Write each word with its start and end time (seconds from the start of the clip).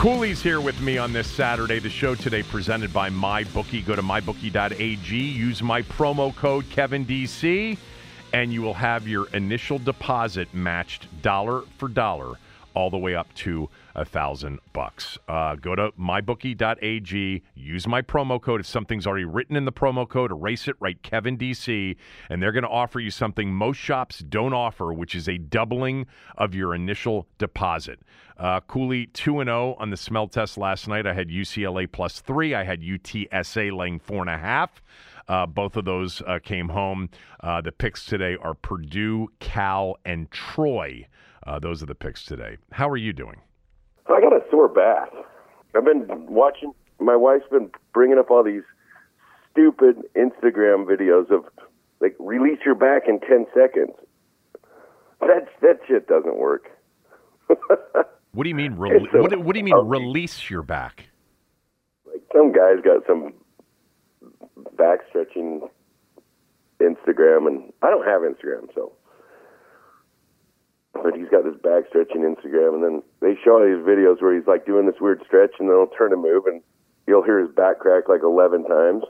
Cooley's 0.00 0.40
here 0.40 0.62
with 0.62 0.80
me 0.80 0.96
on 0.96 1.12
this 1.12 1.30
Saturday. 1.30 1.78
The 1.78 1.90
show 1.90 2.14
today 2.14 2.42
presented 2.42 2.90
by 2.90 3.10
MyBookie. 3.10 3.84
Go 3.84 3.94
to 3.94 4.00
mybookie.ag. 4.00 5.14
Use 5.14 5.62
my 5.62 5.82
promo 5.82 6.34
code 6.34 6.64
KevinDC, 6.70 7.76
and 8.32 8.50
you 8.50 8.62
will 8.62 8.72
have 8.72 9.06
your 9.06 9.28
initial 9.34 9.78
deposit 9.78 10.54
matched 10.54 11.06
dollar 11.20 11.64
for 11.76 11.86
dollar 11.86 12.38
all 12.72 12.88
the 12.88 12.96
way 12.96 13.14
up 13.14 13.32
to 13.34 13.68
a 13.94 14.04
thousand 14.04 14.58
bucks. 14.72 15.18
Uh, 15.28 15.56
go 15.56 15.74
to 15.74 15.90
mybookie.ag. 15.92 17.42
Use 17.54 17.86
my 17.86 18.00
promo 18.00 18.40
code. 18.40 18.60
If 18.60 18.66
something's 18.66 19.06
already 19.06 19.24
written 19.24 19.56
in 19.56 19.64
the 19.64 19.72
promo 19.72 20.08
code, 20.08 20.30
erase 20.30 20.68
it. 20.68 20.76
Write 20.80 21.02
Kevin 21.02 21.36
DC, 21.36 21.96
and 22.28 22.42
they're 22.42 22.52
going 22.52 22.62
to 22.62 22.70
offer 22.70 23.00
you 23.00 23.10
something 23.10 23.52
most 23.52 23.76
shops 23.76 24.20
don't 24.20 24.54
offer, 24.54 24.92
which 24.92 25.14
is 25.14 25.28
a 25.28 25.36
doubling 25.36 26.06
of 26.38 26.54
your 26.54 26.74
initial 26.74 27.26
deposit. 27.38 28.00
Uh, 28.40 28.58
Cooley 28.60 29.06
two 29.08 29.40
and 29.40 29.48
zero 29.48 29.76
on 29.78 29.90
the 29.90 29.98
smell 29.98 30.26
test 30.26 30.56
last 30.56 30.88
night. 30.88 31.06
I 31.06 31.12
had 31.12 31.28
UCLA 31.28 31.90
plus 31.90 32.20
three. 32.20 32.54
I 32.54 32.64
had 32.64 32.80
UTSA 32.80 33.76
laying 33.76 33.98
four 33.98 34.22
and 34.22 34.30
a 34.30 34.38
half. 34.38 34.82
Uh, 35.28 35.44
both 35.44 35.76
of 35.76 35.84
those 35.84 36.22
uh, 36.26 36.38
came 36.42 36.70
home. 36.70 37.10
Uh, 37.40 37.60
the 37.60 37.70
picks 37.70 38.06
today 38.06 38.38
are 38.40 38.54
Purdue, 38.54 39.28
Cal, 39.40 39.96
and 40.06 40.30
Troy. 40.30 41.06
Uh, 41.46 41.58
those 41.58 41.82
are 41.82 41.86
the 41.86 41.94
picks 41.94 42.24
today. 42.24 42.56
How 42.72 42.88
are 42.88 42.96
you 42.96 43.12
doing? 43.12 43.40
I 44.08 44.20
got 44.22 44.32
a 44.32 44.40
sore 44.50 44.68
back. 44.68 45.10
I've 45.76 45.84
been 45.84 46.06
watching. 46.26 46.72
My 46.98 47.16
wife's 47.16 47.44
been 47.50 47.70
bringing 47.92 48.18
up 48.18 48.30
all 48.30 48.42
these 48.42 48.62
stupid 49.52 49.96
Instagram 50.16 50.86
videos 50.86 51.30
of 51.30 51.44
like 52.00 52.16
release 52.18 52.58
your 52.64 52.74
back 52.74 53.02
in 53.06 53.20
ten 53.20 53.46
seconds. 53.54 53.92
That 55.20 55.46
that 55.60 55.80
shit 55.86 56.08
doesn't 56.08 56.38
work. 56.38 56.70
What 58.32 58.44
do 58.44 58.48
you 58.48 58.54
mean? 58.54 58.74
Re- 58.76 59.08
so 59.12 59.20
what, 59.20 59.30
do- 59.30 59.40
what 59.40 59.54
do 59.54 59.58
you 59.58 59.64
mean? 59.64 59.74
ugly. 59.74 59.98
Release 59.98 60.48
your 60.50 60.62
back? 60.62 61.08
like 62.06 62.22
some 62.32 62.52
guy's 62.52 62.80
got 62.84 63.04
some 63.06 63.32
back 64.76 65.00
stretching 65.08 65.68
Instagram, 66.80 67.46
and 67.46 67.72
I 67.82 67.90
don't 67.90 68.06
have 68.06 68.22
Instagram, 68.22 68.72
so. 68.74 68.92
But 70.92 71.14
he's 71.16 71.28
got 71.28 71.44
this 71.44 71.54
back 71.62 71.84
stretching 71.88 72.22
Instagram, 72.22 72.74
and 72.74 72.82
then 72.84 73.02
they 73.20 73.38
show 73.44 73.52
all 73.52 73.64
these 73.64 73.84
videos 73.86 74.20
where 74.20 74.34
he's 74.36 74.46
like 74.46 74.66
doing 74.66 74.86
this 74.86 74.96
weird 75.00 75.22
stretch, 75.26 75.52
and 75.58 75.68
then 75.68 75.76
he'll 75.76 75.86
turn 75.96 76.12
and 76.12 76.20
move, 76.22 76.46
and 76.46 76.60
you'll 77.06 77.22
hear 77.22 77.38
his 77.38 77.50
back 77.54 77.78
crack 77.78 78.08
like 78.08 78.22
eleven 78.24 78.64
times. 78.66 79.04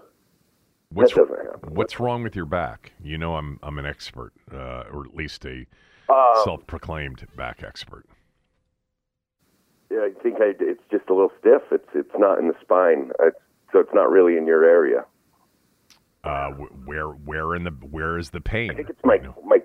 What's 0.92 1.14
that 1.14 1.20
doesn't 1.28 1.47
happen. 1.47 1.75
What's 1.75 1.98
wrong 2.00 2.22
with 2.22 2.34
your 2.36 2.44
back? 2.47 2.92
You 3.03 3.16
know, 3.16 3.36
I'm 3.36 3.59
I'm 3.62 3.78
an 3.78 3.86
expert, 3.86 4.32
uh, 4.53 4.84
or 4.92 5.04
at 5.06 5.14
least 5.14 5.44
a 5.47 5.66
Um, 6.09 6.34
self-proclaimed 6.44 7.26
back 7.36 7.62
expert. 7.62 8.04
I 10.41 10.53
it's 10.59 10.83
just 10.91 11.09
a 11.09 11.15
little 11.15 11.33
stiff. 11.39 11.62
It's 11.71 11.89
it's 11.95 12.15
not 12.19 12.39
in 12.39 12.49
the 12.49 12.55
spine, 12.61 13.11
it's, 13.21 13.37
so 13.73 13.78
it's 13.78 13.95
not 13.95 14.11
really 14.11 14.37
in 14.37 14.47
your 14.47 14.65
area. 14.65 15.05
Uh, 16.23 16.51
where 16.84 17.09
where 17.09 17.55
in 17.55 17.65
the 17.65 17.71
where 17.71 18.19
is 18.19 18.31
the 18.31 18.41
pain? 18.41 18.71
I 18.71 18.75
think 18.75 18.91
it's 18.91 19.05
my 19.05 19.19
my 19.45 19.59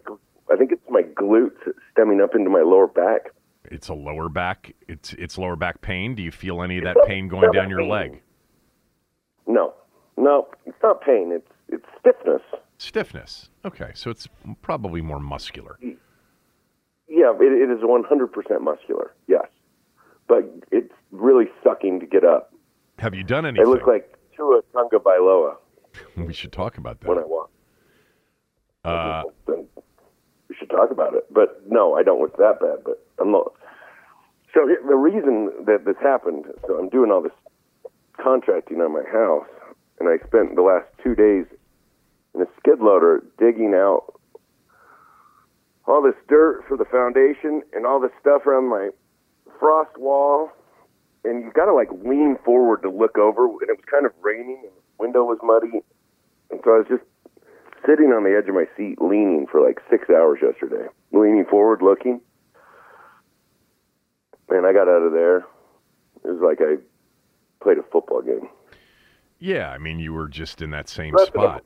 I 0.52 0.56
think 0.56 0.72
it's 0.72 0.90
my 0.90 1.02
glutes 1.02 1.58
stemming 1.92 2.22
up 2.22 2.36
into 2.36 2.50
my 2.50 2.62
lower 2.62 2.88
back. 2.88 3.32
It's 3.66 3.90
a 3.90 3.94
lower 3.94 4.30
back. 4.30 4.74
It's 4.88 5.14
it's 5.14 5.38
lower 5.38 5.56
back 5.56 5.82
pain. 5.82 6.16
Do 6.16 6.24
you 6.24 6.32
feel 6.32 6.62
any 6.62 6.78
of 6.78 6.84
that 6.84 6.98
pain 7.08 7.28
going 7.28 7.52
down 7.52 7.70
your 7.70 7.80
pain. 7.80 7.90
leg? 7.90 8.22
No, 9.48 9.74
no, 10.18 10.48
it's 10.66 10.78
not 10.82 11.02
pain. 11.02 11.32
It's 11.34 11.52
it's 11.68 11.86
stiffness. 12.00 12.42
Stiffness. 12.78 13.50
Okay, 13.64 13.92
so 13.94 14.10
it's 14.10 14.28
probably 14.62 15.02
more 15.02 15.20
muscular. 15.20 15.78
Yeah, 17.08 17.32
it, 17.40 17.42
it 17.42 17.72
is 17.72 17.82
100% 17.82 18.62
muscular. 18.62 19.14
Yes, 19.28 19.46
but 20.28 20.44
it's 20.72 20.94
really 21.12 21.46
sucking 21.64 22.00
to 22.00 22.06
get 22.06 22.24
up. 22.24 22.54
Have 23.00 23.14
you 23.14 23.24
done 23.24 23.46
anything? 23.46 23.66
I 23.66 23.70
anything? 23.70 23.80
look 23.80 23.88
like 23.88 24.18
Tua 24.36 24.62
Tagovailoa 24.74 25.56
we 26.18 26.34
should 26.34 26.52
talk 26.52 26.78
about 26.78 27.00
that. 27.02 27.10
when 27.10 27.20
I 27.20 27.26
walk. 27.26 27.50
Uh, 28.84 29.24
then 29.48 29.68
we 30.50 30.56
should 30.56 30.70
talk 30.70 30.92
about 30.92 31.14
it. 31.16 31.26
But 31.32 31.64
no, 31.68 31.96
I 31.96 32.04
don't 32.04 32.22
look 32.22 32.38
that 32.38 32.60
bad. 32.60 32.84
But 32.84 33.06
I'm 33.20 33.32
not. 33.32 33.54
So 34.54 34.68
the 34.88 34.96
reason 34.96 35.52
that 35.66 35.86
this 35.86 35.98
happened, 36.02 36.46
so 36.68 36.76
I'm 36.76 36.90
doing 36.90 37.12
all 37.12 37.22
this 37.22 37.34
contracting 38.22 38.80
on 38.80 38.94
my 38.94 39.04
house, 39.12 39.48
and 40.00 40.08
I 40.08 40.18
spent 40.28 40.56
the 40.56 40.62
last 40.62 40.86
two 41.04 41.16
days 41.16 41.46
in 42.34 42.42
a 42.42 42.46
skid 42.60 42.80
loader 42.80 43.24
digging 43.38 43.74
out 43.74 44.14
all 45.88 46.02
this 46.02 46.16
dirt 46.28 46.64
for 46.68 46.78
the 46.78 46.86
foundation 46.86 47.62
and 47.74 47.86
all 47.86 48.00
this 48.00 48.12
stuff 48.20 48.46
around 48.46 48.70
my 48.70 48.90
frost 49.60 49.98
wall. 49.98 50.52
And 51.24 51.44
you 51.44 51.52
got 51.52 51.66
to 51.66 51.74
like 51.74 51.90
lean 52.04 52.38
forward 52.46 52.84
to 52.84 52.90
look 52.92 53.18
over, 53.18 53.46
and 53.46 53.70
it 53.70 53.78
was 53.78 53.86
kind 53.90 54.06
of 54.06 54.12
raining, 54.22 54.62
and 54.62 54.72
the 54.72 55.04
window 55.04 55.24
was 55.24 55.40
muddy, 55.42 55.82
and 56.52 56.60
so 56.64 56.76
I 56.76 56.78
was 56.78 56.88
just 56.88 57.04
sitting 57.86 58.14
on 58.14 58.24
the 58.24 58.38
edge 58.38 58.48
of 58.48 58.56
my 58.56 58.66
seat, 58.78 59.02
leaning 59.02 59.48
for 59.50 59.60
like 59.60 59.82
six 59.90 60.10
hours 60.10 60.40
yesterday, 60.42 60.88
leaning 61.12 61.46
forward, 61.46 61.82
looking. 61.82 62.22
And 64.50 64.68
I 64.68 64.74
got 64.74 64.88
out 64.88 65.02
of 65.02 65.14
there. 65.14 65.38
It 66.24 66.28
was 66.32 66.42
like 66.42 66.60
I 66.62 66.78
played 67.64 67.80
a 67.80 67.84
football 67.92 68.22
game. 68.22 68.48
yeah, 69.40 69.72
I 69.72 69.80
mean, 69.80 70.00
you 70.00 70.14
were 70.14 70.28
just 70.28 70.62
in 70.62 70.70
that 70.72 70.88
same 70.88 71.16
That's 71.18 71.30
spot. 71.30 71.64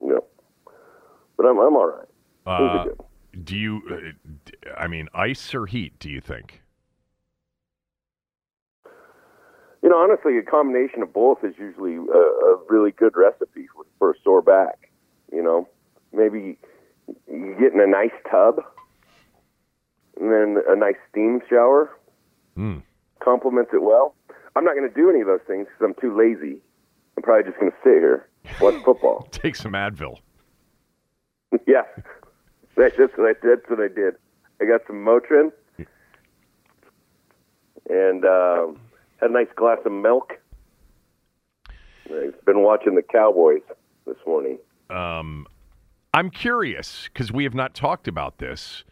No, 0.00 0.24
but 1.36 1.46
I'm 1.46 1.58
I'm 1.58 1.76
all 1.76 1.86
right. 1.86 2.08
Uh, 2.44 2.84
good. 2.84 3.00
Do 3.44 3.56
you? 3.56 4.12
I 4.76 4.86
mean, 4.86 5.08
ice 5.14 5.54
or 5.54 5.66
heat? 5.66 5.98
Do 5.98 6.10
you 6.10 6.20
think? 6.20 6.62
You 9.82 9.88
know, 9.88 9.96
honestly, 9.98 10.38
a 10.38 10.42
combination 10.42 11.02
of 11.02 11.12
both 11.12 11.38
is 11.42 11.54
usually 11.58 11.96
a, 11.96 11.98
a 11.98 12.58
really 12.68 12.92
good 12.92 13.16
recipe 13.16 13.66
for, 13.74 13.84
for 13.98 14.10
a 14.12 14.14
sore 14.22 14.40
back. 14.42 14.90
You 15.32 15.42
know, 15.42 15.68
maybe 16.12 16.56
you 17.28 17.56
get 17.58 17.72
in 17.72 17.80
a 17.80 17.86
nice 17.86 18.12
tub, 18.30 18.62
and 20.20 20.30
then 20.30 20.62
a 20.68 20.76
nice 20.76 20.96
steam 21.10 21.40
shower 21.48 21.90
Mm. 22.56 22.82
complements 23.24 23.70
it 23.72 23.82
well. 23.82 24.14
I'm 24.54 24.62
not 24.64 24.74
going 24.76 24.86
to 24.86 24.94
do 24.94 25.08
any 25.08 25.22
of 25.22 25.26
those 25.26 25.40
things 25.46 25.66
because 25.66 25.82
I'm 25.82 25.94
too 25.98 26.14
lazy. 26.14 26.58
I'm 27.16 27.22
probably 27.22 27.44
just 27.50 27.58
going 27.58 27.72
to 27.72 27.78
sit 27.82 27.94
here, 27.94 28.28
watch 28.60 28.74
football. 28.84 29.26
Take 29.30 29.56
some 29.56 29.72
Advil. 29.72 30.18
yeah, 31.66 31.84
that's 32.76 32.96
just 32.96 33.16
what 33.18 33.30
I, 33.30 33.32
that's 33.42 33.68
what 33.68 33.80
I 33.80 33.88
did. 33.88 34.14
I 34.60 34.64
got 34.64 34.82
some 34.86 35.04
Motrin 35.04 35.52
and 37.90 38.24
um, 38.24 38.80
had 39.20 39.30
a 39.30 39.32
nice 39.32 39.48
glass 39.56 39.78
of 39.84 39.92
milk. 39.92 40.38
I've 42.06 42.44
been 42.44 42.62
watching 42.62 42.94
the 42.94 43.02
Cowboys 43.02 43.62
this 44.06 44.16
morning. 44.26 44.58
Um, 44.90 45.46
I'm 46.14 46.30
curious 46.30 47.08
because 47.12 47.32
we 47.32 47.44
have 47.44 47.54
not 47.54 47.74
talked 47.74 48.06
about 48.06 48.38
this. 48.38 48.84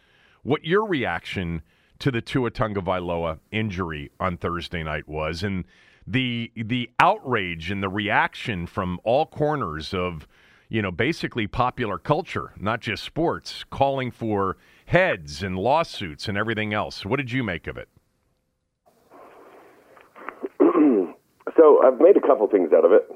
What 0.42 0.64
your 0.64 0.86
reaction 0.86 1.62
to 1.98 2.10
the 2.10 2.22
Tua 2.22 2.50
Tagovailoa 2.50 3.38
injury 3.50 4.10
on 4.18 4.38
Thursday 4.38 4.82
night 4.82 5.06
was, 5.06 5.42
and 5.42 5.64
the 6.06 6.50
the 6.56 6.90
outrage 6.98 7.70
and 7.70 7.82
the 7.82 7.90
reaction 7.90 8.66
from 8.66 8.98
all 9.04 9.26
corners 9.26 9.92
of 9.92 10.26
you 10.70 10.80
know 10.80 10.90
basically 10.90 11.46
popular 11.46 11.98
culture, 11.98 12.52
not 12.58 12.80
just 12.80 13.04
sports, 13.04 13.64
calling 13.68 14.10
for 14.10 14.56
heads 14.86 15.42
and 15.42 15.58
lawsuits 15.58 16.28
and 16.28 16.38
everything 16.38 16.72
else. 16.72 17.04
What 17.04 17.18
did 17.18 17.30
you 17.30 17.44
make 17.44 17.66
of 17.66 17.76
it? 17.76 17.88
so 21.56 21.82
I've 21.84 22.00
made 22.00 22.16
a 22.16 22.26
couple 22.26 22.48
things 22.48 22.72
out 22.72 22.84
of 22.84 22.92
it 22.92 23.06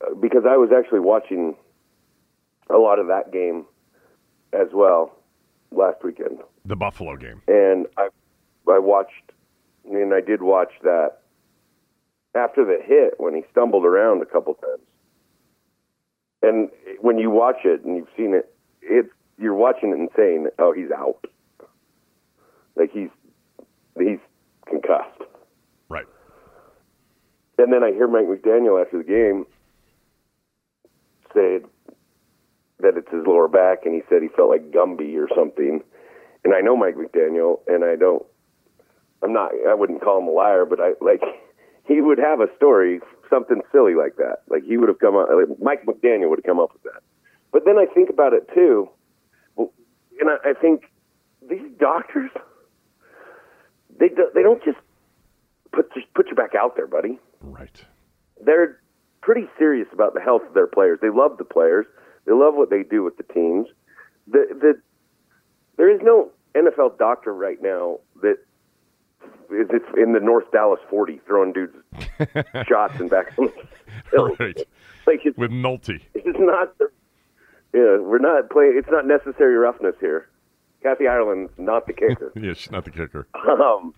uh, 0.00 0.14
because 0.14 0.44
I 0.48 0.56
was 0.56 0.70
actually 0.74 1.00
watching 1.00 1.56
a 2.70 2.78
lot 2.78 2.98
of 2.98 3.08
that 3.08 3.32
game 3.32 3.66
as 4.52 4.68
well 4.72 5.16
last 5.72 6.02
weekend. 6.04 6.38
The 6.64 6.76
Buffalo 6.76 7.16
game. 7.16 7.42
And 7.48 7.86
I 7.98 8.08
I 8.70 8.78
watched 8.78 9.32
and 9.90 10.14
I 10.14 10.20
did 10.20 10.42
watch 10.42 10.72
that 10.82 11.18
after 12.34 12.64
the 12.64 12.78
hit 12.80 13.14
when 13.18 13.34
he 13.34 13.42
stumbled 13.50 13.84
around 13.84 14.22
a 14.22 14.26
couple 14.26 14.54
times. 14.54 14.82
And 16.42 16.70
when 17.00 17.18
you 17.18 17.30
watch 17.30 17.64
it 17.64 17.84
and 17.84 17.96
you've 17.96 18.08
seen 18.16 18.34
it, 18.34 18.52
it's 18.82 19.10
you're 19.38 19.54
watching 19.54 19.90
it 19.90 19.98
and 19.98 20.08
saying, 20.16 20.48
"Oh, 20.58 20.72
he's 20.72 20.90
out." 20.90 21.24
Like 22.76 22.90
he's 22.92 23.10
he's 23.98 24.18
concussed. 24.66 25.20
Right. 25.88 26.06
And 27.58 27.72
then 27.72 27.82
I 27.84 27.90
hear 27.92 28.08
Mike 28.08 28.26
McDaniel 28.26 28.82
after 28.82 28.98
the 28.98 29.04
game 29.04 29.46
say 31.34 31.60
that 32.80 32.96
it's 32.96 33.10
his 33.10 33.26
lower 33.26 33.48
back, 33.48 33.84
and 33.84 33.94
he 33.94 34.02
said 34.08 34.22
he 34.22 34.28
felt 34.28 34.50
like 34.50 34.70
Gumby 34.70 35.16
or 35.16 35.28
something. 35.34 35.82
And 36.44 36.54
I 36.54 36.60
know 36.60 36.76
Mike 36.76 36.96
McDaniel, 36.96 37.60
and 37.66 37.84
I 37.84 37.96
don't. 37.96 38.24
I'm 39.22 39.32
not. 39.32 39.52
I 39.68 39.74
wouldn't 39.74 40.02
call 40.02 40.18
him 40.20 40.28
a 40.28 40.30
liar, 40.30 40.64
but 40.64 40.80
I 40.80 40.92
like. 41.00 41.22
He 41.88 42.00
would 42.00 42.18
have 42.18 42.38
a 42.38 42.46
story, 42.54 43.00
something 43.30 43.62
silly 43.72 43.94
like 43.94 44.16
that. 44.16 44.42
Like 44.48 44.64
he 44.64 44.76
would 44.76 44.88
have 44.88 44.98
come 44.98 45.16
up. 45.16 45.28
Like 45.32 45.58
Mike 45.60 45.86
McDaniel 45.86 46.28
would 46.30 46.40
have 46.40 46.44
come 46.44 46.60
up 46.60 46.72
with 46.72 46.82
that. 46.82 47.02
But 47.52 47.64
then 47.64 47.78
I 47.78 47.86
think 47.86 48.10
about 48.10 48.32
it 48.32 48.48
too, 48.54 48.88
and 49.56 50.28
I, 50.28 50.50
I 50.50 50.52
think 50.54 50.82
these 51.48 51.70
doctors, 51.78 52.30
they 53.98 54.08
do, 54.08 54.30
they 54.34 54.42
don't 54.42 54.62
just 54.64 54.78
put 55.72 55.92
just 55.94 56.12
put 56.14 56.28
you 56.28 56.34
back 56.34 56.54
out 56.54 56.76
there, 56.76 56.86
buddy. 56.86 57.18
Right. 57.40 57.84
They're 58.44 58.80
pretty 59.22 59.48
serious 59.58 59.88
about 59.92 60.14
the 60.14 60.20
health 60.20 60.42
of 60.46 60.54
their 60.54 60.66
players. 60.66 60.98
They 61.02 61.10
love 61.10 61.38
the 61.38 61.44
players. 61.44 61.86
They 62.26 62.32
love 62.32 62.54
what 62.54 62.70
they 62.70 62.82
do 62.82 63.02
with 63.02 63.16
the 63.16 63.22
teams. 63.22 63.66
The, 64.26 64.46
the, 64.50 64.80
there 65.76 65.92
is 65.92 66.00
no 66.02 66.30
NFL 66.54 66.98
doctor 66.98 67.34
right 67.34 67.60
now 67.60 67.98
that 68.22 68.36
is 69.50 69.68
in 69.96 70.12
the 70.12 70.20
North 70.20 70.50
Dallas 70.52 70.80
40 70.88 71.20
throwing 71.26 71.52
dudes 71.52 71.76
shots 72.68 72.98
and 73.00 73.10
back 73.10 73.32
on 73.38 73.46
the 73.46 74.34
Right. 74.38 74.56
Like 75.06 75.20
it's, 75.24 75.36
with 75.36 75.50
Nolte. 75.50 76.00
It's 76.14 76.38
not. 76.38 76.74
Yeah, 77.72 77.98
we're 77.98 78.18
not 78.18 78.50
playing. 78.50 78.74
It's 78.76 78.90
not 78.90 79.06
necessary 79.06 79.56
roughness 79.56 79.94
here. 80.00 80.28
Kathy 80.82 81.06
Ireland's 81.06 81.52
not 81.58 81.86
the 81.86 81.92
kicker. 81.92 82.32
yeah, 82.40 82.52
she's 82.54 82.70
not 82.70 82.84
the 82.84 82.90
kicker. 82.90 83.28
Um, 83.34 83.94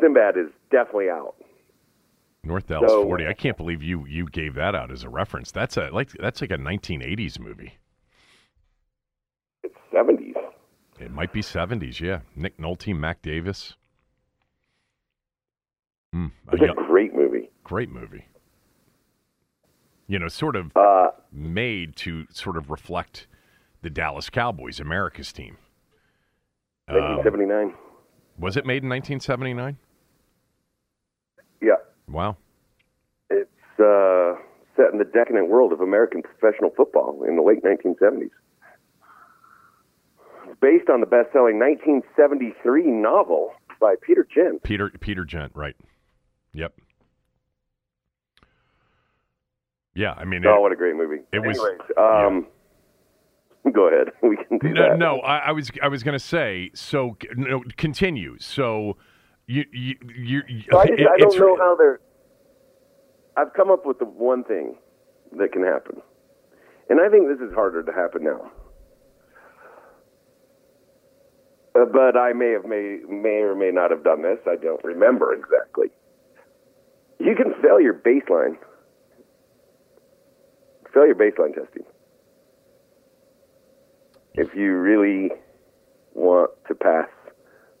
Sinbad 0.00 0.36
is 0.36 0.48
definitely 0.70 1.08
out. 1.08 1.34
North 2.44 2.66
Dallas 2.66 2.90
so, 2.90 3.02
40. 3.02 3.26
I 3.26 3.32
can't 3.32 3.56
believe 3.56 3.82
you 3.82 4.06
you 4.06 4.26
gave 4.26 4.54
that 4.54 4.74
out 4.74 4.92
as 4.92 5.02
a 5.02 5.08
reference. 5.08 5.50
That's 5.50 5.76
a 5.76 5.90
like 5.90 6.10
that's 6.12 6.40
like 6.40 6.50
a 6.50 6.58
1980s 6.58 7.38
movie. 7.38 7.78
It's 9.62 9.74
70s. 9.92 10.34
It 11.00 11.10
might 11.10 11.32
be 11.32 11.42
70s. 11.42 12.00
Yeah, 12.00 12.20
Nick 12.34 12.58
Nolte, 12.58 12.96
Mac 12.96 13.20
Davis. 13.20 13.74
Mm, 16.16 16.32
it's 16.52 16.62
a, 16.62 16.80
a 16.80 16.86
great 16.86 17.14
movie. 17.14 17.50
Great 17.62 17.90
movie. 17.90 18.26
You 20.06 20.18
know, 20.18 20.28
sort 20.28 20.56
of 20.56 20.74
uh, 20.76 21.10
made 21.30 21.96
to 21.96 22.26
sort 22.30 22.56
of 22.56 22.70
reflect 22.70 23.26
the 23.82 23.90
Dallas 23.90 24.30
Cowboys, 24.30 24.80
America's 24.80 25.32
team. 25.32 25.58
1979. 26.86 27.64
Um, 27.64 27.74
was 28.38 28.56
it 28.56 28.64
made 28.64 28.82
in 28.82 28.88
1979? 28.88 29.76
Yeah. 31.60 31.72
Wow. 32.08 32.36
It's 33.28 33.50
uh, 33.78 34.34
set 34.76 34.92
in 34.92 34.98
the 34.98 35.10
decadent 35.12 35.48
world 35.48 35.72
of 35.72 35.80
American 35.80 36.22
professional 36.22 36.70
football 36.76 37.24
in 37.28 37.36
the 37.36 37.42
late 37.42 37.62
1970s. 37.62 38.30
It's 40.46 40.60
based 40.60 40.88
on 40.88 41.00
the 41.00 41.06
best-selling 41.06 41.58
1973 41.58 42.84
novel 42.86 43.52
by 43.80 43.96
Peter 44.00 44.26
Gent. 44.32 44.62
Peter 44.62 44.90
Peter 45.00 45.24
Gent, 45.24 45.52
right? 45.54 45.76
Yep. 46.56 46.72
Yeah, 49.94 50.12
I 50.12 50.24
mean, 50.24 50.44
oh, 50.46 50.56
it, 50.56 50.60
what 50.60 50.72
a 50.72 50.76
great 50.76 50.96
movie! 50.96 51.22
It 51.32 51.38
Anyways, 51.38 51.58
was. 51.58 51.80
Um, 51.96 52.46
yeah. 53.64 53.72
Go 53.72 53.88
ahead. 53.88 54.08
We 54.22 54.36
can 54.36 54.58
do 54.58 54.68
no, 54.70 54.88
that. 54.88 54.98
No, 54.98 55.18
I, 55.20 55.38
I 55.38 55.52
was 55.52 55.70
I 55.82 55.88
was 55.88 56.02
going 56.02 56.18
to 56.18 56.24
say. 56.24 56.70
So 56.74 57.16
no, 57.36 57.62
continue. 57.76 58.36
So 58.38 58.96
you 59.46 59.64
you 59.72 59.94
you. 60.06 60.42
So 60.70 60.78
I, 60.78 60.86
just, 60.86 61.00
it, 61.00 61.06
I 61.06 61.16
don't 61.18 61.38
know 61.38 61.56
how 61.56 61.76
they're. 61.76 62.00
I've 63.36 63.52
come 63.52 63.70
up 63.70 63.84
with 63.84 63.98
the 63.98 64.06
one 64.06 64.44
thing 64.44 64.76
that 65.38 65.52
can 65.52 65.62
happen, 65.62 66.00
and 66.88 67.00
I 67.00 67.08
think 67.08 67.28
this 67.28 67.46
is 67.46 67.54
harder 67.54 67.82
to 67.82 67.92
happen 67.92 68.24
now. 68.24 68.50
Uh, 71.74 71.84
but 71.84 72.16
I 72.16 72.32
may 72.32 72.52
have 72.52 72.64
may 72.64 73.00
may 73.08 73.42
or 73.42 73.54
may 73.54 73.70
not 73.70 73.90
have 73.90 74.04
done 74.04 74.22
this. 74.22 74.38
I 74.46 74.56
don't 74.56 74.82
remember 74.84 75.34
exactly. 75.34 75.88
You 77.18 77.34
can 77.34 77.54
fail 77.62 77.80
your 77.80 77.94
baseline. 77.94 78.56
Fail 80.92 81.06
your 81.06 81.14
baseline 81.14 81.54
testing. 81.54 81.84
If 84.34 84.54
you 84.54 84.72
really 84.72 85.30
want 86.14 86.50
to 86.68 86.74
pass 86.74 87.08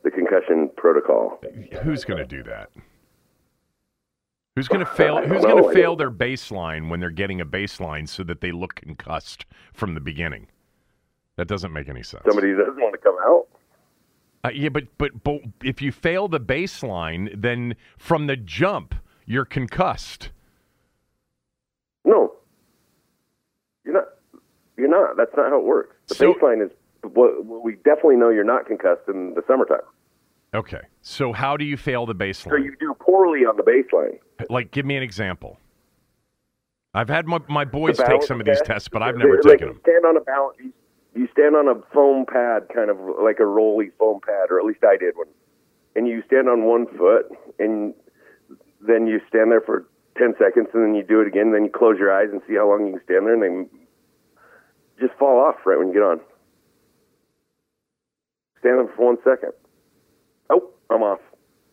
the 0.04 0.10
concussion 0.10 0.70
protocol. 0.76 1.40
Who's 1.82 2.04
going 2.04 2.18
to 2.18 2.26
do 2.26 2.42
that? 2.44 2.70
Who's 4.54 4.68
going 4.68 4.80
to 4.80 4.90
fail? 4.90 5.20
Who's 5.22 5.42
going 5.42 5.62
to 5.62 5.72
fail 5.72 5.96
their 5.96 6.10
baseline 6.10 6.88
when 6.88 7.00
they're 7.00 7.10
getting 7.10 7.40
a 7.42 7.46
baseline 7.46 8.08
so 8.08 8.24
that 8.24 8.40
they 8.40 8.52
look 8.52 8.76
concussed 8.76 9.44
from 9.74 9.94
the 9.94 10.00
beginning? 10.00 10.46
That 11.36 11.46
doesn't 11.46 11.72
make 11.72 11.90
any 11.90 12.02
sense. 12.02 12.22
Somebody 12.26 12.52
doesn't 12.52 12.76
want 12.76 12.94
to 12.94 12.98
come 12.98 13.16
out. 13.22 13.48
Uh, 14.44 14.50
yeah, 14.54 14.70
but, 14.70 14.84
but 14.96 15.22
but 15.22 15.40
if 15.62 15.82
you 15.82 15.92
fail 15.92 16.28
the 16.28 16.40
baseline, 16.40 17.30
then 17.38 17.74
from 17.98 18.26
the 18.28 18.36
jump 18.36 18.94
you're 19.26 19.44
concussed. 19.44 20.30
No, 22.04 22.32
you're 23.84 23.94
not. 23.94 24.04
You're 24.76 24.88
not. 24.88 25.16
That's 25.16 25.32
not 25.36 25.50
how 25.50 25.58
it 25.58 25.64
works. 25.64 25.96
The 26.08 26.14
so, 26.14 26.32
baseline 26.32 26.64
is 26.64 26.70
what 27.02 27.44
we 27.44 27.74
definitely 27.76 28.16
know 28.16 28.30
you're 28.30 28.44
not 28.44 28.66
concussed 28.66 29.08
in 29.08 29.34
the 29.34 29.42
summertime. 29.46 29.80
Okay, 30.54 30.80
so 31.02 31.32
how 31.32 31.56
do 31.56 31.64
you 31.64 31.76
fail 31.76 32.06
the 32.06 32.14
baseline? 32.14 32.50
So 32.50 32.56
you 32.56 32.76
do 32.78 32.94
poorly 32.98 33.40
on 33.40 33.56
the 33.56 33.62
baseline. 33.62 34.18
Like, 34.48 34.70
give 34.70 34.86
me 34.86 34.96
an 34.96 35.02
example. 35.02 35.58
I've 36.94 37.08
had 37.10 37.26
my, 37.26 37.40
my 37.48 37.64
boys 37.66 37.98
take 37.98 38.22
some 38.22 38.40
of 38.40 38.46
these 38.46 38.62
tests, 38.62 38.88
but 38.88 39.02
I've 39.02 39.16
never 39.16 39.34
like 39.34 39.58
taken 39.58 39.68
them. 39.68 39.80
Stand 39.82 40.06
on 40.06 40.16
a 40.16 40.20
balance. 40.20 40.56
You, 40.58 40.72
you 41.14 41.28
stand 41.32 41.54
on 41.54 41.68
a 41.68 41.74
foam 41.92 42.24
pad, 42.24 42.68
kind 42.74 42.88
of 42.88 42.96
like 43.22 43.38
a 43.38 43.44
rolly 43.44 43.90
foam 43.98 44.20
pad, 44.24 44.50
or 44.50 44.58
at 44.58 44.64
least 44.64 44.82
I 44.82 44.96
did 44.96 45.14
one. 45.14 45.26
And 45.94 46.08
you 46.08 46.22
stand 46.26 46.48
on 46.48 46.64
one 46.64 46.86
foot, 46.96 47.26
and 47.58 47.92
then 48.80 49.06
you 49.06 49.20
stand 49.28 49.50
there 49.50 49.60
for 49.60 49.86
ten 50.16 50.34
seconds, 50.38 50.68
and 50.74 50.82
then 50.82 50.94
you 50.94 51.02
do 51.02 51.20
it 51.20 51.26
again. 51.26 51.52
Then 51.52 51.64
you 51.64 51.70
close 51.70 51.98
your 51.98 52.12
eyes 52.12 52.28
and 52.32 52.40
see 52.48 52.54
how 52.54 52.68
long 52.68 52.86
you 52.86 52.92
can 52.92 53.04
stand 53.04 53.26
there, 53.26 53.34
and 53.34 53.42
then 53.42 53.70
just 55.00 55.14
fall 55.18 55.38
off 55.40 55.56
right 55.64 55.78
when 55.78 55.88
you 55.88 55.94
get 55.94 56.02
on. 56.02 56.20
Stand 58.60 58.78
there 58.78 58.94
for 58.96 59.06
one 59.06 59.18
second. 59.24 59.52
Oh, 60.50 60.70
I'm 60.90 61.02
off. 61.02 61.20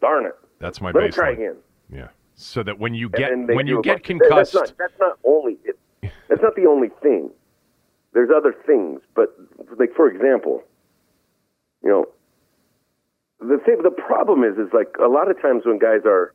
Darn 0.02 0.26
it. 0.26 0.36
That's 0.60 0.82
my 0.82 0.92
Let 0.92 1.12
baseline. 1.12 1.14
try 1.14 1.32
again. 1.32 1.56
Yeah. 1.92 2.08
So 2.36 2.64
that 2.64 2.80
when 2.80 2.94
you 2.94 3.10
get 3.10 3.32
when 3.48 3.68
you 3.68 3.82
get 3.82 4.04
concussed, 4.04 4.54
that's 4.54 4.72
not, 4.72 4.78
that's 4.78 5.00
not 5.00 5.20
only 5.24 5.58
it, 5.64 5.80
that's 6.30 6.42
not 6.42 6.56
the 6.56 6.66
only 6.66 6.90
thing. 7.02 7.30
There's 8.14 8.30
other 8.36 8.56
things, 8.66 9.02
but 9.16 9.36
like 9.78 9.94
for 9.96 10.08
example, 10.08 10.64
you 11.84 11.90
know, 11.90 12.06
the 13.40 13.58
thing, 13.66 13.82
the 13.84 13.92
problem 13.92 14.44
is 14.44 14.58
is 14.58 14.72
like 14.74 14.96
a 15.04 15.08
lot 15.08 15.30
of 15.30 15.42
times 15.42 15.64
when 15.66 15.80
guys 15.80 16.02
are 16.06 16.34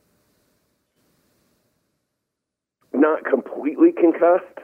not 2.99 3.25
completely 3.25 3.91
concussed, 3.91 4.59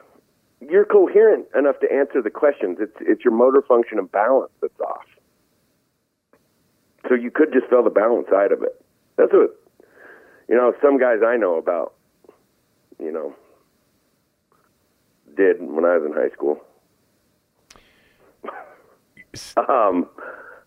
you're 0.62 0.86
coherent 0.86 1.46
enough 1.58 1.80
to 1.82 1.92
answer 1.92 2.22
the 2.22 2.30
questions. 2.30 2.78
It's 2.80 2.96
it's 3.02 3.24
your 3.24 3.34
motor 3.34 3.62
function 3.62 4.00
and 4.00 4.12
balance 4.12 4.52
that's 4.62 4.80
off. 4.80 5.06
So 7.08 7.14
you 7.16 7.30
could 7.32 7.54
just 7.54 7.68
feel 7.68 7.84
the 7.84 7.90
balance 7.90 8.28
side 8.30 8.52
of 8.52 8.64
it. 8.64 8.84
That's 9.18 9.32
what 9.32 9.56
you 10.50 10.56
know. 10.56 10.74
Some 10.82 10.98
guys 11.00 11.20
I 11.26 11.38
know 11.38 11.56
about, 11.56 11.94
you 13.00 13.12
know, 13.12 13.36
did 15.36 15.62
when 15.62 15.86
I 15.86 15.98
was 15.98 16.06
in 16.06 16.14
high 16.14 16.30
school. 16.34 16.62
Um, 19.58 20.08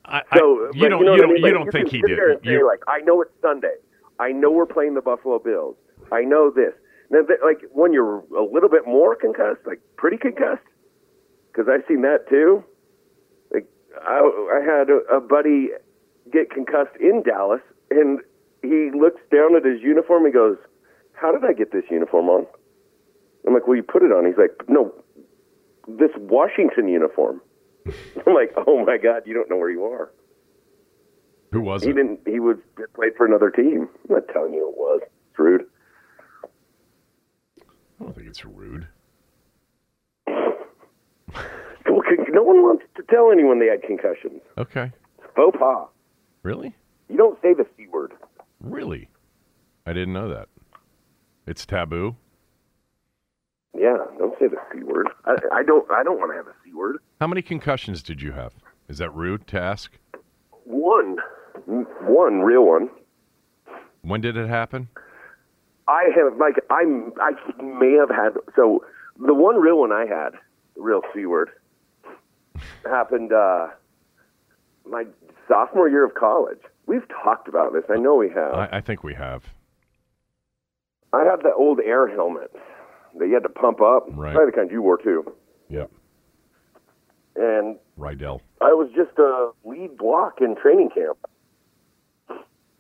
I, 0.05 0.23
so 0.37 0.71
you 0.75 0.91
don't 0.91 1.01
you, 1.01 1.07
know 1.07 1.15
you 1.15 1.23
don't 1.23 1.33
mean? 1.33 1.45
you 1.45 1.53
don't 1.53 1.73
think 1.73 1.89
he 1.89 2.03
did. 2.03 2.19
there 2.19 2.33
and 2.33 2.41
say, 2.45 2.51
You- 2.53 2.67
like, 2.67 2.81
I 2.87 2.99
know 3.01 3.23
it's 3.23 3.31
Sunday. 3.41 3.77
I 4.19 4.31
know 4.31 4.51
we're 4.51 4.67
playing 4.67 4.93
the 4.93 5.01
Buffalo 5.01 5.39
Bills. 5.39 5.77
I 6.13 6.21
know 6.21 6.51
this. 6.51 6.75
Now, 7.11 7.21
like 7.45 7.63
when 7.73 7.93
you're 7.93 8.19
a 8.37 8.43
little 8.43 8.69
bit 8.69 8.87
more 8.87 9.17
concussed, 9.17 9.67
like 9.67 9.81
pretty 9.97 10.19
concussed, 10.19 10.63
because 11.51 11.67
I've 11.69 11.87
seen 11.89 12.03
that 12.03 12.29
too. 12.29 12.63
Like 13.53 13.67
I, 14.07 14.19
I 14.21 14.61
had 14.61 14.91
a, 14.91 15.17
a 15.17 15.21
buddy 15.21 15.69
get 16.31 16.51
concussed 16.51 16.97
in 17.01 17.23
Dallas, 17.23 17.63
and 17.91 18.21
he 18.63 18.91
looks 18.95 19.21
down 19.33 19.57
at 19.57 19.65
his 19.65 19.81
uniform 19.83 20.25
and 20.25 20.35
goes, 20.35 20.57
"How 21.13 21.33
did 21.33 21.45
I 21.45 21.55
get 21.55 21.73
this 21.73 21.85
uniform 21.91 22.29
on?" 22.29 22.47
I'm 23.47 23.55
like, 23.55 23.67
"Well, 23.67 23.77
you 23.77 23.83
put 23.83 24.03
it 24.03 24.13
on." 24.13 24.27
He's 24.27 24.37
like, 24.37 24.69
"No, 24.69 24.93
this 25.87 26.11
Washington 26.17 26.89
uniform." 26.89 27.41
I'm 27.87 28.35
like, 28.35 28.53
"Oh 28.67 28.85
my 28.85 28.99
God, 28.99 29.23
you 29.25 29.33
don't 29.33 29.49
know 29.49 29.57
where 29.57 29.71
you 29.71 29.85
are." 29.85 30.11
who 31.53 31.61
was 31.61 31.83
it? 31.83 31.87
He 31.87 31.91
it? 31.93 31.95
didn't. 31.95 32.21
He 32.27 32.41
was 32.41 32.57
played 32.95 33.15
for 33.17 33.27
another 33.27 33.51
team. 33.51 33.89
I'm 34.09 34.17
not 34.17 34.29
telling 34.33 34.55
you 34.55 34.69
it 34.69 34.77
was. 34.77 35.01
It's 35.31 35.39
rude. 35.39 35.63
I 38.01 38.05
don't 38.05 38.15
think 38.15 38.29
it's 38.29 38.45
rude. 38.45 38.89
No 42.31 42.43
one 42.43 42.63
wants 42.63 42.85
to 42.97 43.03
tell 43.11 43.33
anyone 43.33 43.59
they 43.59 43.67
had 43.67 43.83
concussions. 43.83 44.41
Okay. 44.57 44.93
Faux 45.35 45.57
pas. 45.59 45.89
Really? 46.43 46.75
You 47.09 47.17
don't 47.17 47.41
say 47.43 47.55
the 47.55 47.67
c 47.77 47.87
word. 47.89 48.13
Really? 48.61 49.09
I 49.87 49.93
didn't 49.93 50.13
know 50.13 50.29
that. 50.29 50.49
It's 51.47 51.65
taboo. 51.65 52.17
Yeah, 53.75 53.97
don't 54.19 54.39
say 54.39 54.47
the 54.49 54.59
c 54.73 54.83
word. 54.85 55.09
I, 55.25 55.37
I 55.53 55.63
don't. 55.63 55.91
I 55.91 56.03
don't 56.03 56.19
want 56.19 56.33
to 56.33 56.37
have 56.37 56.47
a 56.47 56.55
c 56.65 56.73
word. 56.75 56.99
How 57.21 57.27
many 57.27 57.43
concussions 57.43 58.03
did 58.03 58.21
you 58.21 58.33
have? 58.33 58.53
Is 58.89 58.99
that 58.99 59.15
rude 59.15 59.47
to 59.49 59.61
ask? 59.61 59.93
One, 60.65 61.17
one 61.67 62.41
real 62.41 62.67
one. 62.67 62.91
When 64.03 64.21
did 64.21 64.37
it 64.37 64.49
happen? 64.49 64.89
I 65.89 66.11
have 66.15 66.37
like 66.39 66.57
I'm. 66.71 67.13
I 67.21 67.33
may 67.63 67.95
have 67.95 68.11
had. 68.11 68.35
So 68.55 68.85
the 69.19 69.35
one 69.35 69.57
real 69.57 69.79
one 69.79 69.91
I 69.91 70.05
had, 70.07 70.33
the 70.77 70.83
real 70.83 71.01
c 71.15 71.27
word, 71.27 71.51
happened 72.85 73.33
uh, 73.33 73.69
my 74.87 75.05
sophomore 75.49 75.89
year 75.89 76.05
of 76.05 76.15
college. 76.15 76.61
We've 76.87 77.07
talked 77.09 77.49
about 77.49 77.73
this. 77.73 77.85
I 77.91 77.97
know 77.97 78.15
we 78.17 78.29
have. 78.29 78.55
I, 78.55 78.69
I 78.73 78.81
think 78.81 79.03
we 79.03 79.15
have. 79.15 79.45
I 81.13 81.25
had 81.25 81.41
the 81.43 81.55
old 81.55 81.81
air 81.81 82.07
helmet 82.07 82.55
that 83.19 83.27
you 83.27 83.35
had 83.35 83.43
to 83.43 83.49
pump 83.49 83.81
up. 83.81 84.07
Right. 84.11 84.35
Probably 84.35 84.51
the 84.51 84.57
kind 84.57 84.71
you 84.71 84.83
wore 84.83 84.99
too. 84.99 85.33
Yep. 85.71 85.91
And 87.37 87.77
Rydell. 87.99 88.41
I 88.61 88.73
was 88.73 88.91
just 88.95 89.19
a 89.19 89.51
lead 89.65 89.97
block 89.97 90.41
in 90.41 90.57
training 90.57 90.91
camp. 90.91 91.19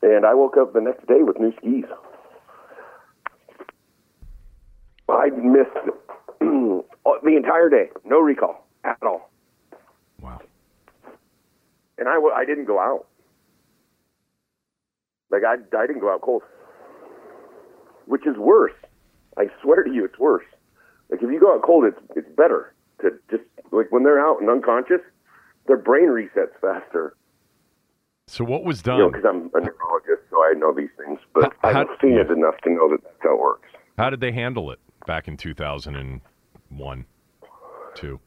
And 0.03 0.27
I 0.27 0.35
woke 0.35 0.57
up 0.57 0.75
the 0.75 0.81
next 0.81 1.07
day 1.07 1.23
with 1.23 1.38
new 1.38 1.53
skis. 1.57 1.85
I 5.19 5.31
missed 5.31 5.77
the 6.41 7.37
entire 7.37 7.69
day. 7.69 7.89
No 8.05 8.21
recall 8.21 8.67
at 8.85 9.03
all. 9.03 9.31
Wow. 10.21 10.41
And 11.99 12.09
I, 12.09 12.15
w- 12.15 12.33
I 12.35 12.45
didn't 12.45 12.67
go 12.67 12.79
out. 12.79 13.07
Like, 15.31 15.43
I, 15.45 15.55
I 15.77 15.87
didn't 15.87 16.01
go 16.01 16.13
out 16.13 16.21
cold. 16.23 16.43
Which 18.07 18.27
is 18.27 18.37
worse. 18.37 18.73
I 19.37 19.47
swear 19.63 19.83
to 19.83 19.91
you, 19.93 20.05
it's 20.05 20.19
worse. 20.19 20.45
Like, 21.11 21.23
if 21.23 21.31
you 21.31 21.41
go 21.41 21.55
out 21.55 21.63
cold, 21.63 21.85
it's, 21.85 21.99
it's 22.17 22.29
better 22.37 22.73
to 23.03 23.11
just, 23.31 23.43
like, 23.73 23.91
when 23.91 24.05
they're 24.05 24.21
out 24.25 24.41
and 24.41 24.49
unconscious, 24.49 25.01
their 25.67 25.77
brain 25.77 26.09
resets 26.09 26.53
faster. 26.61 27.15
So 28.29 28.45
what 28.45 28.65
was 28.65 28.79
You 28.79 28.83
done? 28.85 28.99
know, 29.01 29.09
because 29.11 29.25
I'm 29.25 29.51
a 29.55 29.61
neurologist, 29.61 30.23
so 30.31 30.43
I 30.43 30.53
know 30.57 30.73
these 30.73 30.89
things. 30.99 31.19
But 31.35 31.53
How- 31.63 31.69
I've 31.69 31.75
how- 31.89 31.97
seen 32.01 32.13
it 32.13 32.31
enough 32.31 32.57
to 32.65 32.71
know 32.71 32.89
that 32.91 33.03
that's 33.03 33.17
how 33.23 33.35
it 33.35 33.41
works. 33.41 33.69
How 33.99 34.11
did 34.11 34.21
they 34.21 34.33
handle 34.33 34.71
it 34.71 34.79
back 35.07 35.28
in 35.28 35.37
2001, 35.37 37.07
two? 37.95 38.21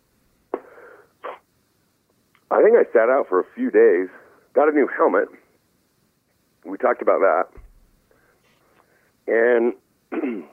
I 2.51 2.61
think 2.61 2.75
I 2.75 2.83
sat 2.91 3.09
out 3.09 3.27
for 3.29 3.39
a 3.39 3.45
few 3.55 3.71
days, 3.71 4.09
got 4.53 4.67
a 4.67 4.71
new 4.71 4.87
helmet. 4.87 5.29
We 6.65 6.77
talked 6.77 7.01
about 7.01 7.19
that. 7.21 7.47
And 9.27 9.73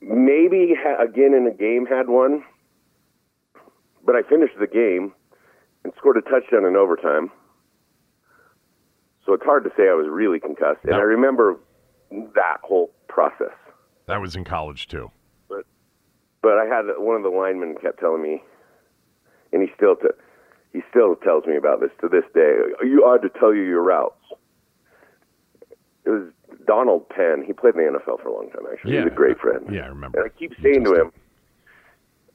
maybe 0.00 0.74
again 0.98 1.34
in 1.34 1.46
a 1.46 1.54
game 1.54 1.86
had 1.86 2.08
one, 2.08 2.44
but 4.04 4.14
I 4.14 4.22
finished 4.22 4.54
the 4.58 4.66
game 4.66 5.12
and 5.84 5.92
scored 5.98 6.16
a 6.16 6.22
touchdown 6.22 6.64
in 6.64 6.76
overtime. 6.76 7.30
So 9.26 9.34
it's 9.34 9.44
hard 9.44 9.64
to 9.64 9.70
say 9.76 9.84
I 9.88 9.94
was 9.94 10.06
really 10.10 10.40
concussed. 10.40 10.80
And 10.84 10.94
I 10.94 11.00
remember 11.00 11.58
that 12.10 12.58
whole 12.62 12.90
process. 13.08 13.54
That 14.06 14.20
was 14.20 14.36
in 14.36 14.44
college 14.44 14.88
too. 14.88 15.10
But 15.48 15.64
but 16.42 16.58
I 16.58 16.64
had 16.66 16.84
one 16.98 17.16
of 17.16 17.22
the 17.22 17.28
linemen 17.30 17.76
kept 17.80 18.00
telling 18.00 18.22
me, 18.22 18.42
and 19.52 19.62
he 19.62 19.68
still 19.76 19.96
t- 19.96 20.08
he 20.72 20.80
still 20.90 21.16
tells 21.16 21.46
me 21.46 21.56
about 21.56 21.80
this 21.80 21.90
to 22.00 22.08
this 22.08 22.24
day. 22.34 22.56
You 22.82 23.00
ought 23.04 23.22
to 23.22 23.28
tell 23.38 23.54
you 23.54 23.62
your 23.62 23.82
routes. 23.82 24.16
It 26.04 26.10
was 26.10 26.28
Donald 26.66 27.08
Penn. 27.08 27.44
He 27.46 27.52
played 27.52 27.74
in 27.76 27.84
the 27.92 27.98
NFL 27.98 28.20
for 28.22 28.28
a 28.28 28.32
long 28.34 28.50
time. 28.50 28.62
Actually, 28.72 28.94
Yeah. 28.94 29.02
he's 29.04 29.12
a 29.12 29.14
great 29.14 29.38
friend. 29.38 29.66
Yeah, 29.72 29.82
I 29.84 29.88
remember. 29.88 30.18
And 30.20 30.30
I 30.30 30.36
keep 30.36 30.52
saying 30.62 30.84
to 30.84 30.94
him, 30.94 31.12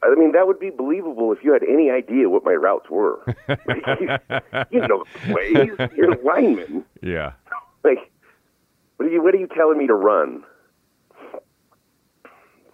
I 0.04 0.14
mean, 0.16 0.32
that 0.34 0.48
would 0.48 0.60
be 0.60 0.70
believable 0.70 1.32
if 1.34 1.44
you 1.44 1.52
had 1.52 1.64
any 1.64 1.90
idea 1.90 2.30
what 2.30 2.46
my 2.46 2.54
routes 2.54 2.90
were. 2.90 3.20
Like, 3.48 3.60
you, 4.72 4.88
know 4.88 5.04
plays. 5.26 5.70
You're 5.96 6.14
a 6.14 6.24
lineman. 6.24 6.86
Yeah. 7.02 7.34
Like, 7.84 8.12
what 8.98 9.08
are 9.08 9.12
you? 9.12 9.22
What 9.24 9.34
are 9.34 9.38
you 9.38 9.48
telling 9.48 9.78
me 9.78 9.88
to 9.88 9.94
run? 9.94 10.44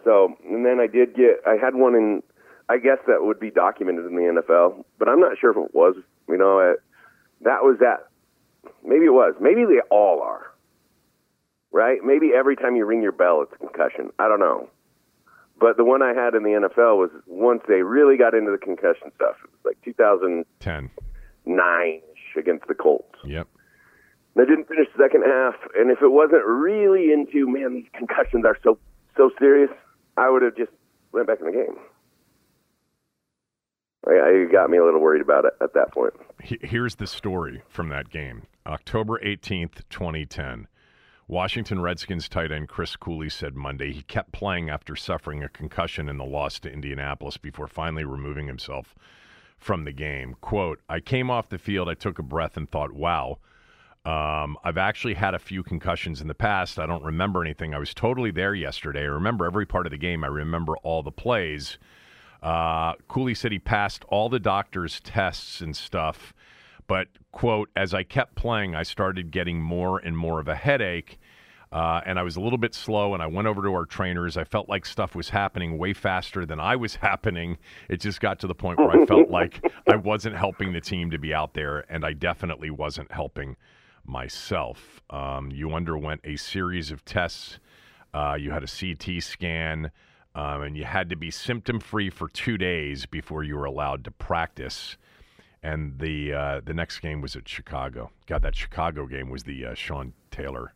So, 0.03 0.35
and 0.45 0.65
then 0.65 0.79
I 0.79 0.87
did 0.87 1.15
get. 1.15 1.41
I 1.47 1.55
had 1.55 1.75
one 1.75 1.95
in. 1.95 2.23
I 2.69 2.77
guess 2.77 2.97
that 3.07 3.23
would 3.23 3.39
be 3.39 3.51
documented 3.51 4.05
in 4.05 4.15
the 4.15 4.41
NFL, 4.41 4.85
but 4.97 5.09
I'm 5.09 5.19
not 5.19 5.37
sure 5.39 5.51
if 5.51 5.57
it 5.57 5.75
was. 5.75 5.95
You 6.27 6.37
know, 6.37 6.59
uh, 6.59 6.73
that 7.41 7.63
was 7.63 7.77
that. 7.79 8.07
Maybe 8.85 9.05
it 9.05 9.13
was. 9.13 9.35
Maybe 9.39 9.65
they 9.65 9.81
all 9.89 10.21
are. 10.21 10.51
Right? 11.71 11.99
Maybe 12.03 12.31
every 12.35 12.55
time 12.55 12.75
you 12.75 12.85
ring 12.85 13.01
your 13.01 13.11
bell, 13.11 13.41
it's 13.41 13.53
a 13.53 13.57
concussion. 13.57 14.11
I 14.19 14.27
don't 14.27 14.39
know. 14.39 14.69
But 15.59 15.77
the 15.77 15.83
one 15.83 16.01
I 16.01 16.13
had 16.13 16.35
in 16.35 16.43
the 16.43 16.49
NFL 16.49 16.97
was 16.97 17.09
once 17.27 17.61
they 17.67 17.81
really 17.81 18.17
got 18.17 18.33
into 18.33 18.51
the 18.51 18.57
concussion 18.57 19.11
stuff. 19.15 19.35
It 19.43 19.49
was 19.51 19.63
like 19.65 19.77
2009 19.83 20.45
10. 20.59 20.89
against 22.37 22.67
the 22.67 22.75
Colts. 22.75 23.15
Yep. 23.25 23.47
They 24.35 24.45
didn't 24.45 24.67
finish 24.67 24.87
the 24.95 25.03
second 25.03 25.23
half, 25.23 25.53
and 25.75 25.91
if 25.91 26.01
it 26.01 26.11
wasn't 26.11 26.43
really 26.45 27.11
into 27.13 27.47
man, 27.47 27.75
these 27.75 27.89
concussions 27.93 28.45
are 28.45 28.57
so 28.63 28.79
so 29.15 29.29
serious, 29.39 29.69
I 30.17 30.29
would 30.29 30.41
have 30.41 30.55
just 30.55 30.71
went 31.11 31.27
back 31.27 31.39
in 31.39 31.45
the 31.47 31.51
game. 31.51 31.77
I, 34.05 34.45
got 34.51 34.69
me 34.69 34.77
a 34.77 34.83
little 34.83 34.99
worried 34.99 35.21
about 35.21 35.45
it 35.45 35.53
at 35.61 35.73
that 35.73 35.91
point. 35.91 36.13
Here's 36.39 36.95
the 36.95 37.07
story 37.07 37.63
from 37.69 37.89
that 37.89 38.09
game. 38.09 38.43
October 38.65 39.19
18th, 39.19 39.81
2010. 39.89 40.67
Washington 41.27 41.81
Redskins 41.81 42.27
tight 42.27 42.51
end 42.51 42.67
Chris 42.67 42.97
Cooley 42.97 43.29
said 43.29 43.55
Monday 43.55 43.93
he 43.93 44.03
kept 44.03 44.33
playing 44.33 44.69
after 44.69 44.95
suffering 44.95 45.41
a 45.41 45.47
concussion 45.47 46.09
in 46.09 46.17
the 46.17 46.25
loss 46.25 46.59
to 46.59 46.71
Indianapolis 46.71 47.37
before 47.37 47.67
finally 47.67 48.03
removing 48.03 48.47
himself 48.47 48.93
from 49.57 49.85
the 49.85 49.93
game. 49.93 50.35
Quote, 50.41 50.81
I 50.89 50.99
came 50.99 51.31
off 51.31 51.47
the 51.47 51.57
field, 51.57 51.87
I 51.87 51.93
took 51.93 52.19
a 52.19 52.23
breath 52.23 52.57
and 52.57 52.69
thought, 52.69 52.91
wow, 52.91 53.39
um, 54.05 54.57
I've 54.63 54.77
actually 54.77 55.13
had 55.13 55.33
a 55.33 55.39
few 55.39 55.63
concussions 55.63 56.19
in 56.19 56.27
the 56.27 56.33
past. 56.33 56.77
I 56.77 56.85
don't 56.85 57.03
remember 57.03 57.41
anything. 57.41 57.73
I 57.73 57.77
was 57.77 57.93
totally 57.93 58.31
there 58.31 58.53
yesterday. 58.53 59.01
I 59.01 59.05
remember 59.05 59.45
every 59.45 59.65
part 59.65 59.85
of 59.85 59.91
the 59.91 59.97
game. 59.97 60.25
I 60.25 60.27
remember 60.27 60.75
all 60.77 61.03
the 61.03 61.11
plays. 61.11 61.77
Uh, 62.41 62.95
Cooley 63.07 63.33
said 63.33 63.53
he 63.53 63.59
passed 63.59 64.03
all 64.09 64.27
the 64.27 64.39
doctor's 64.39 64.99
tests 64.99 65.61
and 65.61 65.73
stuff, 65.73 66.33
but 66.87 67.07
quote, 67.31 67.69
as 67.77 67.93
I 67.93 68.03
kept 68.03 68.35
playing, 68.35 68.75
I 68.75 68.83
started 68.83 69.31
getting 69.31 69.61
more 69.61 69.99
and 69.99 70.17
more 70.17 70.41
of 70.41 70.49
a 70.49 70.55
headache. 70.55 71.17
Uh, 71.71 72.01
and 72.05 72.19
I 72.19 72.23
was 72.23 72.35
a 72.35 72.41
little 72.41 72.59
bit 72.59 72.75
slow, 72.75 73.15
and 73.15 73.23
I 73.23 73.25
went 73.25 73.47
over 73.47 73.63
to 73.63 73.73
our 73.73 73.85
trainers. 73.85 74.37
I 74.37 74.43
felt 74.43 74.69
like 74.69 74.85
stuff 74.85 75.15
was 75.15 75.29
happening 75.29 75.79
way 75.79 75.93
faster 75.93 76.45
than 76.45 76.59
I 76.59 76.75
was 76.75 76.95
happening. 76.97 77.57
It 77.89 78.01
just 78.01 78.19
got 78.19 78.37
to 78.41 78.47
the 78.47 78.53
point 78.53 78.77
where 78.77 78.91
I 78.91 79.05
felt 79.05 79.29
like 79.29 79.59
I 79.87 79.95
wasn't 79.95 80.35
helping 80.35 80.73
the 80.73 80.81
team 80.81 81.09
to 81.11 81.17
be 81.17 81.33
out 81.33 81.53
there, 81.53 81.85
and 81.89 82.05
I 82.05 82.13
definitely 82.13 82.69
wasn't 82.69 83.11
helping 83.11 83.55
myself. 84.05 85.01
Um, 85.09 85.51
you 85.51 85.73
underwent 85.73 86.21
a 86.23 86.35
series 86.35 86.91
of 86.91 87.03
tests. 87.05 87.59
Uh, 88.13 88.35
you 88.39 88.51
had 88.51 88.63
a 88.63 88.67
CT 88.67 89.21
scan, 89.23 89.91
um, 90.35 90.61
and 90.61 90.77
you 90.77 90.83
had 90.85 91.09
to 91.09 91.15
be 91.15 91.31
symptom 91.31 91.79
free 91.79 92.09
for 92.09 92.27
two 92.29 92.57
days 92.57 93.05
before 93.05 93.43
you 93.43 93.55
were 93.57 93.65
allowed 93.65 94.03
to 94.05 94.11
practice. 94.11 94.97
And 95.61 95.97
the 95.99 96.33
uh, 96.33 96.61
the 96.63 96.73
next 96.73 96.99
game 96.99 97.21
was 97.21 97.35
at 97.35 97.47
Chicago. 97.47 98.11
God, 98.27 98.41
that 98.41 98.55
Chicago 98.55 99.07
game 99.07 99.29
was 99.29 99.43
the 99.43 99.65
uh, 99.65 99.73
Sean 99.73 100.13
Taylor. 100.29 100.73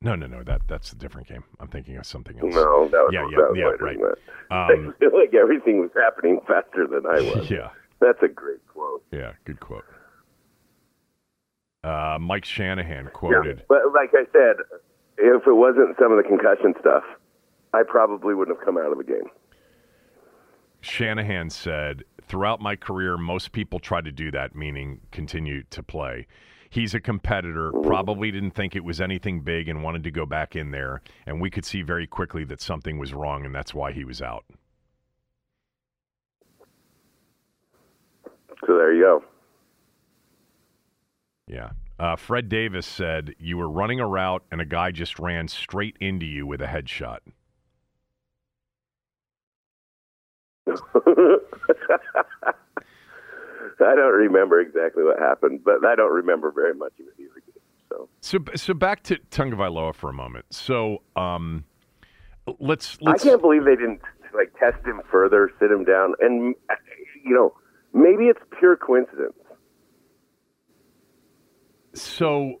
No, 0.00 0.14
no, 0.14 0.26
no. 0.26 0.42
That 0.42 0.62
that's 0.66 0.92
a 0.92 0.96
different 0.96 1.28
game. 1.28 1.44
I'm 1.60 1.68
thinking 1.68 1.96
of 1.98 2.06
something 2.06 2.38
else. 2.38 2.54
No, 2.54 2.88
that 2.88 2.98
was 3.04 3.10
Yeah, 3.12 3.26
yeah, 3.30 3.36
that 3.36 3.50
was 3.50 3.58
yeah, 3.58 3.66
later 3.66 3.84
right. 3.84 4.78
Um, 4.80 4.94
I 4.96 4.98
feel 4.98 5.10
like 5.12 5.34
everything 5.34 5.80
was 5.80 5.90
happening 5.94 6.40
faster 6.48 6.86
than 6.86 7.04
I 7.06 7.20
was. 7.36 7.50
yeah. 7.50 7.68
That's 8.00 8.22
a 8.22 8.28
great 8.28 8.66
quote. 8.66 9.04
Yeah, 9.12 9.32
good 9.44 9.60
quote. 9.60 9.84
Uh, 11.82 12.18
Mike 12.20 12.44
Shanahan 12.44 13.08
quoted. 13.12 13.58
Yeah, 13.58 13.64
but 13.68 13.78
like 13.94 14.10
I 14.12 14.24
said, 14.32 14.56
if 15.16 15.46
it 15.46 15.52
wasn't 15.52 15.96
some 15.98 16.12
of 16.12 16.18
the 16.18 16.28
concussion 16.28 16.74
stuff, 16.80 17.04
I 17.72 17.82
probably 17.86 18.34
wouldn't 18.34 18.56
have 18.56 18.64
come 18.64 18.76
out 18.76 18.92
of 18.92 18.98
the 18.98 19.04
game. 19.04 19.30
Shanahan 20.80 21.50
said, 21.50 22.04
throughout 22.22 22.60
my 22.60 22.76
career, 22.76 23.16
most 23.16 23.52
people 23.52 23.78
try 23.78 24.00
to 24.00 24.12
do 24.12 24.30
that, 24.30 24.54
meaning 24.54 25.00
continue 25.10 25.62
to 25.70 25.82
play. 25.82 26.26
He's 26.70 26.94
a 26.94 27.00
competitor, 27.00 27.72
probably 27.82 28.30
didn't 28.30 28.52
think 28.52 28.76
it 28.76 28.84
was 28.84 29.00
anything 29.00 29.40
big 29.40 29.68
and 29.68 29.82
wanted 29.82 30.04
to 30.04 30.10
go 30.10 30.24
back 30.24 30.54
in 30.54 30.70
there. 30.70 31.02
And 31.26 31.40
we 31.40 31.50
could 31.50 31.64
see 31.64 31.82
very 31.82 32.06
quickly 32.06 32.44
that 32.44 32.60
something 32.60 32.98
was 32.98 33.12
wrong, 33.12 33.44
and 33.44 33.54
that's 33.54 33.74
why 33.74 33.92
he 33.92 34.04
was 34.04 34.22
out. 34.22 34.44
So 38.66 38.76
there 38.76 38.94
you 38.94 39.02
go. 39.02 39.24
Yeah. 41.50 41.70
Uh, 41.98 42.16
Fred 42.16 42.48
Davis 42.48 42.86
said 42.86 43.34
you 43.38 43.58
were 43.58 43.68
running 43.68 44.00
a 44.00 44.06
route 44.06 44.42
and 44.50 44.60
a 44.60 44.64
guy 44.64 44.90
just 44.90 45.18
ran 45.18 45.48
straight 45.48 45.96
into 46.00 46.24
you 46.24 46.46
with 46.46 46.62
a 46.62 46.66
headshot. 46.66 47.18
I 53.82 53.94
don't 53.94 54.14
remember 54.14 54.60
exactly 54.60 55.02
what 55.02 55.18
happened, 55.18 55.64
but 55.64 55.84
I 55.84 55.96
don't 55.96 56.12
remember 56.12 56.52
very 56.52 56.74
much 56.74 56.92
of 57.00 57.06
it 57.06 57.14
either. 57.18 57.42
So, 57.88 58.08
so, 58.20 58.38
so 58.54 58.74
back 58.74 59.02
to 59.04 59.18
Tagovailoa 59.30 59.94
for 59.94 60.10
a 60.10 60.12
moment. 60.12 60.44
So, 60.50 61.02
um, 61.16 61.64
let's, 62.60 62.98
let's. 63.00 63.24
I 63.24 63.28
can't 63.28 63.40
believe 63.40 63.64
they 63.64 63.74
didn't 63.74 64.00
like 64.32 64.52
test 64.60 64.86
him 64.86 65.00
further, 65.10 65.50
sit 65.58 65.70
him 65.72 65.84
down, 65.84 66.14
and 66.20 66.54
you 67.24 67.34
know, 67.34 67.54
maybe 67.92 68.26
it's 68.26 68.40
pure 68.58 68.76
coincidence. 68.76 69.34
So, 71.94 72.60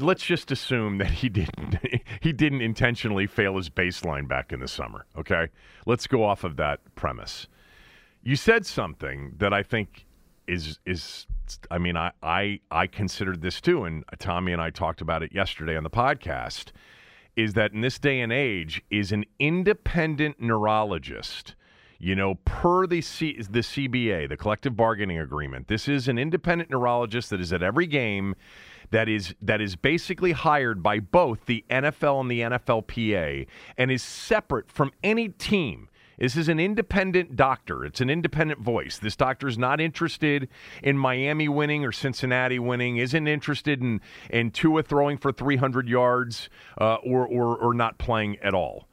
let's 0.00 0.24
just 0.24 0.50
assume 0.50 0.98
that 0.98 1.10
he 1.10 1.28
didn't 1.28 1.78
he 2.20 2.32
didn't 2.32 2.62
intentionally 2.62 3.26
fail 3.26 3.56
his 3.56 3.68
baseline 3.68 4.28
back 4.28 4.52
in 4.52 4.60
the 4.60 4.68
summer 4.68 5.06
okay? 5.18 5.48
Let's 5.86 6.06
go 6.06 6.24
off 6.24 6.44
of 6.44 6.56
that 6.56 6.80
premise. 6.94 7.48
You 8.22 8.36
said 8.36 8.66
something 8.66 9.34
that 9.38 9.52
i 9.52 9.62
think 9.62 10.06
is 10.46 10.78
is 10.86 11.26
i 11.70 11.78
mean 11.78 11.96
i 11.96 12.12
i, 12.22 12.60
I 12.70 12.86
considered 12.86 13.42
this 13.42 13.60
too 13.60 13.84
and 13.84 14.04
tommy 14.18 14.52
and 14.52 14.62
i 14.62 14.70
talked 14.70 15.00
about 15.00 15.22
it 15.22 15.32
yesterday 15.32 15.76
on 15.76 15.84
the 15.84 15.90
podcast 15.90 16.72
is 17.36 17.52
that 17.52 17.72
in 17.72 17.82
this 17.82 17.98
day 17.98 18.20
and 18.20 18.32
age 18.32 18.82
is 18.90 19.12
an 19.12 19.24
independent 19.38 20.40
neurologist 20.40 21.54
you 21.98 22.14
know, 22.14 22.36
per 22.44 22.86
the 22.86 23.00
C- 23.00 23.40
the 23.42 23.60
CBA, 23.60 24.28
the 24.28 24.36
collective 24.36 24.76
bargaining 24.76 25.18
agreement, 25.18 25.68
this 25.68 25.88
is 25.88 26.08
an 26.08 26.18
independent 26.18 26.70
neurologist 26.70 27.30
that 27.30 27.40
is 27.40 27.52
at 27.52 27.62
every 27.62 27.86
game 27.86 28.34
that 28.90 29.08
is 29.08 29.34
that 29.42 29.60
is 29.60 29.76
basically 29.76 30.32
hired 30.32 30.82
by 30.82 31.00
both 31.00 31.46
the 31.46 31.64
NFL 31.70 32.20
and 32.20 32.30
the 32.30 32.40
NFLPA 32.40 33.46
and 33.76 33.90
is 33.90 34.02
separate 34.02 34.70
from 34.70 34.92
any 35.02 35.28
team. 35.28 35.88
This 36.18 36.36
is 36.36 36.48
an 36.48 36.58
independent 36.58 37.36
doctor. 37.36 37.84
It's 37.84 38.00
an 38.00 38.08
independent 38.08 38.60
voice. 38.60 38.98
This 38.98 39.16
doctor 39.16 39.48
is 39.48 39.58
not 39.58 39.82
interested 39.82 40.48
in 40.82 40.96
Miami 40.96 41.46
winning 41.46 41.84
or 41.84 41.92
Cincinnati 41.92 42.58
winning. 42.58 42.96
Isn't 42.96 43.26
interested 43.26 43.82
in 43.82 44.00
in 44.30 44.50
Tua 44.50 44.82
throwing 44.82 45.18
for 45.18 45.32
300 45.32 45.88
yards 45.88 46.48
uh, 46.80 46.94
or, 46.96 47.26
or 47.26 47.56
or 47.56 47.74
not 47.74 47.98
playing 47.98 48.38
at 48.38 48.54
all. 48.54 48.88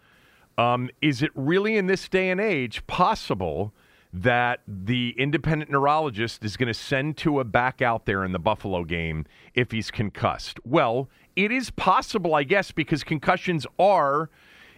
Um, 0.57 0.89
is 1.01 1.21
it 1.21 1.31
really 1.35 1.77
in 1.77 1.87
this 1.87 2.07
day 2.07 2.29
and 2.29 2.39
age 2.39 2.85
possible 2.87 3.73
that 4.13 4.59
the 4.67 5.15
independent 5.17 5.71
neurologist 5.71 6.45
is 6.45 6.55
going 6.55 6.67
to 6.67 6.73
send 6.73 7.17
Tua 7.17 7.43
back 7.43 7.81
out 7.81 8.05
there 8.05 8.23
in 8.23 8.31
the 8.31 8.39
Buffalo 8.39 8.83
game 8.83 9.25
if 9.55 9.71
he's 9.71 9.89
concussed? 9.89 10.59
Well, 10.63 11.09
it 11.35 11.51
is 11.51 11.71
possible, 11.71 12.35
I 12.35 12.43
guess, 12.43 12.71
because 12.71 13.03
concussions 13.03 13.65
are 13.79 14.29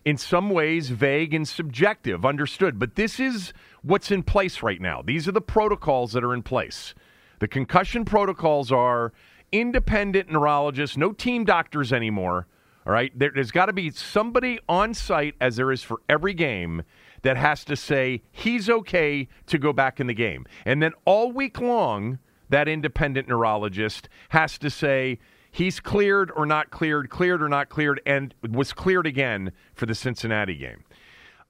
in 0.06 0.18
some 0.18 0.50
ways 0.52 0.90
vague 0.90 1.34
and 1.34 1.48
subjective, 1.48 2.26
understood. 2.26 2.80
But 2.80 2.96
this 2.96 3.20
is 3.20 3.52
what's 3.82 4.12
in 4.12 4.24
place 4.24 4.64
right 4.64 4.80
now. 4.80 5.02
These 5.02 5.28
are 5.28 5.34
the 5.34 5.42
protocols 5.42 6.14
that 6.14 6.24
are 6.24 6.34
in 6.34 6.44
place. 6.44 6.94
The 7.40 7.48
concussion 7.48 8.06
protocols 8.06 8.72
are 8.72 9.12
independent 9.52 10.32
neurologists, 10.32 10.96
no 10.96 11.12
team 11.12 11.44
doctors 11.44 11.92
anymore. 11.92 12.48
All 12.86 12.94
right, 12.94 13.12
there, 13.18 13.32
has 13.36 13.50
got 13.52 13.66
to 13.66 13.74
be 13.74 13.90
somebody 13.90 14.60
on 14.70 14.94
site, 14.94 15.36
as 15.42 15.56
there 15.56 15.72
is 15.72 15.82
for 15.82 16.02
every 16.08 16.36
game, 16.36 16.84
that 17.24 17.36
has 17.36 17.66
to 17.66 17.76
say 17.76 18.22
he's 18.32 18.70
okay 18.70 19.28
to 19.48 19.58
go 19.58 19.74
back 19.74 20.00
in 20.00 20.06
the 20.06 20.14
game. 20.14 20.46
And 20.66 20.84
then 20.84 20.92
all 21.06 21.32
week 21.32 21.60
long, 21.60 22.20
that 22.50 22.68
independent 22.68 23.28
neurologist 23.28 24.08
has 24.30 24.60
to 24.60 24.70
say 24.70 25.18
he's 25.52 25.80
cleared 25.80 26.32
or 26.36 26.46
not 26.46 26.70
cleared, 26.70 27.10
cleared 27.10 27.42
or 27.42 27.50
not 27.50 27.70
cleared, 27.70 28.02
and 28.06 28.36
was 28.48 28.74
cleared 28.74 29.08
again 29.08 29.52
for 29.74 29.88
the 29.88 29.96
Cincinnati 29.96 30.56
game. 30.56 30.84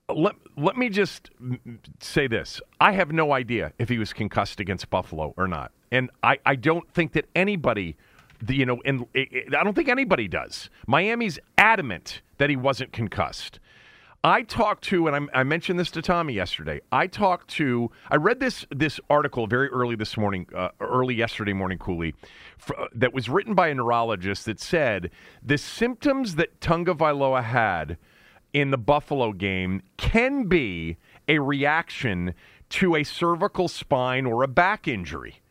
Uh, 0.07 0.13
let, 0.13 0.35
let 0.55 0.77
me 0.77 0.87
just 0.87 1.31
say 1.99 2.27
this. 2.27 2.61
I 2.79 2.93
have 2.93 3.11
no 3.11 3.33
idea 3.33 3.73
if 3.77 3.89
he 3.89 3.97
was 3.97 4.13
concussed 4.13 4.61
against 4.61 4.89
Buffalo 4.89 5.33
or 5.35 5.47
not. 5.47 5.73
And 5.91 6.09
I, 6.23 6.37
I 6.45 6.55
don't 6.55 6.89
think 6.93 7.13
that 7.13 7.25
anybody, 7.35 7.97
the, 8.47 8.55
you 8.55 8.65
know, 8.65 8.79
and 8.85 9.05
I 9.15 9.63
don't 9.63 9.73
think 9.73 9.89
anybody 9.89 10.27
does. 10.27 10.69
Miami's 10.87 11.39
adamant 11.57 12.21
that 12.37 12.49
he 12.49 12.55
wasn't 12.55 12.91
concussed. 12.91 13.59
I 14.23 14.41
talked 14.41 14.83
to, 14.85 15.07
and 15.07 15.29
I, 15.31 15.41
I, 15.41 15.43
mentioned 15.43 15.77
this 15.77 15.91
to 15.91 16.01
Tommy 16.01 16.33
yesterday. 16.33 16.81
I 16.91 17.05
talked 17.05 17.47
to, 17.51 17.91
I 18.09 18.15
read 18.15 18.39
this 18.39 18.65
this 18.71 18.99
article 19.07 19.45
very 19.45 19.67
early 19.67 19.95
this 19.95 20.17
morning, 20.17 20.47
uh, 20.55 20.69
early 20.81 21.13
yesterday 21.13 21.53
morning, 21.53 21.77
Cooley, 21.77 22.15
uh, 22.75 22.87
that 22.95 23.13
was 23.13 23.29
written 23.29 23.53
by 23.53 23.67
a 23.67 23.75
neurologist 23.75 24.45
that 24.45 24.59
said 24.59 25.11
the 25.43 25.59
symptoms 25.59 26.35
that 26.35 26.59
Tagovailoa 26.59 27.43
had 27.43 27.97
in 28.51 28.71
the 28.71 28.79
Buffalo 28.79 29.31
game 29.31 29.83
can 29.97 30.45
be 30.45 30.97
a 31.27 31.37
reaction 31.37 32.33
to 32.69 32.95
a 32.95 33.03
cervical 33.03 33.67
spine 33.67 34.25
or 34.25 34.41
a 34.41 34.47
back 34.47 34.87
injury. 34.87 35.41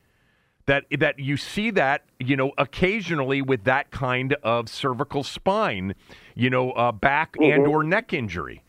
That 0.66 0.84
that 0.98 1.18
you 1.18 1.36
see 1.36 1.70
that 1.72 2.04
you 2.18 2.36
know 2.36 2.52
occasionally 2.56 3.42
with 3.42 3.64
that 3.64 3.90
kind 3.90 4.32
of 4.42 4.68
cervical 4.68 5.22
spine, 5.22 5.94
you 6.34 6.48
know, 6.48 6.72
uh, 6.72 6.92
back 6.92 7.36
mm-hmm. 7.36 7.52
and 7.52 7.66
or 7.66 7.84
neck 7.84 8.12
injury. 8.12 8.62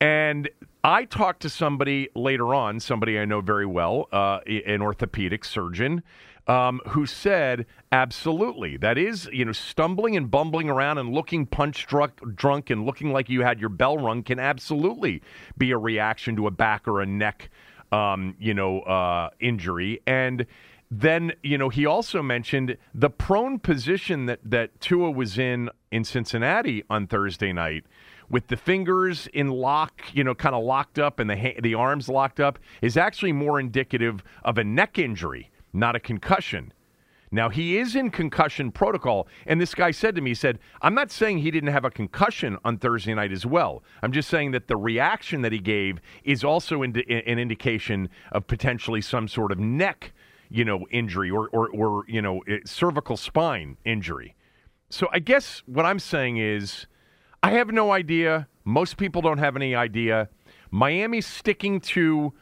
And 0.00 0.48
I 0.84 1.04
talked 1.04 1.40
to 1.42 1.48
somebody 1.48 2.08
later 2.14 2.54
on, 2.54 2.80
somebody 2.80 3.18
I 3.18 3.24
know 3.24 3.40
very 3.40 3.66
well, 3.66 4.08
uh, 4.12 4.40
an 4.46 4.82
orthopedic 4.82 5.44
surgeon, 5.44 6.02
um, 6.46 6.80
who 6.88 7.06
said, 7.06 7.66
absolutely. 7.90 8.76
That 8.76 8.98
is, 8.98 9.28
you 9.32 9.44
know, 9.44 9.52
stumbling 9.52 10.16
and 10.16 10.30
bumbling 10.30 10.70
around 10.70 10.98
and 10.98 11.12
looking 11.12 11.46
punch 11.46 11.86
drunk, 11.86 12.20
drunk 12.36 12.70
and 12.70 12.86
looking 12.86 13.12
like 13.12 13.28
you 13.28 13.42
had 13.42 13.58
your 13.58 13.68
bell 13.68 13.98
rung 13.98 14.22
can 14.22 14.38
absolutely 14.38 15.22
be 15.58 15.72
a 15.72 15.78
reaction 15.78 16.36
to 16.36 16.46
a 16.46 16.50
back 16.50 16.86
or 16.86 17.00
a 17.00 17.06
neck, 17.06 17.50
um, 17.90 18.36
you 18.38 18.54
know, 18.54 18.80
uh, 18.82 19.30
injury. 19.40 20.00
And 20.06 20.46
then, 20.90 21.32
you 21.42 21.58
know, 21.58 21.68
he 21.68 21.84
also 21.84 22.22
mentioned 22.22 22.76
the 22.94 23.10
prone 23.10 23.58
position 23.58 24.26
that, 24.26 24.40
that 24.44 24.80
Tua 24.80 25.10
was 25.10 25.38
in 25.38 25.70
in 25.90 26.04
Cincinnati 26.04 26.84
on 26.88 27.06
Thursday 27.06 27.52
night 27.52 27.84
with 28.28 28.48
the 28.48 28.56
fingers 28.56 29.28
in 29.32 29.48
lock, 29.48 30.02
you 30.12 30.24
know, 30.24 30.34
kind 30.34 30.54
of 30.54 30.64
locked 30.64 30.98
up 30.98 31.18
and 31.18 31.30
the 31.30 31.36
ha- 31.36 31.60
the 31.62 31.74
arms 31.74 32.08
locked 32.08 32.40
up 32.40 32.58
is 32.82 32.96
actually 32.96 33.32
more 33.32 33.58
indicative 33.58 34.22
of 34.44 34.58
a 34.58 34.64
neck 34.64 34.98
injury, 34.98 35.50
not 35.72 35.96
a 35.96 36.00
concussion. 36.00 36.72
Now 37.32 37.48
he 37.48 37.76
is 37.76 37.96
in 37.96 38.10
concussion 38.10 38.70
protocol, 38.70 39.26
and 39.46 39.60
this 39.60 39.74
guy 39.74 39.90
said 39.90 40.14
to 40.14 40.20
me, 40.20 40.30
he 40.30 40.34
said, 40.34 40.60
"I'm 40.80 40.94
not 40.94 41.10
saying 41.10 41.38
he 41.38 41.50
didn't 41.50 41.72
have 41.72 41.84
a 41.84 41.90
concussion 41.90 42.56
on 42.64 42.78
Thursday 42.78 43.14
night 43.14 43.32
as 43.32 43.44
well. 43.44 43.82
I'm 44.02 44.12
just 44.12 44.28
saying 44.28 44.52
that 44.52 44.68
the 44.68 44.76
reaction 44.76 45.42
that 45.42 45.52
he 45.52 45.58
gave 45.58 46.00
is 46.22 46.44
also 46.44 46.82
an 46.82 46.94
indication 46.94 48.08
of 48.30 48.46
potentially 48.46 49.00
some 49.00 49.26
sort 49.26 49.50
of 49.50 49.58
neck, 49.58 50.12
you 50.48 50.64
know, 50.64 50.86
injury 50.90 51.30
or 51.30 51.48
or, 51.48 51.68
or 51.68 52.04
you 52.08 52.22
know, 52.22 52.40
eh, 52.48 52.58
cervical 52.64 53.16
spine 53.16 53.76
injury." 53.84 54.34
So 54.88 55.08
I 55.12 55.18
guess 55.18 55.62
what 55.66 55.84
I'm 55.84 55.98
saying 55.98 56.36
is 56.38 56.86
I 57.42 57.52
have 57.52 57.70
no 57.70 57.92
idea. 57.92 58.48
Most 58.64 58.96
people 58.96 59.22
don't 59.22 59.38
have 59.38 59.56
any 59.56 59.74
idea. 59.74 60.28
Miami's 60.70 61.26
sticking 61.26 61.80
to 61.80 62.32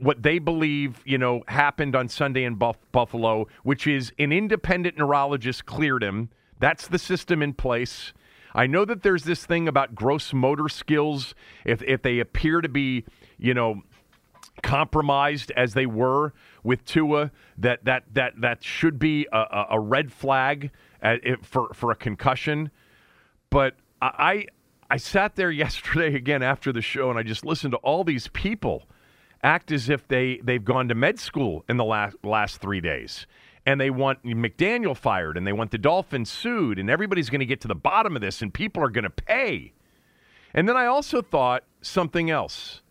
what 0.00 0.22
they 0.22 0.38
believe, 0.38 1.02
you 1.04 1.18
know, 1.18 1.42
happened 1.48 1.94
on 1.94 2.08
Sunday 2.08 2.44
in 2.44 2.54
Buff- 2.54 2.78
Buffalo, 2.92 3.46
which 3.62 3.86
is 3.86 4.12
an 4.18 4.32
independent 4.32 4.96
neurologist 4.96 5.66
cleared 5.66 6.02
him. 6.02 6.30
That's 6.58 6.88
the 6.88 6.98
system 6.98 7.42
in 7.42 7.52
place. 7.52 8.12
I 8.54 8.66
know 8.66 8.84
that 8.84 9.02
there's 9.02 9.24
this 9.24 9.44
thing 9.44 9.66
about 9.66 9.94
gross 9.94 10.32
motor 10.32 10.68
skills. 10.68 11.34
If 11.64 11.82
if 11.82 12.02
they 12.02 12.20
appear 12.20 12.60
to 12.60 12.68
be, 12.68 13.04
you 13.36 13.52
know, 13.52 13.82
compromised 14.62 15.50
as 15.56 15.74
they 15.74 15.86
were 15.86 16.32
with 16.64 16.84
Tua, 16.84 17.30
that 17.58 17.84
that 17.84 18.04
that 18.14 18.40
that 18.40 18.64
should 18.64 18.98
be 18.98 19.28
a, 19.32 19.66
a 19.70 19.80
red 19.80 20.12
flag 20.12 20.72
uh, 21.02 21.16
at, 21.24 21.46
for 21.46 21.72
for 21.72 21.92
a 21.92 21.96
concussion. 21.96 22.70
But 23.50 23.76
I 24.02 24.46
I 24.90 24.96
sat 24.96 25.36
there 25.36 25.50
yesterday 25.64 26.16
again 26.16 26.42
after 26.42 26.72
the 26.72 26.82
show 26.82 27.10
and 27.10 27.18
I 27.18 27.22
just 27.22 27.44
listened 27.44 27.72
to 27.72 27.78
all 27.78 28.02
these 28.02 28.26
people 28.28 28.88
act 29.44 29.70
as 29.70 29.88
if 29.88 30.08
they 30.08 30.40
they've 30.42 30.64
gone 30.64 30.88
to 30.88 30.94
med 30.94 31.20
school 31.20 31.64
in 31.68 31.76
the 31.76 31.84
last 31.84 32.16
last 32.24 32.60
three 32.60 32.80
days. 32.80 33.26
And 33.66 33.80
they 33.80 33.88
want 33.88 34.22
McDaniel 34.24 34.96
fired 34.96 35.38
and 35.38 35.46
they 35.46 35.52
want 35.52 35.70
the 35.70 35.78
Dolphins 35.78 36.30
sued, 36.30 36.78
and 36.78 36.90
everybody's 36.90 37.30
going 37.30 37.40
to 37.40 37.46
get 37.46 37.62
to 37.62 37.68
the 37.68 37.74
bottom 37.74 38.14
of 38.14 38.20
this, 38.20 38.42
and 38.42 38.52
people 38.52 38.82
are 38.82 38.90
going 38.90 39.04
to 39.04 39.10
pay. 39.10 39.72
And 40.52 40.68
then 40.68 40.76
I 40.76 40.84
also 40.84 41.22
thought 41.22 41.64
something 41.80 42.28
else. 42.28 42.82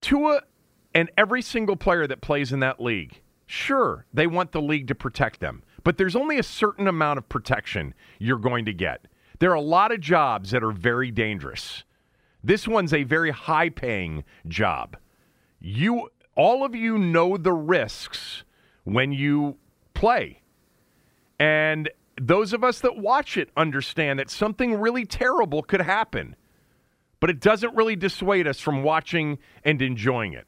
Tua 0.00 0.42
and 0.94 1.10
every 1.16 1.42
single 1.42 1.76
player 1.76 2.06
that 2.06 2.20
plays 2.20 2.52
in 2.52 2.60
that 2.60 2.80
league, 2.80 3.20
sure, 3.46 4.06
they 4.12 4.26
want 4.26 4.52
the 4.52 4.62
league 4.62 4.88
to 4.88 4.94
protect 4.94 5.40
them, 5.40 5.62
but 5.84 5.98
there's 5.98 6.16
only 6.16 6.38
a 6.38 6.42
certain 6.42 6.88
amount 6.88 7.18
of 7.18 7.28
protection 7.28 7.94
you're 8.18 8.38
going 8.38 8.64
to 8.64 8.72
get. 8.72 9.06
There 9.38 9.50
are 9.50 9.54
a 9.54 9.60
lot 9.60 9.92
of 9.92 10.00
jobs 10.00 10.50
that 10.50 10.62
are 10.62 10.72
very 10.72 11.10
dangerous. 11.10 11.84
This 12.42 12.66
one's 12.66 12.92
a 12.92 13.04
very 13.04 13.30
high 13.30 13.68
paying 13.68 14.24
job. 14.48 14.96
You 15.60 16.10
all 16.36 16.64
of 16.64 16.74
you 16.74 16.96
know 16.96 17.36
the 17.36 17.52
risks 17.52 18.44
when 18.84 19.12
you 19.12 19.56
play. 19.94 20.40
And 21.38 21.90
those 22.20 22.52
of 22.52 22.64
us 22.64 22.80
that 22.80 22.96
watch 22.96 23.36
it 23.36 23.50
understand 23.56 24.18
that 24.18 24.30
something 24.30 24.74
really 24.74 25.04
terrible 25.04 25.62
could 25.62 25.80
happen. 25.80 26.36
But 27.18 27.30
it 27.30 27.40
doesn't 27.40 27.74
really 27.74 27.96
dissuade 27.96 28.46
us 28.46 28.60
from 28.60 28.82
watching 28.82 29.38
and 29.64 29.80
enjoying 29.82 30.32
it. 30.32 30.46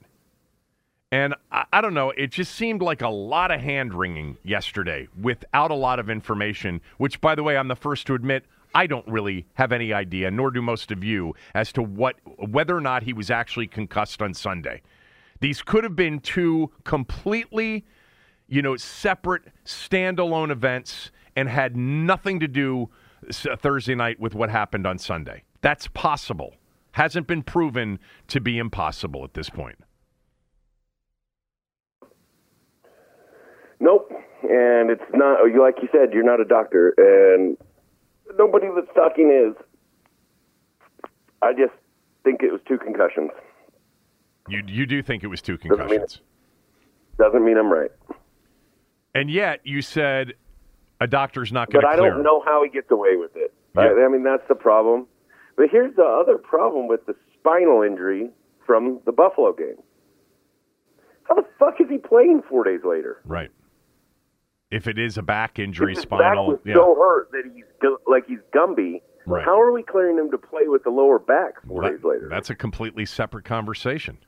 And 1.13 1.35
I, 1.53 1.67
I, 1.75 1.81
don't 1.83 1.93
know, 1.93 2.11
it 2.11 2.29
just 2.29 2.55
seemed 2.55 2.81
like 2.81 3.03
a 3.03 3.09
lot 3.09 3.51
of 3.51 3.61
hand 3.61 3.93
wringing 3.93 4.39
yesterday 4.43 5.09
without 5.21 5.71
a 5.71 5.75
lot 5.75 6.01
of 6.01 6.09
information, 6.09 6.81
which, 6.97 7.21
by 7.21 7.35
the 7.35 7.43
way, 7.43 7.59
I'm 7.59 7.69
the 7.69 7.77
first 7.77 8.07
to 8.07 8.15
admit 8.15 8.47
I 8.75 8.87
don't 8.87 9.07
really 9.07 9.47
have 9.55 9.73
any 9.73 9.93
idea, 9.93 10.31
nor 10.31 10.51
do 10.51 10.63
most 10.63 10.91
of 10.91 11.05
you, 11.05 11.35
as 11.55 11.71
to 11.75 11.83
what 11.83 12.17
whether 12.39 12.75
or 12.75 12.81
not 12.81 13.03
he 13.03 13.13
was 13.13 13.31
actually 13.31 13.67
concussed 13.67 14.23
on 14.23 14.33
Sunday. 14.33 14.81
These 15.41 15.61
could 15.61 15.85
have 15.85 15.95
been 15.95 16.19
two 16.19 16.71
completely, 16.85 17.85
you 18.49 18.63
know, 18.63 18.77
separate 18.77 19.43
standalone 19.67 20.51
events 20.51 21.11
and 21.37 21.47
had 21.47 21.77
nothing 21.77 22.41
to 22.41 22.49
do 22.49 22.89
uh, 23.29 23.57
Thursday 23.57 23.95
night 23.95 24.19
with 24.19 24.35
what 24.35 24.49
happened 24.49 24.87
on 24.87 24.97
Sunday. 24.97 25.43
That's 25.61 25.89
possible. 25.89 26.55
Hasn't 26.93 27.27
been 27.27 27.43
proven 27.43 27.99
to 28.29 28.41
be 28.41 28.57
impossible 28.57 29.25
at 29.25 29.35
this 29.35 29.51
point. 29.51 29.77
Nope. 33.83 34.13
And 34.53 34.91
it's 34.91 35.03
not, 35.15 35.39
oh, 35.41 35.49
like 35.59 35.77
you 35.81 35.89
said, 35.91 36.13
you're 36.13 36.23
not 36.23 36.39
a 36.39 36.45
doctor. 36.45 36.93
And 36.99 37.57
nobody 38.37 38.67
that's 38.75 38.95
talking 38.95 39.31
is. 39.31 39.57
I 41.41 41.53
just 41.55 41.73
think 42.23 42.43
it 42.43 42.53
was 42.53 42.61
two 42.69 42.77
concussions. 42.77 43.31
You 44.49 44.63
you 44.67 44.85
do 44.85 45.03
think 45.03 45.25
it 45.25 45.29
was 45.29 45.41
two 45.41 45.57
concussions? 45.57 45.89
Doesn't 45.89 46.21
mean, 46.21 47.31
doesn't 47.31 47.45
mean 47.47 47.57
I'm 47.57 47.73
right. 47.73 47.91
And 49.15 49.31
yet 49.31 49.61
you 49.65 49.81
said 49.81 50.35
a 51.01 51.07
doctor's 51.07 51.51
not 51.51 51.71
going 51.71 51.81
to. 51.81 51.87
But 51.87 51.95
I 51.95 51.97
don't 51.97 52.23
know 52.23 52.43
how 52.45 52.63
he 52.63 52.69
gets 52.69 52.91
away 52.91 53.17
with 53.17 53.35
it. 53.35 53.55
Yeah. 53.75 53.83
I, 53.83 54.05
I 54.05 54.09
mean 54.09 54.23
that's 54.23 54.47
the 54.49 54.55
problem. 54.55 55.07
But 55.57 55.71
here's 55.71 55.97
the 55.97 56.05
other 56.05 56.37
problem 56.37 56.89
with 56.89 57.07
the 57.07 57.15
spinal 57.39 57.83
injury 57.83 58.29
from 58.67 59.01
the 59.07 59.13
Buffalo 59.13 59.55
game. 59.55 59.77
How 61.25 61.37
the 61.37 61.47
fuck 61.59 61.81
is 61.81 61.89
he 61.89 61.97
playing 61.97 62.43
four 62.49 62.65
days 62.65 62.81
later? 62.85 63.23
Right. 63.25 63.51
If 64.73 64.89
it 64.89 64.99
is 64.99 65.19
a 65.19 65.23
back 65.23 65.59
injury, 65.59 65.93
if 65.93 66.01
spinal, 66.01 66.47
back 66.47 66.49
was 66.49 66.59
yeah. 66.65 66.75
so 66.75 66.95
hurt 66.95 67.31
that 67.33 67.45
he's 67.55 67.65
like 68.07 68.27
he's 68.27 68.39
Gumby. 68.55 69.03
Right. 69.27 69.45
How 69.45 69.61
are 69.61 69.71
we 69.71 69.83
clearing 69.83 70.19
him 70.19 70.31
to 70.31 70.39
play 70.39 70.67
with 70.67 70.83
the 70.83 70.91
lower 70.91 71.19
back 71.19 71.65
four 71.67 71.83
well, 71.83 71.91
days 71.91 72.03
later? 72.03 72.29
That's 72.29 72.51
a 72.51 72.55
completely 72.55 73.05
separate 73.05 73.45
conversation 73.45 74.19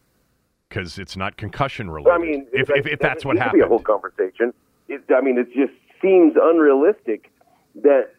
because 0.68 0.98
it's 0.98 1.16
not 1.16 1.36
concussion 1.36 1.90
related. 1.90 2.12
I 2.12 2.18
mean, 2.18 2.46
if, 2.52 2.68
that, 2.68 2.76
if, 2.76 2.86
if 2.86 2.98
that's 3.00 3.24
what 3.24 3.38
happened, 3.38 3.60
be 3.60 3.64
a 3.64 3.68
whole 3.68 3.80
conversation. 3.80 4.52
It, 4.88 5.02
I 5.16 5.20
mean, 5.22 5.38
it 5.38 5.46
just 5.46 5.72
seems 6.02 6.34
unrealistic 6.40 7.32
that 7.76 8.10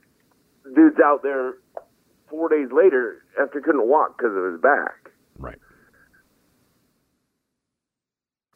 dude's 0.75 0.99
out 0.99 1.21
there 1.21 1.53
four 2.29 2.49
days 2.49 2.69
later 2.71 3.23
after 3.39 3.61
couldn't 3.61 3.87
walk 3.87 4.17
because 4.17 4.35
of 4.35 4.51
his 4.51 4.61
back. 4.61 5.11
Right. 5.37 5.59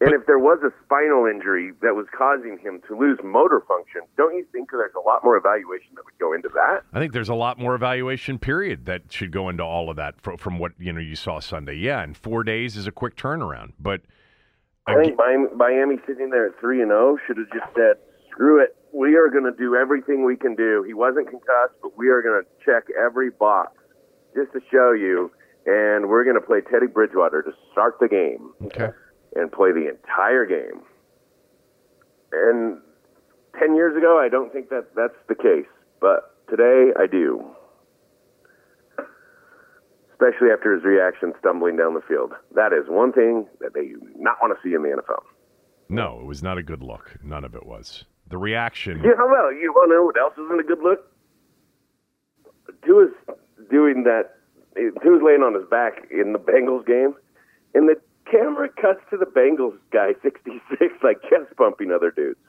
And 0.01 0.13
if 0.13 0.25
there 0.27 0.39
was 0.39 0.59
a 0.63 0.71
spinal 0.85 1.25
injury 1.25 1.73
that 1.81 1.93
was 1.93 2.05
causing 2.17 2.57
him 2.57 2.81
to 2.87 2.97
lose 2.97 3.19
motor 3.21 3.61
function, 3.67 4.01
don't 4.15 4.33
you 4.33 4.45
think 4.51 4.71
there's 4.71 4.93
a 4.95 5.05
lot 5.05 5.25
more 5.25 5.35
evaluation 5.35 5.91
that 5.95 6.05
would 6.05 6.17
go 6.19 6.31
into 6.31 6.47
that? 6.53 6.83
I 6.93 6.99
think 6.99 7.11
there's 7.11 7.29
a 7.29 7.35
lot 7.35 7.59
more 7.59 7.75
evaluation 7.75 8.39
period 8.39 8.85
that 8.85 9.11
should 9.11 9.31
go 9.31 9.49
into 9.49 9.63
all 9.63 9.89
of 9.89 9.97
that 9.97 10.15
from 10.21 10.57
what 10.57 10.71
you 10.79 10.93
know 10.93 11.01
you 11.01 11.17
saw 11.17 11.39
Sunday. 11.39 11.75
Yeah, 11.75 12.01
and 12.01 12.15
four 12.15 12.45
days 12.45 12.77
is 12.77 12.87
a 12.87 12.93
quick 12.93 13.17
turnaround. 13.17 13.73
But 13.77 14.01
I 14.87 14.95
think 14.95 15.17
Miami 15.17 15.97
sitting 16.07 16.29
there 16.29 16.47
at 16.47 16.59
three 16.61 16.81
and 16.81 16.91
zero 16.91 17.15
oh 17.15 17.19
should 17.27 17.37
have 17.37 17.51
just 17.51 17.75
said, 17.75 17.97
"Screw 18.31 18.63
it, 18.63 18.77
we 18.93 19.15
are 19.15 19.27
going 19.27 19.51
to 19.51 19.57
do 19.57 19.75
everything 19.75 20.23
we 20.23 20.37
can 20.37 20.55
do." 20.55 20.81
He 20.87 20.93
wasn't 20.93 21.27
concussed, 21.27 21.75
but 21.81 21.97
we 21.97 22.07
are 22.07 22.21
going 22.21 22.41
to 22.41 22.47
check 22.65 22.85
every 22.97 23.31
box 23.31 23.73
just 24.33 24.53
to 24.53 24.61
show 24.71 24.93
you, 24.93 25.29
and 25.65 26.07
we're 26.07 26.23
going 26.23 26.39
to 26.39 26.45
play 26.45 26.61
Teddy 26.61 26.87
Bridgewater 26.87 27.41
to 27.41 27.51
start 27.73 27.97
the 27.99 28.07
game. 28.07 28.53
Okay 28.63 28.93
and 29.35 29.51
play 29.51 29.71
the 29.71 29.89
entire 29.89 30.45
game. 30.45 30.81
And 32.31 32.79
10 33.59 33.75
years 33.75 33.97
ago, 33.97 34.19
I 34.19 34.29
don't 34.29 34.51
think 34.53 34.69
that 34.69 34.95
that's 34.95 35.17
the 35.27 35.35
case, 35.35 35.69
but 35.99 36.35
today 36.49 36.91
I 36.99 37.07
do. 37.07 37.43
Especially 40.11 40.49
after 40.51 40.73
his 40.73 40.83
reaction 40.83 41.33
stumbling 41.39 41.77
down 41.77 41.93
the 41.93 42.01
field. 42.01 42.33
That 42.53 42.73
is 42.73 42.89
one 42.89 43.13
thing 43.13 43.47
that 43.61 43.73
they 43.73 43.85
do 43.85 44.01
not 44.17 44.37
want 44.41 44.53
to 44.53 44.59
see 44.67 44.75
in 44.75 44.83
the 44.83 44.89
NFL. 44.89 45.23
No, 45.87 46.19
it 46.21 46.25
was 46.25 46.43
not 46.43 46.57
a 46.57 46.63
good 46.63 46.83
look. 46.83 47.17
None 47.23 47.45
of 47.45 47.55
it 47.55 47.65
was. 47.65 48.03
The 48.29 48.37
reaction. 48.37 49.01
Yeah, 49.03 49.15
well, 49.17 49.51
you 49.51 49.71
want 49.73 49.89
to 49.89 49.95
know 49.95 50.03
what 50.03 50.17
else 50.19 50.33
isn't 50.37 50.59
a 50.59 50.63
good 50.63 50.83
look? 50.83 50.99
Tua's 52.85 53.09
doing 53.71 54.03
that. 54.03 54.35
Tua's 54.75 55.21
laying 55.23 55.41
on 55.41 55.55
his 55.55 55.67
back 55.69 56.07
in 56.11 56.33
the 56.33 56.39
Bengals 56.39 56.85
game, 56.85 57.15
and 57.73 57.89
the 57.89 57.95
camera 58.31 58.69
cuts 58.69 59.01
to 59.09 59.17
the 59.17 59.25
Bengals 59.25 59.77
guy, 59.91 60.13
66, 60.21 60.93
like 61.03 61.21
chest 61.23 61.55
bumping 61.57 61.91
other 61.91 62.11
dudes. 62.11 62.39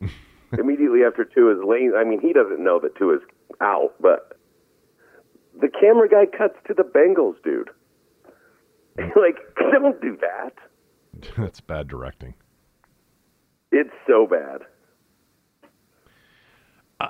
Immediately 0.58 1.04
after 1.04 1.24
Tua's 1.24 1.58
lane, 1.64 1.92
I 1.96 2.04
mean, 2.04 2.20
he 2.20 2.32
doesn't 2.32 2.62
know 2.62 2.80
that 2.80 2.96
Tua's 2.96 3.22
out, 3.60 3.94
but 4.00 4.36
the 5.60 5.68
camera 5.68 6.08
guy 6.08 6.26
cuts 6.26 6.56
to 6.66 6.74
the 6.74 6.82
Bengals 6.82 7.36
dude. 7.44 7.70
like, 9.16 9.36
don't 9.56 10.00
do 10.00 10.18
that. 10.20 10.54
That's 11.38 11.60
bad 11.60 11.88
directing. 11.88 12.34
It's 13.72 13.90
so 14.06 14.26
bad. 14.26 14.62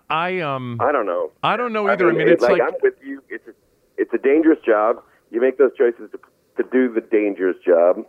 I 0.09 0.39
um 0.39 0.79
I 0.81 0.93
don't 0.93 1.07
know. 1.07 1.33
I 1.43 1.57
don't 1.57 1.73
know 1.73 1.89
either. 1.89 2.09
I 2.09 2.13
mean, 2.13 2.21
I 2.21 2.25
mean 2.25 2.33
it's 2.33 2.43
like, 2.43 2.53
like 2.53 2.63
I'm 2.63 2.75
with 2.81 2.95
you. 3.03 3.23
It's 3.29 3.49
a, 3.49 3.53
it's 3.97 4.15
a 4.15 4.19
dangerous 4.19 4.61
job. 4.65 5.03
You 5.31 5.41
make 5.41 5.59
those 5.59 5.73
choices 5.77 6.11
to 6.13 6.19
to 6.57 6.65
do 6.71 6.93
the 6.93 7.01
dangerous 7.01 7.57
job. 7.65 8.05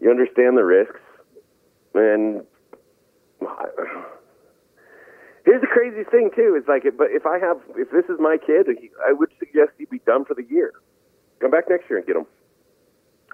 You 0.00 0.10
understand 0.10 0.56
the 0.56 0.64
risks, 0.64 1.00
and 1.94 2.42
here's 5.44 5.60
the 5.60 5.66
crazy 5.66 6.04
thing 6.10 6.30
too. 6.34 6.56
It's 6.58 6.68
like, 6.68 6.84
but 6.96 7.08
if 7.10 7.26
I 7.26 7.38
have, 7.38 7.58
if 7.76 7.90
this 7.90 8.04
is 8.06 8.18
my 8.18 8.38
kid, 8.38 8.68
I 9.06 9.12
would 9.12 9.30
suggest 9.38 9.72
he 9.78 9.84
be 9.84 10.00
done 10.06 10.24
for 10.24 10.34
the 10.34 10.44
year. 10.48 10.72
Come 11.40 11.50
back 11.50 11.68
next 11.68 11.88
year 11.90 11.98
and 11.98 12.06
get 12.06 12.16
him, 12.16 12.26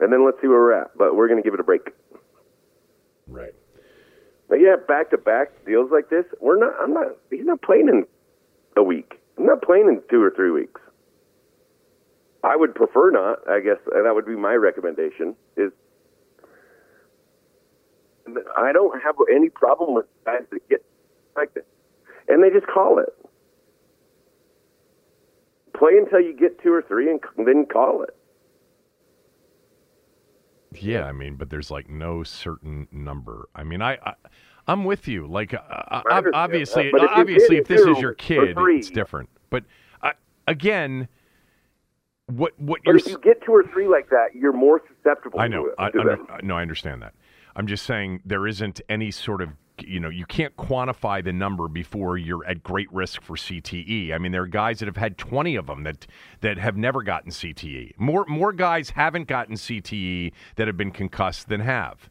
and 0.00 0.12
then 0.12 0.24
let's 0.24 0.40
see 0.40 0.48
where 0.48 0.58
we're 0.58 0.80
at. 0.80 0.96
But 0.96 1.16
we're 1.16 1.28
going 1.28 1.42
to 1.42 1.46
give 1.46 1.54
it 1.54 1.60
a 1.60 1.64
break. 1.64 1.90
Right. 3.28 3.54
But 4.48 4.56
yeah, 4.56 4.76
back 4.76 5.10
to 5.10 5.18
back 5.18 5.48
deals 5.66 5.90
like 5.90 6.08
this, 6.10 6.24
we're 6.40 6.58
not. 6.58 6.74
I'm 6.80 6.92
not. 6.92 7.16
He's 7.30 7.44
not 7.44 7.62
playing 7.62 7.88
in 7.88 8.06
a 8.76 8.82
week. 8.82 9.20
I'm 9.38 9.46
not 9.46 9.62
playing 9.62 9.88
in 9.88 10.02
two 10.08 10.22
or 10.22 10.30
three 10.30 10.50
weeks. 10.50 10.80
I 12.46 12.54
would 12.54 12.74
prefer 12.76 13.10
not. 13.10 13.38
I 13.50 13.58
guess 13.58 13.78
that 13.86 14.14
would 14.14 14.24
be 14.24 14.36
my 14.36 14.54
recommendation. 14.54 15.34
Is 15.56 15.72
I 18.56 18.72
don't 18.72 19.02
have 19.02 19.16
any 19.34 19.48
problem 19.48 19.94
with 19.94 20.06
guys 20.24 20.42
that 20.52 20.68
get 20.68 20.84
like 21.36 21.54
that, 21.54 21.66
and 22.28 22.42
they 22.42 22.50
just 22.50 22.66
call 22.68 23.00
it. 23.00 23.08
Play 25.76 25.98
until 25.98 26.20
you 26.20 26.34
get 26.34 26.62
two 26.62 26.72
or 26.72 26.82
three, 26.82 27.10
and 27.10 27.20
then 27.38 27.66
call 27.66 28.02
it. 28.02 28.16
Yeah, 30.72 31.04
I 31.04 31.12
mean, 31.12 31.34
but 31.34 31.50
there's 31.50 31.70
like 31.70 31.88
no 31.88 32.22
certain 32.22 32.86
number. 32.92 33.48
I 33.56 33.64
mean, 33.64 33.82
I, 33.82 33.98
I 34.04 34.14
I'm 34.68 34.84
with 34.84 35.08
you. 35.08 35.26
Like, 35.26 35.52
uh, 35.52 36.02
obviously, 36.32 36.88
if 36.88 36.94
obviously, 37.10 37.56
if 37.56 37.66
this 37.66 37.80
is 37.80 37.98
your 37.98 38.14
kid, 38.14 38.56
it's 38.56 38.90
different. 38.90 39.30
But 39.50 39.64
uh, 40.02 40.12
again, 40.46 41.08
what 42.28 42.52
what 42.58 42.80
but 42.84 42.90
you're 42.90 42.96
if 42.96 43.06
you 43.06 43.18
get 43.18 43.42
two 43.44 43.52
or 43.52 43.64
three 43.72 43.86
like 43.86 44.08
that, 44.10 44.28
you're 44.34 44.52
more 44.52 44.82
susceptible. 44.88 45.40
I 45.40 45.48
know. 45.48 45.66
To, 45.66 45.74
I, 45.78 45.90
to 45.90 46.00
under, 46.00 46.18
no, 46.42 46.56
I 46.56 46.62
understand 46.62 47.02
that. 47.02 47.14
I'm 47.54 47.66
just 47.66 47.84
saying 47.86 48.20
there 48.24 48.46
isn't 48.46 48.80
any 48.88 49.10
sort 49.10 49.40
of 49.42 49.50
you 49.80 50.00
know, 50.00 50.08
you 50.08 50.24
can't 50.24 50.56
quantify 50.56 51.22
the 51.22 51.32
number 51.32 51.68
before 51.68 52.16
you're 52.16 52.44
at 52.46 52.62
great 52.62 52.90
risk 52.92 53.20
for 53.22 53.36
CTE. 53.36 54.12
I 54.12 54.18
mean, 54.18 54.32
there 54.32 54.42
are 54.42 54.46
guys 54.46 54.78
that 54.78 54.86
have 54.86 54.96
had 54.96 55.18
20 55.18 55.54
of 55.56 55.66
them 55.66 55.82
that 55.84 56.06
that 56.40 56.58
have 56.58 56.76
never 56.76 57.02
gotten 57.02 57.30
CTE. 57.30 57.92
More 57.98 58.24
more 58.26 58.52
guys 58.52 58.90
haven't 58.90 59.28
gotten 59.28 59.54
CTE 59.54 60.32
that 60.56 60.66
have 60.66 60.76
been 60.76 60.90
concussed 60.90 61.48
than 61.48 61.60
have. 61.60 62.10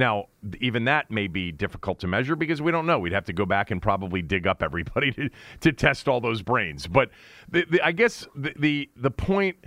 Now, 0.00 0.28
even 0.60 0.84
that 0.84 1.10
may 1.10 1.26
be 1.26 1.52
difficult 1.52 1.98
to 1.98 2.06
measure 2.06 2.34
because 2.34 2.62
we 2.62 2.72
don't 2.72 2.86
know. 2.86 2.98
We'd 2.98 3.12
have 3.12 3.26
to 3.26 3.34
go 3.34 3.44
back 3.44 3.70
and 3.70 3.82
probably 3.82 4.22
dig 4.22 4.46
up 4.46 4.62
everybody 4.62 5.12
to, 5.12 5.28
to 5.60 5.72
test 5.72 6.08
all 6.08 6.22
those 6.22 6.40
brains. 6.40 6.86
But 6.86 7.10
the, 7.50 7.66
the, 7.68 7.82
I 7.82 7.92
guess 7.92 8.26
the, 8.34 8.54
the 8.58 8.90
the 8.96 9.10
point 9.10 9.58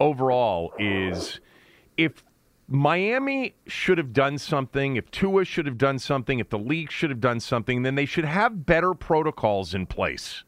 overall 0.00 0.72
is 0.78 1.40
if 1.98 2.24
Miami 2.68 3.54
should 3.66 3.98
have 3.98 4.14
done 4.14 4.38
something, 4.38 4.96
if 4.96 5.10
Tua 5.10 5.44
should 5.44 5.66
have 5.66 5.76
done 5.76 5.98
something, 5.98 6.38
if 6.38 6.48
the 6.48 6.58
league 6.58 6.90
should 6.90 7.10
have 7.10 7.20
done 7.20 7.38
something, 7.38 7.82
then 7.82 7.94
they 7.94 8.06
should 8.06 8.24
have 8.24 8.64
better 8.64 8.94
protocols 8.94 9.74
in 9.74 9.84
place 9.84 10.42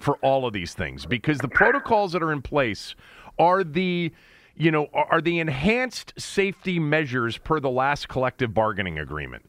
for 0.00 0.16
all 0.16 0.44
of 0.44 0.52
these 0.52 0.74
things 0.74 1.06
because 1.06 1.38
the 1.38 1.48
protocols 1.48 2.10
that 2.12 2.22
are 2.22 2.32
in 2.32 2.42
place 2.42 2.96
are 3.38 3.62
the 3.62 4.12
you 4.58 4.70
know 4.70 4.88
are 4.92 5.20
the 5.20 5.38
enhanced 5.38 6.12
safety 6.18 6.78
measures 6.78 7.38
per 7.38 7.60
the 7.60 7.70
last 7.70 8.08
collective 8.08 8.52
bargaining 8.52 8.98
agreement. 8.98 9.48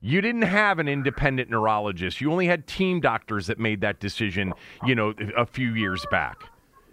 You 0.00 0.20
didn't 0.20 0.42
have 0.42 0.78
an 0.78 0.86
independent 0.86 1.48
neurologist. 1.48 2.20
You 2.20 2.30
only 2.30 2.46
had 2.46 2.66
team 2.66 3.00
doctors 3.00 3.46
that 3.46 3.58
made 3.58 3.80
that 3.80 4.00
decision, 4.00 4.52
you 4.84 4.94
know, 4.94 5.14
a 5.34 5.46
few 5.46 5.74
years 5.74 6.04
back. 6.10 6.44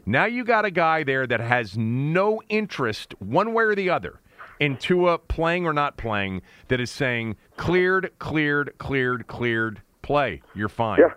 Now 0.06 0.26
you 0.26 0.46
got 0.46 0.64
a 0.64 0.72
guy 0.72 1.04
there 1.04 1.28
that 1.28 1.42
has 1.42 1.78
no 1.78 2.42
interest 2.48 3.14
one 3.20 3.54
way 3.54 3.66
or 3.66 3.76
the 3.76 3.90
other 3.90 4.22
in 4.62 4.78
Tua 4.78 5.18
playing 5.18 5.66
or 5.66 5.74
not 5.74 5.98
playing 5.98 6.42
that 6.70 6.80
is 6.80 6.90
saying 6.90 7.36
cleared, 7.58 8.12
cleared, 8.20 8.78
cleared, 8.78 9.28
cleared, 9.28 9.82
play. 10.04 10.42
You're 10.56 10.70
fine. 10.70 11.00
Yeah. 11.00 11.14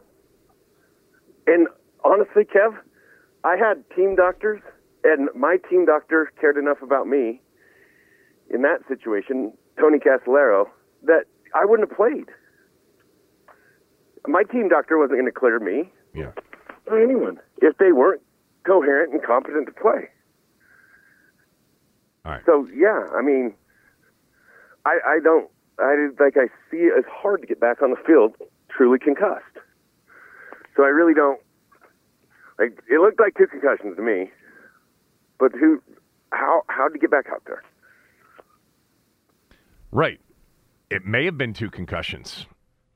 And 1.46 1.68
honestly, 2.04 2.44
Kev, 2.44 2.76
I 3.44 3.56
had 3.56 3.84
team 3.94 4.16
doctors, 4.16 4.60
and 5.04 5.28
my 5.34 5.58
team 5.70 5.84
doctor 5.86 6.32
cared 6.40 6.56
enough 6.56 6.82
about 6.82 7.06
me 7.06 7.40
in 8.50 8.62
that 8.62 8.80
situation, 8.88 9.52
Tony 9.78 9.98
Casolaro, 9.98 10.66
that 11.02 11.24
I 11.54 11.64
wouldn't 11.64 11.88
have 11.88 11.96
played. 11.96 12.26
My 14.26 14.42
team 14.42 14.68
doctor 14.68 14.98
wasn't 14.98 15.18
going 15.18 15.26
to 15.26 15.32
clear 15.32 15.58
me. 15.58 15.90
Yeah. 16.14 16.32
Or 16.86 17.02
anyone 17.02 17.38
if 17.60 17.76
they 17.78 17.92
weren't 17.92 18.22
coherent 18.66 19.12
and 19.12 19.22
competent 19.22 19.66
to 19.66 19.72
play. 19.72 20.08
All 22.24 22.32
right. 22.32 22.42
So 22.46 22.66
yeah, 22.74 23.06
I 23.14 23.22
mean, 23.22 23.54
I 24.84 24.98
I 25.06 25.18
don't 25.22 25.50
I 25.78 26.08
like 26.18 26.36
I 26.36 26.48
see 26.70 26.88
it 26.88 26.94
as 26.98 27.04
hard 27.10 27.40
to 27.42 27.46
get 27.46 27.60
back 27.60 27.82
on 27.82 27.90
the 27.90 27.96
field 28.06 28.34
truly 28.70 28.98
concussed. 28.98 29.44
So 30.76 30.82
I 30.82 30.88
really 30.88 31.14
don't 31.14 31.40
like. 32.58 32.78
It 32.88 33.00
looked 33.00 33.20
like 33.20 33.34
two 33.36 33.46
concussions 33.46 33.96
to 33.96 34.02
me, 34.02 34.30
but 35.44 35.58
who? 35.58 35.82
How 36.32 36.62
how 36.68 36.88
did 36.88 36.94
he 36.94 37.00
get 37.00 37.10
back 37.10 37.26
out 37.30 37.42
there? 37.46 37.62
Right. 39.92 40.20
It 40.88 41.04
may 41.04 41.26
have 41.26 41.36
been 41.36 41.52
two 41.52 41.70
concussions, 41.70 42.46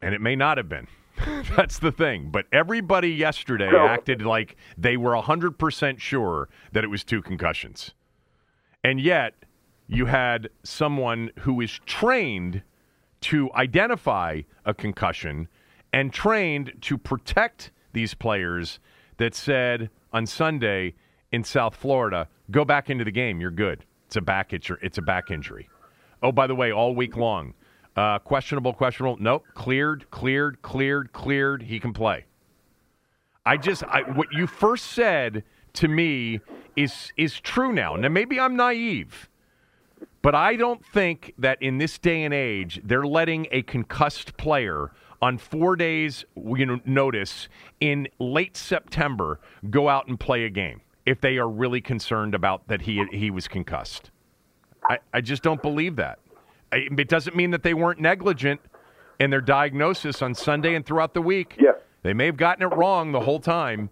and 0.00 0.14
it 0.14 0.20
may 0.22 0.34
not 0.34 0.56
have 0.56 0.68
been. 0.68 0.86
That's 1.56 1.78
the 1.78 1.92
thing. 1.92 2.30
But 2.30 2.46
everybody 2.50 3.10
yesterday 3.10 3.70
acted 3.76 4.22
like 4.22 4.56
they 4.78 4.96
were 4.96 5.12
100% 5.12 6.00
sure 6.00 6.48
that 6.72 6.84
it 6.84 6.86
was 6.86 7.04
two 7.04 7.20
concussions. 7.20 7.92
And 8.82 9.00
yet, 9.00 9.34
you 9.86 10.06
had 10.06 10.48
someone 10.62 11.30
who 11.40 11.60
is 11.60 11.80
trained 11.84 12.62
to 13.22 13.52
identify 13.54 14.42
a 14.64 14.72
concussion 14.72 15.48
and 15.92 16.12
trained 16.12 16.72
to 16.82 16.96
protect 16.96 17.72
these 17.92 18.14
players 18.14 18.78
that 19.18 19.34
said 19.34 19.90
on 20.12 20.24
Sunday 20.26 20.94
in 21.30 21.44
South 21.44 21.74
Florida, 21.74 22.28
go 22.50 22.64
back 22.64 22.90
into 22.90 23.04
the 23.04 23.10
game. 23.10 23.40
You're 23.40 23.50
good. 23.50 23.84
It's 24.06 24.16
a 24.16 24.20
back 24.20 24.52
injury. 24.52 24.78
It's 24.82 24.98
a 24.98 25.02
back 25.02 25.30
injury. 25.30 25.68
Oh, 26.22 26.32
by 26.32 26.46
the 26.46 26.54
way, 26.54 26.72
all 26.72 26.94
week 26.94 27.16
long, 27.16 27.54
uh, 27.96 28.18
questionable, 28.18 28.72
questionable. 28.72 29.16
Nope, 29.20 29.44
cleared, 29.54 30.10
cleared, 30.10 30.62
cleared, 30.62 31.12
cleared. 31.12 31.62
He 31.62 31.78
can 31.78 31.92
play. 31.92 32.24
I 33.44 33.56
just 33.56 33.82
I, 33.84 34.02
what 34.02 34.32
you 34.32 34.46
first 34.46 34.86
said 34.86 35.44
to 35.74 35.88
me 35.88 36.40
is 36.76 37.12
is 37.16 37.40
true 37.40 37.72
now. 37.72 37.96
Now 37.96 38.08
maybe 38.08 38.38
I'm 38.38 38.56
naive, 38.56 39.28
but 40.22 40.34
I 40.34 40.56
don't 40.56 40.84
think 40.84 41.34
that 41.38 41.60
in 41.62 41.78
this 41.78 41.98
day 41.98 42.24
and 42.24 42.34
age 42.34 42.80
they're 42.84 43.06
letting 43.06 43.46
a 43.50 43.62
concussed 43.62 44.36
player 44.36 44.92
on 45.20 45.38
four 45.38 45.76
days 45.76 46.24
you 46.36 46.66
know 46.66 46.80
notice 46.84 47.48
in 47.80 48.08
late 48.18 48.56
September 48.56 49.40
go 49.70 49.88
out 49.88 50.08
and 50.08 50.20
play 50.20 50.44
a 50.44 50.50
game 50.50 50.80
if 51.08 51.22
they 51.22 51.38
are 51.38 51.48
really 51.48 51.80
concerned 51.80 52.34
about 52.34 52.68
that 52.68 52.82
he 52.82 53.02
he 53.10 53.30
was 53.30 53.48
concussed. 53.48 54.10
I, 54.88 54.98
I 55.14 55.20
just 55.22 55.42
don't 55.42 55.62
believe 55.62 55.96
that. 55.96 56.18
I, 56.70 56.88
it 56.96 57.08
doesn't 57.08 57.34
mean 57.34 57.50
that 57.52 57.62
they 57.62 57.72
weren't 57.72 57.98
negligent 57.98 58.60
in 59.18 59.30
their 59.30 59.40
diagnosis 59.40 60.20
on 60.20 60.34
Sunday 60.34 60.74
and 60.74 60.84
throughout 60.84 61.14
the 61.14 61.22
week. 61.22 61.56
Yeah. 61.58 61.72
They 62.02 62.12
may 62.12 62.26
have 62.26 62.36
gotten 62.36 62.62
it 62.62 62.76
wrong 62.76 63.12
the 63.12 63.20
whole 63.20 63.40
time, 63.40 63.88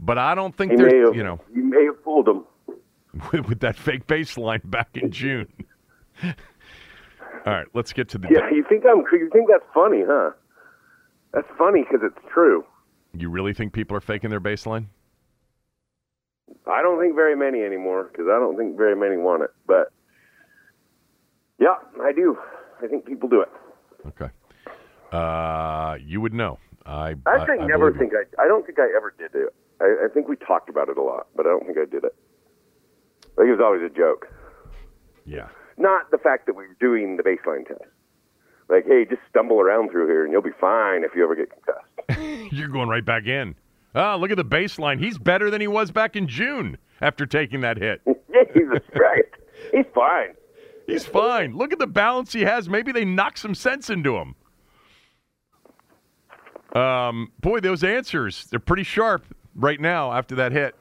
but 0.00 0.18
I 0.18 0.34
don't 0.34 0.56
think 0.56 0.76
they're 0.76 1.14
you 1.14 1.22
know 1.22 1.40
you 1.54 1.62
may 1.62 1.84
have 1.84 2.02
fooled 2.02 2.26
them. 2.26 2.44
with, 3.32 3.46
with 3.48 3.60
that 3.60 3.76
fake 3.76 4.08
baseline 4.08 4.68
back 4.68 4.96
in 4.96 5.12
June. 5.12 5.48
All 6.24 7.52
right, 7.52 7.66
let's 7.74 7.92
get 7.92 8.08
to 8.08 8.18
the. 8.18 8.28
Yeah, 8.28 8.50
you 8.50 8.64
think 8.68 8.84
I'm? 8.90 9.04
You 9.12 9.30
think 9.32 9.48
that's 9.48 9.64
funny, 9.72 10.02
huh? 10.04 10.30
That's 11.32 11.46
funny 11.56 11.84
because 11.84 12.00
it's 12.02 12.26
true. 12.32 12.64
You 13.16 13.30
really 13.30 13.54
think 13.54 13.72
people 13.72 13.96
are 13.96 14.00
faking 14.00 14.30
their 14.30 14.40
baseline? 14.40 14.86
I 16.66 16.82
don't 16.82 17.00
think 17.00 17.14
very 17.14 17.36
many 17.36 17.62
anymore 17.62 18.08
because 18.10 18.26
I 18.28 18.38
don't 18.38 18.56
think 18.56 18.76
very 18.76 18.96
many 18.96 19.16
want 19.16 19.42
it. 19.42 19.50
But 19.66 19.92
yeah, 21.58 21.76
I 22.02 22.12
do. 22.12 22.38
I 22.82 22.86
think 22.86 23.06
people 23.06 23.28
do 23.28 23.40
it. 23.40 23.50
Okay. 24.06 24.30
Uh, 25.12 25.96
you 26.04 26.20
would 26.20 26.34
know. 26.34 26.58
I 26.84 27.14
I 27.26 27.36
actually 27.40 27.66
never 27.66 27.90
believe 27.90 28.10
it. 28.12 28.14
think 28.14 28.36
I. 28.38 28.44
I 28.44 28.48
don't 28.48 28.66
think 28.66 28.78
I 28.78 28.88
ever 28.96 29.14
did 29.18 29.34
it. 29.34 29.54
I, 29.80 30.06
I 30.06 30.08
think 30.12 30.28
we 30.28 30.36
talked 30.36 30.68
about 30.68 30.88
it 30.88 30.96
a 30.96 31.02
lot, 31.02 31.26
but 31.34 31.46
I 31.46 31.50
don't 31.50 31.66
think 31.66 31.78
I 31.78 31.84
did 31.84 32.04
it. 32.04 32.14
Like 33.36 33.48
it 33.48 33.52
was 33.52 33.60
always 33.60 33.82
a 33.82 33.94
joke. 33.94 34.28
Yeah. 35.24 35.48
Not 35.76 36.10
the 36.10 36.18
fact 36.18 36.46
that 36.46 36.54
we 36.54 36.66
were 36.66 36.76
doing 36.80 37.16
the 37.16 37.22
baseline 37.22 37.66
test. 37.66 37.82
Like, 38.68 38.86
hey, 38.86 39.04
just 39.08 39.20
stumble 39.28 39.60
around 39.60 39.90
through 39.90 40.06
here 40.06 40.24
and 40.24 40.32
you'll 40.32 40.42
be 40.42 40.56
fine 40.58 41.04
if 41.04 41.12
you 41.14 41.22
ever 41.22 41.36
get 41.36 41.50
concussed. 41.50 42.52
You're 42.52 42.68
going 42.68 42.88
right 42.88 43.04
back 43.04 43.26
in. 43.26 43.54
Oh, 43.96 44.18
look 44.18 44.30
at 44.30 44.36
the 44.36 44.44
baseline. 44.44 45.02
He's 45.02 45.16
better 45.16 45.50
than 45.50 45.62
he 45.62 45.66
was 45.66 45.90
back 45.90 46.16
in 46.16 46.28
June 46.28 46.76
after 47.00 47.24
taking 47.24 47.62
that 47.62 47.78
hit. 47.78 48.02
Jesus 48.54 48.82
Christ, 48.92 49.28
he's 49.72 49.86
fine. 49.94 50.34
He's 50.86 51.06
fine. 51.06 51.56
Look 51.56 51.72
at 51.72 51.78
the 51.78 51.86
balance 51.86 52.32
he 52.32 52.42
has. 52.42 52.68
Maybe 52.68 52.92
they 52.92 53.06
knock 53.06 53.38
some 53.38 53.54
sense 53.54 53.88
into 53.88 54.16
him. 54.16 54.34
Um, 56.80 57.32
boy, 57.40 57.60
those 57.60 57.82
answers, 57.82 58.46
they're 58.50 58.60
pretty 58.60 58.82
sharp 58.82 59.24
right 59.54 59.80
now 59.80 60.12
after 60.12 60.34
that 60.36 60.52
hit. 60.52 60.74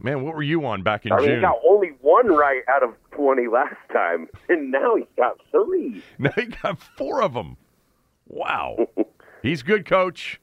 Man, 0.00 0.24
what 0.24 0.34
were 0.34 0.42
you 0.42 0.66
on 0.66 0.82
back 0.82 1.06
in 1.06 1.10
June? 1.10 1.18
I 1.18 1.22
mean, 1.22 1.34
he 1.36 1.40
got 1.40 1.56
only 1.64 1.92
one 2.00 2.26
right 2.28 2.62
out 2.68 2.82
of 2.82 2.94
twenty 3.12 3.46
last 3.46 3.76
time, 3.92 4.28
and 4.48 4.72
now 4.72 4.96
he's 4.96 5.06
got 5.16 5.38
three. 5.52 6.02
Now 6.18 6.32
he 6.34 6.46
got 6.46 6.80
four 6.96 7.22
of 7.22 7.34
them. 7.34 7.56
Wow. 8.26 8.76
He's 9.42 9.62
good, 9.62 9.86
coach. 9.86 10.38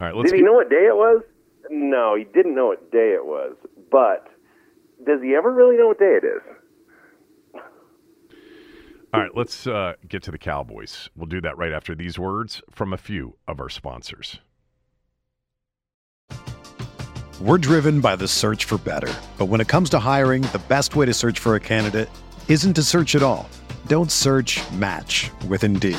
All 0.00 0.06
right, 0.06 0.16
let's 0.16 0.30
Did 0.30 0.36
he 0.36 0.42
get, 0.42 0.46
know 0.46 0.54
what 0.54 0.70
day 0.70 0.86
it 0.86 0.96
was? 0.96 1.22
No, 1.68 2.16
he 2.16 2.24
didn't 2.24 2.54
know 2.54 2.68
what 2.68 2.90
day 2.90 3.12
it 3.14 3.24
was. 3.24 3.54
But 3.90 4.28
does 5.06 5.20
he 5.22 5.34
ever 5.34 5.52
really 5.52 5.76
know 5.76 5.88
what 5.88 5.98
day 5.98 6.18
it 6.22 6.24
is? 6.24 7.60
all 9.12 9.20
right, 9.20 9.36
let's 9.36 9.66
uh, 9.66 9.94
get 10.08 10.22
to 10.22 10.30
the 10.30 10.38
Cowboys. 10.38 11.10
We'll 11.16 11.26
do 11.26 11.40
that 11.42 11.58
right 11.58 11.72
after 11.72 11.94
these 11.94 12.18
words 12.18 12.62
from 12.70 12.92
a 12.92 12.96
few 12.96 13.36
of 13.46 13.60
our 13.60 13.68
sponsors. 13.68 14.38
We're 17.40 17.58
driven 17.58 18.00
by 18.00 18.16
the 18.16 18.28
search 18.28 18.64
for 18.64 18.78
better. 18.78 19.12
But 19.36 19.46
when 19.46 19.60
it 19.60 19.68
comes 19.68 19.90
to 19.90 19.98
hiring, 19.98 20.42
the 20.42 20.62
best 20.68 20.96
way 20.96 21.06
to 21.06 21.14
search 21.14 21.38
for 21.38 21.56
a 21.56 21.60
candidate 21.60 22.08
isn't 22.48 22.74
to 22.74 22.82
search 22.82 23.14
at 23.14 23.22
all. 23.22 23.48
Don't 23.86 24.12
search 24.12 24.60
match 24.72 25.30
with 25.48 25.64
Indeed. 25.64 25.98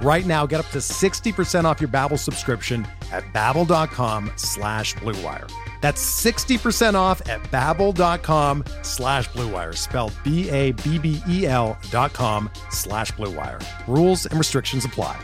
Right 0.00 0.24
now, 0.24 0.46
get 0.46 0.60
up 0.60 0.68
to 0.70 0.78
60% 0.78 1.64
off 1.64 1.80
your 1.80 1.88
Babbel 1.88 2.18
subscription 2.18 2.86
at 3.12 3.22
babbel.com 3.34 4.32
slash 4.36 4.94
bluewire. 4.94 5.50
That's 5.82 6.02
60% 6.24 6.94
off 6.94 7.26
at 7.28 7.42
babbel.com 7.44 8.64
slash 8.82 9.28
bluewire, 9.30 9.76
spelled 9.76 10.12
B-A-B-B-E-L 10.24 11.78
dot 11.90 12.12
com 12.12 12.50
slash 12.70 13.12
bluewire. 13.12 13.62
Rules 13.86 14.26
and 14.26 14.38
restrictions 14.38 14.84
apply. 14.84 15.20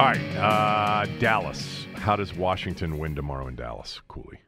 All 0.00 0.06
right, 0.06 0.36
uh, 0.36 1.06
Dallas. 1.18 1.86
How 1.94 2.14
does 2.14 2.32
Washington 2.32 2.98
win 2.98 3.16
tomorrow 3.16 3.48
in 3.48 3.56
Dallas, 3.56 4.00
Cooley? 4.06 4.38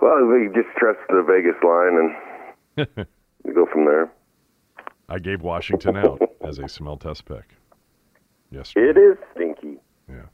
Well, 0.00 0.24
we 0.26 0.48
just 0.54 0.68
trust 0.76 1.00
the 1.08 1.22
Vegas 1.26 1.56
line 1.64 2.12
and 2.76 3.06
we 3.44 3.52
go 3.52 3.66
from 3.72 3.84
there. 3.84 4.10
I 5.08 5.18
gave 5.18 5.42
Washington 5.42 5.96
out 5.96 6.20
as 6.42 6.58
a 6.58 6.68
smell 6.68 6.96
test 6.96 7.24
pick. 7.24 7.56
Yes. 8.50 8.72
It 8.76 8.96
is 8.96 9.16
stinky. 9.34 9.78
Yeah. 10.08 10.26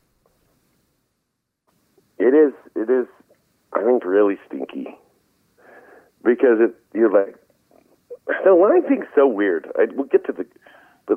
It 2.19 2.35
is. 2.35 2.53
It 2.77 2.91
is. 2.91 3.07
I 3.73 3.83
think 3.83 4.05
really 4.05 4.37
stinky 4.47 4.87
because 6.25 6.59
it. 6.61 6.75
You're 6.95 7.11
like 7.11 7.37
the 8.45 8.53
line 8.53 8.83
thing's 8.89 9.07
so 9.15 9.27
weird. 9.27 9.67
I, 9.77 9.87
we'll 9.95 10.07
get 10.07 10.25
to 10.27 10.33
the 10.33 10.47
the 11.09 11.17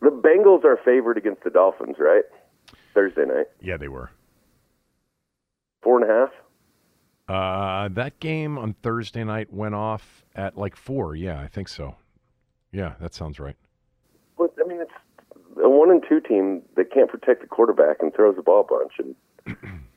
the 0.00 0.10
Bengals 0.10 0.64
are 0.64 0.78
favored 0.84 1.18
against 1.18 1.44
the 1.44 1.50
Dolphins, 1.50 1.96
right? 1.98 2.24
Thursday 2.94 3.24
night, 3.24 3.46
Yeah, 3.60 3.76
they 3.78 3.88
were. 3.88 4.10
four 5.82 6.00
and 6.00 6.10
a 6.10 6.12
half. 6.12 6.30
Uh, 7.32 7.88
that 7.88 8.20
game 8.20 8.58
on 8.58 8.74
Thursday 8.82 9.24
night 9.24 9.50
went 9.50 9.74
off 9.74 10.22
at 10.36 10.58
like 10.58 10.76
four. 10.76 11.16
Yeah, 11.16 11.40
I 11.40 11.48
think 11.48 11.66
so. 11.66 11.96
Yeah, 12.72 12.92
that 13.00 13.14
sounds 13.14 13.40
right. 13.40 13.56
But 14.36 14.54
I 14.62 14.68
mean, 14.68 14.82
it's 14.82 14.92
a 15.56 15.70
one 15.70 15.90
and 15.90 16.04
two 16.06 16.20
team 16.20 16.60
that 16.76 16.92
can't 16.92 17.08
protect 17.08 17.40
the 17.40 17.46
quarterback 17.46 17.96
and 18.00 18.14
throws 18.14 18.36
the 18.36 18.42
ball 18.42 18.60
a 18.60 18.64
bunch. 18.64 19.16
And 19.46 19.56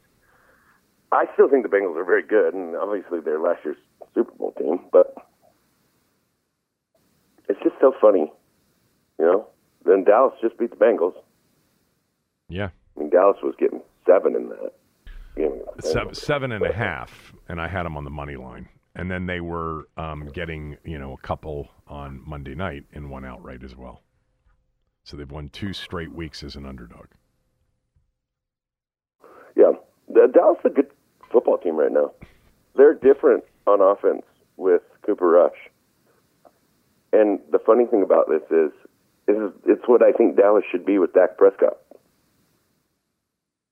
I 1.12 1.26
still 1.34 1.50
think 1.50 1.63
the 1.63 1.69
Bengals 1.69 1.98
are 1.98 2.06
very 2.06 2.24
good, 2.24 2.54
and 2.54 2.74
obviously 2.78 3.19
they're 3.19 3.39
last 3.39 3.65
year's 3.65 3.78
Super 4.13 4.32
Bowl 4.32 4.54
team. 4.58 4.80
But 4.93 5.13
it's 7.50 7.60
just 7.63 7.76
so 7.82 7.93
funny, 8.00 8.32
you 9.19 9.26
know. 9.26 9.45
Then 9.84 10.06
Dallas 10.06 10.34
just 10.41 10.58
beat 10.58 10.69
the 10.69 10.78
Bengals. 10.78 11.15
Yeah, 12.48 12.69
I 12.95 13.02
mean, 13.02 13.10
Dallas 13.10 13.38
was 13.43 13.56
getting 13.60 13.82
seven 14.06 14.38
in 14.38 14.48
that 14.48 14.58
game. 14.58 14.69
against 14.69 14.76
the 14.76 14.85
seven, 15.80 16.13
seven 16.13 16.52
and 16.52 16.65
a 16.65 16.74
half, 16.74 17.34
and 17.48 17.60
I 17.60 17.67
had 17.67 17.84
them 17.84 17.98
on 17.98 18.04
the 18.04 18.10
money 18.10 18.36
line. 18.36 18.69
And 18.95 19.12
then 19.12 19.26
they 19.26 19.41
were 19.41 19.89
um, 19.98 20.30
getting, 20.34 20.78
you 20.86 20.98
know, 20.98 21.13
a 21.13 21.17
couple 21.17 21.67
on 21.88 22.21
Monday 22.26 22.56
night 22.56 22.86
and 22.93 23.10
one 23.10 23.26
outright 23.26 23.63
as 23.63 23.76
well. 23.76 24.02
So 25.04 25.17
they've 25.17 25.30
won 25.30 25.50
two 25.50 25.74
straight 25.74 26.13
weeks 26.13 26.43
as 26.43 26.56
an 26.56 26.65
underdog. 26.65 27.08
Yeah, 29.56 29.74
the, 30.08 30.32
Dallas 30.34 30.60
is 30.60 30.71
a 30.71 30.74
good 30.74 30.91
football 31.32 31.58
team 31.58 31.76
right 31.76 31.91
now. 31.91 32.12
They're 32.76 32.93
different 32.93 33.43
on 33.67 33.82
offense 33.82 34.24
with 34.58 34.82
Cooper 35.06 35.28
Rush. 35.28 35.58
And 37.12 37.39
the 37.52 37.60
funny 37.60 37.86
thing 37.86 38.02
about 38.02 38.28
this 38.30 38.41
is, 38.50 38.71
is 39.28 39.52
it's 39.65 39.88
what 39.88 40.02
I 40.04 40.12
think 40.12 40.38
Dallas 40.38 40.63
should 40.71 40.86
be 40.86 41.00
with 41.00 41.13
Dak 41.13 41.38
Prescott. 41.38 41.78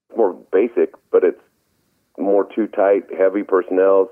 It's 0.10 0.18
more 0.18 0.34
basic, 0.52 0.94
but 1.12 1.24
it's 1.24 1.42
more 2.18 2.48
too 2.54 2.68
tight, 2.68 3.04
heavy 3.18 3.44
personnel, 3.44 4.10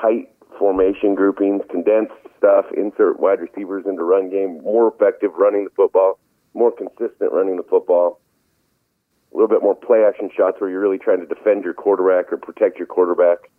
tight 0.00 0.32
formation 0.58 1.14
groupings, 1.14 1.62
condensed 1.70 2.12
stuff, 2.38 2.66
insert 2.76 3.18
wide 3.18 3.40
receivers 3.40 3.84
into 3.86 4.02
run 4.02 4.30
game, 4.30 4.60
more 4.62 4.88
effective 4.88 5.30
running 5.36 5.64
the 5.64 5.70
football, 5.70 6.18
more 6.54 6.72
consistent 6.72 7.32
running 7.32 7.56
the 7.56 7.62
football 7.62 8.20
a 9.32 9.36
little 9.36 9.48
bit 9.48 9.62
more 9.62 9.74
play 9.74 10.04
action 10.06 10.30
shots 10.36 10.60
where 10.60 10.68
you're 10.70 10.80
really 10.80 10.98
trying 10.98 11.20
to 11.20 11.26
defend 11.26 11.64
your 11.64 11.74
quarterback 11.74 12.32
or 12.32 12.36
protect 12.36 12.78
your 12.78 12.86
quarterback. 12.86 13.50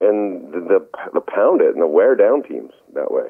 And 0.00 0.52
the 0.52 0.60
the, 0.60 1.10
the 1.14 1.20
pound 1.20 1.60
it 1.60 1.72
and 1.72 1.82
the 1.82 1.86
wear 1.86 2.14
down 2.14 2.42
teams 2.42 2.72
that 2.94 3.10
way. 3.10 3.28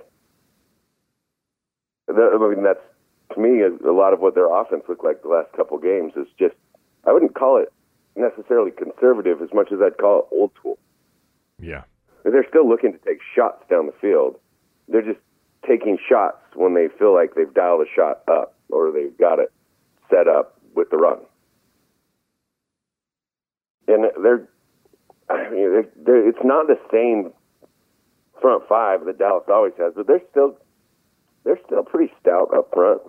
I 2.08 2.12
mean, 2.12 2.62
that's 2.62 2.80
to 3.34 3.40
me 3.40 3.62
a 3.62 3.92
lot 3.92 4.12
of 4.12 4.20
what 4.20 4.34
their 4.34 4.52
offense 4.52 4.84
looked 4.88 5.04
like 5.04 5.22
the 5.22 5.28
last 5.28 5.52
couple 5.52 5.78
games 5.78 6.12
is 6.16 6.26
just. 6.38 6.54
I 7.04 7.12
wouldn't 7.12 7.34
call 7.34 7.58
it 7.58 7.72
necessarily 8.16 8.70
conservative 8.70 9.42
as 9.42 9.48
much 9.52 9.72
as 9.72 9.78
I'd 9.80 9.98
call 9.98 10.20
it 10.20 10.26
old 10.34 10.52
school. 10.58 10.78
Yeah. 11.60 11.84
They're 12.24 12.46
still 12.48 12.68
looking 12.68 12.92
to 12.92 12.98
take 12.98 13.20
shots 13.34 13.64
down 13.70 13.86
the 13.86 13.94
field. 14.00 14.36
They're 14.88 15.02
just 15.02 15.20
taking 15.66 15.98
shots 16.08 16.38
when 16.54 16.74
they 16.74 16.88
feel 16.98 17.14
like 17.14 17.34
they've 17.34 17.52
dialed 17.52 17.86
a 17.86 17.90
shot 17.94 18.22
up 18.28 18.54
or 18.70 18.90
they've 18.92 19.16
got 19.16 19.38
it 19.38 19.52
set 20.10 20.28
up 20.28 20.58
with 20.74 20.90
the 20.90 20.96
run. 20.96 21.18
And 23.88 24.04
they're, 24.22 24.48
I 25.30 25.50
mean, 25.50 25.70
they're, 25.70 25.88
they're, 25.96 26.28
it's 26.28 26.44
not 26.44 26.66
the 26.66 26.78
same 26.92 27.32
front 28.40 28.64
five 28.68 29.04
that 29.06 29.18
Dallas 29.18 29.44
always 29.48 29.74
has, 29.78 29.92
but 29.94 30.06
they're 30.06 30.22
still, 30.30 30.56
they're 31.44 31.60
still 31.66 31.84
pretty 31.84 32.12
stout 32.20 32.52
up 32.54 32.70
front. 32.72 33.02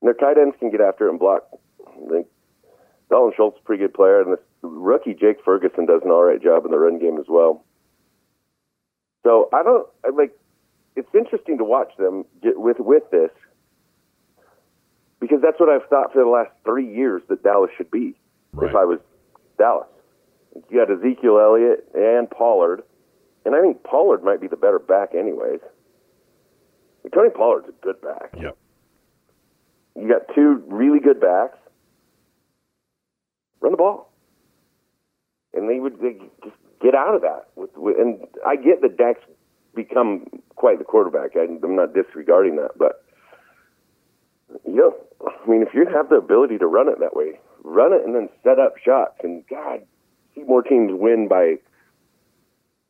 And 0.00 0.08
their 0.08 0.14
tight 0.14 0.38
ends 0.38 0.56
can 0.58 0.70
get 0.70 0.80
after 0.80 1.06
it 1.06 1.10
and 1.10 1.18
block. 1.18 1.44
Think 2.08 2.26
Dalton 3.10 3.32
Schultz 3.36 3.56
is 3.56 3.60
a 3.62 3.66
pretty 3.66 3.82
good 3.82 3.92
player, 3.94 4.22
and 4.22 4.32
the 4.32 4.68
rookie 4.68 5.14
Jake 5.14 5.44
Ferguson 5.44 5.84
does 5.84 6.02
an 6.04 6.10
all 6.10 6.22
right 6.22 6.42
job 6.42 6.64
in 6.64 6.70
the 6.70 6.78
run 6.78 6.98
game 6.98 7.18
as 7.18 7.26
well. 7.28 7.64
So 9.24 9.48
I 9.52 9.62
don't 9.62 9.86
I 10.04 10.10
like. 10.10 10.36
It's 10.96 11.08
interesting 11.14 11.58
to 11.58 11.64
watch 11.64 11.90
them 11.98 12.24
get 12.42 12.58
with 12.58 12.78
with 12.78 13.02
this 13.10 13.30
because 15.20 15.40
that's 15.42 15.58
what 15.60 15.68
I've 15.68 15.88
thought 15.88 16.12
for 16.12 16.22
the 16.22 16.30
last 16.30 16.50
three 16.64 16.92
years 16.92 17.22
that 17.28 17.42
Dallas 17.42 17.70
should 17.76 17.90
be. 17.90 18.14
Right. 18.52 18.70
If 18.70 18.76
I 18.76 18.84
was 18.84 18.98
Dallas, 19.58 19.88
you 20.70 20.78
got 20.78 20.90
Ezekiel 20.90 21.38
Elliott 21.38 21.88
and 21.94 22.30
Pollard, 22.30 22.82
and 23.44 23.54
I 23.54 23.60
think 23.60 23.82
Pollard 23.82 24.24
might 24.24 24.40
be 24.40 24.48
the 24.48 24.56
better 24.56 24.78
back, 24.78 25.14
anyways. 25.14 25.60
Tony 27.12 27.30
Pollard's 27.30 27.68
a 27.68 27.84
good 27.84 28.00
back. 28.00 28.34
Yep. 28.40 28.56
You 29.96 30.08
got 30.08 30.34
two 30.34 30.62
really 30.68 31.00
good 31.00 31.20
backs. 31.20 31.58
Run 33.60 33.72
the 33.72 33.78
ball, 33.78 34.10
and 35.54 35.68
they 35.68 35.78
would 35.80 36.00
they 36.00 36.14
just 36.42 36.56
get 36.82 36.94
out 36.94 37.14
of 37.14 37.22
that. 37.22 37.48
With, 37.56 37.70
with 37.76 37.96
and 37.98 38.26
I 38.46 38.56
get 38.56 38.80
that 38.82 38.96
Dak's 38.96 39.20
become 39.74 40.26
quite 40.56 40.78
the 40.78 40.84
quarterback. 40.84 41.36
I, 41.36 41.42
I'm 41.42 41.76
not 41.76 41.94
disregarding 41.94 42.56
that, 42.56 42.70
but 42.76 43.04
you 44.66 44.76
know, 44.76 44.94
I 45.26 45.50
mean, 45.50 45.62
if 45.62 45.74
you 45.74 45.86
have 45.86 46.08
the 46.08 46.16
ability 46.16 46.58
to 46.58 46.66
run 46.66 46.88
it 46.88 46.98
that 47.00 47.14
way, 47.14 47.38
run 47.62 47.92
it 47.92 48.04
and 48.04 48.14
then 48.14 48.28
set 48.42 48.58
up 48.58 48.76
shots. 48.78 49.18
And 49.22 49.44
God, 49.48 49.80
see 50.34 50.42
more 50.42 50.62
teams 50.62 50.90
win 50.92 51.28
by 51.28 51.56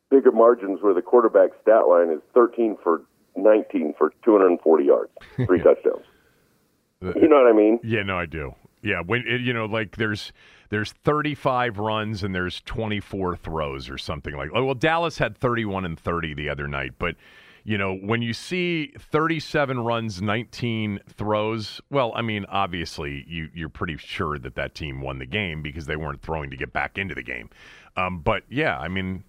bigger 0.09 0.31
margins 0.31 0.81
where 0.81 0.93
the 0.93 1.01
quarterback 1.01 1.51
stat 1.61 1.87
line 1.87 2.09
is 2.09 2.21
13 2.33 2.77
for 2.83 3.03
19 3.35 3.93
for 3.97 4.13
240 4.23 4.83
yards, 4.83 5.11
three 5.45 5.59
touchdowns. 5.63 6.05
Uh, 7.03 7.13
you 7.15 7.27
know 7.27 7.37
what 7.37 7.47
I 7.47 7.53
mean? 7.53 7.79
Yeah, 7.83 8.03
no, 8.03 8.17
I 8.17 8.25
do. 8.25 8.53
Yeah, 8.83 9.01
when 9.05 9.23
it, 9.27 9.41
you 9.41 9.53
know, 9.53 9.65
like 9.65 9.97
there's 9.97 10.31
there's 10.69 10.91
35 10.91 11.77
runs 11.77 12.23
and 12.23 12.33
there's 12.33 12.61
24 12.61 13.35
throws 13.35 13.89
or 13.89 13.97
something 13.97 14.35
like. 14.35 14.53
Well, 14.53 14.73
Dallas 14.73 15.17
had 15.17 15.37
31 15.37 15.85
and 15.85 15.99
30 15.99 16.33
the 16.33 16.49
other 16.49 16.67
night, 16.67 16.93
but 16.97 17.15
you 17.63 17.77
know, 17.77 17.95
when 17.95 18.21
you 18.21 18.33
see 18.33 18.93
37 18.97 19.79
runs, 19.79 20.21
19 20.21 20.99
throws, 21.07 21.79
well, 21.91 22.11
I 22.15 22.21
mean, 22.21 22.45
obviously 22.49 23.23
you 23.27 23.49
you're 23.53 23.69
pretty 23.69 23.97
sure 23.97 24.39
that 24.39 24.55
that 24.55 24.73
team 24.73 25.01
won 25.01 25.19
the 25.19 25.25
game 25.25 25.61
because 25.61 25.85
they 25.85 25.95
weren't 25.95 26.21
throwing 26.21 26.49
to 26.49 26.57
get 26.57 26.73
back 26.73 26.97
into 26.97 27.13
the 27.13 27.23
game. 27.23 27.49
Um, 27.97 28.19
but 28.19 28.43
yeah, 28.49 28.77
I 28.79 28.87
mean, 28.87 29.23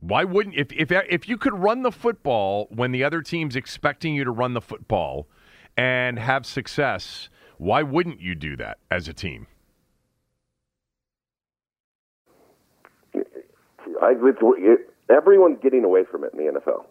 why 0.00 0.24
wouldn't 0.24 0.56
if 0.56 0.72
if 0.72 0.92
if 0.92 1.28
you 1.28 1.38
could 1.38 1.54
run 1.54 1.82
the 1.82 1.92
football 1.92 2.68
when 2.70 2.92
the 2.92 3.04
other 3.04 3.22
team's 3.22 3.56
expecting 3.56 4.14
you 4.14 4.24
to 4.24 4.30
run 4.30 4.52
the 4.52 4.60
football 4.60 5.26
and 5.76 6.18
have 6.18 6.44
success? 6.44 7.30
Why 7.58 7.82
wouldn't 7.82 8.20
you 8.20 8.34
do 8.34 8.56
that 8.56 8.78
as 8.90 9.08
a 9.08 9.12
team? 9.14 9.46
I, 14.02 14.12
it, 14.12 14.94
everyone's 15.10 15.58
getting 15.62 15.84
away 15.84 16.04
from 16.10 16.24
it 16.24 16.32
in 16.34 16.38
the 16.38 16.60
NFL. 16.60 16.84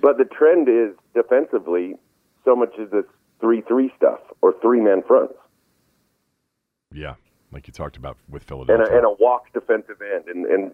But 0.00 0.18
the 0.18 0.24
trend 0.24 0.68
is 0.68 0.96
defensively, 1.14 1.94
so 2.44 2.56
much 2.56 2.70
is 2.78 2.90
this 2.90 3.04
3 3.40 3.62
3 3.62 3.92
stuff 3.96 4.18
or 4.40 4.54
three 4.60 4.80
man 4.80 5.02
fronts. 5.06 5.34
Yeah, 6.92 7.14
like 7.52 7.68
you 7.68 7.72
talked 7.72 7.96
about 7.96 8.16
with 8.28 8.42
Philadelphia. 8.42 8.84
And 8.84 8.92
a, 8.92 8.96
and 8.96 9.06
a 9.06 9.12
walk 9.22 9.52
defensive 9.54 10.02
end. 10.02 10.24
And, 10.26 10.46
and 10.46 10.72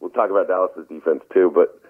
we'll 0.00 0.10
talk 0.10 0.30
about 0.30 0.48
Dallas's 0.48 0.86
defense 0.88 1.22
too, 1.32 1.50
but 1.54 1.80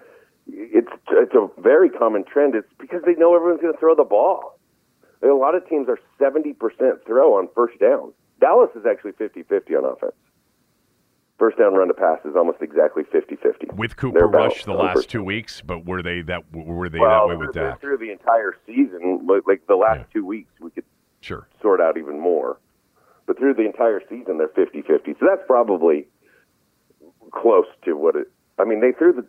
it's 0.47 0.91
it's 1.11 1.33
a 1.33 1.49
very 1.61 1.89
common 1.89 2.23
trend. 2.23 2.55
It's 2.55 2.67
because 2.79 3.01
they 3.05 3.15
know 3.15 3.35
everyone's 3.35 3.61
going 3.61 3.73
to 3.73 3.79
throw 3.79 3.95
the 3.95 4.03
ball. 4.03 4.59
A 5.23 5.27
lot 5.27 5.55
of 5.55 5.67
teams 5.67 5.87
are 5.89 5.99
70% 6.21 6.55
throw 7.05 7.37
on 7.37 7.49
first 7.55 7.79
down. 7.79 8.13
Dallas 8.39 8.69
is 8.75 8.85
actually 8.85 9.13
50-50 9.13 9.75
on 9.75 9.85
offense. 9.85 10.13
First 11.39 11.57
down 11.57 11.73
run 11.73 11.87
to 11.87 11.93
pass 11.93 12.19
is 12.23 12.35
almost 12.35 12.61
exactly 12.61 13.03
50-50. 13.03 13.75
With 13.75 13.95
Cooper 13.95 14.27
Rush 14.27 14.63
the 14.63 14.73
last 14.73 15.09
two 15.09 15.23
weeks, 15.23 15.61
but 15.61 15.85
were 15.85 16.03
they 16.03 16.21
that 16.21 16.43
were 16.53 16.89
they 16.89 16.99
well, 16.99 17.27
that 17.27 17.29
way 17.29 17.37
with 17.37 17.53
Dak? 17.53 17.81
Through 17.81 17.97
the 17.97 18.11
entire 18.11 18.55
season, 18.65 19.27
like 19.47 19.65
the 19.67 19.75
last 19.75 19.99
yeah. 19.99 20.13
two 20.13 20.25
weeks, 20.25 20.51
we 20.59 20.71
could 20.71 20.85
sure 21.21 21.47
sort 21.61 21.81
out 21.81 21.97
even 21.97 22.19
more. 22.19 22.59
But 23.25 23.37
through 23.37 23.55
the 23.55 23.65
entire 23.65 24.01
season, 24.09 24.37
they're 24.37 24.47
50-50. 24.47 25.19
So 25.19 25.25
that's 25.27 25.45
probably 25.45 26.07
close 27.31 27.67
to 27.85 27.93
what 27.93 28.15
it. 28.15 28.31
I 28.57 28.63
mean, 28.63 28.81
they 28.81 28.93
threw 28.93 29.13
the 29.13 29.25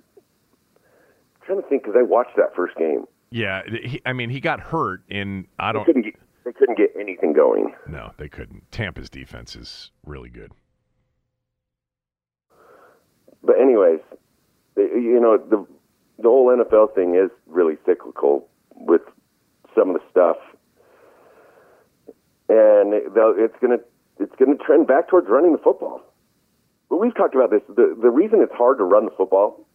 trying 1.49 1.63
to 1.63 1.69
think 1.69 1.83
because 1.83 1.97
I 1.99 2.03
watched 2.03 2.37
that 2.37 2.55
first 2.55 2.77
game. 2.77 3.05
Yeah, 3.31 3.63
he, 3.67 4.01
I 4.07 4.13
mean, 4.13 4.31
he 4.31 4.41
got 4.41 4.61
hurt 4.61 5.03
in. 5.09 5.47
I 5.59 5.73
don't. 5.73 5.87
They 5.87 5.93
couldn't, 5.93 6.03
get, 6.03 6.15
they 6.45 6.53
couldn't 6.53 6.79
get 6.79 6.93
anything 6.99 7.33
going. 7.33 7.75
No, 7.89 8.13
they 8.17 8.29
couldn't. 8.29 8.71
Tampa's 8.71 9.11
defense 9.11 9.57
is 9.57 9.91
really 10.07 10.31
good. 10.31 10.53
But 13.43 13.61
anyways, 13.61 14.01
you 14.77 15.19
know 15.21 15.37
the 15.39 15.67
the 16.19 16.29
whole 16.29 16.49
NFL 16.49 16.95
thing 16.95 17.15
is 17.15 17.31
really 17.47 17.77
cyclical 17.87 18.49
with 18.75 19.03
some 19.77 19.91
of 19.91 19.97
the 19.97 20.03
stuff, 20.11 20.37
and 22.49 22.93
it's 22.95 23.57
gonna 23.61 23.79
it's 24.19 24.35
gonna 24.39 24.57
trend 24.57 24.87
back 24.87 25.09
towards 25.09 25.29
running 25.29 25.53
the 25.53 25.59
football. 25.59 26.03
But 26.89 26.97
we've 26.97 27.15
talked 27.15 27.35
about 27.35 27.51
this. 27.51 27.63
The 27.69 27.97
the 28.01 28.11
reason 28.11 28.41
it's 28.43 28.55
hard 28.55 28.79
to 28.79 28.85
run 28.85 29.05
the 29.05 29.11
football, 29.11 29.67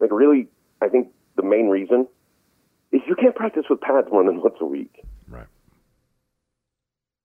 like 0.00 0.10
really 0.10 0.48
I 0.82 0.88
think 0.88 1.08
the 1.36 1.42
main 1.42 1.68
reason 1.68 2.06
is 2.90 3.00
you 3.06 3.14
can't 3.14 3.34
practice 3.34 3.64
with 3.70 3.80
pads 3.80 4.08
more 4.10 4.24
than 4.24 4.40
once 4.42 4.56
a 4.60 4.66
week. 4.66 5.04
Right. 5.28 5.46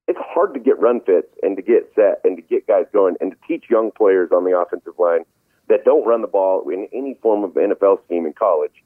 It's 0.07 0.19
hard 0.21 0.53
to 0.53 0.59
get 0.59 0.79
run 0.79 1.01
fits 1.01 1.27
and 1.43 1.57
to 1.57 1.61
get 1.61 1.91
set 1.95 2.21
and 2.23 2.37
to 2.37 2.43
get 2.43 2.67
guys 2.67 2.85
going 2.93 3.15
and 3.19 3.31
to 3.31 3.37
teach 3.47 3.65
young 3.69 3.91
players 3.91 4.29
on 4.31 4.45
the 4.45 4.57
offensive 4.57 4.93
line 4.97 5.25
that 5.67 5.83
don't 5.83 6.05
run 6.07 6.21
the 6.21 6.27
ball 6.27 6.69
in 6.69 6.87
any 6.93 7.15
form 7.21 7.43
of 7.43 7.51
NFL 7.51 8.03
scheme 8.05 8.25
in 8.25 8.33
college 8.33 8.83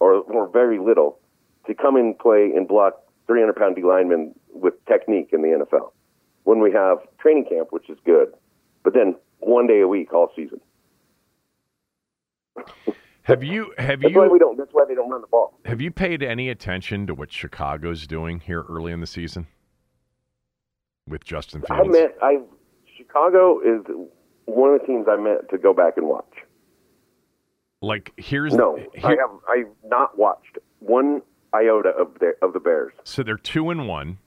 or, 0.00 0.14
or 0.14 0.48
very 0.48 0.78
little 0.78 1.18
to 1.66 1.74
come 1.74 1.96
and 1.96 2.18
play 2.18 2.50
and 2.56 2.66
block 2.66 3.02
300 3.26 3.54
pound 3.54 3.76
D 3.76 3.82
linemen 3.82 4.34
with 4.52 4.74
technique 4.86 5.28
in 5.32 5.42
the 5.42 5.48
NFL 5.48 5.92
when 6.44 6.60
we 6.60 6.72
have 6.72 6.98
training 7.18 7.44
camp, 7.48 7.68
which 7.70 7.88
is 7.90 7.98
good, 8.04 8.32
but 8.82 8.94
then 8.94 9.14
one 9.40 9.66
day 9.66 9.80
a 9.80 9.88
week 9.88 10.12
all 10.12 10.32
season. 10.34 10.60
Have 13.24 13.44
you 13.44 13.72
have 13.78 14.00
that's 14.00 14.12
you? 14.12 14.20
Why 14.20 14.28
we 14.28 14.38
don't. 14.38 14.58
That's 14.58 14.72
why 14.72 14.84
they 14.86 14.94
don't 14.94 15.10
run 15.10 15.20
the 15.20 15.26
ball. 15.28 15.58
Have 15.64 15.80
you 15.80 15.90
paid 15.90 16.22
any 16.22 16.48
attention 16.48 17.06
to 17.06 17.14
what 17.14 17.30
Chicago's 17.30 18.06
doing 18.06 18.40
here 18.40 18.64
early 18.68 18.92
in 18.92 19.00
the 19.00 19.06
season 19.06 19.46
with 21.08 21.24
Justin 21.24 21.62
Fields? 21.62 21.82
I 21.84 21.88
meant 21.88 22.12
I. 22.20 22.38
Chicago 22.96 23.60
is 23.60 23.84
one 24.46 24.74
of 24.74 24.80
the 24.80 24.86
teams 24.86 25.06
I 25.08 25.16
meant 25.16 25.48
to 25.50 25.58
go 25.58 25.72
back 25.72 25.96
and 25.96 26.08
watch. 26.08 26.34
Like 27.80 28.12
here's 28.16 28.54
no, 28.54 28.76
here, 28.76 28.88
I 29.04 29.10
have 29.10 29.30
I've 29.48 29.72
not 29.84 30.18
watched 30.18 30.58
one 30.80 31.22
iota 31.54 31.90
of 31.90 32.18
the 32.18 32.32
of 32.42 32.52
the 32.52 32.60
Bears. 32.60 32.92
So 33.04 33.22
they're 33.22 33.36
two 33.36 33.70
and 33.70 33.88
one. 33.88 34.18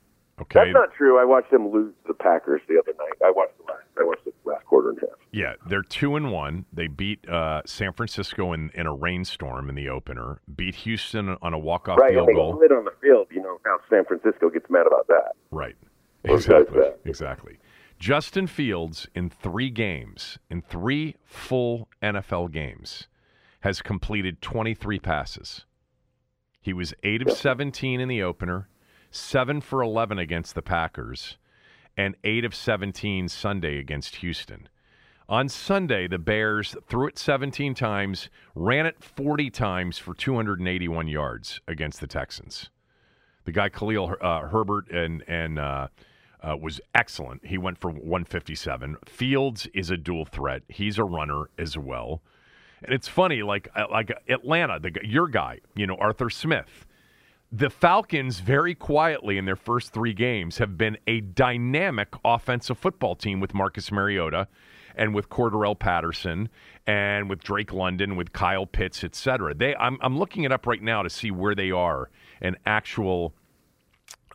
Okay, 0.42 0.60
that's 0.60 0.74
not 0.74 0.94
true. 0.94 1.20
I 1.20 1.26
watched 1.26 1.52
them 1.52 1.70
lose 1.70 1.94
the 2.08 2.14
Packers 2.14 2.62
the 2.68 2.78
other 2.78 2.94
night. 2.98 3.18
I 3.26 3.32
watched 3.32 3.58
the 3.58 3.72
last. 3.72 3.85
I 4.00 4.04
watched 4.04 4.26
the 4.26 4.34
last 4.46 4.66
quarter 4.66 4.90
and 4.90 4.98
a 5.00 5.02
half. 5.02 5.10
Yeah, 5.32 5.54
they're 5.68 5.84
two 5.84 6.16
and 6.16 6.32
one. 6.32 6.66
They 6.72 6.88
beat 6.88 7.28
uh, 7.28 7.62
San 7.66 7.94
Francisco 7.94 8.54
in, 8.54 8.72
in 8.74 8.88
a 8.88 8.94
rainstorm 8.94 9.70
in 9.70 9.76
the 9.76 9.90
opener. 9.90 10.40
Beat 10.56 10.76
Houston 10.76 11.38
on 11.42 11.54
a 11.54 11.60
walk 11.60 11.90
off 11.90 12.00
right, 12.00 12.14
field 12.14 12.30
and 12.30 12.36
they 12.36 12.40
goal. 12.40 12.54
Right 12.54 12.72
on 12.72 12.86
the 12.86 12.94
field. 13.02 13.28
You 13.32 13.42
know 13.42 13.60
how 13.66 13.80
San 13.90 14.06
Francisco 14.06 14.50
gets 14.50 14.70
mad 14.70 14.88
about 14.88 15.08
that. 15.08 15.34
Right. 15.52 15.76
Exactly. 16.24 16.82
Exactly. 17.06 17.58
Justin 18.00 18.48
Fields 18.48 19.08
in 19.16 19.30
three 19.30 19.70
games, 19.70 20.38
in 20.50 20.62
three 20.62 21.16
full 21.24 21.88
NFL 22.02 22.52
games, 22.52 23.08
has 23.62 23.82
completed 23.82 24.42
23 24.42 25.00
passes. 25.00 25.66
He 26.62 26.74
was 26.74 26.94
8 27.04 27.28
of 27.28 27.32
17 27.32 28.00
in 28.00 28.08
the 28.08 28.22
opener, 28.22 28.70
7 29.12 29.62
for 29.62 29.82
11 29.82 30.20
against 30.20 30.56
the 30.56 30.62
Packers, 30.62 31.38
and 31.98 32.16
8 32.24 32.46
of 32.46 32.56
17 32.56 33.30
Sunday 33.30 33.80
against 33.80 34.18
Houston. 34.18 34.68
On 35.28 35.50
Sunday, 35.50 36.08
the 36.08 36.20
Bears 36.20 36.76
threw 36.88 37.08
it 37.08 37.18
17 37.18 37.74
times, 37.74 38.30
ran 38.54 38.86
it 38.86 39.04
40 39.04 39.50
times 39.50 39.98
for 39.98 40.14
281 40.14 41.08
yards 41.08 41.62
against 41.68 42.00
the 42.00 42.08
Texans. 42.08 42.70
The 43.46 43.52
guy 43.52 43.70
Khalil 43.70 44.16
uh, 44.22 44.42
Herbert 44.42 44.90
and 44.92 45.24
and 45.28 45.58
uh, 45.58 45.88
uh, 46.42 46.58
was 46.58 46.80
excellent. 46.94 47.46
He 47.46 47.58
went 47.58 47.80
for 47.80 47.90
157. 47.90 48.98
Fields 49.06 49.68
is 49.74 49.90
a 49.90 49.98
dual 49.98 50.26
threat. 50.26 50.62
He's 50.68 51.00
a 51.00 51.04
runner 51.04 51.50
as 51.58 51.78
well. 51.78 52.22
And 52.84 52.94
it's 52.94 53.08
funny, 53.08 53.42
like 53.42 53.68
uh, 53.76 53.86
like 53.90 54.12
Atlanta, 54.30 54.80
the 54.80 54.92
your 55.04 55.28
guy, 55.28 55.60
you 55.76 55.88
know 55.88 55.96
Arthur 55.96 56.30
Smith. 56.30 56.85
The 57.58 57.70
Falcons, 57.70 58.42
very 58.42 58.76
quietly 58.76 59.38
in 59.38 59.46
their 59.46 59.56
first 59.56 59.94
three 59.94 60.12
games, 60.12 60.58
have 60.58 60.78
been 60.78 60.98
a 61.08 61.22
dynamic 61.22 62.10
offensive 62.26 62.78
football 62.78 63.16
team 63.16 63.40
with 63.40 63.54
Marcus 63.54 63.94
Mariota 63.94 64.50
and 64.94 65.16
with 65.16 65.30
Cordarrelle 65.30 65.80
Patterson 65.80 66.50
and 66.86 67.30
with 67.30 67.42
Drake 67.42 67.72
London, 67.72 68.18
with 68.18 68.34
Kyle 68.34 68.66
Pitts, 68.66 69.06
et 69.06 69.16
cetera. 69.16 69.54
They, 69.54 69.74
I'm, 69.78 69.98
I'm 70.02 70.18
looking 70.18 70.44
it 70.44 70.52
up 70.52 70.68
right 70.68 70.82
now 70.82 71.02
to 71.02 71.10
see 71.10 71.32
where 71.32 71.56
they 71.56 71.72
are 71.72 72.10
in 72.42 72.58
actual 72.66 73.34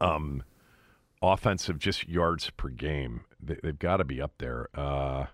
um, 0.00 0.42
offensive 1.20 1.78
just 1.78 2.08
yards 2.08 2.48
per 2.48 2.70
game. 2.70 3.24
They, 3.38 3.58
have 3.62 3.78
got 3.78 3.98
to 3.98 4.04
be 4.04 4.22
up 4.22 4.32
there. 4.38 4.68
Uh, 4.74 5.26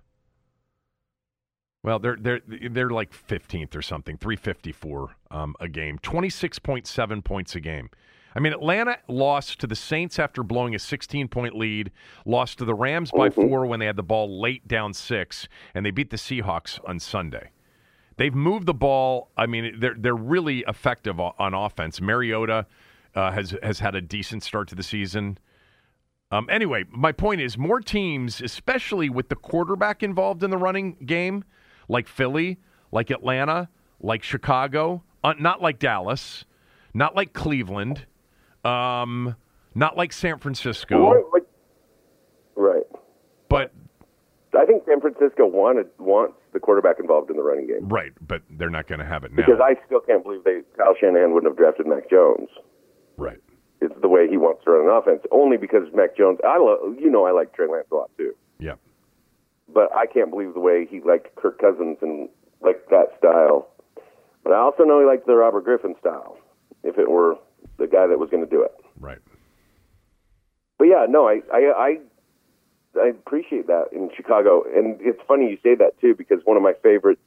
well, 1.86 2.00
they're 2.00 2.16
they're 2.16 2.40
they're 2.68 2.90
like 2.90 3.12
15th 3.12 3.76
or 3.76 3.80
something, 3.80 4.18
354 4.18 5.14
um, 5.30 5.54
a 5.60 5.68
game, 5.68 6.00
26.7 6.00 7.22
points 7.22 7.54
a 7.54 7.60
game. 7.60 7.90
I 8.34 8.40
mean, 8.40 8.52
Atlanta 8.52 8.98
lost 9.06 9.60
to 9.60 9.68
the 9.68 9.76
Saints 9.76 10.18
after 10.18 10.42
blowing 10.42 10.74
a 10.74 10.80
16 10.80 11.28
point 11.28 11.56
lead, 11.56 11.92
lost 12.24 12.58
to 12.58 12.64
the 12.64 12.74
Rams 12.74 13.12
by 13.12 13.28
mm-hmm. 13.28 13.40
four 13.40 13.66
when 13.66 13.78
they 13.78 13.86
had 13.86 13.94
the 13.94 14.02
ball 14.02 14.40
late 14.40 14.66
down 14.66 14.94
six, 14.94 15.46
and 15.76 15.86
they 15.86 15.92
beat 15.92 16.10
the 16.10 16.16
Seahawks 16.16 16.80
on 16.88 16.98
Sunday. 16.98 17.50
They've 18.16 18.34
moved 18.34 18.66
the 18.66 18.74
ball. 18.74 19.30
I 19.36 19.46
mean, 19.46 19.78
they're 19.78 19.94
they're 19.96 20.16
really 20.16 20.64
effective 20.66 21.20
on 21.20 21.54
offense. 21.54 22.00
Mariota 22.00 22.66
uh, 23.14 23.30
has 23.30 23.54
has 23.62 23.78
had 23.78 23.94
a 23.94 24.00
decent 24.00 24.42
start 24.42 24.66
to 24.68 24.74
the 24.74 24.82
season. 24.82 25.38
Um, 26.32 26.48
anyway, 26.50 26.84
my 26.90 27.12
point 27.12 27.40
is 27.40 27.56
more 27.56 27.80
teams, 27.80 28.40
especially 28.40 29.08
with 29.08 29.28
the 29.28 29.36
quarterback 29.36 30.02
involved 30.02 30.42
in 30.42 30.50
the 30.50 30.58
running 30.58 30.96
game, 31.06 31.44
like 31.88 32.08
Philly, 32.08 32.58
like 32.92 33.10
Atlanta, 33.10 33.68
like 34.00 34.22
Chicago, 34.22 35.02
uh, 35.24 35.34
not 35.38 35.60
like 35.62 35.78
Dallas, 35.78 36.44
not 36.94 37.14
like 37.16 37.32
Cleveland, 37.32 38.06
Um, 38.64 39.36
not 39.74 39.96
like 39.96 40.12
San 40.12 40.38
Francisco, 40.38 41.10
like, 41.32 41.44
right. 42.56 42.82
but 43.48 43.72
I 44.58 44.64
think 44.64 44.84
San 44.86 45.00
Francisco 45.00 45.46
wanted 45.46 45.86
wants 45.98 46.34
the 46.52 46.58
quarterback 46.60 46.98
involved 46.98 47.30
in 47.30 47.36
the 47.36 47.42
running 47.42 47.66
game 47.66 47.88
right, 47.88 48.12
but 48.26 48.42
they're 48.50 48.70
not 48.70 48.86
going 48.88 48.98
to 49.00 49.04
have 49.04 49.22
it 49.24 49.32
now. 49.32 49.44
because 49.44 49.60
I 49.62 49.76
still 49.86 50.00
can't 50.00 50.22
believe 50.24 50.44
they 50.44 50.62
Kyle 50.76 50.94
Shanahan 50.98 51.32
wouldn't 51.34 51.50
have 51.50 51.56
drafted 51.58 51.86
Mac 51.86 52.08
Jones. 52.10 52.48
right. 53.16 53.38
It's 53.82 53.94
the 54.00 54.08
way 54.08 54.26
he 54.26 54.38
wants 54.38 54.64
to 54.64 54.70
run 54.70 54.88
an 54.88 54.90
offense. 54.96 55.20
Only 55.30 55.58
because 55.58 55.82
Mac 55.94 56.16
Jones, 56.16 56.38
I 56.42 56.56
love 56.58 56.98
you 56.98 57.10
know 57.10 57.26
I 57.26 57.32
like 57.32 57.52
Trey 57.54 57.66
Lance 57.68 57.86
a 57.92 57.94
lot 57.94 58.10
too, 58.16 58.34
Yeah. 58.58 58.76
But 59.72 59.94
I 59.94 60.06
can't 60.06 60.30
believe 60.30 60.54
the 60.54 60.60
way 60.60 60.86
he 60.88 61.00
liked 61.00 61.34
Kirk 61.36 61.58
Cousins 61.60 61.98
and 62.00 62.28
like 62.62 62.88
that 62.90 63.16
style. 63.18 63.68
But 64.42 64.52
I 64.52 64.58
also 64.58 64.84
know 64.84 65.00
he 65.00 65.06
liked 65.06 65.26
the 65.26 65.34
Robert 65.34 65.64
Griffin 65.64 65.94
style. 66.00 66.38
If 66.82 66.98
it 66.98 67.10
were 67.10 67.36
the 67.78 67.86
guy 67.86 68.06
that 68.06 68.18
was 68.18 68.30
going 68.30 68.44
to 68.44 68.50
do 68.50 68.62
it. 68.62 68.72
Right. 68.98 69.18
But 70.78 70.84
yeah, 70.84 71.06
no, 71.08 71.26
I, 71.28 71.40
I, 71.52 71.58
I, 71.58 73.00
I 73.00 73.08
appreciate 73.08 73.66
that 73.66 73.86
in 73.92 74.10
Chicago, 74.16 74.62
and 74.62 74.98
it's 75.00 75.20
funny 75.26 75.50
you 75.50 75.58
say 75.62 75.74
that 75.74 76.00
too 76.00 76.14
because 76.14 76.40
one 76.44 76.56
of 76.56 76.62
my 76.62 76.74
favorite, 76.82 77.18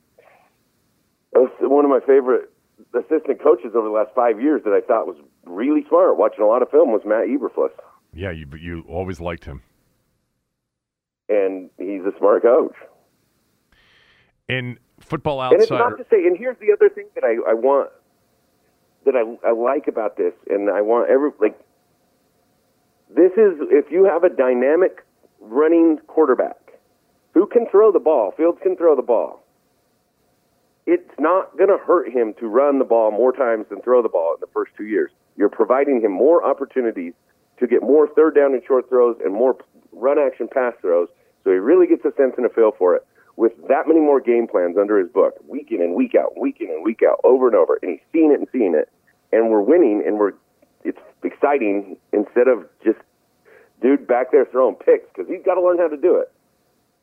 one 1.33 1.85
of 1.85 1.91
my 1.91 1.99
favorite 1.99 2.51
assistant 2.93 3.41
coaches 3.41 3.71
over 3.75 3.87
the 3.87 3.93
last 3.93 4.11
five 4.15 4.41
years 4.41 4.63
that 4.63 4.73
I 4.73 4.81
thought 4.81 5.07
was 5.07 5.17
really 5.45 5.85
smart, 5.87 6.17
watching 6.17 6.43
a 6.43 6.47
lot 6.47 6.61
of 6.61 6.69
film, 6.69 6.91
was 6.91 7.01
Matt 7.05 7.27
Eberflus, 7.27 7.71
Yeah, 8.13 8.31
you 8.31 8.47
you 8.59 8.85
always 8.87 9.19
liked 9.19 9.45
him. 9.45 9.61
And 11.29 11.69
he's 11.77 12.01
a 12.01 12.17
smart 12.17 12.41
coach. 12.41 12.75
In 14.47 14.79
Football 14.99 15.41
And 15.41 15.61
it's 15.61 15.71
not 15.71 15.97
to 15.97 16.05
say, 16.09 16.25
and 16.25 16.37
here's 16.37 16.57
the 16.59 16.73
other 16.73 16.89
thing 16.89 17.05
that 17.15 17.23
I, 17.23 17.51
I 17.51 17.53
want, 17.53 17.91
that 19.05 19.15
I, 19.15 19.47
I 19.47 19.51
like 19.51 19.87
about 19.87 20.17
this, 20.17 20.33
and 20.49 20.69
I 20.69 20.81
want 20.81 21.09
every 21.09 21.31
like, 21.39 21.57
this 23.09 23.31
is 23.33 23.57
if 23.71 23.91
you 23.91 24.03
have 24.05 24.23
a 24.23 24.29
dynamic 24.29 25.05
running 25.39 25.99
quarterback 26.07 26.73
who 27.33 27.47
can 27.47 27.67
throw 27.69 27.91
the 27.91 27.99
ball, 27.99 28.33
Fields 28.35 28.59
can 28.61 28.75
throw 28.75 28.95
the 28.95 29.01
ball. 29.01 29.43
It's 30.85 31.09
not 31.19 31.55
going 31.57 31.69
to 31.69 31.77
hurt 31.77 32.11
him 32.11 32.33
to 32.39 32.47
run 32.47 32.79
the 32.79 32.85
ball 32.85 33.11
more 33.11 33.31
times 33.31 33.67
than 33.69 33.81
throw 33.81 34.01
the 34.01 34.09
ball 34.09 34.33
in 34.33 34.39
the 34.41 34.51
first 34.53 34.71
two 34.75 34.85
years. 34.85 35.11
You're 35.37 35.49
providing 35.49 36.01
him 36.01 36.11
more 36.11 36.43
opportunities 36.43 37.13
to 37.59 37.67
get 37.67 37.83
more 37.83 38.07
third 38.07 38.35
down 38.35 38.53
and 38.53 38.63
short 38.65 38.89
throws 38.89 39.17
and 39.23 39.33
more 39.33 39.55
run 39.91 40.17
action 40.19 40.47
pass 40.51 40.73
throws, 40.81 41.07
so 41.43 41.51
he 41.51 41.57
really 41.57 41.87
gets 41.87 42.03
a 42.05 42.13
sense 42.15 42.33
and 42.37 42.45
a 42.45 42.49
feel 42.49 42.71
for 42.77 42.95
it 42.95 43.05
with 43.35 43.53
that 43.69 43.87
many 43.87 44.01
more 44.01 44.19
game 44.19 44.47
plans 44.47 44.77
under 44.77 44.99
his 44.99 45.07
book, 45.09 45.33
week 45.47 45.71
in 45.71 45.81
and 45.81 45.95
week 45.95 46.13
out, 46.13 46.37
week 46.37 46.57
in 46.59 46.69
and 46.69 46.83
week 46.83 46.99
out, 47.09 47.21
over 47.23 47.47
and 47.47 47.55
over, 47.55 47.79
and 47.81 47.91
he's 47.91 48.01
seeing 48.11 48.31
it 48.33 48.39
and 48.39 48.49
seeing 48.51 48.75
it, 48.75 48.89
and 49.31 49.49
we're 49.49 49.61
winning, 49.61 50.03
and 50.05 50.17
we're 50.19 50.33
it's 50.83 50.99
exciting 51.23 51.95
instead 52.11 52.49
of 52.49 52.65
just 52.83 52.99
dude 53.81 54.05
back 54.05 54.31
there 54.33 54.45
throwing 54.45 54.75
picks 54.75 55.07
because 55.13 55.29
he's 55.29 55.43
got 55.45 55.55
to 55.55 55.61
learn 55.61 55.77
how 55.77 55.87
to 55.87 55.95
do 55.95 56.15
it. 56.15 56.29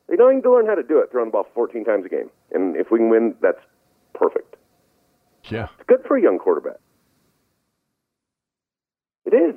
They 0.07 0.15
don't 0.15 0.35
need 0.35 0.43
to 0.43 0.51
learn 0.51 0.67
how 0.67 0.75
to 0.75 0.83
do 0.83 0.99
it, 0.99 1.09
throwing 1.11 1.29
the 1.29 1.31
ball 1.31 1.47
14 1.55 1.83
times 1.83 2.05
a 2.05 2.09
game, 2.09 2.29
and 2.51 2.75
if 2.75 2.91
we 2.91 2.99
can 2.99 3.09
win, 3.09 3.33
that's 3.41 3.59
perfect. 4.13 4.57
yeah, 5.45 5.69
It's 5.79 5.87
good 5.87 6.03
for 6.07 6.17
a 6.17 6.21
young 6.21 6.37
quarterback. 6.37 6.77
It 9.25 9.33
is. 9.33 9.55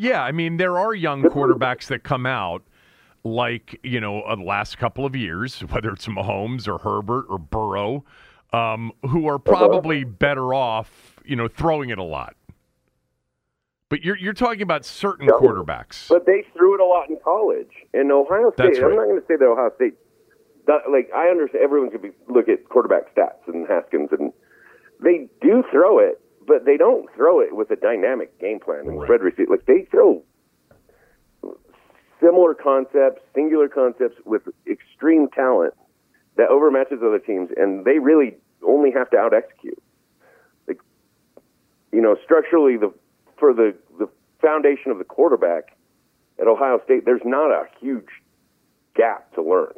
Yeah. 0.00 0.22
I 0.22 0.32
mean, 0.32 0.56
there 0.56 0.78
are 0.78 0.94
young 0.94 1.22
quarterbacks 1.22 1.86
that 1.88 2.02
come 2.02 2.24
out 2.26 2.62
like 3.22 3.78
you 3.82 4.00
know 4.00 4.22
uh, 4.22 4.34
the 4.36 4.42
last 4.42 4.78
couple 4.78 5.04
of 5.04 5.14
years, 5.14 5.60
whether 5.60 5.90
it's 5.90 6.06
Mahomes 6.06 6.66
or 6.66 6.78
Herbert 6.78 7.26
or 7.28 7.38
Burrow, 7.38 8.04
um, 8.52 8.92
who 9.10 9.26
are 9.28 9.38
probably 9.38 10.04
better 10.04 10.54
off, 10.54 11.20
you 11.24 11.36
know, 11.36 11.46
throwing 11.48 11.90
it 11.90 11.98
a 11.98 12.02
lot. 12.02 12.34
But 13.90 14.02
you're 14.02 14.16
you're 14.16 14.32
talking 14.32 14.62
about 14.62 14.84
certain 14.84 15.26
Yeah. 15.26 15.32
quarterbacks. 15.32 16.08
But 16.08 16.24
they 16.24 16.44
threw 16.56 16.74
it 16.74 16.80
a 16.80 16.84
lot 16.84 17.10
in 17.10 17.18
college. 17.22 17.72
In 17.92 18.10
Ohio 18.10 18.52
State, 18.52 18.64
That's 18.66 18.78
I'm 18.78 18.84
right. 18.84 18.96
not 18.96 19.04
going 19.06 19.20
to 19.20 19.26
say 19.26 19.36
that 19.36 19.44
Ohio 19.44 19.70
State. 19.76 19.94
that- 20.66 20.90
Like 20.90 21.10
I 21.14 21.28
understand, 21.28 21.62
everyone 21.64 21.90
could 21.90 22.02
be 22.02 22.12
look 22.28 22.48
at 22.48 22.68
quarterback 22.68 23.14
stats 23.14 23.46
and 23.48 23.66
Haskins, 23.66 24.10
and 24.12 24.32
they 25.02 25.28
do 25.42 25.64
throw 25.72 25.98
it, 25.98 26.19
but 26.50 26.64
they 26.64 26.76
don't 26.76 27.08
throw 27.14 27.38
it 27.38 27.54
with 27.54 27.70
a 27.70 27.76
dynamic 27.76 28.36
game 28.40 28.58
plan 28.58 28.80
and 28.80 28.98
Right. 28.98 29.06
spread 29.06 29.22
receipt. 29.22 29.48
Like 29.48 29.66
they 29.66 29.82
throw 29.84 30.20
similar 32.20 32.54
concepts, 32.54 33.22
singular 33.32 33.68
concepts 33.68 34.16
with 34.24 34.42
extreme 34.66 35.28
talent 35.28 35.74
that 36.34 36.48
overmatches 36.48 37.04
other 37.04 37.20
teams, 37.20 37.50
and 37.56 37.84
they 37.84 38.00
really 38.00 38.36
only 38.66 38.90
have 38.90 39.08
to 39.10 39.16
out 39.16 39.32
execute. 39.32 39.80
Like 40.66 40.80
you 41.92 42.02
know, 42.02 42.16
structurally, 42.24 42.76
the 42.76 42.92
for 43.38 43.54
the 43.54 43.76
the 44.00 44.08
foundation 44.40 44.90
of 44.90 44.98
the 44.98 45.04
quarterback 45.04 45.76
at 46.40 46.48
Ohio 46.48 46.80
State, 46.84 47.04
there's 47.04 47.24
not 47.24 47.52
a 47.52 47.66
huge 47.78 48.08
gap 48.96 49.32
to 49.34 49.42
learn. 49.42 49.74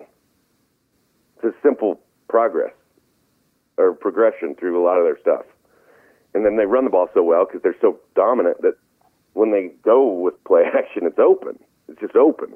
It's 1.37 1.45
a 1.45 1.63
simple 1.63 2.01
progress 2.29 2.73
or 3.77 3.93
progression 3.93 4.55
through 4.55 4.81
a 4.81 4.83
lot 4.83 4.97
of 4.97 5.05
their 5.05 5.19
stuff. 5.21 5.45
And 6.35 6.45
then 6.47 6.57
they 6.57 6.65
run 6.67 6.85
the 6.85 6.91
ball 6.91 7.09
so 7.15 7.23
well 7.23 7.45
because 7.45 7.63
they're 7.63 7.77
so 7.81 7.99
dominant 8.15 8.63
that 8.63 8.75
when 9.35 9.51
they 9.51 9.71
go 9.85 10.13
with 10.13 10.43
play 10.45 10.63
action, 10.75 11.07
it's 11.07 11.19
open. 11.19 11.59
It's 11.89 12.01
just 12.01 12.17
open. 12.17 12.55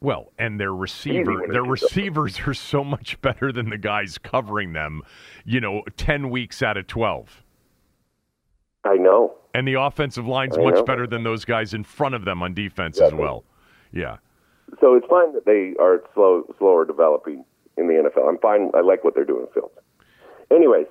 Well, 0.00 0.32
and 0.38 0.60
their 0.60 0.74
receiver, 0.74 1.46
their 1.50 1.62
receivers 1.62 2.40
are 2.46 2.52
so 2.52 2.84
much 2.84 3.18
better 3.22 3.50
than 3.50 3.70
the 3.70 3.78
guys 3.78 4.18
covering 4.18 4.74
them. 4.74 5.02
You 5.46 5.60
know, 5.60 5.82
ten 5.96 6.28
weeks 6.28 6.62
out 6.62 6.76
of 6.76 6.86
twelve. 6.86 7.42
I 8.84 8.96
know. 8.96 9.34
And 9.54 9.66
the 9.66 9.74
offensive 9.80 10.26
line's 10.26 10.58
much 10.58 10.84
better 10.84 11.06
than 11.06 11.22
those 11.22 11.46
guys 11.46 11.72
in 11.72 11.84
front 11.84 12.14
of 12.14 12.26
them 12.26 12.42
on 12.42 12.52
defense 12.52 12.98
Yeah, 13.00 13.06
as 13.06 13.14
well. 13.14 13.44
Yeah. 13.92 14.16
So 14.80 14.94
it's 14.94 15.06
fine 15.06 15.32
that 15.32 15.46
they 15.46 15.74
are 15.80 16.02
slow, 16.12 16.42
slower 16.58 16.84
developing 16.84 17.44
in 17.78 17.86
the 17.86 17.94
NFL. 17.94 18.28
I'm 18.28 18.38
fine. 18.38 18.70
I 18.74 18.80
like 18.80 19.04
what 19.04 19.14
they're 19.14 19.24
doing, 19.24 19.46
Fields. 19.54 19.72
Anyways, 20.50 20.86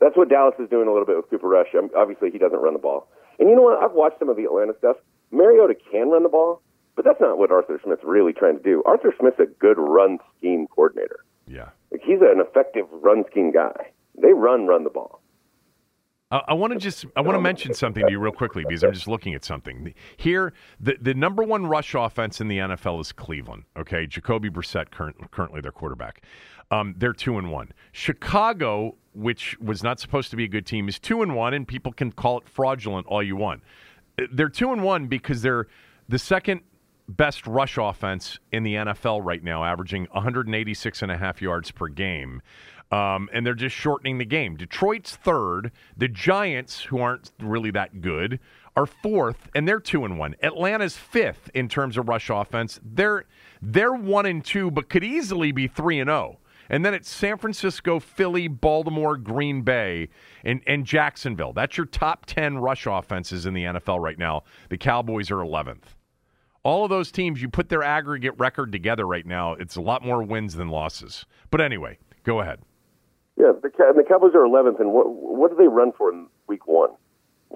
that's 0.00 0.16
what 0.16 0.28
Dallas 0.28 0.54
is 0.58 0.68
doing 0.68 0.88
a 0.88 0.92
little 0.92 1.06
bit 1.06 1.16
with 1.16 1.28
Cooper 1.30 1.48
Rush. 1.48 1.68
Um, 1.76 1.90
obviously, 1.96 2.30
he 2.30 2.38
doesn't 2.38 2.58
run 2.58 2.72
the 2.72 2.78
ball. 2.78 3.08
And 3.38 3.48
you 3.48 3.56
know 3.56 3.62
what? 3.62 3.82
I've 3.82 3.92
watched 3.92 4.18
some 4.18 4.28
of 4.28 4.36
the 4.36 4.44
Atlanta 4.44 4.74
stuff. 4.78 4.96
Mariota 5.30 5.74
can 5.90 6.10
run 6.10 6.22
the 6.22 6.28
ball, 6.28 6.62
but 6.96 7.04
that's 7.04 7.20
not 7.20 7.38
what 7.38 7.50
Arthur 7.50 7.80
Smith's 7.84 8.02
really 8.04 8.32
trying 8.32 8.56
to 8.56 8.62
do. 8.62 8.82
Arthur 8.86 9.14
Smith's 9.18 9.38
a 9.38 9.46
good 9.46 9.78
run 9.78 10.18
scheme 10.36 10.66
coordinator. 10.66 11.24
Yeah. 11.46 11.70
Like 11.90 12.02
he's 12.04 12.20
an 12.20 12.40
effective 12.40 12.86
run 12.90 13.24
scheme 13.30 13.52
guy. 13.52 13.92
They 14.20 14.32
run, 14.32 14.66
run 14.66 14.84
the 14.84 14.90
ball. 14.90 15.20
I, 16.30 16.42
I 16.48 16.54
want 16.54 16.72
to 16.72 16.78
just 16.78 17.06
I 17.16 17.20
want 17.20 17.36
to 17.36 17.40
mention 17.40 17.74
something 17.74 18.04
to 18.04 18.10
you 18.10 18.18
real 18.18 18.32
quickly 18.32 18.64
because 18.66 18.82
I'm 18.82 18.92
just 18.92 19.08
looking 19.08 19.34
at 19.34 19.44
something 19.44 19.94
here. 20.16 20.52
The 20.80 20.96
the 21.00 21.14
number 21.14 21.42
one 21.42 21.66
rush 21.66 21.94
offense 21.94 22.40
in 22.40 22.48
the 22.48 22.58
NFL 22.58 23.00
is 23.00 23.12
Cleveland. 23.12 23.64
Okay, 23.76 24.06
Jacoby 24.06 24.50
Brissett 24.50 24.90
current, 24.90 25.30
currently 25.30 25.60
their 25.60 25.72
quarterback. 25.72 26.22
Um, 26.70 26.94
they're 26.98 27.14
two 27.14 27.38
and 27.38 27.50
one. 27.50 27.72
Chicago, 27.92 28.96
which 29.18 29.58
was 29.60 29.82
not 29.82 29.98
supposed 30.00 30.30
to 30.30 30.36
be 30.36 30.44
a 30.44 30.48
good 30.48 30.66
team, 30.66 30.88
is 30.88 30.98
two 30.98 31.22
and 31.22 31.34
one, 31.34 31.52
and 31.52 31.66
people 31.66 31.92
can 31.92 32.12
call 32.12 32.38
it 32.38 32.48
fraudulent 32.48 33.06
all 33.06 33.22
you 33.22 33.36
want. 33.36 33.62
They're 34.32 34.48
two 34.48 34.72
and 34.72 34.82
one 34.82 35.06
because 35.06 35.42
they're 35.42 35.66
the 36.08 36.18
second 36.18 36.62
best 37.08 37.46
rush 37.46 37.78
offense 37.78 38.38
in 38.52 38.62
the 38.62 38.74
NFL 38.74 39.24
right 39.24 39.42
now, 39.42 39.64
averaging 39.64 40.06
186 40.12 41.02
and 41.02 41.10
a 41.10 41.16
half 41.16 41.40
yards 41.40 41.70
per 41.70 41.88
game. 41.88 42.42
Um, 42.90 43.28
and 43.32 43.44
they're 43.44 43.54
just 43.54 43.76
shortening 43.76 44.18
the 44.18 44.24
game. 44.24 44.56
Detroit's 44.56 45.16
third. 45.16 45.72
The 45.96 46.08
Giants, 46.08 46.82
who 46.84 47.00
aren't 47.00 47.32
really 47.38 47.70
that 47.72 48.00
good, 48.00 48.40
are 48.76 48.86
fourth, 48.86 49.50
and 49.54 49.66
they're 49.66 49.80
two 49.80 50.04
and 50.04 50.18
one. 50.18 50.36
Atlanta's 50.42 50.96
fifth 50.96 51.50
in 51.52 51.68
terms 51.68 51.98
of 51.98 52.08
rush 52.08 52.30
offense. 52.30 52.80
They're 52.82 53.24
they're 53.60 53.92
one 53.92 54.24
and 54.24 54.44
two, 54.44 54.70
but 54.70 54.88
could 54.88 55.02
easily 55.02 55.50
be 55.52 55.66
three 55.66 55.98
and 55.98 56.08
zero. 56.08 56.38
And 56.70 56.84
then 56.84 56.94
it's 56.94 57.10
San 57.10 57.38
Francisco, 57.38 57.98
Philly, 57.98 58.48
Baltimore, 58.48 59.16
Green 59.16 59.62
Bay, 59.62 60.08
and, 60.44 60.60
and 60.66 60.84
Jacksonville. 60.84 61.52
That's 61.52 61.76
your 61.76 61.86
top 61.86 62.26
10 62.26 62.58
rush 62.58 62.86
offenses 62.86 63.46
in 63.46 63.54
the 63.54 63.64
NFL 63.64 64.00
right 64.00 64.18
now. 64.18 64.44
The 64.68 64.78
Cowboys 64.78 65.30
are 65.30 65.36
11th. 65.36 65.94
All 66.62 66.84
of 66.84 66.90
those 66.90 67.10
teams, 67.10 67.40
you 67.40 67.48
put 67.48 67.68
their 67.68 67.82
aggregate 67.82 68.34
record 68.36 68.72
together 68.72 69.06
right 69.06 69.24
now, 69.24 69.52
it's 69.54 69.76
a 69.76 69.80
lot 69.80 70.04
more 70.04 70.22
wins 70.22 70.54
than 70.54 70.68
losses. 70.68 71.24
But 71.50 71.60
anyway, 71.60 71.98
go 72.24 72.40
ahead. 72.40 72.60
Yeah, 73.38 73.52
the, 73.62 73.70
the 73.94 74.02
Cowboys 74.06 74.34
are 74.34 74.44
11th, 74.44 74.80
and 74.80 74.92
what 74.92 75.06
what 75.08 75.50
do 75.50 75.56
they 75.56 75.68
run 75.68 75.92
for 75.96 76.12
in 76.12 76.26
Week 76.48 76.66
One? 76.66 76.90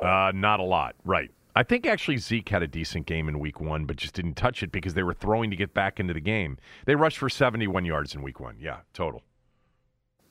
Uh, 0.01 0.31
not 0.33 0.61
a 0.61 0.63
lot, 0.63 0.95
right. 1.05 1.31
I 1.55 1.63
think 1.63 1.87
actually 1.87 2.17
Zeke 2.17 2.49
had 2.49 2.63
a 2.63 2.67
decent 2.67 3.07
game 3.07 3.29
in 3.29 3.39
week 3.39 3.61
one, 3.61 3.85
but 3.85 3.97
just 3.97 4.15
didn't 4.15 4.35
touch 4.35 4.63
it 4.63 4.73
because 4.73 4.95
they 4.95 5.03
were 5.03 5.13
throwing 5.13 5.51
to 5.51 5.57
get 5.57 5.75
back 5.75 6.01
into 6.01 6.15
the 6.15 6.21
game. 6.21 6.57
They 6.87 6.95
rushed 6.95 7.19
for 7.19 7.29
71 7.29 7.85
yards 7.85 8.15
in 8.15 8.23
week 8.23 8.41
one. 8.41 8.57
Yeah, 8.59 8.79
total. 8.95 9.23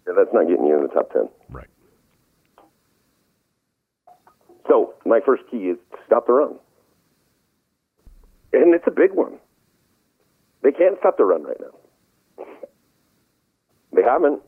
Yeah, 0.07 0.13
that's 0.17 0.33
not 0.33 0.47
getting 0.47 0.65
you 0.65 0.75
in 0.77 0.81
the 0.83 0.89
top 0.89 1.11
10. 1.13 1.29
Right. 1.49 1.67
So 4.67 4.93
my 5.05 5.19
first 5.23 5.43
key 5.51 5.57
is 5.69 5.77
stop 6.07 6.25
the 6.27 6.33
run, 6.33 6.55
and 8.53 8.73
it's 8.73 8.85
a 8.87 8.91
big 8.91 9.11
one. 9.13 9.37
They 10.63 10.71
can't 10.71 10.97
stop 10.99 11.17
the 11.17 11.25
run 11.25 11.43
right 11.43 11.57
now. 11.59 12.45
They 13.93 14.03
haven't. 14.03 14.41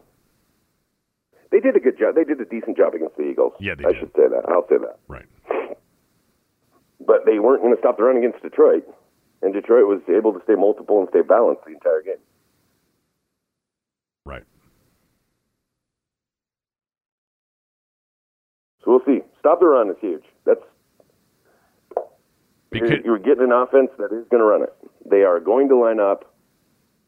They 1.51 1.59
did 1.59 1.76
a 1.76 1.80
good 1.80 1.99
job. 1.99 2.15
They 2.15 2.24
did 2.24 2.39
a 2.39 2.45
decent 2.45 2.78
job 2.78 2.93
against 2.95 3.17
the 3.17 3.24
Eagles. 3.30 3.53
Yeah, 3.59 3.76
they 3.76 3.86
I 3.86 3.91
did. 3.91 3.99
should 3.99 4.11
say 4.15 4.28
that. 4.30 4.43
I'll 4.47 4.65
say 4.69 4.78
that. 4.78 4.97
Right. 5.07 5.26
But 7.06 7.26
they 7.26 7.39
weren't 7.39 7.62
going 7.62 7.76
to 7.76 7.80
stop 7.80 7.97
the 7.97 8.04
run 8.04 8.18
against 8.18 8.41
Detroit, 8.41 8.84
and 9.41 9.54
Detroit 9.54 9.88
was 9.88 10.01
able 10.10 10.34
to 10.34 10.41
stay 10.43 10.56
multiple 10.56 10.99
and 10.99 11.10
stay 11.10 11.22
balanced 11.22 11.64
the 11.66 11.74
entire 11.74 12.01
game. 12.01 12.22
Right. 14.26 14.43
So 18.84 18.91
we'll 18.91 19.06
see. 19.06 19.22
Stop 19.39 19.60
the 19.60 19.68
run 19.68 19.89
is 19.89 19.95
huge. 20.01 20.24
That's 20.45 20.62
Because, 22.72 22.91
you're, 23.06 23.20
getting 23.20 23.43
an 23.43 23.51
offense 23.51 23.91
that 23.97 24.12
is 24.14 24.26
going 24.30 24.41
to 24.41 24.45
run 24.45 24.64
it. 24.64 24.74
They 25.10 25.24
are 25.24 25.39
going 25.39 25.70
to 25.70 25.78
line 25.78 25.99
up, 25.99 26.34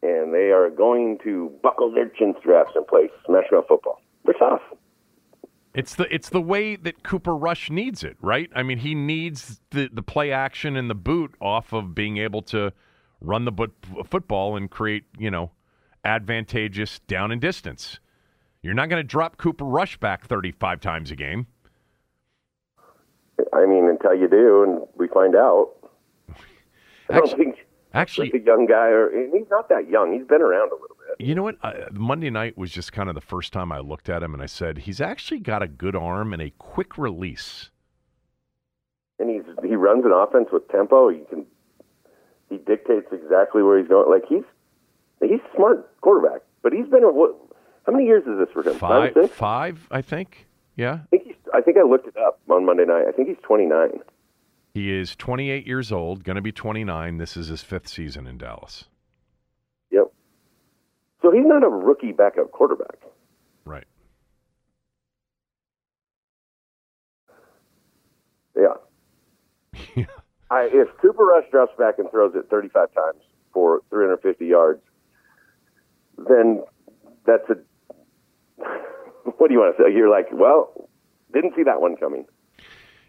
and 0.04 0.34
they 0.34 0.52
are 0.52 0.70
going 0.70 1.20
to 1.24 1.52
buckle 1.64 1.92
their 1.92 2.10
chin 2.10 2.36
straps 2.40 2.72
and 2.76 2.86
play 2.88 3.10
smash 3.26 3.46
mouth 3.52 3.66
football. 3.68 4.02
They're 4.26 4.36
tough. 4.36 4.62
It's 5.76 5.96
the 5.96 6.14
it's 6.14 6.30
the 6.30 6.42
way 6.42 6.78
that 6.78 7.04
Cooper 7.04 7.36
Rush 7.36 7.70
needs 7.70 8.04
it, 8.04 8.16
right? 8.22 8.50
I 8.56 8.64
mean, 8.64 8.78
he 8.78 8.96
needs 8.96 9.60
the 9.72 9.90
the 9.92 10.02
play 10.02 10.32
action 10.32 10.78
and 10.78 10.90
the 10.90 10.96
boot 10.96 11.36
off 11.42 11.74
of 11.74 11.94
being 11.94 12.18
able 12.18 12.42
to 12.44 12.72
run 13.20 13.44
the 13.46 13.52
but, 13.52 13.72
football 14.06 14.56
and 14.56 14.72
create, 14.72 15.04
you 15.18 15.30
know, 15.30 15.52
advantageous 16.06 17.00
down 17.08 17.32
and 17.32 17.42
distance. 17.42 18.00
You're 18.62 18.74
not 18.74 18.90
going 18.90 19.02
to 19.02 19.08
drop 19.08 19.38
Cooper 19.38 19.66
Rush 19.66 19.98
back 19.98 20.26
35 20.28 20.80
times 20.80 21.12
a 21.12 21.16
game. 21.16 21.48
I 23.54 23.66
mean, 23.66 23.90
until 23.90 24.16
you 24.16 24.28
do, 24.28 24.64
and 24.64 24.88
we 24.96 25.08
find 25.08 25.36
out. 25.36 25.72
I 27.10 27.16
don't 27.16 27.24
Actually, 27.24 27.44
think 27.44 27.66
actually 27.94 28.32
a 28.34 28.40
young 28.40 28.66
guy, 28.66 28.88
or 28.88 29.12
he's 29.12 29.50
not 29.52 29.70
that 29.70 29.90
young. 29.90 30.14
He's 30.14 30.26
been 30.26 30.42
around 30.42 30.72
a 30.72 30.76
little. 30.76 30.95
You 31.20 31.36
know 31.36 31.44
what? 31.44 31.56
Uh, 31.64 31.74
Monday 31.92 32.30
night 32.30 32.58
was 32.58 32.72
just 32.72 32.92
kind 32.92 33.10
of 33.10 33.16
the 33.16 33.22
first 33.22 33.54
time 33.54 33.72
I 33.72 33.80
looked 33.80 34.10
at 34.10 34.22
him 34.24 34.34
and 34.34 34.44
I 34.44 34.48
said, 34.48 34.80
he's 34.80 35.00
actually 35.00 35.40
got 35.40 35.62
a 35.62 35.68
good 35.68 35.96
arm 35.96 36.34
and 36.34 36.42
a 36.42 36.50
quick 36.58 36.98
release. 36.98 37.70
and 39.20 39.30
he's 39.30 39.44
he 39.64 39.76
runs 39.76 40.04
an 40.06 40.12
offense 40.12 40.50
with 40.52 40.68
tempo. 40.70 41.10
He 41.10 41.20
can 41.30 41.46
he 42.50 42.58
dictates 42.58 43.08
exactly 43.12 43.64
where 43.64 43.80
he's 43.80 43.88
going. 43.88 44.10
Like 44.10 44.28
he's 44.28 44.44
he's 45.22 45.40
a 45.40 45.56
smart 45.56 46.00
quarterback, 46.02 46.42
but 46.62 46.74
he's 46.74 46.88
been 46.88 47.04
what? 47.04 47.36
How 47.86 47.92
many 47.94 48.06
years 48.06 48.24
is 48.24 48.38
this 48.40 48.50
for 48.52 48.62
him? 48.68 48.78
Five, 48.78 49.14
Five, 49.14 49.32
five, 49.32 49.88
I 49.92 50.02
think. 50.02 50.48
Yeah. 50.76 51.00
I 51.04 51.08
think 51.12 51.24
he's. 51.28 51.36
I 51.54 51.62
think 51.62 51.78
I 51.78 51.84
looked 51.84 52.08
it 52.08 52.18
up 52.18 52.40
on 52.50 52.66
Monday 52.66 52.84
night. 52.86 53.06
I 53.08 53.12
think 53.12 53.28
he's 53.30 53.38
twenty 53.44 53.66
nine. 53.66 54.00
He 54.74 54.92
is 54.92 55.16
28 55.16 55.66
years 55.66 55.90
old, 55.94 56.26
going 56.26 56.36
to 56.36 56.42
be 56.42 56.52
29. 56.52 57.18
This 57.18 57.38
is 57.38 57.48
his 57.48 57.64
fifth 57.64 57.88
season 57.88 58.28
in 58.28 58.38
Dallas. 58.38 58.84
So 61.26 61.32
he's 61.32 61.44
not 61.44 61.64
a 61.64 61.68
rookie 61.68 62.12
backup 62.12 62.52
quarterback. 62.52 62.98
Right. 63.66 63.86
Yeah. 68.56 68.76
Yeah. 69.96 70.06
I, 70.52 70.70
if 70.72 70.88
Cooper 71.02 71.26
Rush 71.26 71.46
drops 71.50 71.74
back 71.80 71.96
and 71.98 72.10
throws 72.12 72.36
it 72.36 72.48
35 72.50 72.94
times 72.94 73.24
for 73.52 73.82
350 73.90 74.46
yards, 74.46 74.82
then 76.30 76.64
that's 77.26 77.50
a. 77.50 77.56
What 79.38 79.48
do 79.48 79.54
you 79.56 79.60
want 79.60 79.76
to 79.76 79.84
say? 79.84 79.92
You're 79.92 80.10
like, 80.10 80.28
well, 80.32 80.88
didn't 81.34 81.56
see 81.56 81.64
that 81.64 81.82
one 81.82 81.96
coming. 81.98 82.26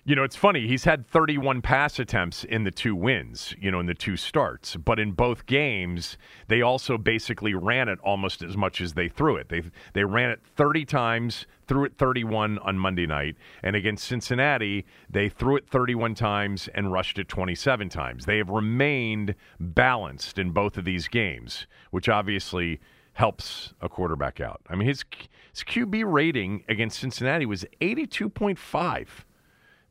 You 0.08 0.14
know, 0.14 0.22
it's 0.22 0.36
funny. 0.36 0.68
He's 0.68 0.84
had 0.84 1.04
31 1.08 1.62
pass 1.62 1.98
attempts 1.98 2.44
in 2.44 2.62
the 2.62 2.70
two 2.70 2.94
wins, 2.94 3.56
you 3.60 3.72
know, 3.72 3.80
in 3.80 3.86
the 3.86 3.94
two 3.94 4.16
starts. 4.16 4.76
But 4.76 5.00
in 5.00 5.10
both 5.10 5.46
games, 5.46 6.16
they 6.46 6.62
also 6.62 6.96
basically 6.96 7.54
ran 7.54 7.88
it 7.88 7.98
almost 8.04 8.40
as 8.40 8.56
much 8.56 8.80
as 8.80 8.92
they 8.92 9.08
threw 9.08 9.34
it. 9.34 9.48
They 9.48 9.64
they 9.94 10.04
ran 10.04 10.30
it 10.30 10.38
30 10.54 10.84
times, 10.84 11.44
threw 11.66 11.84
it 11.86 11.98
31 11.98 12.60
on 12.60 12.78
Monday 12.78 13.04
night, 13.04 13.34
and 13.64 13.74
against 13.74 14.04
Cincinnati, 14.04 14.86
they 15.10 15.28
threw 15.28 15.56
it 15.56 15.68
31 15.68 16.14
times 16.14 16.68
and 16.72 16.92
rushed 16.92 17.18
it 17.18 17.28
27 17.28 17.88
times. 17.88 18.26
They 18.26 18.38
have 18.38 18.48
remained 18.48 19.34
balanced 19.58 20.38
in 20.38 20.52
both 20.52 20.76
of 20.78 20.84
these 20.84 21.08
games, 21.08 21.66
which 21.90 22.08
obviously 22.08 22.78
helps 23.14 23.74
a 23.80 23.88
quarterback 23.88 24.40
out. 24.40 24.60
I 24.68 24.76
mean, 24.76 24.86
his 24.86 25.04
his 25.52 25.64
QB 25.64 26.04
rating 26.06 26.62
against 26.68 27.00
Cincinnati 27.00 27.44
was 27.44 27.64
82.5. 27.80 29.24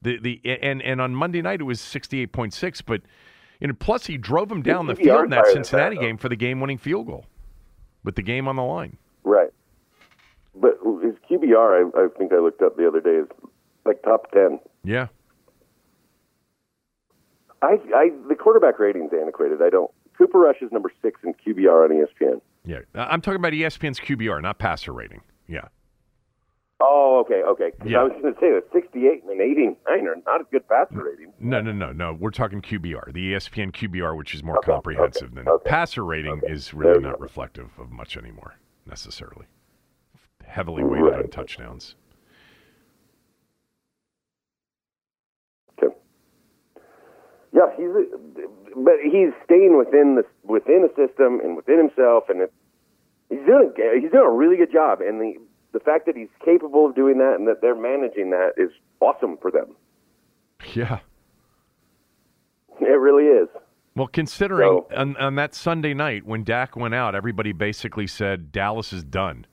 The 0.02 0.20
the 0.20 0.42
and 0.46 0.82
and 0.82 1.02
on 1.02 1.16
Monday 1.16 1.42
night 1.42 1.62
it 1.62 1.64
was 1.64 1.80
68.6, 1.80 2.82
but 2.86 3.02
you 3.60 3.68
know 3.68 3.74
plus 3.74 4.06
he 4.06 4.18
drove 4.18 4.52
him 4.52 4.62
down 4.62 4.88
the 4.88 4.96
field 4.96 5.26
in 5.26 5.30
that 5.32 5.48
Cincinnati 5.48 5.96
that, 5.96 6.02
game 6.02 6.18
for 6.18 6.30
the 6.30 6.36
game-winning 6.36 6.78
field 6.78 7.08
goal 7.08 7.26
with 8.04 8.16
the 8.16 8.22
game 8.22 8.48
on 8.48 8.56
the 8.56 8.64
line. 8.64 8.98
Right. 9.24 9.52
But 10.56 10.80
his 11.04 11.16
QBR, 11.30 11.92
I, 11.94 12.04
I 12.04 12.08
think 12.18 12.32
I 12.32 12.38
looked 12.38 12.62
up 12.62 12.78
the 12.78 12.88
other 12.88 13.02
day, 13.02 13.18
is 13.18 13.28
like 13.86 14.02
top 14.04 14.32
10. 14.32 14.60
Yeah. 14.84 15.08
I, 17.62 17.78
I 17.94 18.12
The 18.30 18.36
quarterback 18.36 18.80
rating's 18.80 19.12
antiquated. 19.12 19.62
I 19.62 19.70
don't. 19.70 19.92
Cooper 20.18 20.40
Rush 20.40 20.62
is 20.62 20.72
number 20.72 20.92
six 21.02 21.20
in 21.24 21.34
QBR 21.34 21.86
on 21.86 21.90
ESPN. 21.90 22.42
Yeah. 22.64 22.80
I'm 22.94 23.22
talking 23.22 23.40
about 23.40 23.52
ESPN's 23.52 24.00
QBR, 24.00 24.42
not 24.42 24.60
passer 24.60 24.94
rating. 24.94 25.22
Yeah. 25.48 25.68
Oh, 26.82 27.20
okay, 27.26 27.42
okay. 27.44 27.72
'Cause 27.72 27.88
Yeah. 27.90 28.02
I 28.02 28.04
was 28.04 28.12
going 28.22 28.34
to 28.34 28.40
say 28.40 28.52
that 28.52 28.70
68 28.74 29.24
and 29.24 29.32
an 29.32 29.42
89 29.42 30.08
are 30.08 30.16
not 30.26 30.42
a 30.42 30.44
good 30.46 30.68
passer 30.68 31.04
rating. 31.04 31.32
No, 31.40 31.62
no, 31.62 31.72
no, 31.72 31.94
no. 31.94 32.14
We're 32.14 32.32
talking 32.32 32.62
QBR, 32.62 33.14
the 33.14 33.32
ESPN 33.34 33.72
QBR, 33.72 34.16
which 34.18 34.36
is 34.36 34.44
more 34.44 34.58
Okay, 34.58 34.72
comprehensive 34.74 35.34
than 35.36 35.48
okay, 35.48 35.70
passer 35.70 36.04
rating 36.04 36.42
is 36.46 36.72
There 36.72 36.80
really 36.82 37.00
not 37.00 37.14
go. 37.18 37.24
reflective 37.24 37.72
of 37.80 37.92
much 37.92 38.18
anymore 38.18 38.56
necessarily. 38.86 39.46
Heavily 40.46 40.84
weighted 40.84 41.14
on 41.14 41.22
Right. 41.22 41.32
touchdowns. 41.32 41.96
Okay. 45.82 45.96
Yeah, 47.54 47.72
he's, 47.78 47.86
a, 47.90 48.06
but 48.76 48.96
he's 49.02 49.32
staying 49.46 49.78
within 49.78 50.16
the 50.16 50.26
within 50.44 50.84
a 50.84 50.90
system 50.96 51.40
and 51.40 51.56
within 51.56 51.78
himself, 51.78 52.26
and 52.30 52.42
it, 52.42 52.54
he's 53.30 53.40
doing 53.46 53.72
a- 53.78 54.00
he's 54.00 54.12
doing 54.12 54.26
a 54.26 54.30
really 54.32 54.58
good 54.58 54.72
job. 54.74 55.00
And 55.02 55.20
the 55.22 55.36
the 55.76 55.80
fact 55.82 56.06
that 56.06 56.16
he's 56.16 56.30
capable 56.44 56.86
of 56.86 56.96
doing 56.96 57.18
that 57.18 57.36
and 57.38 57.46
that 57.50 57.60
they're 57.62 57.76
managing 57.76 58.30
that 58.30 58.54
is 58.56 58.70
awesome 59.02 59.36
for 59.42 59.52
them. 59.52 59.76
Yeah. 60.74 61.00
It 62.80 62.86
really 62.86 63.26
is. 63.26 63.50
Well, 63.94 64.08
considering 64.08 64.68
So- 64.90 64.96
on, 64.96 65.18
on 65.18 65.36
that 65.36 65.54
Sunday 65.54 65.94
night 65.94 66.26
when 66.26 66.46
Dak 66.46 66.78
went 66.78 66.94
out, 66.96 67.14
everybody 67.14 67.52
basically 67.52 68.08
said 68.08 68.54
Dallas 68.54 68.94
is 68.94 69.04
done. 69.04 69.46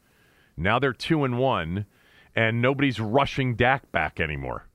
Now 0.56 0.78
they're 0.78 0.92
two 0.92 1.24
and 1.24 1.38
one, 1.38 1.86
and 2.36 2.62
nobody's 2.62 3.00
rushing 3.00 3.56
Dak 3.56 3.90
back 3.90 4.20
anymore. 4.20 4.68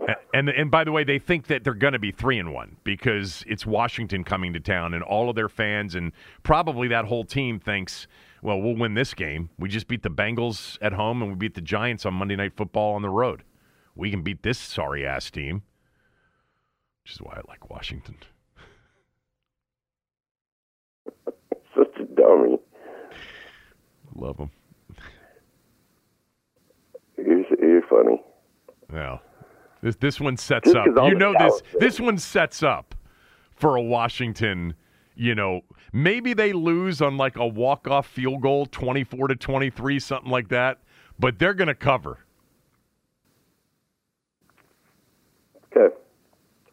A- 0.00 0.16
And 0.34 0.48
and 0.50 0.70
by 0.70 0.84
the 0.84 0.92
way, 0.92 1.04
they 1.04 1.18
think 1.18 1.46
that 1.48 1.64
they're 1.64 1.74
going 1.74 1.92
to 1.94 1.98
be 1.98 2.10
three 2.12 2.38
and 2.38 2.52
one 2.52 2.76
because 2.84 3.44
it's 3.46 3.64
Washington 3.66 4.22
coming 4.24 4.52
to 4.52 4.60
town, 4.60 4.94
and 4.94 5.02
all 5.02 5.28
of 5.30 5.36
their 5.36 5.48
fans 5.48 5.94
and 5.94 6.12
probably 6.42 6.88
that 6.88 7.04
whole 7.06 7.24
team 7.24 7.58
thinks, 7.60 8.06
well, 8.42 8.60
we'll 8.60 8.74
win 8.74 8.94
this 8.94 9.14
game. 9.14 9.50
We 9.56 9.68
just 9.68 9.86
beat 9.86 10.02
the 10.02 10.10
Bengals 10.10 10.76
at 10.82 10.92
home, 10.92 11.22
and 11.22 11.30
we 11.30 11.36
beat 11.36 11.54
the 11.54 11.60
Giants 11.60 12.04
on 12.04 12.14
Monday 12.14 12.34
Night 12.34 12.56
Football 12.56 12.94
on 12.94 13.02
the 13.02 13.08
road. 13.08 13.44
We 13.94 14.10
can 14.10 14.22
beat 14.22 14.42
this 14.42 14.58
sorry 14.58 15.06
ass 15.06 15.30
team, 15.30 15.62
which 17.04 17.12
is 17.12 17.22
why 17.22 17.34
I 17.34 17.40
like 17.48 17.70
Washington. 17.70 18.16
Such 21.74 21.96
a 22.00 22.04
dummy. 22.16 22.58
Love 24.16 24.36
them. 24.38 24.50
You're, 27.16 27.44
you're 27.60 27.82
funny. 27.88 28.20
Well, 28.92 29.22
this 29.82 29.96
this 29.96 30.20
one 30.20 30.36
sets 30.36 30.72
Just 30.72 30.76
up. 30.76 31.08
You 31.08 31.14
know 31.14 31.34
this. 31.38 31.62
This 31.78 32.00
one 32.00 32.18
sets 32.18 32.62
up 32.62 32.94
for 33.54 33.76
a 33.76 33.82
Washington. 33.82 34.74
You 35.14 35.34
know, 35.34 35.60
maybe 35.92 36.34
they 36.34 36.52
lose 36.52 37.00
on 37.02 37.16
like 37.16 37.36
a 37.36 37.46
walk 37.46 37.86
off 37.88 38.06
field 38.06 38.40
goal, 38.42 38.66
twenty 38.66 39.04
four 39.04 39.28
to 39.28 39.36
twenty 39.36 39.70
three, 39.70 39.98
something 39.98 40.30
like 40.30 40.48
that. 40.48 40.78
But 41.18 41.38
they're 41.38 41.54
going 41.54 41.68
to 41.68 41.74
cover. 41.74 42.18
Okay. 45.76 45.94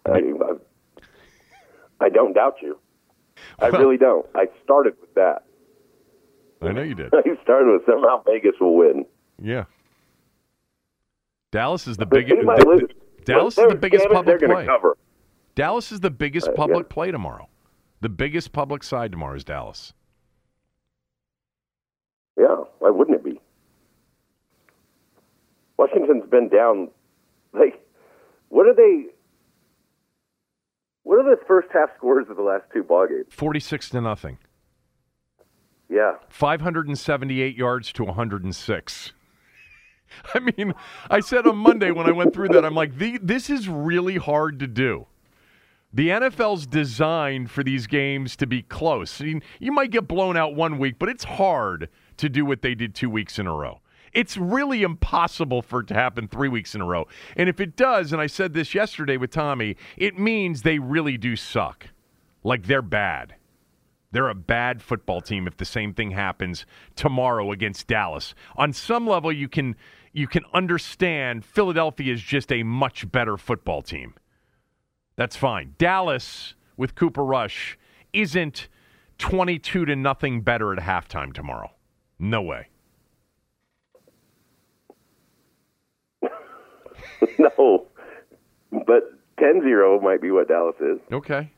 I, 0.05 0.11
I, 0.11 2.05
I 2.05 2.09
don't 2.09 2.33
doubt 2.33 2.55
you. 2.61 2.77
I 3.59 3.69
Well- 3.69 3.81
really 3.81 3.97
don't. 3.97 4.25
I 4.35 4.47
started 4.63 4.95
with 4.99 5.13
that. 5.15 5.43
I 6.61 6.71
know 6.73 6.81
you 6.81 6.95
did. 6.95 7.13
I 7.13 7.21
started 7.43 7.71
with 7.71 7.85
somehow 7.85 8.21
Vegas 8.25 8.53
will 8.59 8.75
win. 8.75 9.05
Yeah. 9.41 9.65
Dallas 11.51 11.87
is 11.87 11.95
the 11.97 12.05
biggest. 12.05 12.35
they 12.35 12.41
might 12.43 12.65
lose. 12.67 12.81
Dallas 13.23 13.57
is 13.57 13.67
the 13.69 13.75
biggest 13.75 14.05
it, 14.05 14.11
public 14.11 14.39
play. 14.39 14.65
cover. 14.65 14.97
Dallas 15.55 15.91
is 15.91 15.99
the 16.01 16.09
biggest 16.09 16.47
Uh, 16.47 16.51
yeah. 16.51 16.55
public 16.57 16.89
play 16.89 17.11
tomorrow. 17.11 17.47
The 18.01 18.09
biggest 18.09 18.53
public 18.53 18.83
side 18.83 19.11
tomorrow 19.11 19.35
is 19.35 19.43
Dallas. 19.43 19.93
Yeah, 22.37 22.63
why 22.79 22.89
wouldn't 22.89 23.17
it 23.17 23.23
be? 23.23 23.39
Washington's 25.77 26.29
been 26.29 26.49
down. 26.49 26.89
Like, 27.53 27.85
what 28.49 28.67
are 28.67 28.75
they? 28.75 29.07
What 31.03 31.19
are 31.19 31.35
the 31.35 31.41
first 31.47 31.69
half 31.73 31.89
scores 31.97 32.27
of 32.29 32.37
the 32.37 32.43
last 32.43 32.63
two 32.73 32.83
ball 32.83 33.07
games? 33.07 33.25
Forty 33.29 33.59
six 33.59 33.89
to 33.89 34.01
nothing. 34.01 34.37
Yeah, 35.89 36.17
578 36.29 37.57
yards 37.57 37.91
to 37.93 38.03
106. 38.03 39.13
I 40.35 40.39
mean, 40.39 40.75
I 41.09 41.19
said 41.19 41.47
on 41.47 41.57
Monday 41.57 41.89
when 41.89 42.05
I 42.07 42.11
went 42.11 42.33
through 42.33 42.49
that, 42.49 42.63
I'm 42.63 42.75
like, 42.75 42.91
this 42.95 43.49
is 43.49 43.67
really 43.67 44.17
hard 44.17 44.59
to 44.59 44.67
do. 44.67 45.07
The 45.91 46.09
NFL's 46.09 46.67
designed 46.67 47.49
for 47.49 47.63
these 47.63 47.87
games 47.87 48.35
to 48.35 48.45
be 48.45 48.61
close. 48.61 49.19
Mean, 49.19 49.41
you 49.59 49.71
might 49.71 49.89
get 49.89 50.07
blown 50.07 50.37
out 50.37 50.53
one 50.53 50.77
week, 50.77 50.95
but 50.99 51.09
it's 51.09 51.23
hard 51.23 51.89
to 52.17 52.29
do 52.29 52.45
what 52.45 52.61
they 52.61 52.75
did 52.75 52.93
two 52.93 53.09
weeks 53.09 53.39
in 53.39 53.47
a 53.47 53.53
row. 53.53 53.81
It's 54.13 54.37
really 54.37 54.83
impossible 54.83 55.61
for 55.61 55.79
it 55.79 55.87
to 55.87 55.93
happen 55.95 56.27
three 56.27 56.47
weeks 56.47 56.75
in 56.75 56.81
a 56.81 56.85
row. 56.85 57.07
And 57.35 57.49
if 57.49 57.59
it 57.59 57.75
does, 57.75 58.11
and 58.11 58.21
I 58.21 58.27
said 58.27 58.53
this 58.53 58.75
yesterday 58.75 59.17
with 59.17 59.31
Tommy, 59.31 59.77
it 59.97 60.17
means 60.17 60.61
they 60.61 60.77
really 60.77 61.17
do 61.17 61.35
suck. 61.35 61.87
Like 62.43 62.67
they're 62.67 62.81
bad. 62.81 63.35
They're 64.11 64.29
a 64.29 64.35
bad 64.35 64.81
football 64.81 65.21
team 65.21 65.47
if 65.47 65.57
the 65.57 65.65
same 65.65 65.93
thing 65.93 66.11
happens 66.11 66.65
tomorrow 66.95 67.51
against 67.51 67.87
Dallas. 67.87 68.33
On 68.55 68.73
some 68.73 69.07
level 69.07 69.31
you 69.31 69.47
can 69.47 69.75
you 70.11 70.27
can 70.27 70.43
understand 70.53 71.45
Philadelphia 71.45 72.13
is 72.13 72.21
just 72.21 72.51
a 72.51 72.63
much 72.63 73.11
better 73.11 73.37
football 73.37 73.83
team. 73.83 74.15
That's 75.19 75.35
fine. 75.35 75.75
Dallas 75.77 76.53
with 76.77 76.95
Cooper 76.95 77.25
Rush 77.25 77.77
isn't 78.13 78.69
22 79.17 79.83
to 79.83 79.93
nothing 79.97 80.39
better 80.39 80.71
at 80.71 80.79
halftime 80.79 81.33
tomorrow. 81.33 81.71
No 82.19 82.41
way. 82.41 82.69
no, 87.37 87.87
but 88.71 89.11
10-0 89.41 90.01
might 90.01 90.21
be 90.21 90.31
what 90.31 90.47
Dallas 90.47 90.77
is. 90.79 90.99
Okay. 91.11 91.51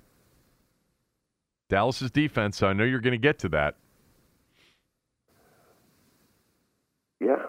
Dallas's 1.69 2.09
defense. 2.09 2.63
I 2.63 2.73
know 2.73 2.83
you're 2.83 2.99
going 2.99 3.11
to 3.11 3.19
get 3.19 3.37
to 3.39 3.49
that. 3.49 3.75
Yeah. 7.19 7.45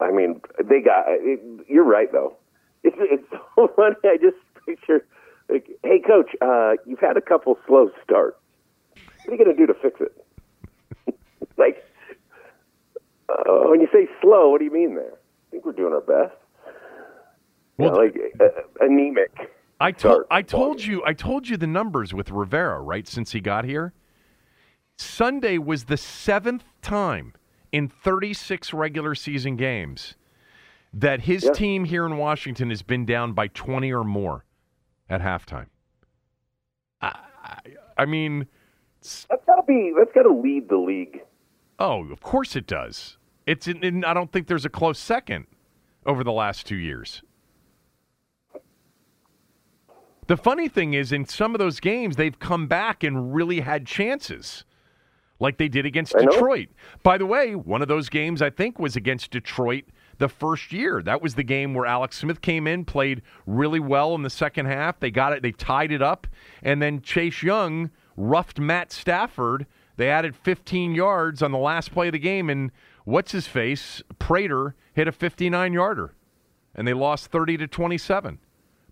I 0.00 0.10
mean, 0.10 0.42
they 0.62 0.80
got. 0.82 1.06
It, 1.08 1.40
you're 1.66 1.82
right, 1.82 2.12
though. 2.12 2.36
It's 2.82 2.96
it's 3.00 3.24
so 3.54 3.68
funny. 3.76 3.96
I 4.04 4.16
just 4.20 4.36
picture, 4.66 5.06
like, 5.48 5.68
hey, 5.82 6.00
coach, 6.06 6.30
uh, 6.40 6.72
you've 6.86 7.00
had 7.00 7.16
a 7.16 7.20
couple 7.20 7.58
slow 7.66 7.90
starts. 8.04 8.36
What 9.24 9.32
are 9.32 9.36
you 9.36 9.44
going 9.44 9.56
to 9.56 9.66
do 9.66 9.66
to 9.66 9.74
fix 9.74 10.00
it? 10.00 11.16
like, 11.56 11.84
uh, 13.28 13.68
when 13.68 13.80
you 13.80 13.88
say 13.92 14.08
slow, 14.20 14.50
what 14.50 14.58
do 14.58 14.64
you 14.64 14.72
mean 14.72 14.94
there? 14.94 15.12
I 15.12 15.50
think 15.50 15.64
we're 15.64 15.72
doing 15.72 15.92
our 15.92 16.00
best. 16.00 16.36
Well, 17.78 17.96
like 17.96 18.16
uh, 18.40 18.48
anemic. 18.80 19.30
I 19.80 19.92
told 19.92 20.24
I 20.30 20.42
told 20.42 20.84
you 20.84 21.02
I 21.06 21.12
told 21.12 21.48
you 21.48 21.56
the 21.56 21.68
numbers 21.68 22.12
with 22.12 22.30
Rivera 22.30 22.80
right 22.80 23.06
since 23.06 23.30
he 23.30 23.40
got 23.40 23.64
here. 23.64 23.92
Sunday 24.96 25.58
was 25.58 25.84
the 25.84 25.96
seventh 25.96 26.64
time 26.82 27.34
in 27.70 27.86
36 27.88 28.72
regular 28.74 29.14
season 29.14 29.54
games 29.54 30.16
that 30.92 31.22
his 31.22 31.48
team 31.54 31.84
here 31.84 32.06
in 32.06 32.16
Washington 32.16 32.70
has 32.70 32.82
been 32.82 33.04
down 33.04 33.32
by 33.32 33.48
20 33.48 33.92
or 33.92 34.04
more 34.04 34.44
at 35.08 35.20
halftime. 35.20 35.66
I, 37.00 37.18
I, 37.44 37.58
I 37.98 38.04
mean, 38.06 38.46
that's 39.00 39.44
got 39.46 39.56
to 39.56 39.62
be 39.66 39.92
that's 39.96 40.12
got 40.12 40.22
to 40.22 40.34
lead 40.34 40.68
the 40.68 40.76
league. 40.76 41.22
Oh, 41.78 42.10
of 42.10 42.20
course 42.20 42.56
it 42.56 42.66
does. 42.66 43.16
It's 43.46 43.68
in, 43.68 43.82
in, 43.82 44.04
I 44.04 44.12
don't 44.14 44.32
think 44.32 44.46
there's 44.46 44.64
a 44.64 44.70
close 44.70 44.98
second 44.98 45.46
over 46.04 46.24
the 46.24 46.32
last 46.32 46.66
two 46.66 46.76
years. 46.76 47.22
The 50.26 50.36
funny 50.36 50.68
thing 50.68 50.92
is, 50.92 51.10
in 51.10 51.24
some 51.24 51.54
of 51.54 51.58
those 51.58 51.80
games, 51.80 52.16
they've 52.16 52.38
come 52.38 52.66
back 52.66 53.02
and 53.02 53.34
really 53.34 53.60
had 53.60 53.86
chances, 53.86 54.64
like 55.40 55.56
they 55.56 55.68
did 55.68 55.86
against 55.86 56.14
Detroit. 56.18 56.68
By 57.02 57.16
the 57.16 57.24
way, 57.24 57.54
one 57.54 57.80
of 57.80 57.88
those 57.88 58.10
games 58.10 58.42
I 58.42 58.50
think 58.50 58.78
was 58.78 58.94
against 58.94 59.30
Detroit 59.30 59.84
the 60.18 60.28
first 60.28 60.72
year. 60.72 61.02
That 61.02 61.22
was 61.22 61.34
the 61.34 61.42
game 61.42 61.74
where 61.74 61.86
Alex 61.86 62.18
Smith 62.18 62.40
came 62.40 62.66
in, 62.66 62.84
played 62.84 63.22
really 63.46 63.80
well 63.80 64.14
in 64.14 64.22
the 64.22 64.30
second 64.30 64.66
half. 64.66 65.00
They 65.00 65.10
got 65.10 65.32
it, 65.32 65.42
they 65.42 65.52
tied 65.52 65.92
it 65.92 66.02
up, 66.02 66.26
and 66.62 66.82
then 66.82 67.00
Chase 67.00 67.42
Young 67.42 67.90
roughed 68.16 68.58
Matt 68.58 68.92
Stafford. 68.92 69.66
They 69.96 70.10
added 70.10 70.36
15 70.36 70.94
yards 70.94 71.42
on 71.42 71.52
the 71.52 71.58
last 71.58 71.92
play 71.92 72.08
of 72.08 72.12
the 72.12 72.18
game, 72.18 72.50
and 72.50 72.70
what's 73.04 73.32
his 73.32 73.46
face? 73.46 74.02
Prater 74.18 74.74
hit 74.92 75.08
a 75.08 75.12
59 75.12 75.72
yarder, 75.72 76.14
and 76.74 76.86
they 76.86 76.94
lost 76.94 77.30
30 77.30 77.56
to 77.58 77.66
27. 77.66 78.38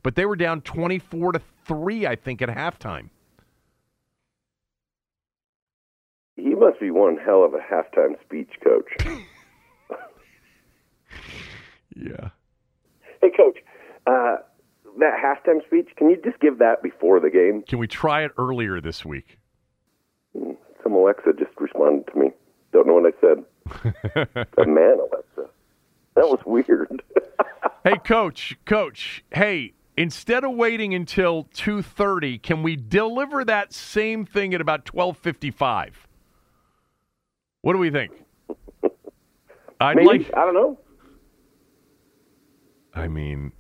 But 0.03 0.15
they 0.15 0.25
were 0.25 0.37
down 0.37 0.61
24 0.61 1.33
to 1.33 1.43
3, 1.65 2.07
I 2.07 2.15
think, 2.17 2.41
at 2.41 2.49
halftime. 2.49 3.11
He 6.37 6.55
must 6.55 6.79
be 6.79 6.91
one 6.91 7.17
hell 7.17 7.45
of 7.45 7.55
a 7.55 7.59
halftime 7.59 8.21
speech 8.23 8.51
coach. 8.63 9.19
yeah. 11.95 12.31
Hey, 13.23 13.31
coach, 13.31 13.59
uh, 14.07 14.37
that 14.99 15.15
halftime 15.23 15.65
speech, 15.67 15.89
can 15.97 16.11
you 16.11 16.17
just 16.23 16.41
give 16.41 16.59
that 16.59 16.83
before 16.83 17.21
the 17.21 17.31
game? 17.31 17.63
Can 17.63 17.79
we 17.79 17.87
try 17.87 18.25
it 18.25 18.33
earlier 18.39 18.81
this 18.81 19.05
week? 19.05 19.39
Hmm, 20.37 20.53
some 20.83 20.93
Alexa 20.93 21.33
just 21.39 21.51
responded 21.59 22.07
to 22.13 22.19
me. 22.19 22.31
Don't 22.73 22.87
know 22.87 22.95
what 22.95 23.13
I 23.13 23.21
said. 23.21 23.45
a 24.59 24.67
man, 24.67 24.99
Alexa. 24.99 25.51
That 26.15 26.29
was 26.29 26.41
weird. 26.47 27.03
hey, 27.85 27.97
coach, 28.05 28.57
coach. 28.65 29.25
Hey, 29.33 29.75
instead 29.97 30.45
of 30.45 30.53
waiting 30.53 30.95
until 30.95 31.45
2:30, 31.55 32.43
can 32.43 32.63
we 32.63 32.77
deliver 32.77 33.45
that 33.45 33.73
same 33.73 34.25
thing 34.25 34.55
at 34.55 34.61
about 34.61 34.85
12:55? 34.85 35.93
What 37.63 37.73
do 37.73 37.79
we 37.79 37.91
think? 37.91 38.13
I'd 39.81 39.97
Maybe, 39.97 40.07
like 40.07 40.35
I 40.35 40.45
don't 40.45 40.55
know. 40.55 40.79
I 42.97 43.07
mean, 43.07 43.53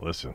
listen, 0.00 0.34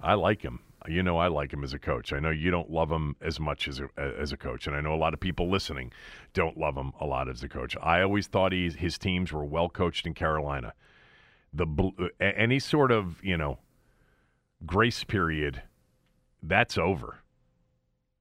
I 0.00 0.14
like 0.14 0.40
him 0.40 0.60
you 0.86 1.02
know 1.02 1.16
I 1.16 1.28
like 1.28 1.52
him 1.52 1.64
as 1.64 1.72
a 1.72 1.78
coach. 1.78 2.12
I 2.12 2.18
know 2.18 2.30
you 2.30 2.50
don't 2.50 2.70
love 2.70 2.90
him 2.90 3.16
as 3.20 3.40
much 3.40 3.68
as 3.68 3.80
a, 3.80 3.88
as 3.98 4.32
a 4.32 4.36
coach, 4.36 4.66
and 4.66 4.76
I 4.76 4.80
know 4.80 4.94
a 4.94 4.96
lot 4.96 5.14
of 5.14 5.20
people 5.20 5.50
listening 5.50 5.92
don't 6.32 6.58
love 6.58 6.76
him 6.76 6.92
a 7.00 7.06
lot 7.06 7.28
as 7.28 7.42
a 7.42 7.48
coach. 7.48 7.76
I 7.82 8.02
always 8.02 8.26
thought 8.26 8.52
he, 8.52 8.68
his 8.70 8.98
teams 8.98 9.32
were 9.32 9.44
well 9.44 9.68
coached 9.68 10.06
in 10.06 10.14
Carolina. 10.14 10.74
The 11.52 12.10
any 12.20 12.58
sort 12.58 12.90
of 12.90 13.22
you 13.22 13.36
know 13.36 13.58
grace 14.66 15.04
period 15.04 15.62
that's 16.42 16.76
over. 16.76 17.20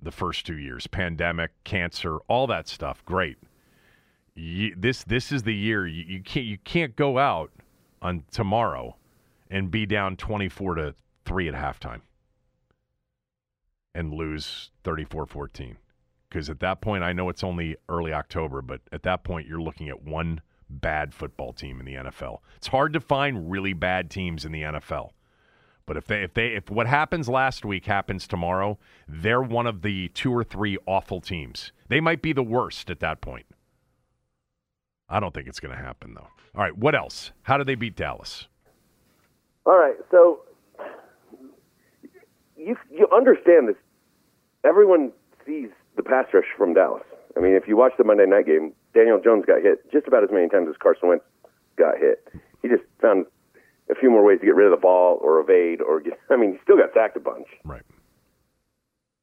The 0.02 0.12
first 0.12 0.46
two 0.46 0.58
years, 0.58 0.86
pandemic, 0.86 1.52
cancer, 1.64 2.18
all 2.28 2.46
that 2.48 2.68
stuff, 2.68 3.04
great. 3.06 3.38
You, 4.36 4.76
this 4.78 5.04
this 5.04 5.32
is 5.32 5.44
the 5.44 5.54
year 5.54 5.88
you, 5.88 6.04
you 6.04 6.22
can't 6.22 6.46
you 6.46 6.58
can't 6.60 6.96
go 6.96 7.18
out 7.18 7.52
on 8.02 8.24
tomorrow 8.32 8.96
and 9.54 9.72
be 9.72 9.86
down 9.86 10.18
twenty 10.18 10.50
four 10.50 10.76
to 10.76 10.96
three 11.26 11.48
at 11.48 11.54
halftime 11.54 12.02
and 13.96 14.14
lose 14.14 14.72
34 14.84 15.26
14. 15.26 15.78
Because 16.30 16.50
at 16.50 16.60
that 16.62 16.82
point, 16.82 17.04
I 17.04 17.14
know 17.14 17.30
it's 17.30 17.44
only 17.44 17.76
early 17.88 18.12
October, 18.12 18.62
but 18.62 18.82
at 18.92 19.04
that 19.04 19.24
point, 19.24 19.48
you're 19.48 19.62
looking 19.62 19.88
at 19.88 20.02
one 20.02 20.42
bad 20.68 21.14
football 21.14 21.54
team 21.54 21.80
in 21.80 21.86
the 21.86 21.94
NFL. 21.94 22.40
It's 22.58 22.68
hard 22.68 22.94
to 22.94 23.00
find 23.00 23.52
really 23.52 23.74
bad 23.74 24.10
teams 24.10 24.44
in 24.44 24.52
the 24.52 24.64
NFL. 24.64 25.12
But 25.86 25.98
if 25.98 26.08
they 26.08 26.24
if 26.24 26.34
they 26.34 26.48
if 26.48 26.72
what 26.72 26.88
happens 26.88 27.30
last 27.30 27.66
week 27.66 27.86
happens 27.86 28.26
tomorrow, 28.26 28.80
they're 29.08 29.42
one 29.42 29.68
of 29.68 29.82
the 29.82 30.08
two 30.10 30.32
or 30.32 30.44
three 30.44 30.78
awful 30.88 31.22
teams. 31.22 31.72
They 31.90 32.00
might 32.00 32.22
be 32.22 32.34
the 32.34 32.42
worst 32.42 32.90
at 32.90 33.02
that 33.02 33.22
point. 33.22 33.46
I 35.10 35.20
don't 35.20 35.34
think 35.34 35.48
it's 35.48 35.60
going 35.60 35.76
to 35.76 35.84
happen 35.84 36.14
though. 36.16 36.30
All 36.56 36.64
right, 36.64 36.76
what 36.76 36.96
else? 36.96 37.32
How 37.44 37.58
do 37.58 37.64
they 37.64 37.76
beat 37.76 37.96
Dallas? 37.96 38.48
All 39.66 39.78
right, 39.78 39.96
so 40.12 40.42
you 42.58 42.76
you 42.92 43.08
understand 43.16 43.70
this. 43.70 43.76
Everyone 44.66 45.12
sees 45.46 45.70
the 45.96 46.04
pass 46.04 46.26
rush 46.34 46.46
from 46.58 46.74
Dallas. 46.74 47.04
I 47.36 47.40
mean, 47.40 47.54
if 47.54 47.68
you 47.68 47.78
watch 47.78 47.94
the 47.98 48.04
Monday 48.04 48.26
night 48.26 48.46
game, 48.46 48.74
Daniel 48.94 49.20
Jones 49.24 49.46
got 49.46 49.62
hit 49.62 49.90
just 49.92 50.08
about 50.08 50.24
as 50.24 50.30
many 50.32 50.50
times 50.50 50.68
as 50.70 50.76
Carson 50.78 51.10
Wentz 51.10 51.26
got 51.78 51.98
hit. 51.98 52.28
He 52.62 52.68
just 52.68 52.84
found 53.02 53.26
a 53.90 53.96
few 53.96 54.10
more 54.10 54.24
ways 54.24 54.40
to 54.40 54.46
get 54.46 54.56
rid 54.56 54.66
of 54.66 54.72
the 54.72 54.82
ball 54.82 55.20
or 55.22 55.40
evade 55.40 55.82
or 55.82 56.00
get. 56.00 56.20
I 56.30 56.38
mean, 56.38 56.54
he 56.54 56.60
still 56.64 56.78
got 56.78 56.94
sacked 56.94 57.18
a 57.18 57.20
bunch. 57.20 57.48
Right. 57.64 57.84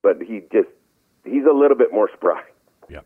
But 0.03 0.23
he 0.23 0.41
just 0.53 0.69
he's 1.25 1.45
a 1.45 1.55
little 1.55 1.77
bit 1.77 1.93
more 1.93 2.11
spry. 2.15 2.43
Yeah. 2.89 3.01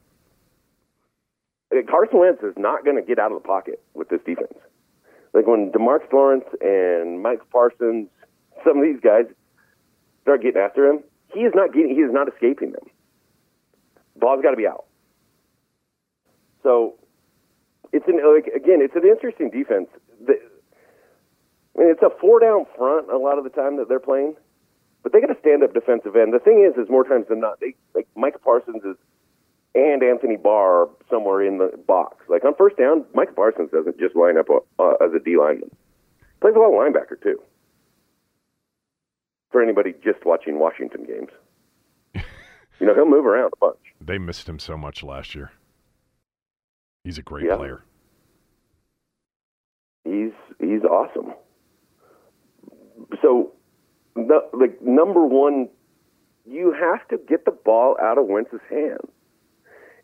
Carson 1.88 2.20
Wentz 2.20 2.42
is 2.42 2.54
not 2.56 2.84
going 2.84 2.96
to 2.96 3.02
get 3.02 3.18
out 3.18 3.32
of 3.32 3.42
the 3.42 3.46
pocket 3.46 3.82
with 3.94 4.08
this 4.08 4.20
defense. 4.24 4.54
Like 5.34 5.48
when 5.48 5.72
Demarcus 5.72 6.12
Lawrence 6.12 6.44
and 6.60 7.20
Mike 7.20 7.40
Parsons, 7.50 8.08
some 8.64 8.78
of 8.78 8.84
these 8.84 9.00
guys, 9.00 9.24
start 10.22 10.42
getting 10.42 10.62
after 10.62 10.86
him, 10.86 11.00
he 11.34 11.40
is 11.40 11.52
not 11.54 11.74
getting, 11.74 11.90
he 11.90 12.00
is 12.00 12.12
not 12.12 12.28
escaping 12.28 12.70
them. 12.70 12.84
Ball's 14.16 14.42
got 14.42 14.52
to 14.52 14.56
be 14.56 14.66
out. 14.66 14.84
So 16.62 16.94
it's 17.92 18.06
an 18.08 18.20
like 18.24 18.46
again, 18.46 18.78
it's 18.80 18.94
an 18.94 19.02
interesting 19.04 19.50
defense. 19.50 19.88
The, 20.24 20.34
I 21.76 21.80
mean, 21.80 21.90
it's 21.90 22.02
a 22.02 22.10
four 22.20 22.38
down 22.38 22.66
front 22.76 23.10
a 23.10 23.18
lot 23.18 23.36
of 23.36 23.44
the 23.44 23.50
time 23.50 23.76
that 23.78 23.88
they're 23.88 24.00
playing, 24.00 24.36
but 25.02 25.12
they 25.12 25.20
got 25.20 25.30
a 25.30 25.38
stand 25.40 25.64
up 25.64 25.74
defensive 25.74 26.14
end. 26.14 26.32
The 26.32 26.38
thing 26.38 26.64
is, 26.64 26.80
is 26.80 26.88
more 26.88 27.04
times 27.04 27.26
than 27.28 27.40
not, 27.40 27.58
they 27.60 27.74
like 27.94 28.06
Mike 28.14 28.40
Parsons 28.42 28.84
is 28.84 28.96
and 29.74 30.02
Anthony 30.02 30.36
Barr 30.36 30.88
somewhere 31.10 31.42
in 31.42 31.58
the 31.58 31.76
box. 31.86 32.16
Like 32.28 32.44
on 32.44 32.54
first 32.56 32.76
down, 32.76 33.04
Micah 33.14 33.32
Parsons 33.32 33.70
doesn't 33.70 33.98
just 33.98 34.14
line 34.16 34.36
up 34.38 34.46
uh, 34.78 34.92
as 35.04 35.12
a 35.14 35.18
D 35.18 35.36
lineman. 35.36 35.70
Plays 36.40 36.54
a 36.54 36.58
lot 36.58 36.68
of 36.68 36.74
linebacker 36.74 37.20
too. 37.22 37.40
For 39.50 39.62
anybody 39.62 39.94
just 40.02 40.24
watching 40.24 40.58
Washington 40.58 41.04
games, 41.04 41.30
you 42.80 42.86
know 42.86 42.94
he'll 42.94 43.08
move 43.08 43.24
around 43.26 43.52
a 43.54 43.56
bunch. 43.60 43.78
They 44.00 44.18
missed 44.18 44.48
him 44.48 44.58
so 44.58 44.76
much 44.76 45.02
last 45.02 45.34
year. 45.34 45.52
He's 47.04 47.18
a 47.18 47.22
great 47.22 47.46
Yeah. 47.46 47.56
player. 47.56 47.82
He's 50.04 50.32
he's 50.60 50.82
awesome. 50.82 51.32
So, 53.22 53.52
the, 54.14 54.40
like 54.52 54.80
number 54.82 55.24
one, 55.24 55.68
you 56.46 56.72
have 56.72 57.06
to 57.08 57.18
get 57.28 57.44
the 57.44 57.50
ball 57.52 57.96
out 58.02 58.18
of 58.18 58.26
Wentz's 58.26 58.60
hands, 58.68 59.08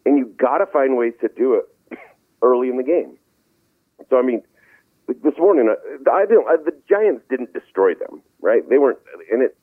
and 0.07 0.19
you 0.19 0.27
got 0.39 0.59
to 0.59 0.67
find 0.67 0.97
ways 0.97 1.13
to 1.21 1.29
do 1.29 1.55
it 1.55 1.99
early 2.43 2.69
in 2.69 2.77
the 2.77 2.83
game. 2.83 3.17
So, 4.09 4.19
I 4.19 4.23
mean, 4.23 4.43
this 5.09 5.35
morning, 5.39 5.69
uh, 5.71 6.11
I 6.11 6.25
didn't. 6.27 6.47
Uh, 6.49 6.57
the 6.65 6.73
Giants 6.89 7.23
didn't 7.29 7.53
destroy 7.53 7.95
them, 7.95 8.23
right? 8.41 8.67
They 8.69 8.79
weren't 8.79 8.99
in 9.33 9.43
it. 9.43 9.57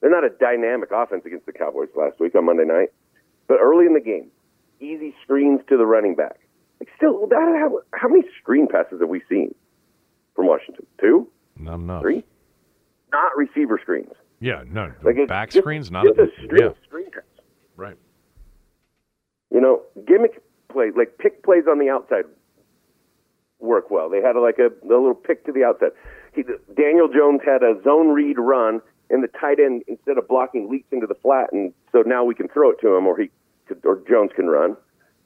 They're 0.00 0.10
not 0.10 0.24
a 0.24 0.30
dynamic 0.30 0.90
offense 0.92 1.24
against 1.26 1.46
the 1.46 1.52
Cowboys 1.52 1.88
last 1.96 2.20
week 2.20 2.34
on 2.34 2.44
Monday 2.46 2.64
night, 2.64 2.88
but 3.48 3.58
early 3.60 3.84
in 3.86 3.94
the 3.94 4.00
game, 4.00 4.30
easy 4.80 5.14
screens 5.22 5.60
to 5.68 5.76
the 5.76 5.86
running 5.86 6.14
back. 6.14 6.38
Like, 6.80 6.88
still, 6.96 7.26
that, 7.26 7.36
how, 7.36 7.80
how 7.94 8.08
many 8.08 8.22
screen 8.40 8.68
passes 8.68 9.00
have 9.00 9.08
we 9.08 9.20
seen 9.28 9.54
from 10.36 10.46
Washington? 10.46 10.86
Two, 11.00 11.28
Not 11.56 11.74
enough. 11.80 12.02
three, 12.02 12.24
not 13.12 13.36
receiver 13.36 13.78
screens. 13.82 14.12
Yeah, 14.40 14.62
no. 14.70 14.92
Like 15.02 15.16
back 15.26 15.50
just- 15.50 15.64
screens, 15.64 15.90
not 15.90 16.06
just 16.06 16.18
a 16.18 16.28
yeah, 16.56 16.68
screen. 16.84 16.97
You 19.50 19.60
know, 19.60 19.82
gimmick 20.06 20.42
plays 20.68 20.92
like 20.96 21.18
pick 21.18 21.42
plays 21.42 21.64
on 21.68 21.78
the 21.78 21.88
outside 21.88 22.24
work 23.58 23.90
well. 23.90 24.08
They 24.08 24.20
had 24.20 24.36
like 24.36 24.58
a, 24.58 24.68
a 24.84 24.86
little 24.86 25.14
pick 25.14 25.44
to 25.46 25.52
the 25.52 25.64
outside. 25.64 25.90
He, 26.34 26.44
Daniel 26.76 27.08
Jones 27.08 27.40
had 27.44 27.62
a 27.62 27.80
zone 27.82 28.08
read 28.08 28.38
run, 28.38 28.80
and 29.10 29.24
the 29.24 29.28
tight 29.28 29.58
end 29.58 29.82
instead 29.88 30.18
of 30.18 30.28
blocking 30.28 30.70
leaks 30.70 30.88
into 30.92 31.06
the 31.06 31.14
flat, 31.14 31.52
and 31.52 31.72
so 31.92 32.02
now 32.02 32.24
we 32.24 32.34
can 32.34 32.48
throw 32.48 32.70
it 32.70 32.78
to 32.82 32.94
him, 32.94 33.06
or 33.06 33.18
he 33.18 33.30
could, 33.66 33.84
or 33.84 34.02
Jones 34.08 34.30
can 34.36 34.46
run. 34.46 34.76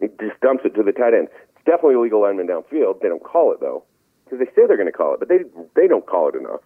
He 0.00 0.06
just 0.20 0.40
dumps 0.40 0.64
it 0.64 0.74
to 0.76 0.82
the 0.82 0.92
tight 0.92 1.14
end. 1.14 1.28
It's 1.56 1.64
definitely 1.66 1.94
a 1.94 2.00
legal 2.00 2.22
lineman 2.22 2.46
downfield. 2.46 3.00
They 3.00 3.08
don't 3.08 3.22
call 3.22 3.52
it 3.52 3.60
though, 3.60 3.84
because 4.24 4.38
they 4.38 4.46
say 4.46 4.66
they're 4.66 4.76
going 4.76 4.86
to 4.86 4.92
call 4.92 5.14
it, 5.14 5.20
but 5.20 5.28
they 5.28 5.38
they 5.74 5.88
don't 5.88 6.06
call 6.06 6.28
it 6.28 6.36
enough. 6.36 6.60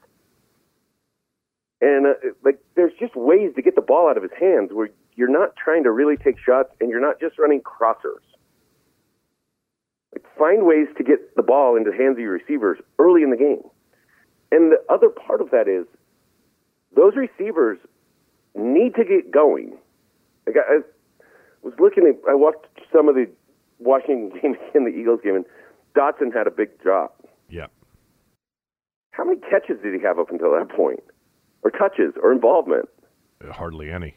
And 1.81 2.07
uh, 2.07 2.15
like, 2.45 2.59
there's 2.75 2.93
just 2.99 3.17
ways 3.17 3.53
to 3.57 3.63
get 3.63 3.75
the 3.75 3.83
ball 3.83 4.09
out 4.09 4.17
of 4.17 4.23
his 4.23 4.33
hands 4.39 4.71
where 4.73 4.89
you're 5.17 5.31
not 5.31 5.57
trying 5.57 5.83
to 5.85 5.91
really 5.91 6.17
take 6.17 6.37
shots, 6.39 6.71
and 6.81 6.91
you're 6.91 7.01
not 7.01 7.19
just 7.19 7.39
running 7.39 7.63
crossers. 7.63 8.23
Like, 10.13 10.25
find 10.39 10.67
ways 10.67 10.89
to 10.99 11.05
get 11.05 11.35
the 11.37 11.43
ball 11.43 11.77
into 11.77 11.91
the 11.91 11.97
hands 11.97 12.17
of 12.17 12.21
your 12.21 12.33
receivers 12.33 12.79
early 12.99 13.23
in 13.23 13.31
the 13.31 13.37
game. 13.37 13.63
And 14.53 14.71
the 14.71 14.79
other 14.93 15.09
part 15.09 15.41
of 15.41 15.51
that 15.51 15.69
is 15.69 15.87
those 16.95 17.15
receivers 17.17 17.79
need 18.55 18.95
to 18.95 19.05
get 19.05 19.31
going. 19.31 19.77
Like 20.47 20.57
I, 20.57 20.77
I 20.77 20.79
was 21.63 21.75
looking 21.79 22.07
at, 22.07 22.17
I 22.31 22.35
watched 22.35 22.67
some 22.93 23.09
of 23.09 23.15
the 23.15 23.29
Washington 23.79 24.31
game 24.41 24.57
and 24.75 24.87
the 24.87 24.91
Eagles 24.91 25.21
game, 25.25 25.35
and 25.35 25.45
Dotson 25.97 26.33
had 26.33 26.47
a 26.47 26.51
big 26.51 26.79
drop. 26.81 27.27
Yeah. 27.49 27.67
How 29.13 29.25
many 29.25 29.41
catches 29.41 29.83
did 29.83 29.95
he 29.95 30.01
have 30.03 30.19
up 30.19 30.31
until 30.31 30.53
that 30.53 30.69
point? 30.69 31.01
Or 31.63 31.71
touches 31.71 32.15
or 32.23 32.33
involvement? 32.33 32.89
Uh, 33.43 33.53
hardly 33.53 33.91
any. 33.91 34.17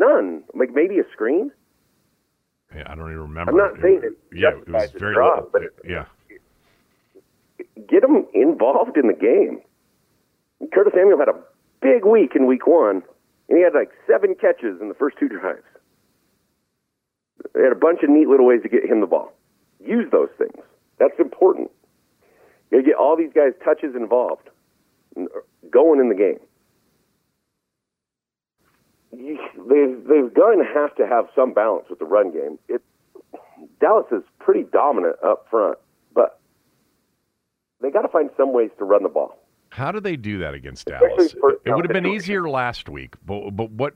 None. 0.00 0.42
Like 0.54 0.70
maybe 0.74 0.98
a 0.98 1.04
screen? 1.12 1.52
Yeah, 2.74 2.84
I 2.86 2.94
don't 2.94 3.10
even 3.10 3.20
remember. 3.22 3.50
I'm 3.52 3.56
not 3.56 3.76
It- 3.78 3.82
saying 3.82 4.00
it 4.02 4.12
Yeah, 4.32 4.50
it 4.56 4.68
was 4.68 4.90
very 4.92 5.14
drop, 5.14 5.52
little. 5.52 5.68
but- 5.76 5.88
yeah. 5.88 6.06
Get 7.86 8.02
them 8.02 8.26
involved 8.32 8.96
in 8.96 9.06
the 9.06 9.14
game. 9.14 9.60
Curtis 10.72 10.92
Samuel 10.94 11.18
had 11.18 11.28
a 11.28 11.42
big 11.80 12.04
week 12.04 12.34
in 12.36 12.46
week 12.46 12.66
one, 12.66 13.02
and 13.48 13.58
he 13.58 13.62
had 13.64 13.74
like 13.74 13.90
seven 14.06 14.34
catches 14.34 14.80
in 14.80 14.88
the 14.88 14.94
first 14.94 15.16
two 15.18 15.28
drives. 15.28 15.64
They 17.54 17.62
had 17.62 17.72
a 17.72 17.76
bunch 17.76 18.02
of 18.02 18.10
neat 18.10 18.28
little 18.28 18.46
ways 18.46 18.62
to 18.62 18.68
get 18.68 18.84
him 18.84 19.00
the 19.00 19.06
ball. 19.06 19.32
Use 19.80 20.10
those 20.10 20.28
things. 20.38 20.62
That's 20.98 21.18
important. 21.18 21.70
You 22.70 22.82
get 22.82 22.94
all 22.94 23.16
these 23.16 23.32
guys 23.32 23.52
touches 23.64 23.96
involved, 23.96 24.48
going 25.70 26.00
in 26.00 26.08
the 26.08 26.14
game. 26.14 26.38
You, 29.16 29.38
they've 29.68 30.08
they've 30.08 30.32
going 30.32 30.58
to 30.58 30.64
have 30.72 30.94
to 30.96 31.06
have 31.06 31.26
some 31.34 31.52
balance 31.52 31.86
with 31.90 31.98
the 31.98 32.04
run 32.04 32.30
game. 32.30 32.58
It 32.68 32.82
Dallas 33.80 34.06
is 34.12 34.22
pretty 34.38 34.62
dominant 34.62 35.16
up 35.24 35.46
front, 35.50 35.78
but 36.14 36.38
they 37.80 37.90
got 37.90 38.02
to 38.02 38.08
find 38.08 38.30
some 38.36 38.52
ways 38.52 38.70
to 38.78 38.84
run 38.84 39.02
the 39.02 39.08
ball. 39.08 39.38
How 39.70 39.92
do 39.92 40.00
they 40.00 40.16
do 40.16 40.38
that 40.38 40.54
against 40.54 40.86
Dallas? 40.86 41.34
It 41.64 41.74
would 41.74 41.84
have 41.84 41.92
been 41.92 42.06
easier 42.06 42.48
last 42.48 42.88
week, 42.88 43.14
but 43.24 43.50
but 43.50 43.70
what 43.70 43.94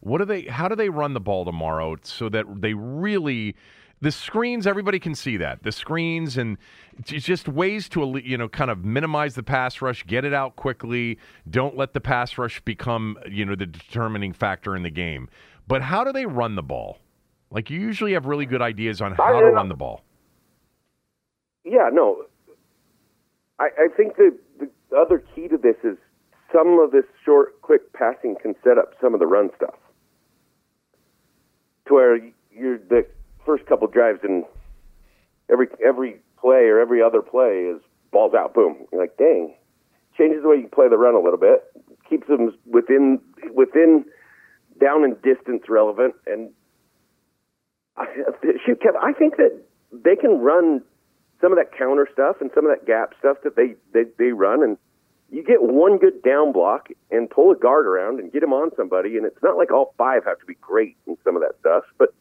what 0.00 0.18
do 0.18 0.24
they? 0.24 0.42
How 0.42 0.68
do 0.68 0.74
they 0.76 0.88
run 0.88 1.14
the 1.14 1.20
ball 1.20 1.44
tomorrow 1.44 1.96
so 2.02 2.28
that 2.28 2.46
they 2.60 2.74
really? 2.74 3.56
The 4.00 4.12
screens, 4.12 4.66
everybody 4.66 5.00
can 5.00 5.14
see 5.14 5.36
that. 5.38 5.62
The 5.62 5.72
screens 5.72 6.36
and 6.36 6.56
just 7.04 7.48
ways 7.48 7.88
to 7.90 8.20
you 8.24 8.38
know 8.38 8.48
kind 8.48 8.70
of 8.70 8.84
minimize 8.84 9.34
the 9.34 9.42
pass 9.42 9.82
rush, 9.82 10.06
get 10.06 10.24
it 10.24 10.32
out 10.32 10.56
quickly. 10.56 11.18
Don't 11.50 11.76
let 11.76 11.94
the 11.94 12.00
pass 12.00 12.38
rush 12.38 12.60
become 12.60 13.18
you 13.28 13.44
know 13.44 13.56
the 13.56 13.66
determining 13.66 14.32
factor 14.32 14.76
in 14.76 14.82
the 14.82 14.90
game. 14.90 15.28
But 15.66 15.82
how 15.82 16.04
do 16.04 16.12
they 16.12 16.26
run 16.26 16.54
the 16.54 16.62
ball? 16.62 16.98
Like 17.50 17.70
you 17.70 17.80
usually 17.80 18.12
have 18.12 18.26
really 18.26 18.46
good 18.46 18.62
ideas 18.62 19.00
on 19.00 19.12
how 19.12 19.40
to 19.40 19.46
run 19.46 19.68
the 19.68 19.74
ball. 19.74 20.02
Yeah, 21.64 21.90
no. 21.92 22.24
I, 23.58 23.64
I 23.64 23.88
think 23.96 24.16
the, 24.16 24.36
the 24.58 24.70
other 24.96 25.22
key 25.34 25.48
to 25.48 25.58
this 25.58 25.76
is 25.82 25.98
some 26.52 26.78
of 26.78 26.92
this 26.92 27.04
short, 27.24 27.60
quick 27.62 27.92
passing 27.92 28.36
can 28.40 28.54
set 28.62 28.78
up 28.78 28.94
some 29.00 29.12
of 29.12 29.20
the 29.20 29.26
run 29.26 29.50
stuff. 29.56 29.74
To 31.88 31.94
where 31.94 32.16
you're 32.52 32.78
the 32.78 33.06
first 33.48 33.64
couple 33.66 33.88
drives 33.88 34.20
and 34.22 34.44
every 35.50 35.68
every 35.84 36.20
play 36.38 36.68
or 36.68 36.78
every 36.78 37.02
other 37.02 37.22
play 37.22 37.72
is 37.74 37.80
balls 38.12 38.34
out, 38.34 38.52
boom. 38.52 38.86
You're 38.92 39.00
like, 39.00 39.16
dang. 39.16 39.54
Changes 40.16 40.42
the 40.42 40.48
way 40.48 40.56
you 40.56 40.68
play 40.68 40.88
the 40.88 40.98
run 40.98 41.14
a 41.14 41.20
little 41.20 41.38
bit, 41.38 41.64
keeps 42.08 42.28
them 42.28 42.54
within 42.66 43.20
within 43.54 44.04
down 44.78 45.02
and 45.02 45.20
distance 45.22 45.62
relevant, 45.68 46.14
and 46.26 46.50
I, 47.96 48.04
shoot, 48.66 48.80
Kev, 48.80 48.96
I 49.00 49.12
think 49.12 49.36
that 49.36 49.58
they 49.92 50.16
can 50.16 50.40
run 50.40 50.82
some 51.40 51.52
of 51.52 51.58
that 51.58 51.76
counter 51.76 52.06
stuff 52.12 52.36
and 52.40 52.50
some 52.54 52.66
of 52.66 52.76
that 52.76 52.86
gap 52.86 53.14
stuff 53.18 53.38
that 53.44 53.56
they, 53.56 53.74
they, 53.92 54.10
they 54.18 54.32
run 54.32 54.62
and 54.62 54.76
you 55.30 55.44
get 55.44 55.62
one 55.62 55.98
good 55.98 56.22
down 56.22 56.52
block 56.52 56.88
and 57.10 57.30
pull 57.30 57.52
a 57.52 57.56
guard 57.56 57.86
around 57.86 58.18
and 58.18 58.32
get 58.32 58.42
him 58.42 58.52
on 58.52 58.70
somebody 58.76 59.16
and 59.16 59.24
it's 59.24 59.42
not 59.42 59.56
like 59.56 59.70
all 59.70 59.94
five 59.96 60.24
have 60.24 60.38
to 60.40 60.46
be 60.46 60.54
great 60.60 60.96
in 61.06 61.16
some 61.22 61.36
of 61.36 61.42
that 61.42 61.52
stuff 61.60 61.84
but 61.96 62.12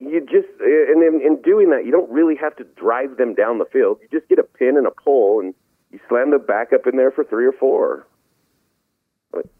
you 0.00 0.20
just 0.20 0.48
uh, 0.60 0.92
and 0.92 1.02
in, 1.02 1.20
in 1.24 1.40
doing 1.42 1.70
that 1.70 1.84
you 1.86 1.92
don't 1.92 2.10
really 2.10 2.36
have 2.36 2.54
to 2.56 2.64
drive 2.76 3.16
them 3.16 3.34
down 3.34 3.58
the 3.58 3.64
field 3.64 3.98
you 4.02 4.08
just 4.18 4.28
get 4.28 4.38
a 4.38 4.42
pin 4.42 4.76
and 4.76 4.86
a 4.86 4.90
pull 4.90 5.40
and 5.40 5.54
you 5.90 5.98
slam 6.08 6.30
the 6.30 6.38
back 6.38 6.72
up 6.72 6.86
in 6.86 6.96
there 6.96 7.10
for 7.10 7.24
three 7.24 7.46
or 7.46 7.52
four 7.52 8.06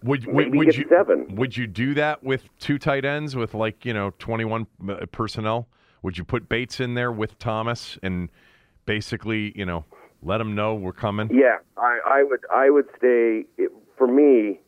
Would, 0.02 0.26
would, 0.26 0.54
would 0.54 0.76
you 0.76 0.86
seven. 0.88 1.34
would 1.36 1.56
you 1.56 1.66
do 1.66 1.94
that 1.94 2.22
with 2.22 2.48
two 2.58 2.78
tight 2.78 3.04
ends 3.04 3.34
with 3.34 3.54
like 3.54 3.84
you 3.84 3.94
know 3.94 4.12
twenty 4.18 4.44
one 4.44 4.66
uh, 4.88 5.06
personnel? 5.10 5.68
Would 6.02 6.18
you 6.18 6.24
put 6.24 6.48
Bates 6.48 6.80
in 6.80 6.94
there 6.94 7.10
with 7.10 7.38
Thomas 7.38 7.98
and 8.02 8.28
basically 8.84 9.52
you 9.56 9.64
know 9.66 9.84
let 10.22 10.38
them 10.38 10.54
know 10.54 10.74
we're 10.74 10.92
coming? 10.92 11.28
Yeah, 11.32 11.58
I, 11.76 11.98
I 12.06 12.22
would 12.22 12.40
I 12.54 12.70
would 12.70 12.86
stay 12.96 13.44
for 13.96 14.06
me. 14.06 14.60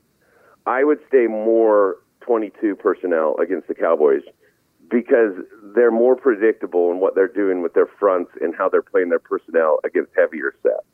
I 0.67 0.85
would 0.85 0.99
stay 1.09 1.27
more 1.27 1.97
22 2.21 2.77
personnel 2.77 3.37
against 3.43 3.69
the 3.69 3.75
Cowboys 3.75 4.23
because 4.91 5.35
they're 5.75 5.91
more 5.91 6.17
predictable 6.17 6.91
in 6.91 7.01
what 7.01 7.15
they're 7.15 7.29
doing 7.29 7.63
with 7.63 7.75
their 7.75 7.89
fronts 7.99 8.31
and 8.41 8.55
how 8.55 8.69
they're 8.69 8.83
playing 8.83 9.09
their 9.09 9.19
personnel 9.19 9.81
against 9.85 10.11
heavier 10.17 10.55
sets 10.63 10.87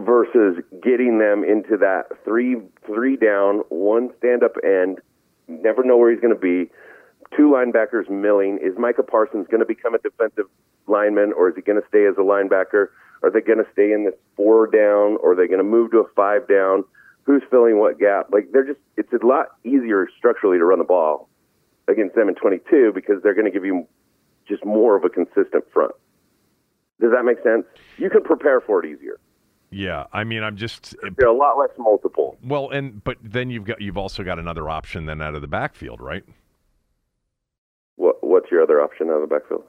versus 0.00 0.62
getting 0.82 1.18
them 1.18 1.44
into 1.44 1.76
that 1.76 2.06
three 2.24 2.56
three 2.86 3.16
down, 3.16 3.62
one 3.68 4.10
stand 4.18 4.42
up 4.42 4.52
end, 4.62 5.00
never 5.48 5.84
know 5.84 5.96
where 5.96 6.10
he's 6.10 6.20
going 6.20 6.34
to 6.34 6.40
be. 6.40 6.70
Two 7.36 7.50
linebackers 7.50 8.08
milling. 8.10 8.58
Is 8.62 8.76
Micah 8.78 9.02
Parsons 9.02 9.46
going 9.48 9.60
to 9.60 9.66
become 9.66 9.94
a 9.94 9.98
defensive 9.98 10.46
lineman 10.86 11.32
or 11.32 11.48
is 11.48 11.56
he 11.56 11.62
going 11.62 11.80
to 11.80 11.88
stay 11.88 12.06
as 12.06 12.14
a 12.16 12.20
linebacker? 12.20 12.88
Are 13.22 13.30
they 13.30 13.40
going 13.40 13.58
to 13.58 13.66
stay 13.72 13.92
in 13.92 14.04
this 14.04 14.14
four 14.36 14.66
down 14.66 15.16
or 15.22 15.32
are 15.32 15.36
they 15.36 15.46
going 15.46 15.58
to 15.58 15.64
move 15.64 15.92
to 15.92 15.98
a 15.98 16.08
five 16.14 16.46
down? 16.46 16.84
Who's 17.22 17.42
filling 17.50 17.78
what 17.78 17.98
gap? 17.98 18.28
Like 18.30 18.50
they're 18.52 18.66
just 18.66 18.80
it's 18.96 19.12
a 19.12 19.26
lot 19.26 19.48
easier 19.64 20.08
structurally 20.18 20.58
to 20.58 20.64
run 20.64 20.78
the 20.78 20.84
ball 20.84 21.28
against 21.88 22.14
them 22.14 22.28
in 22.28 22.34
22 22.34 22.92
because 22.94 23.22
they're 23.22 23.34
going 23.34 23.44
to 23.44 23.50
give 23.50 23.64
you 23.64 23.86
just 24.48 24.64
more 24.64 24.96
of 24.96 25.04
a 25.04 25.08
consistent 25.08 25.64
front. 25.72 25.92
Does 27.00 27.10
that 27.12 27.24
make 27.24 27.42
sense? 27.42 27.64
You 27.98 28.08
can 28.10 28.22
prepare 28.22 28.60
for 28.60 28.84
it 28.84 28.88
easier. 28.90 29.18
Yeah, 29.70 30.04
I 30.12 30.22
mean 30.22 30.44
I'm 30.44 30.56
just 30.56 30.94
They're 31.18 31.28
a 31.28 31.32
lot 31.36 31.58
less 31.58 31.70
multiple. 31.78 32.38
well, 32.44 32.70
and 32.70 33.02
but 33.02 33.16
then 33.22 33.50
you've 33.50 33.64
got 33.64 33.80
you've 33.80 33.98
also 33.98 34.22
got 34.22 34.38
another 34.38 34.68
option 34.68 35.06
then 35.06 35.20
out 35.20 35.34
of 35.34 35.40
the 35.40 35.48
backfield, 35.48 36.00
right? 36.00 36.24
What 37.96 38.22
what's 38.22 38.50
your 38.52 38.62
other 38.62 38.80
option 38.80 39.08
out 39.08 39.14
of 39.16 39.28
the 39.28 39.34
backfield? 39.34 39.64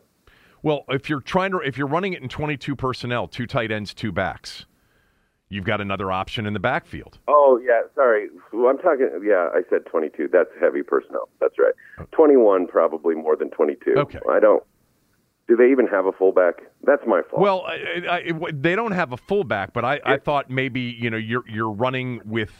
Well, 0.62 0.84
if 0.90 1.10
you're 1.10 1.22
trying 1.22 1.52
to, 1.52 1.60
if 1.60 1.78
you're 1.78 1.88
running 1.88 2.14
it 2.14 2.22
in 2.24 2.30
22 2.30 2.76
personnel, 2.76 3.28
two 3.28 3.46
tight 3.46 3.72
ends, 3.72 3.94
two 3.94 4.12
backs, 4.12 4.66
you've 5.50 5.66
got 5.66 5.82
another 5.82 6.12
option 6.12 6.46
in 6.46 6.54
the 6.54 6.60
backfield. 6.60 7.20
Oh 7.28 7.60
yeah, 7.64 7.82
sorry. 7.96 8.28
I'm 8.54 8.78
talking. 8.78 9.10
Yeah, 9.24 9.50
I 9.54 9.62
said 9.70 9.86
22. 9.86 10.30
That's 10.32 10.50
heavy 10.60 10.84
personnel. 10.84 11.30
That's 11.40 11.56
right. 11.60 11.74
21 12.12 12.68
probably 12.68 13.16
more 13.16 13.36
than 13.36 13.50
22. 13.52 13.94
Okay. 13.98 14.20
I 14.30 14.40
don't. 14.40 14.64
Do 15.48 15.56
they 15.56 15.70
even 15.70 15.86
have 15.86 16.08
a 16.08 16.12
fullback? 16.12 16.56
That's 16.84 17.04
my 17.06 17.22
fault. 17.30 17.40
Well, 17.40 17.62
I, 17.68 18.02
I, 18.10 18.18
I- 18.48 18.52
they 18.52 18.76
don't 18.76 18.94
have 18.94 19.12
a 19.14 19.18
fullback, 19.18 19.74
but 19.74 19.86
I, 19.86 20.00
I 20.04 20.18
thought 20.18 20.50
maybe 20.50 20.82
you 20.82 21.10
know 21.12 21.18
you're 21.18 21.44
you're 21.48 21.70
running 21.72 22.20
with 22.26 22.52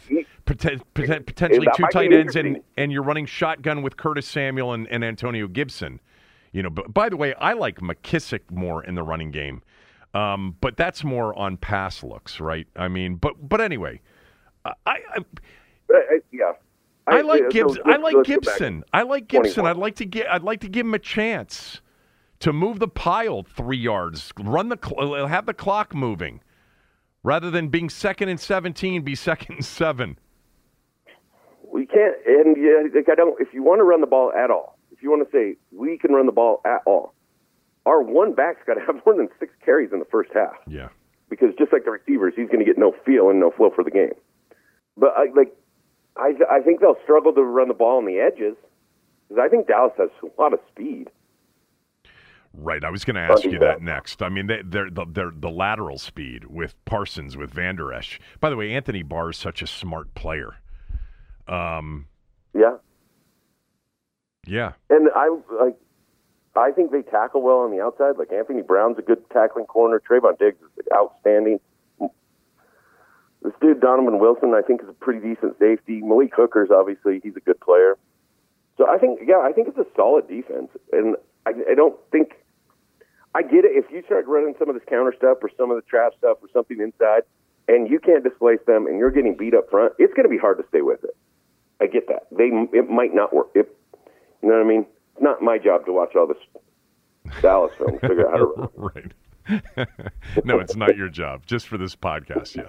poten, 0.46 0.80
poten, 0.94 1.26
potentially 1.26 1.66
two 1.74 1.84
tight 1.92 2.12
ends 2.12 2.36
and 2.36 2.58
and 2.76 2.92
you're 2.92 3.02
running 3.02 3.26
shotgun 3.26 3.82
with 3.82 3.96
Curtis 3.96 4.28
Samuel 4.28 4.72
and, 4.72 4.86
and 4.88 5.04
Antonio 5.04 5.48
Gibson. 5.48 6.00
You 6.52 6.62
know, 6.62 6.70
but 6.70 6.94
by 6.94 7.08
the 7.08 7.16
way, 7.16 7.34
I 7.34 7.52
like 7.54 7.80
McKissic 7.80 8.50
more 8.50 8.82
in 8.84 8.94
the 8.94 9.02
running 9.02 9.30
game, 9.32 9.62
um, 10.16 10.56
but 10.60 10.76
that's 10.76 11.04
more 11.04 11.36
on 11.38 11.56
pass 11.56 12.02
looks, 12.02 12.40
right? 12.40 12.66
I 12.76 12.88
mean, 12.88 13.16
but 13.16 13.34
but 13.48 13.60
anyway, 13.60 14.00
I, 14.64 14.72
I 14.86 14.98
I- 15.16 15.22
I- 15.94 16.20
yeah. 16.32 16.52
I 17.08 17.20
like 17.20 17.50
Gibson. 17.50 17.82
I 17.84 17.96
like 17.98 18.16
back. 18.16 18.24
Gibson. 18.24 18.84
I 18.92 19.02
like 19.02 19.28
Gibson. 19.28 19.54
21. 19.62 19.70
I'd 19.70 19.76
like 19.80 19.94
to 19.96 20.04
get. 20.04 20.26
I'd 20.28 20.42
like 20.42 20.60
to 20.62 20.68
give 20.68 20.84
him 20.84 20.94
a 20.94 20.98
chance 20.98 21.80
to 22.40 22.52
move 22.52 22.80
the 22.80 22.88
pile 22.88 23.44
three 23.44 23.76
yards, 23.78 24.32
run 24.40 24.68
the, 24.70 24.78
cl- 24.84 25.26
have 25.28 25.46
the 25.46 25.54
clock 25.54 25.94
moving, 25.94 26.40
rather 27.22 27.48
than 27.50 27.68
being 27.68 27.88
second 27.88 28.28
and 28.28 28.40
seventeen, 28.40 29.02
be 29.02 29.14
second 29.14 29.54
and 29.56 29.64
seven. 29.64 30.18
We 31.72 31.86
can't, 31.86 32.16
and 32.26 32.56
yeah, 32.56 32.88
like 32.94 33.08
I 33.08 33.14
don't. 33.14 33.40
If 33.40 33.54
you 33.54 33.62
want 33.62 33.78
to 33.78 33.84
run 33.84 34.00
the 34.00 34.06
ball 34.08 34.32
at 34.32 34.50
all, 34.50 34.76
if 34.90 35.00
you 35.02 35.10
want 35.10 35.28
to 35.28 35.30
say 35.36 35.56
we 35.70 35.98
can 35.98 36.12
run 36.12 36.26
the 36.26 36.32
ball 36.32 36.60
at 36.64 36.80
all, 36.86 37.14
our 37.86 38.02
one 38.02 38.34
back's 38.34 38.60
got 38.66 38.74
to 38.74 38.80
have 38.80 38.96
more 39.06 39.16
than 39.16 39.28
six 39.40 39.52
carries 39.64 39.92
in 39.92 39.98
the 40.00 40.04
first 40.06 40.30
half 40.34 40.56
Yeah. 40.66 40.88
because 41.30 41.50
just 41.58 41.72
like 41.72 41.84
the 41.84 41.90
receivers, 41.92 42.34
he's 42.36 42.48
going 42.48 42.58
to 42.58 42.64
get 42.64 42.76
no 42.76 42.92
feel 43.06 43.30
and 43.30 43.40
no 43.40 43.50
flow 43.50 43.70
for 43.74 43.82
the 43.84 43.90
game. 43.90 44.12
But 44.98 45.14
I 45.16 45.26
like, 45.34 45.56
I 46.16 46.32
I 46.50 46.60
think 46.60 46.80
they'll 46.80 46.98
struggle 47.04 47.32
to 47.32 47.42
run 47.42 47.68
the 47.68 47.74
ball 47.74 47.98
on 47.98 48.06
the 48.06 48.18
edges 48.18 48.56
because 49.28 49.40
I 49.42 49.48
think 49.48 49.66
Dallas 49.68 49.92
has 49.98 50.10
a 50.22 50.40
lot 50.40 50.52
of 50.52 50.60
speed. 50.70 51.08
Right. 52.58 52.82
I 52.82 52.88
was 52.90 53.04
going 53.04 53.16
to 53.16 53.20
ask 53.20 53.44
you 53.44 53.58
that 53.58 53.82
next. 53.82 54.22
I 54.22 54.30
mean, 54.30 54.46
they, 54.46 54.62
they're 54.64 54.88
the 54.88 55.04
they're 55.06 55.32
the 55.34 55.50
lateral 55.50 55.98
speed 55.98 56.46
with 56.46 56.74
Parsons 56.86 57.36
with 57.36 57.50
Vander 57.50 57.92
Esch. 57.92 58.18
By 58.40 58.48
the 58.48 58.56
way, 58.56 58.72
Anthony 58.72 59.02
Barr 59.02 59.30
is 59.30 59.36
such 59.36 59.60
a 59.62 59.66
smart 59.66 60.14
player. 60.14 60.54
Um. 61.46 62.06
Yeah, 62.54 62.76
Yeah. 64.46 64.72
and 64.88 65.08
I 65.14 65.28
like. 65.60 65.76
I 66.56 66.70
think 66.72 66.90
they 66.90 67.02
tackle 67.02 67.42
well 67.42 67.58
on 67.58 67.70
the 67.70 67.82
outside. 67.82 68.16
Like 68.18 68.32
Anthony 68.32 68.62
Brown's 68.62 68.98
a 68.98 69.02
good 69.02 69.28
tackling 69.30 69.66
corner. 69.66 70.00
Trevon 70.00 70.38
Diggs 70.38 70.58
is 70.60 70.86
outstanding. 70.94 71.60
This 73.42 73.52
dude 73.60 73.80
Donovan 73.80 74.18
Wilson, 74.18 74.54
I 74.54 74.62
think, 74.62 74.82
is 74.82 74.88
a 74.88 74.92
pretty 74.92 75.20
decent 75.20 75.58
safety. 75.58 76.00
Malik 76.02 76.34
Hooker's 76.34 76.70
obviously 76.70 77.20
he's 77.22 77.36
a 77.36 77.40
good 77.40 77.60
player. 77.60 77.96
So 78.76 78.88
I 78.88 78.98
think, 78.98 79.20
yeah, 79.26 79.38
I 79.38 79.52
think 79.52 79.68
it's 79.68 79.78
a 79.78 79.86
solid 79.94 80.28
defense, 80.28 80.68
and 80.92 81.16
I, 81.46 81.52
I 81.70 81.74
don't 81.74 81.96
think 82.12 82.34
I 83.34 83.42
get 83.42 83.64
it. 83.64 83.72
If 83.72 83.90
you 83.90 84.02
start 84.04 84.26
running 84.26 84.54
some 84.58 84.68
of 84.68 84.74
this 84.74 84.84
counter 84.88 85.14
stuff 85.16 85.38
or 85.42 85.50
some 85.56 85.70
of 85.70 85.76
the 85.76 85.82
trap 85.82 86.12
stuff 86.18 86.38
or 86.42 86.48
something 86.52 86.80
inside, 86.80 87.22
and 87.68 87.88
you 87.90 87.98
can't 88.00 88.24
displace 88.24 88.60
them, 88.66 88.86
and 88.86 88.98
you're 88.98 89.10
getting 89.10 89.36
beat 89.36 89.54
up 89.54 89.70
front, 89.70 89.92
it's 89.98 90.12
going 90.14 90.24
to 90.24 90.30
be 90.30 90.38
hard 90.38 90.58
to 90.58 90.64
stay 90.68 90.82
with 90.82 91.04
it. 91.04 91.16
I 91.80 91.86
get 91.86 92.08
that. 92.08 92.26
They 92.30 92.50
it 92.76 92.90
might 92.90 93.14
not 93.14 93.34
work. 93.34 93.48
It, 93.54 93.68
you 94.42 94.48
know 94.48 94.56
what 94.56 94.64
I 94.64 94.68
mean? 94.68 94.86
Not 95.20 95.42
my 95.42 95.58
job 95.58 95.86
to 95.86 95.92
watch 95.92 96.14
all 96.16 96.26
this 96.26 96.36
Dallas 97.42 97.72
film, 97.78 97.98
figure 98.00 98.26
out 98.28 98.32
how 98.32 98.38
to 98.38 98.70
run. 98.76 98.92
right. 98.94 99.12
no, 100.44 100.58
it's 100.58 100.76
not 100.76 100.96
your 100.96 101.08
job. 101.08 101.46
Just 101.46 101.68
for 101.68 101.78
this 101.78 101.94
podcast, 101.96 102.56
yes. 102.56 102.66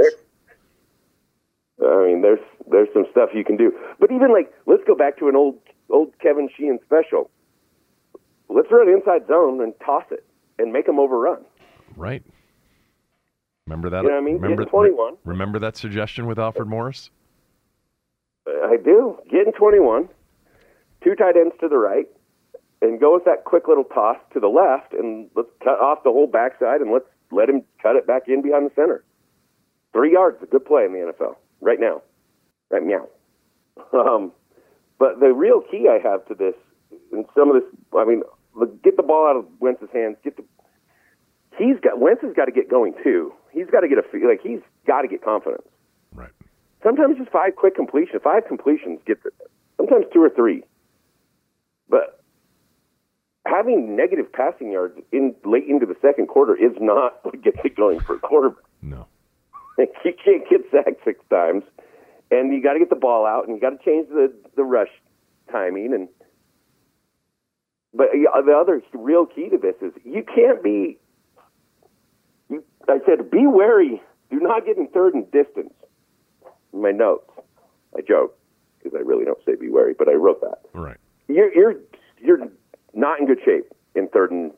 I 1.84 2.06
mean, 2.08 2.22
there's 2.22 2.40
there's 2.70 2.88
some 2.94 3.06
stuff 3.12 3.30
you 3.34 3.44
can 3.44 3.58
do. 3.58 3.72
But 4.00 4.12
even 4.12 4.32
like, 4.32 4.52
let's 4.66 4.84
go 4.86 4.96
back 4.96 5.18
to 5.20 5.28
an 5.28 5.36
old 5.36 5.58
old 5.90 6.12
Kevin 6.20 6.50
Sheehan 6.56 6.80
special. 6.86 7.30
Let's 8.50 8.68
run 8.72 8.88
inside 8.90 9.28
zone 9.28 9.62
and 9.62 9.74
toss 9.86 10.04
it 10.12 10.26
and 10.58 10.72
make 10.72 10.86
them 10.86 11.00
overrun. 11.00 11.44
Right. 11.96 12.24
Remember 13.68 13.90
that? 13.90 14.04
You 14.04 14.10
know 14.10 14.16
what 14.16 14.22
I 14.22 14.26
mean? 14.26 14.40
Remember, 14.40 14.64
Get 14.64 14.72
21. 14.72 15.18
remember 15.26 15.60
that 15.60 15.76
suggestion 15.78 16.26
with 16.26 16.40
Alfred 16.40 16.68
Morris? 16.68 17.10
I 18.48 18.78
do. 18.84 19.18
Get 19.30 19.46
in 19.46 19.52
21, 19.54 20.08
two 21.04 21.16
tight 21.16 21.36
ends 21.36 21.54
to 21.60 21.68
the 21.68 21.78
right, 21.78 22.08
and 22.82 23.00
go 23.00 23.14
with 23.14 23.26
that 23.26 23.44
quick 23.46 23.68
little 23.68 23.84
toss 23.84 24.18
to 24.34 24.40
the 24.40 24.48
left, 24.48 24.94
and 24.94 25.30
let's 25.36 25.50
cut 25.64 25.80
off 25.80 26.04
the 26.04 26.12
whole 26.12 26.28
backside 26.28 26.82
and 26.82 26.92
let's 26.92 27.06
let 27.32 27.50
him 27.50 27.64
cut 27.82 27.96
it 27.96 28.06
back 28.08 28.24
in 28.28 28.42
behind 28.42 28.66
the 28.70 28.74
center. 28.76 29.04
Three 29.94 30.14
yards, 30.14 30.38
a 30.44 30.46
good 30.46 30.66
play 30.66 30.86
in 30.86 30.94
the 30.94 31.00
NFL 31.12 31.36
right 31.62 31.80
now. 31.80 32.02
Right 32.70 32.84
meow. 32.84 33.08
Um, 33.94 34.32
but 35.00 35.20
the 35.20 35.28
real 35.34 35.62
key 35.62 35.88
I 35.88 36.00
have 36.00 36.26
to 36.28 36.34
this, 36.34 36.56
and 37.12 37.26
some 37.36 37.50
of 37.56 37.62
this, 37.62 37.72
I 37.96 38.04
mean, 38.06 38.24
get 38.84 38.98
the 38.98 39.04
ball 39.04 39.28
out 39.28 39.36
of 39.36 39.46
Wentz's 39.60 39.90
hands. 39.94 40.18
Get 40.24 40.36
the. 40.36 40.44
He's 41.58 41.80
got 41.80 42.00
Wentz 42.00 42.22
has 42.24 42.34
got 42.36 42.46
to 42.46 42.52
get 42.52 42.70
going 42.70 42.96
too. 43.04 43.32
He's 43.52 43.68
got 43.68 43.82
to 43.82 43.88
get 43.88 44.00
a 44.00 44.04
feel 44.04 44.28
like 44.28 44.42
he's 44.42 44.60
got 44.86 45.02
to 45.04 45.08
get 45.08 45.24
confidence 45.24 45.68
Right. 46.14 46.32
sometimes 46.84 47.18
just 47.18 47.30
five 47.32 47.56
quick 47.56 47.76
completions, 47.76 48.22
five 48.24 48.48
completions 48.48 49.00
gets 49.06 49.24
it. 49.26 49.34
Sometimes 49.78 50.06
two 50.12 50.22
or 50.24 50.30
three. 50.32 50.64
But 51.90 52.17
having 53.48 53.96
negative 53.96 54.32
passing 54.32 54.72
yards 54.72 55.00
in 55.12 55.36
late 55.46 55.66
into 55.68 55.86
the 55.86 55.96
second 56.02 56.28
quarter 56.28 56.56
is 56.56 56.74
not 56.80 57.20
what 57.24 57.42
gets 57.42 57.58
it 57.64 57.76
going 57.76 58.00
for 58.00 58.16
a 58.16 58.20
quarterback. 58.20 58.64
No. 58.82 59.08
You 60.04 60.14
can't 60.24 60.50
get 60.50 60.62
sacked 60.72 61.04
six 61.06 61.20
times, 61.30 61.64
and 62.32 62.52
you 62.52 62.64
got 62.64 62.74
to 62.74 62.80
get 62.80 62.90
the 62.90 62.96
ball 62.96 63.28
out, 63.28 63.48
and 63.48 63.56
you 63.56 63.62
got 63.62 63.78
to 63.78 63.86
change 63.86 64.08
the 64.10 64.34
the 64.56 64.64
rush 64.64 64.90
timing. 65.52 65.94
And 65.94 66.08
but 67.94 68.08
the 68.12 68.52
other 68.52 68.82
real 68.94 69.28
key 69.28 69.50
to 69.50 69.58
this 69.58 69.76
is 69.82 69.94
you 70.04 70.24
can't 70.24 70.64
be. 70.64 70.98
You, 72.50 72.64
I 72.88 72.98
said, 73.06 73.30
be 73.30 73.46
wary. 73.46 74.02
Do 74.32 74.40
not 74.40 74.66
get 74.66 74.78
in 74.78 74.88
third 74.88 75.14
and 75.14 75.30
distance. 75.32 75.74
In 76.74 76.82
my 76.82 76.92
notes, 76.92 77.30
I 77.96 78.02
joke 78.02 78.36
because 78.80 78.98
I 78.98 79.02
really 79.02 79.26
don't 79.26 79.40
say 79.46 79.56
be 79.56 79.70
wary, 79.70 79.94
but 79.94 80.10
I 80.10 80.14
wrote 80.14 80.42
that. 80.42 80.62
Right. 80.74 80.98
You're 81.28 81.54
you're 81.54 81.76
you're 82.20 82.40
not 82.98 83.20
in 83.22 83.28
good 83.28 83.40
shape 83.46 83.72
in 83.96 84.08
third 84.10 84.32
and 84.32 84.52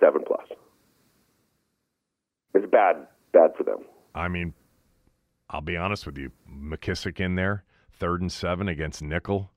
seven 0.00 0.22
plus. 0.26 0.46
It's 2.54 2.66
bad 2.70 3.06
bad 3.32 3.52
for 3.56 3.62
them. 3.64 3.78
I 4.14 4.28
mean, 4.28 4.54
I'll 5.50 5.60
be 5.60 5.76
honest 5.76 6.06
with 6.06 6.18
you. 6.18 6.30
McKissic 6.50 7.20
in 7.20 7.34
there, 7.36 7.64
third 7.98 8.20
and 8.20 8.30
seven 8.32 8.68
against 8.68 9.02
Nickel. 9.02 9.50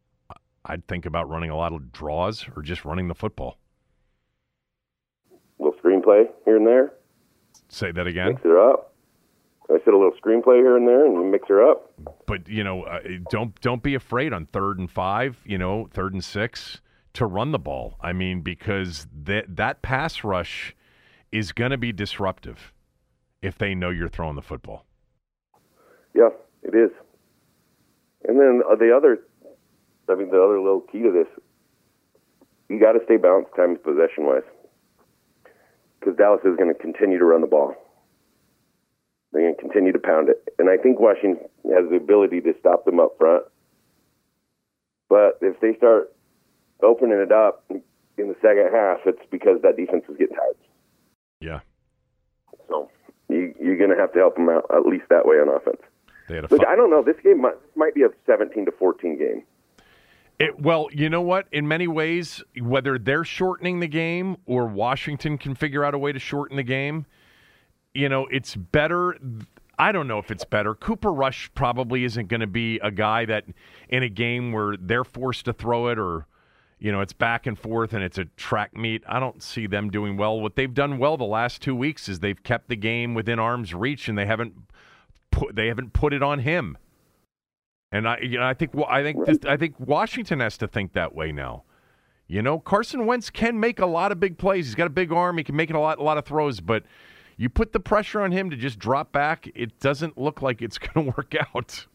I'd 0.64 0.88
think 0.88 1.06
about 1.08 1.28
running 1.30 1.50
a 1.50 1.58
lot 1.58 1.74
of 1.74 1.92
draws 1.92 2.46
or 2.56 2.62
just 2.62 2.86
running 2.86 3.08
the 3.08 3.16
football. 3.16 3.58
little 5.58 5.78
screenplay 5.82 6.26
here 6.46 6.56
and 6.58 6.68
there, 6.68 6.94
Say 7.70 7.92
that 7.92 8.06
again. 8.06 8.34
mix 8.34 8.42
it 8.46 8.52
up. 8.52 8.94
I 9.70 9.78
said 9.86 9.94
a 9.94 9.98
little 9.98 10.12
screenplay 10.24 10.58
here 10.58 10.76
and 10.78 10.86
there, 10.88 11.06
and 11.06 11.18
we 11.18 11.24
mix 11.24 11.48
her 11.48 11.68
up. 11.68 11.92
But 12.28 12.48
you 12.48 12.64
know, 12.64 12.84
uh, 12.84 13.00
don't 13.32 13.60
don't 13.62 13.82
be 13.82 13.96
afraid 13.96 14.34
on 14.34 14.46
third 14.48 14.78
and 14.80 14.92
five. 14.92 15.38
You 15.46 15.58
know, 15.58 15.88
third 15.92 16.14
and 16.14 16.24
six 16.24 16.82
to 17.14 17.26
run 17.26 17.52
the 17.52 17.60
ball. 17.60 17.98
I 18.02 18.14
mean, 18.14 18.42
because 18.42 19.08
that 19.24 19.56
that 19.56 19.82
pass 19.82 20.24
rush 20.24 20.76
is 21.32 21.52
going 21.52 21.72
to 21.72 21.78
be 21.78 21.92
disruptive 21.92 22.74
if 23.42 23.58
they 23.58 23.74
know 23.74 23.90
you're 23.90 24.10
throwing 24.10 24.36
the 24.36 24.42
football. 24.42 24.86
Yeah, 26.14 26.30
it 26.64 26.76
is. 26.76 26.92
And 28.28 28.40
then 28.40 28.62
uh, 28.70 28.76
the 28.76 28.96
other, 28.96 29.20
I 30.10 30.16
mean, 30.16 30.30
the 30.30 30.42
other 30.42 30.60
little 30.60 30.82
key 30.82 31.02
to 31.04 31.12
this, 31.12 31.28
you 32.70 32.80
got 32.80 32.94
to 32.94 33.00
stay 33.06 33.18
balanced 33.18 33.56
times 33.56 33.80
possession 33.84 34.26
wise, 34.26 34.44
because 36.00 36.16
Dallas 36.18 36.42
is 36.46 36.56
going 36.56 36.74
to 36.74 36.80
continue 36.80 37.18
to 37.18 37.26
run 37.26 37.42
the 37.42 37.48
ball. 37.48 37.76
They're 39.32 39.42
going 39.42 39.56
to 39.56 39.62
continue 39.62 39.92
to 39.94 40.00
pound 40.00 40.30
it, 40.30 40.54
and 40.60 40.70
I 40.70 40.78
think 40.78 41.00
Washington 41.00 41.48
has 41.74 41.90
the 41.90 41.96
ability 41.96 42.42
to 42.42 42.54
stop 42.60 42.86
them 42.86 43.00
up 43.00 43.16
front. 43.18 43.46
But 45.10 45.40
if 45.42 45.60
they 45.62 45.76
start 45.78 46.14
opening 46.84 47.20
it 47.20 47.32
up 47.32 47.64
in 47.70 48.28
the 48.28 48.36
second 48.42 48.70
half, 48.74 49.00
it's 49.06 49.22
because 49.30 49.62
that 49.64 49.78
defense 49.78 50.04
is 50.10 50.18
getting 50.18 50.36
tired. 50.36 50.56
Yeah, 51.40 51.60
So 52.68 52.90
you, 53.30 53.54
you're 53.60 53.78
going 53.78 53.90
to 53.90 53.96
have 53.96 54.14
to 54.14 54.20
help 54.20 54.36
them 54.36 54.50
out 54.50 54.66
at 54.74 54.86
least 54.86 55.06
that 55.10 55.26
way 55.26 55.38
on 55.38 55.50
offense. 55.50 55.82
they 56.30 56.36
had 56.36 56.46
a. 56.46 56.48
Look, 56.48 56.66
I 56.68 56.76
don't 56.76 56.92
know. 56.92 57.02
This 57.04 57.16
game 57.24 57.42
might, 57.42 57.56
might 57.76 57.96
be 57.96 58.04
a 58.04 58.10
17 58.28 58.66
to 58.66 58.72
14 58.72 59.18
game. 59.18 59.44
It, 60.40 60.60
well, 60.60 60.88
you 60.92 61.10
know 61.10 61.22
what? 61.22 61.48
In 61.52 61.68
many 61.68 61.88
ways, 61.88 62.44
whether 62.60 62.98
they're 62.98 63.24
shortening 63.24 63.80
the 63.80 63.88
game 63.88 64.38
or 64.46 64.66
Washington 64.66 65.38
can 65.38 65.56
figure 65.56 65.84
out 65.84 65.94
a 65.94 66.00
way 66.00 66.12
to 66.12 66.20
shorten 66.20 66.58
the 66.58 66.64
game, 66.64 67.06
you 67.94 68.10
know, 68.10 68.28
it's 68.32 68.56
better. 68.56 69.18
I 69.78 69.92
don't 69.92 70.08
know 70.08 70.20
if 70.20 70.32
it's 70.32 70.46
better. 70.46 70.74
Cooper 70.74 71.12
Rush 71.12 71.52
probably 71.54 72.04
isn't 72.06 72.28
going 72.28 72.42
to 72.42 72.48
be 72.48 72.80
a 72.80 72.92
guy 72.92 73.26
that 73.26 73.46
in 73.90 74.04
a 74.04 74.10
game 74.10 74.52
where 74.52 74.78
they're 74.78 75.04
forced 75.04 75.46
to 75.46 75.54
throw 75.54 75.88
it 75.90 76.00
or, 76.00 76.26
you 76.82 76.92
know, 76.92 77.00
it's 77.00 77.14
back 77.14 77.46
and 77.46 77.58
forth 77.58 77.94
and 77.94 78.04
it's 78.04 78.18
a 78.18 78.26
track 78.26 78.76
meet. 78.76 79.04
I 79.08 79.20
don't 79.20 79.42
see 79.44 79.68
them 79.68 79.92
doing 79.92 80.18
well. 80.18 80.42
What 80.42 80.56
they've 80.56 80.74
done 80.74 80.98
well 80.98 81.16
the 81.16 81.24
last 81.24 81.62
two 81.62 81.76
weeks 81.76 82.10
is 82.10 82.20
they've 82.20 82.42
kept 82.42 82.70
the 82.70 82.76
game 82.76 83.14
within 83.14 83.38
arm's 83.38 83.72
reach 83.76 84.10
and 84.10 84.18
they 84.18 84.26
haven't 84.26 84.56
put 85.30 85.56
they 85.56 85.68
haven't 85.68 85.94
put 85.94 86.12
it 86.12 86.24
on 86.24 86.40
him. 86.40 86.76
And 87.92 88.08
I, 88.08 88.18
you 88.22 88.40
know, 88.40 88.46
I 88.46 88.56
think 88.56 88.72
I 88.90 89.04
think 89.04 89.26
this, 89.28 89.38
I 89.48 89.58
think 89.58 89.80
Washington 89.80 90.40
has 90.40 90.58
to 90.58 90.68
think 90.68 90.94
that 90.94 91.14
way 91.14 91.32
now. 91.32 91.64
You 92.28 92.42
know, 92.42 92.58
Carson 92.60 93.06
Wentz 93.06 93.30
can 93.30 93.60
make 93.60 93.80
a 93.80 93.86
lot 93.86 94.12
of 94.12 94.20
big 94.20 94.40
plays. 94.40 94.66
He's 94.66 94.76
got 94.76 94.88
a 94.88 94.92
big 94.92 95.12
arm. 95.12 95.38
He 95.38 95.44
can 95.44 95.56
make 95.56 95.70
a 95.70 95.78
lot, 95.78 96.00
a 96.00 96.04
lot 96.04 96.18
of 96.18 96.26
throws. 96.26 96.62
But 96.62 96.84
you 97.38 97.48
put 97.48 97.74
the 97.74 97.80
pressure 97.80 98.22
on 98.22 98.32
him 98.32 98.50
to 98.50 98.56
just 98.56 98.80
drop 98.80 99.12
back, 99.12 99.50
it 99.54 99.80
doesn't 99.80 100.18
look 100.18 100.42
like 100.42 100.64
it's 100.64 100.78
going 100.80 101.06
to 101.06 101.14
work 101.16 101.36
out. 101.54 101.86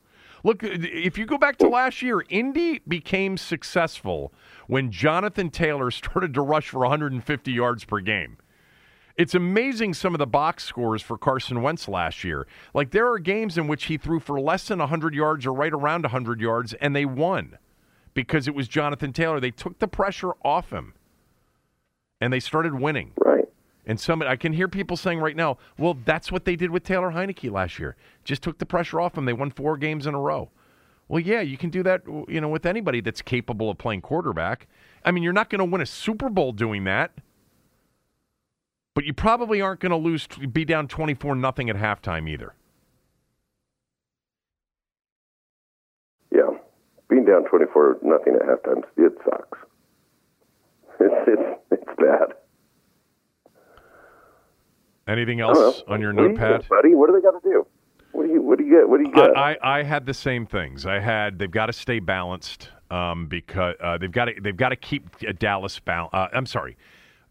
Look, 0.47 0.63
uh, 0.63 0.69
if 0.71 1.19
you 1.19 1.27
go 1.27 1.39
back 1.39 1.57
to 1.57 1.69
last 1.69 2.03
year, 2.03 2.25
Indy 2.29 2.81
became 2.87 3.37
successful 3.37 4.33
when 4.69 4.93
Jonathan 4.93 5.51
Taylor 5.51 5.91
started 5.91 6.33
to 6.35 6.41
rush 6.41 6.69
for 6.69 6.79
150 6.79 7.51
yards 7.53 7.85
per 7.85 7.99
game. 7.99 8.37
It's 9.17 9.35
amazing 9.35 9.95
some 9.95 10.15
of 10.15 10.21
the 10.21 10.27
box 10.27 10.63
scores 10.63 11.03
for 11.03 11.19
Carson 11.19 11.63
Wentz 11.63 11.89
last 11.89 12.23
year. 12.23 12.47
Like 12.75 12.93
there 12.93 13.11
are 13.11 13.19
games 13.19 13.59
in 13.59 13.67
which 13.67 13.87
he 13.87 13.97
threw 13.97 14.21
for 14.21 14.39
less 14.41 14.69
than 14.69 14.79
100 14.79 15.17
yards 15.17 15.47
or 15.47 15.53
right 15.53 15.73
around 15.73 16.03
100 16.03 16.41
yards, 16.41 16.75
and 16.75 16.95
they 16.95 17.05
won 17.05 17.59
because 18.15 18.47
it 18.47 18.55
was 18.55 18.69
Jonathan 18.69 19.13
Taylor. 19.13 19.41
They 19.41 19.51
took 19.51 19.81
the 19.81 19.89
pressure 19.89 20.31
off 20.45 20.71
him, 20.71 20.95
and 22.21 22.33
they 22.33 22.41
started 22.41 22.79
winning. 22.79 23.15
Right. 23.19 23.49
And 23.87 24.01
some, 24.01 24.21
I 24.23 24.37
can 24.37 24.53
hear 24.53 24.69
people 24.69 24.97
saying 24.97 25.21
right 25.21 25.37
now, 25.37 25.59
well, 25.79 25.97
that's 26.05 26.33
what 26.33 26.45
they 26.45 26.57
did 26.57 26.71
with 26.71 26.83
Taylor 26.83 27.13
Heinicke 27.13 27.51
last 27.51 27.79
year. 27.79 27.97
Just 28.25 28.43
took 28.43 28.59
the 28.59 28.67
pressure 28.67 29.01
off 29.01 29.17
him. 29.17 29.25
They 29.25 29.33
won 29.33 29.51
four 29.51 29.77
games 29.77 30.07
in 30.07 30.15
a 30.15 30.21
row. 30.21 30.51
Well, 31.09 31.21
yeah, 31.21 31.41
you 31.41 31.57
can 31.57 31.71
do 31.71 31.85
that, 31.85 32.03
you 32.29 32.41
know, 32.41 32.49
with 32.49 32.67
anybody 32.67 33.01
that's 33.01 33.23
capable 33.23 33.71
of 33.71 33.79
playing 33.79 34.01
quarterback. 34.01 34.67
I 35.05 35.13
mean, 35.13 35.23
you're 35.23 35.33
not 35.33 35.51
going 35.51 35.61
to 35.61 35.65
win 35.65 35.81
a 35.81 35.87
Super 35.87 36.29
Bowl 36.29 36.51
doing 36.51 36.83
that 36.85 37.13
but 38.97 39.05
you 39.05 39.13
probably 39.13 39.61
aren't 39.61 39.79
going 39.81 39.91
to 39.91 39.97
lose 39.97 40.27
be 40.27 40.65
down 40.65 40.89
24 40.89 41.37
nothing 41.37 41.69
at 41.69 41.77
halftime 41.77 42.27
either. 42.27 42.55
Yeah. 46.35 46.57
Being 47.11 47.27
down 47.27 47.45
24 47.45 47.99
nothing 48.03 48.37
at 48.37 48.41
halftime 48.41 48.83
it 48.97 49.13
sucks. 49.23 49.59
It's 50.99 51.29
it's 51.29 51.61
it's 51.73 51.97
bad. 51.99 52.33
Anything 55.09 55.41
else 55.41 55.83
on 55.89 56.01
your 56.01 56.13
what 56.13 56.23
notepad, 56.23 56.63
you 56.63 56.69
buddy? 56.69 56.95
What 56.95 57.09
do 57.09 57.17
they 57.17 57.23
got 57.23 57.41
to 57.41 57.49
do? 57.49 57.67
What 58.13 58.27
do 58.27 58.33
you 58.33 58.43
what 58.43 58.59
do 58.59 58.65
you 58.65 58.71
get? 58.71 58.89
What 58.89 58.99
do 58.99 59.05
you 59.05 59.15
get? 59.15 59.37
I, 59.37 59.53
I, 59.53 59.79
I 59.79 59.83
had 59.83 60.07
the 60.07 60.15
same 60.15 60.47
things. 60.47 60.87
I 60.87 60.99
had 60.99 61.39
they've 61.39 61.51
got 61.51 61.67
to 61.67 61.73
stay 61.73 62.01
balanced 62.01 62.71
um, 62.91 63.27
because 63.27 63.77
uh, 63.81 63.99
they've 63.99 64.11
got 64.11 64.27
to 64.27 64.35
they've 64.41 64.57
got 64.57 64.71
to 64.71 64.77
keep 64.77 65.17
Dallas 65.39 65.79
balanced. 65.79 66.15
Uh, 66.15 66.29
I'm 66.33 66.47
sorry, 66.47 66.77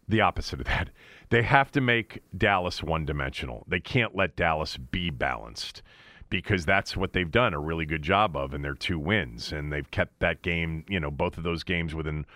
the 0.08 0.20
opposite 0.20 0.60
of 0.60 0.66
that. 0.66 0.90
They 1.28 1.42
have 1.42 1.72
to 1.72 1.80
make 1.80 2.22
Dallas 2.38 2.84
one 2.84 3.04
dimensional. 3.04 3.64
They 3.66 3.80
can't 3.80 4.14
let 4.14 4.36
Dallas 4.36 4.76
be 4.76 5.10
balanced 5.10 5.82
because 6.30 6.64
that's 6.64 6.96
what 6.96 7.12
they've 7.12 7.30
done 7.30 7.54
a 7.54 7.58
really 7.58 7.84
good 7.84 8.02
job 8.02 8.36
of 8.36 8.54
in 8.54 8.62
their 8.62 8.74
two 8.74 8.98
wins. 8.98 9.50
And 9.50 9.72
they've 9.72 9.90
kept 9.90 10.20
that 10.20 10.42
game, 10.42 10.84
you 10.88 11.00
know, 11.00 11.10
both 11.10 11.36
of 11.36 11.42
those 11.42 11.64
games 11.64 11.96
within 11.96 12.26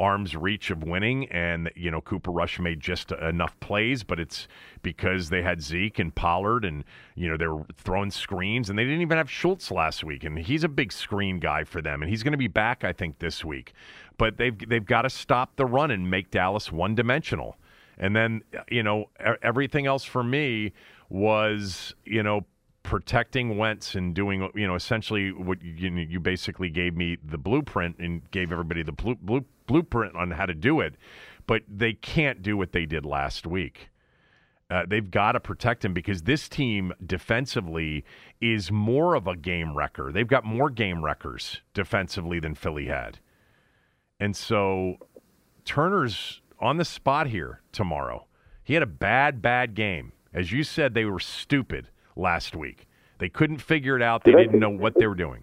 arm's 0.00 0.34
reach 0.34 0.70
of 0.70 0.82
winning. 0.82 1.30
And, 1.30 1.70
you 1.76 1.90
know, 1.90 2.00
Cooper 2.00 2.30
Rush 2.30 2.58
made 2.58 2.80
just 2.80 3.12
enough 3.12 3.58
plays, 3.60 4.02
but 4.02 4.18
it's 4.18 4.48
because 4.82 5.28
they 5.28 5.42
had 5.42 5.62
Zeke 5.62 5.98
and 5.98 6.14
Pollard 6.14 6.64
and, 6.64 6.82
you 7.14 7.28
know, 7.28 7.36
they're 7.36 7.64
throwing 7.76 8.10
screens. 8.10 8.70
And 8.70 8.78
they 8.78 8.84
didn't 8.84 9.02
even 9.02 9.18
have 9.18 9.30
Schultz 9.30 9.70
last 9.70 10.02
week. 10.02 10.24
And 10.24 10.38
he's 10.38 10.64
a 10.64 10.68
big 10.68 10.90
screen 10.90 11.38
guy 11.38 11.64
for 11.64 11.82
them. 11.82 12.02
And 12.02 12.10
he's 12.10 12.22
going 12.22 12.32
to 12.32 12.38
be 12.38 12.48
back, 12.48 12.82
I 12.82 12.92
think, 12.92 13.18
this 13.18 13.44
week. 13.44 13.74
But 14.16 14.38
they've, 14.38 14.58
they've 14.68 14.84
got 14.84 15.02
to 15.02 15.10
stop 15.10 15.56
the 15.56 15.66
run 15.66 15.90
and 15.90 16.10
make 16.10 16.30
Dallas 16.30 16.72
one 16.72 16.94
dimensional. 16.94 17.56
And 17.98 18.16
then, 18.16 18.42
you 18.70 18.82
know, 18.82 19.10
everything 19.42 19.86
else 19.86 20.04
for 20.04 20.24
me 20.24 20.72
was, 21.10 21.94
you 22.06 22.22
know, 22.22 22.46
protecting 22.82 23.58
Wentz 23.58 23.94
and 23.94 24.14
doing, 24.14 24.50
you 24.54 24.66
know, 24.66 24.74
essentially 24.74 25.32
what 25.32 25.62
you, 25.62 25.90
you 25.90 26.18
basically 26.18 26.70
gave 26.70 26.96
me 26.96 27.18
the 27.22 27.36
blueprint 27.36 27.98
and 27.98 28.28
gave 28.30 28.52
everybody 28.52 28.82
the 28.82 28.92
blue, 28.92 29.16
blue, 29.16 29.44
blueprint 29.70 30.16
on 30.16 30.32
how 30.32 30.46
to 30.46 30.54
do 30.54 30.80
it. 30.80 30.96
But 31.46 31.62
they 31.68 31.92
can't 31.92 32.42
do 32.42 32.56
what 32.56 32.72
they 32.72 32.86
did 32.86 33.04
last 33.06 33.46
week. 33.46 33.90
Uh, 34.68 34.84
they've 34.86 35.10
got 35.10 35.32
to 35.32 35.40
protect 35.40 35.84
him 35.84 35.92
because 35.92 36.22
this 36.22 36.48
team 36.48 36.92
defensively 37.04 38.04
is 38.40 38.70
more 38.70 39.14
of 39.14 39.26
a 39.26 39.36
game 39.36 39.76
wrecker. 39.76 40.12
They've 40.12 40.26
got 40.28 40.44
more 40.44 40.70
game 40.70 41.04
wreckers 41.04 41.60
defensively 41.74 42.40
than 42.40 42.54
Philly 42.54 42.86
had. 42.86 43.18
And 44.20 44.36
so 44.36 44.96
Turner's 45.64 46.40
on 46.60 46.76
the 46.76 46.84
spot 46.84 47.28
here 47.28 47.62
tomorrow. 47.72 48.26
He 48.62 48.74
had 48.74 48.82
a 48.82 48.86
bad, 48.86 49.40
bad 49.40 49.74
game. 49.74 50.12
As 50.32 50.52
you 50.52 50.62
said, 50.62 50.94
they 50.94 51.04
were 51.04 51.18
stupid 51.18 51.88
last 52.14 52.54
week. 52.54 52.86
They 53.18 53.28
couldn't 53.28 53.58
figure 53.58 53.96
it 53.96 54.02
out. 54.02 54.24
They 54.24 54.32
did 54.32 54.38
didn't 54.38 54.60
know 54.60 54.70
what 54.70 54.94
they 54.98 55.06
were 55.06 55.16
doing. 55.16 55.42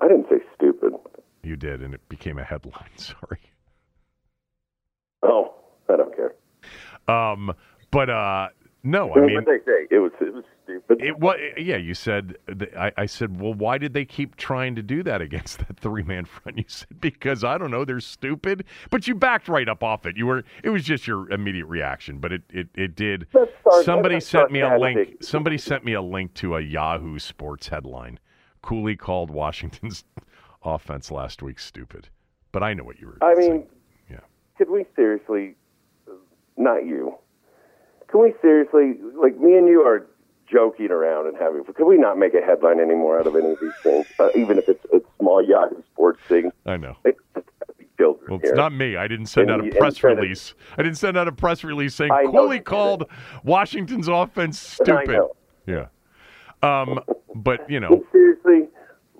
I 0.00 0.08
didn't 0.08 0.26
say. 0.28 0.39
You 1.42 1.56
did, 1.56 1.82
and 1.82 1.94
it 1.94 2.06
became 2.08 2.38
a 2.38 2.44
headline. 2.44 2.90
Sorry. 2.96 3.40
Oh, 5.22 5.54
I 5.88 5.96
don't 5.96 6.14
care. 6.14 6.34
Um, 7.08 7.52
but 7.90 8.08
uh, 8.08 8.48
no, 8.82 9.14
I 9.14 9.20
mean, 9.20 9.44
they 9.44 9.58
say 9.66 9.86
it 9.90 9.98
was 9.98 10.12
it 10.20 10.32
was 10.32 10.44
stupid. 10.64 11.02
It 11.02 11.18
was 11.18 11.36
yeah. 11.58 11.76
You 11.76 11.92
said 11.92 12.36
I, 12.76 12.92
I 12.96 13.06
said, 13.06 13.38
well, 13.40 13.52
why 13.52 13.76
did 13.76 13.92
they 13.92 14.06
keep 14.06 14.36
trying 14.36 14.74
to 14.76 14.82
do 14.82 15.02
that 15.02 15.20
against 15.20 15.58
that 15.66 15.78
three 15.78 16.02
man 16.02 16.24
front? 16.24 16.58
You 16.58 16.64
said 16.66 17.00
because 17.00 17.44
I 17.44 17.58
don't 17.58 17.70
know, 17.70 17.84
they're 17.84 18.00
stupid. 18.00 18.64
But 18.90 19.06
you 19.06 19.14
backed 19.14 19.48
right 19.48 19.68
up 19.68 19.82
off 19.82 20.06
it. 20.06 20.16
You 20.16 20.26
were 20.26 20.44
it 20.64 20.70
was 20.70 20.84
just 20.84 21.06
your 21.06 21.30
immediate 21.30 21.66
reaction, 21.66 22.18
but 22.18 22.32
it 22.32 22.42
it, 22.50 22.68
it 22.74 22.96
did. 22.96 23.26
Somebody 23.82 24.20
sent 24.20 24.50
me 24.50 24.60
a 24.60 24.78
link. 24.78 25.22
Somebody 25.22 25.58
sent 25.58 25.84
me 25.84 25.92
a 25.92 26.02
link 26.02 26.32
to 26.34 26.56
a 26.56 26.60
Yahoo 26.60 27.18
Sports 27.18 27.68
headline. 27.68 28.18
Cooley 28.62 28.96
called 28.96 29.30
Washington's 29.30 30.04
offense 30.62 31.10
last 31.10 31.42
week 31.42 31.58
stupid. 31.58 32.08
But 32.52 32.62
I 32.62 32.74
know 32.74 32.84
what 32.84 33.00
you 33.00 33.08
were. 33.08 33.18
I 33.22 33.34
saying. 33.34 33.52
mean, 33.52 33.66
yeah. 34.10 34.20
Could 34.58 34.70
we 34.70 34.84
seriously? 34.96 35.54
Not 36.56 36.84
you. 36.84 37.14
Can 38.08 38.20
we 38.20 38.34
seriously, 38.42 38.98
like 39.14 39.38
me 39.38 39.56
and 39.56 39.68
you 39.68 39.80
are 39.82 40.06
joking 40.50 40.90
around 40.90 41.28
and 41.28 41.36
having. 41.36 41.64
Could 41.64 41.86
we 41.86 41.96
not 41.96 42.18
make 42.18 42.34
a 42.34 42.40
headline 42.44 42.80
anymore 42.80 43.20
out 43.20 43.26
of 43.26 43.36
any 43.36 43.50
of 43.50 43.58
these 43.60 43.72
things, 43.82 44.06
uh, 44.18 44.28
even 44.34 44.58
if 44.58 44.68
it's 44.68 44.84
a 44.86 45.00
small 45.18 45.42
Yahoo 45.42 45.82
Sports 45.92 46.20
thing? 46.28 46.50
I 46.66 46.76
know. 46.76 46.96
well, 47.04 48.18
it's 48.30 48.44
here. 48.44 48.54
not 48.54 48.72
me. 48.72 48.96
I 48.96 49.06
didn't 49.06 49.26
send 49.26 49.50
and, 49.50 49.62
out 49.62 49.68
a 49.68 49.76
press 49.76 50.02
release. 50.02 50.54
I 50.76 50.82
didn't 50.82 50.98
send 50.98 51.16
out 51.16 51.28
a 51.28 51.32
press 51.32 51.62
release 51.64 51.94
saying 51.94 52.10
Cooley 52.30 52.60
called 52.60 53.04
Washington's 53.44 54.08
offense 54.08 54.58
stupid. 54.58 55.20
Yeah. 55.66 55.86
Um, 56.62 57.00
but 57.34 57.68
you 57.70 57.80
know, 57.80 58.04
seriously, 58.12 58.68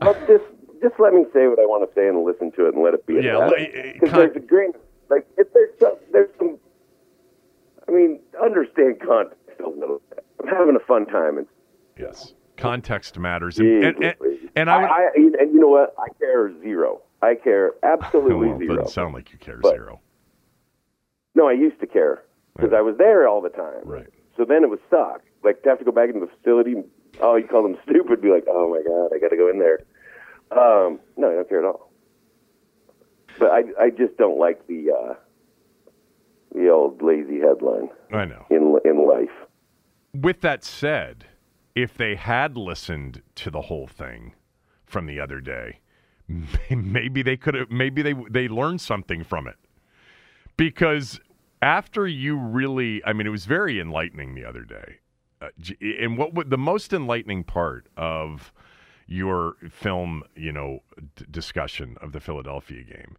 look, 0.02 0.18
just 0.26 0.44
just 0.80 0.94
let 0.98 1.12
me 1.12 1.24
say 1.32 1.46
what 1.46 1.58
I 1.58 1.66
want 1.66 1.88
to 1.88 1.94
say 1.94 2.08
and 2.08 2.24
listen 2.24 2.52
to 2.52 2.66
it 2.66 2.74
and 2.74 2.82
let 2.82 2.94
it 2.94 3.06
be. 3.06 3.14
Yeah, 3.14 3.50
because 3.94 4.12
there's 4.12 4.36
a 4.36 4.40
grain. 4.40 4.72
Like 5.08 5.26
if 5.36 5.52
there's 5.52 5.70
some, 5.78 5.96
there's 6.12 6.30
some. 6.38 6.58
I 7.88 7.92
mean, 7.92 8.20
understand 8.40 9.00
context 9.00 9.60
a 9.64 9.68
little 9.68 10.00
bit. 10.10 10.24
I'm 10.40 10.48
having 10.48 10.76
a 10.76 10.86
fun 10.86 11.06
time. 11.06 11.38
And 11.38 11.46
yes, 11.98 12.34
context 12.56 13.18
matters. 13.18 13.58
And, 13.58 13.84
and, 13.84 14.04
and, 14.04 14.14
and 14.54 14.70
I, 14.70 14.80
would, 14.80 14.90
I, 14.90 15.42
and 15.42 15.52
you 15.52 15.60
know 15.60 15.68
what? 15.68 15.94
I 15.98 16.08
care 16.18 16.52
zero. 16.62 17.02
I 17.22 17.34
care 17.34 17.72
absolutely 17.82 18.48
well, 18.48 18.58
zero. 18.58 18.76
Doesn't 18.76 18.92
sound 18.92 19.14
like 19.14 19.32
you 19.32 19.38
care 19.38 19.58
but, 19.58 19.74
zero. 19.74 20.00
No, 21.34 21.48
I 21.48 21.52
used 21.52 21.80
to 21.80 21.86
care 21.86 22.22
because 22.56 22.72
I 22.72 22.80
was 22.80 22.96
there 22.98 23.28
all 23.28 23.40
the 23.40 23.50
time. 23.50 23.82
Right. 23.84 24.08
So 24.36 24.44
then 24.44 24.62
it 24.64 24.70
was 24.70 24.80
stuck. 24.88 25.22
Like 25.42 25.62
to 25.62 25.68
have 25.70 25.78
to 25.78 25.84
go 25.84 25.92
back 25.92 26.08
into 26.08 26.20
the 26.20 26.30
facility. 26.38 26.76
Oh, 27.20 27.36
you 27.36 27.46
call 27.46 27.62
them 27.62 27.76
stupid? 27.88 28.20
Be 28.20 28.30
like, 28.30 28.44
oh 28.48 28.70
my 28.70 28.82
god, 28.82 29.14
I 29.14 29.18
got 29.18 29.28
to 29.28 29.36
go 29.36 29.48
in 29.48 29.58
there. 29.58 29.80
Um, 30.52 31.00
no, 31.16 31.30
I 31.30 31.34
don't 31.34 31.48
care 31.48 31.60
at 31.60 31.64
all. 31.64 31.90
But 33.38 33.50
I, 33.50 33.62
I 33.80 33.90
just 33.90 34.16
don't 34.16 34.38
like 34.38 34.66
the 34.66 34.90
uh, 34.90 35.14
the 36.54 36.68
old 36.68 37.00
lazy 37.02 37.40
headline. 37.40 37.88
I 38.12 38.24
know 38.24 38.46
in 38.50 38.78
in 38.84 39.06
life. 39.06 39.30
With 40.12 40.40
that 40.40 40.64
said, 40.64 41.26
if 41.74 41.96
they 41.96 42.16
had 42.16 42.56
listened 42.56 43.22
to 43.36 43.50
the 43.50 43.62
whole 43.62 43.86
thing 43.86 44.34
from 44.84 45.06
the 45.06 45.20
other 45.20 45.40
day, 45.40 45.78
maybe 46.70 47.22
they 47.22 47.36
could 47.36 47.54
have 47.54 47.70
maybe 47.70 48.02
they 48.02 48.14
they 48.28 48.48
learned 48.48 48.80
something 48.80 49.24
from 49.24 49.46
it. 49.46 49.56
Because 50.56 51.20
after 51.62 52.06
you 52.06 52.36
really, 52.36 53.02
I 53.04 53.12
mean, 53.12 53.26
it 53.26 53.30
was 53.30 53.46
very 53.46 53.80
enlightening 53.80 54.34
the 54.34 54.44
other 54.44 54.62
day. 54.62 54.98
Uh, 55.40 55.48
and 55.80 56.18
what 56.18 56.34
would 56.34 56.50
the 56.50 56.58
most 56.58 56.92
enlightening 56.92 57.44
part 57.44 57.86
of 57.96 58.52
your 59.10 59.56
film, 59.68 60.22
you 60.36 60.52
know, 60.52 60.78
d- 61.16 61.26
discussion 61.30 61.98
of 62.00 62.12
the 62.12 62.20
Philadelphia 62.20 62.84
game 62.84 63.16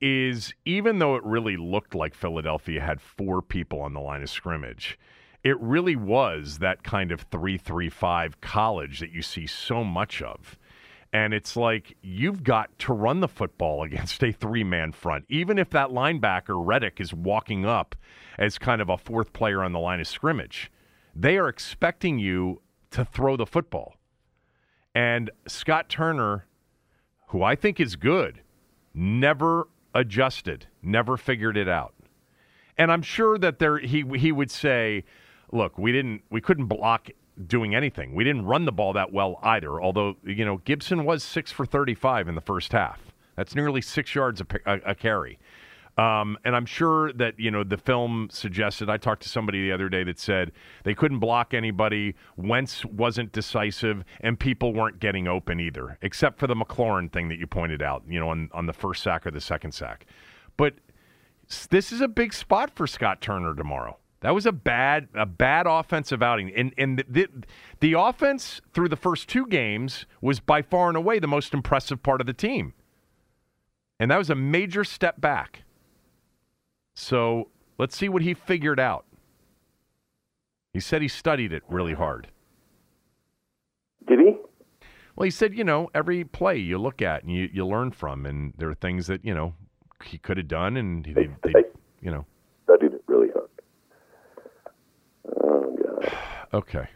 is 0.00 0.52
even 0.64 0.98
though 0.98 1.16
it 1.16 1.24
really 1.24 1.56
looked 1.56 1.94
like 1.94 2.14
Philadelphia 2.14 2.80
had 2.80 3.00
four 3.00 3.42
people 3.42 3.80
on 3.80 3.92
the 3.92 4.00
line 4.00 4.22
of 4.22 4.30
scrimmage, 4.30 4.98
it 5.44 5.58
really 5.60 5.96
was 5.96 6.58
that 6.58 6.84
kind 6.84 7.12
of 7.12 7.22
335 7.22 8.40
college 8.40 9.00
that 9.00 9.10
you 9.10 9.22
see 9.22 9.46
so 9.46 9.82
much 9.84 10.22
of. 10.22 10.58
And 11.12 11.34
it's 11.34 11.56
like 11.56 11.96
you've 12.02 12.42
got 12.42 12.76
to 12.80 12.92
run 12.92 13.20
the 13.20 13.28
football 13.28 13.82
against 13.84 14.22
a 14.22 14.32
three 14.32 14.64
man 14.64 14.92
front. 14.92 15.24
Even 15.28 15.58
if 15.58 15.70
that 15.70 15.90
linebacker, 15.90 16.54
Reddick, 16.56 17.00
is 17.00 17.12
walking 17.12 17.66
up 17.66 17.96
as 18.38 18.58
kind 18.58 18.80
of 18.80 18.88
a 18.88 18.96
fourth 18.96 19.32
player 19.32 19.62
on 19.62 19.72
the 19.72 19.80
line 19.80 20.00
of 20.00 20.08
scrimmage, 20.08 20.70
they 21.14 21.36
are 21.36 21.48
expecting 21.48 22.18
you 22.18 22.60
to 22.90 23.04
throw 23.04 23.36
the 23.36 23.46
football. 23.46 23.94
And 24.94 25.30
Scott 25.46 25.88
Turner, 25.88 26.46
who 27.28 27.42
I 27.42 27.54
think 27.54 27.80
is 27.80 27.96
good, 27.96 28.40
never 28.94 29.68
adjusted, 29.94 30.66
never 30.82 31.16
figured 31.16 31.56
it 31.56 31.68
out. 31.68 31.94
And 32.76 32.90
I'm 32.90 33.02
sure 33.02 33.38
that 33.38 33.58
there 33.58 33.78
he 33.78 34.04
he 34.16 34.32
would 34.32 34.50
say, 34.50 35.04
look, 35.50 35.78
we 35.78 35.92
didn't 35.92 36.22
we 36.30 36.40
couldn't 36.40 36.66
block 36.66 37.08
doing 37.46 37.74
anything. 37.74 38.14
We 38.14 38.24
didn't 38.24 38.44
run 38.44 38.64
the 38.64 38.72
ball 38.72 38.92
that 38.94 39.12
well 39.12 39.38
either. 39.42 39.80
Although 39.80 40.16
you 40.24 40.44
know 40.44 40.58
Gibson 40.58 41.04
was 41.04 41.22
six 41.22 41.52
for 41.52 41.66
35 41.66 42.28
in 42.28 42.34
the 42.34 42.40
first 42.40 42.72
half. 42.72 43.00
That's 43.36 43.54
nearly 43.54 43.80
six 43.80 44.14
yards 44.14 44.40
a, 44.42 44.46
a, 44.66 44.80
a 44.90 44.94
carry. 44.94 45.38
Um, 45.98 46.38
and 46.44 46.56
I'm 46.56 46.64
sure 46.64 47.12
that 47.14 47.38
you 47.38 47.50
know 47.50 47.64
the 47.64 47.76
film 47.76 48.28
suggested. 48.30 48.88
I 48.88 48.96
talked 48.96 49.22
to 49.24 49.28
somebody 49.28 49.62
the 49.62 49.72
other 49.72 49.90
day 49.90 50.04
that 50.04 50.18
said 50.18 50.52
they 50.84 50.94
couldn't 50.94 51.18
block 51.18 51.52
anybody. 51.52 52.14
Wentz 52.36 52.84
wasn't 52.86 53.32
decisive, 53.32 54.02
and 54.20 54.40
people 54.40 54.72
weren't 54.72 55.00
getting 55.00 55.28
open 55.28 55.60
either, 55.60 55.98
except 56.00 56.38
for 56.38 56.46
the 56.46 56.56
McLaurin 56.56 57.12
thing 57.12 57.28
that 57.28 57.38
you 57.38 57.46
pointed 57.46 57.82
out. 57.82 58.04
You 58.08 58.20
know, 58.20 58.30
on 58.30 58.48
on 58.52 58.64
the 58.64 58.72
first 58.72 59.02
sack 59.02 59.26
or 59.26 59.30
the 59.30 59.40
second 59.40 59.72
sack. 59.72 60.06
But 60.56 60.74
this 61.68 61.92
is 61.92 62.00
a 62.00 62.08
big 62.08 62.32
spot 62.32 62.70
for 62.74 62.86
Scott 62.86 63.20
Turner 63.20 63.54
tomorrow. 63.54 63.98
That 64.20 64.34
was 64.34 64.46
a 64.46 64.52
bad 64.52 65.08
a 65.14 65.26
bad 65.26 65.66
offensive 65.66 66.22
outing, 66.22 66.54
and 66.54 66.72
and 66.78 67.04
the, 67.06 67.28
the 67.80 67.94
offense 67.94 68.62
through 68.72 68.88
the 68.88 68.96
first 68.96 69.28
two 69.28 69.46
games 69.46 70.06
was 70.22 70.40
by 70.40 70.62
far 70.62 70.88
and 70.88 70.96
away 70.96 71.18
the 71.18 71.26
most 71.26 71.52
impressive 71.52 72.02
part 72.02 72.22
of 72.22 72.26
the 72.26 72.32
team, 72.32 72.72
and 74.00 74.10
that 74.10 74.16
was 74.16 74.30
a 74.30 74.34
major 74.34 74.84
step 74.84 75.20
back. 75.20 75.64
So 76.94 77.48
let's 77.78 77.96
see 77.96 78.08
what 78.08 78.22
he 78.22 78.34
figured 78.34 78.80
out. 78.80 79.04
He 80.72 80.80
said 80.80 81.02
he 81.02 81.08
studied 81.08 81.52
it 81.52 81.62
really 81.68 81.94
hard. 81.94 82.28
Did 84.06 84.20
he? 84.20 84.36
Well, 85.16 85.24
he 85.24 85.30
said, 85.30 85.54
you 85.54 85.64
know, 85.64 85.90
every 85.94 86.24
play 86.24 86.56
you 86.56 86.78
look 86.78 87.02
at 87.02 87.22
and 87.22 87.32
you, 87.32 87.48
you 87.52 87.66
learn 87.66 87.90
from, 87.90 88.24
and 88.24 88.54
there 88.56 88.70
are 88.70 88.74
things 88.74 89.06
that 89.08 89.24
you 89.24 89.34
know 89.34 89.54
he 90.04 90.18
could 90.18 90.38
have 90.38 90.48
done, 90.48 90.76
and 90.76 91.04
they, 91.04 91.28
they, 91.42 91.64
you 92.00 92.10
know, 92.10 92.24
studied 92.64 92.94
it 92.94 93.04
really 93.06 93.28
hard. 93.32 93.50
Oh 95.44 95.76
God. 95.76 96.12
Okay, 96.54 96.86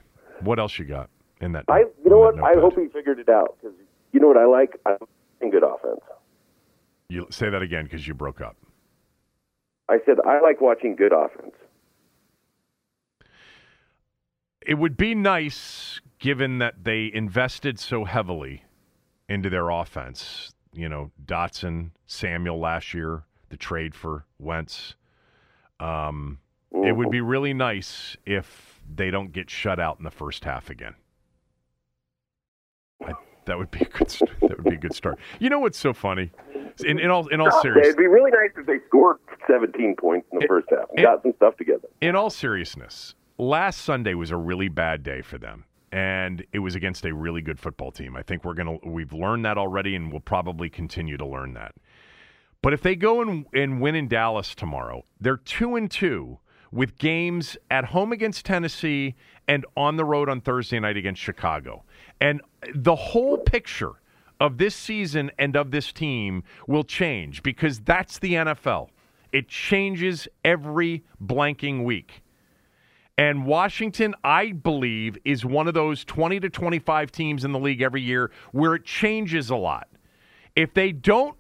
what 0.41 0.59
else 0.59 0.79
you 0.79 0.85
got 0.85 1.09
in 1.41 1.53
that? 1.53 1.65
I, 1.69 1.85
you 2.05 2.11
know 2.11 2.19
what? 2.19 2.39
I 2.39 2.61
hope 2.61 2.79
he 2.79 2.89
figured 2.89 3.19
it 3.19 3.31
out 3.31 3.57
because 3.59 3.75
you 4.13 4.21
know 4.21 4.29
what 4.29 4.37
I 4.37 4.45
like. 4.45 4.79
I 4.85 4.91
like 4.91 5.51
good 5.51 5.63
offense. 5.63 6.01
You 7.09 7.27
say 7.31 7.49
that 7.49 7.63
again 7.63 7.85
because 7.85 8.07
you 8.07 8.13
broke 8.13 8.43
up. 8.43 8.57
I 9.89 9.99
said 10.05 10.17
I 10.27 10.41
like 10.41 10.61
watching 10.61 10.97
good 10.97 11.13
offense. 11.13 11.55
It 14.67 14.75
would 14.75 14.97
be 14.97 15.15
nice, 15.15 16.01
given 16.19 16.59
that 16.59 16.83
they 16.83 17.11
invested 17.13 17.79
so 17.79 18.05
heavily 18.05 18.65
into 19.29 19.49
their 19.49 19.71
offense. 19.71 20.53
You 20.73 20.89
know, 20.89 21.13
Dotson, 21.25 21.91
Samuel 22.07 22.59
last 22.59 22.93
year, 22.93 23.23
the 23.49 23.57
trade 23.57 23.95
for 23.95 24.27
Wentz. 24.39 24.97
Um, 25.79 26.39
it 26.73 26.97
would 26.97 27.11
be 27.11 27.21
really 27.21 27.55
nice 27.55 28.17
if 28.27 28.81
they 28.93 29.11
don't 29.11 29.33
get 29.33 29.49
shut 29.51 29.79
out 29.79 29.99
in 29.99 30.05
the 30.05 30.11
first 30.11 30.45
half 30.45 30.69
again. 30.69 30.95
I, 33.07 33.13
that 33.47 33.57
would 33.57 33.71
be 33.71 33.81
a 33.81 33.85
good. 33.85 34.09
That 34.41 34.57
would 34.57 34.65
be 34.65 34.75
a 34.75 34.79
good 34.79 34.95
start. 34.95 35.19
You 35.39 35.49
know 35.49 35.61
what's 35.61 35.79
so 35.79 35.93
funny? 35.93 36.33
In, 36.85 36.99
in 36.99 37.11
all 37.11 37.27
in 37.29 37.41
all 37.41 37.51
seriousness, 37.63 37.87
It'd 37.89 37.97
be 37.99 38.07
really 38.07 38.31
nice 38.31 38.51
if 38.57 38.67
they 38.67 38.79
scored 38.89 39.19
17 39.47 39.97
points 39.97 40.27
in 40.33 40.39
the 40.39 40.45
It- 40.45 40.49
first 40.49 40.69
half 40.71 40.89
and 40.91 40.99
it- 40.99 41.03
got 41.03 41.23
some 41.23 41.33
stuff 41.37 41.57
together. 41.57 41.89
in 42.01 42.15
all 42.17 42.31
seriousness, 42.31 43.15
last 43.39 43.81
Sunday 43.81 44.15
was 44.15 44.31
a 44.31 44.37
really 44.37 44.69
bad 44.69 45.03
day 45.03 45.23
for 45.23 45.39
them. 45.39 45.65
And 45.93 46.45
it 46.53 46.59
was 46.59 46.75
against 46.75 47.07
a 47.07 47.15
really 47.15 47.41
good 47.41 47.59
football 47.59 47.91
team. 47.93 48.17
I 48.17 48.23
think 48.23 48.45
we're 48.45 48.55
gonna 48.55 48.77
we've 48.85 49.13
learned 49.13 49.45
that 49.45 49.57
already 49.57 49.95
and 49.95 50.11
we'll 50.11 50.21
probably 50.21 50.69
continue 50.69 51.17
to 51.17 51.25
learn 51.25 51.55
that. 51.55 51.75
But 52.61 52.73
if 52.73 52.83
they 52.83 52.97
go 52.97 53.23
and, 53.23 53.47
and 53.55 53.81
win 53.81 53.95
in 53.95 54.09
Dallas 54.09 54.55
tomorrow, 54.55 55.05
they're 55.21 55.37
two 55.37 55.77
and 55.77 55.91
two 55.91 56.39
with 56.73 56.99
games 56.99 57.57
at 57.71 57.87
home 57.87 58.13
against 58.13 58.45
Tennessee 58.45 59.15
and 59.47 59.65
on 59.77 59.97
the 59.97 60.05
road 60.05 60.29
on 60.29 60.41
Thursday 60.41 60.81
night 60.81 60.97
against 60.97 61.23
Chicago. 61.23 61.85
And 62.21 62.43
the 62.75 62.97
whole 62.97 63.39
picture 63.39 63.93
of 64.41 64.59
this 64.59 64.75
season 64.75 65.31
and 65.39 65.57
of 65.57 65.71
this 65.71 65.93
team 65.93 66.43
will 66.67 66.85
change 66.85 67.43
because 67.43 67.81
that's 67.81 68.19
the 68.19 68.35
NFL. 68.35 68.89
It 69.33 69.49
changes 69.49 70.29
every 70.45 71.05
blanking 71.23 71.85
week. 71.85 72.23
And 73.19 73.47
Washington, 73.47 74.15
I 74.23 74.53
believe, 74.53 75.17
is 75.25 75.45
one 75.45 75.69
of 75.69 75.75
those 75.75 76.05
20 76.05 76.41
to 76.41 76.51
25 76.51 77.11
teams 77.11 77.45
in 77.45 77.53
the 77.53 77.59
league 77.59 77.81
every 77.81 78.03
year 78.03 78.31
where 78.53 78.75
it 78.75 78.85
changes 78.85 79.49
a 79.49 79.57
lot. 79.57 79.89
If 80.55 80.75
they 80.75 80.93
don't 80.93 81.37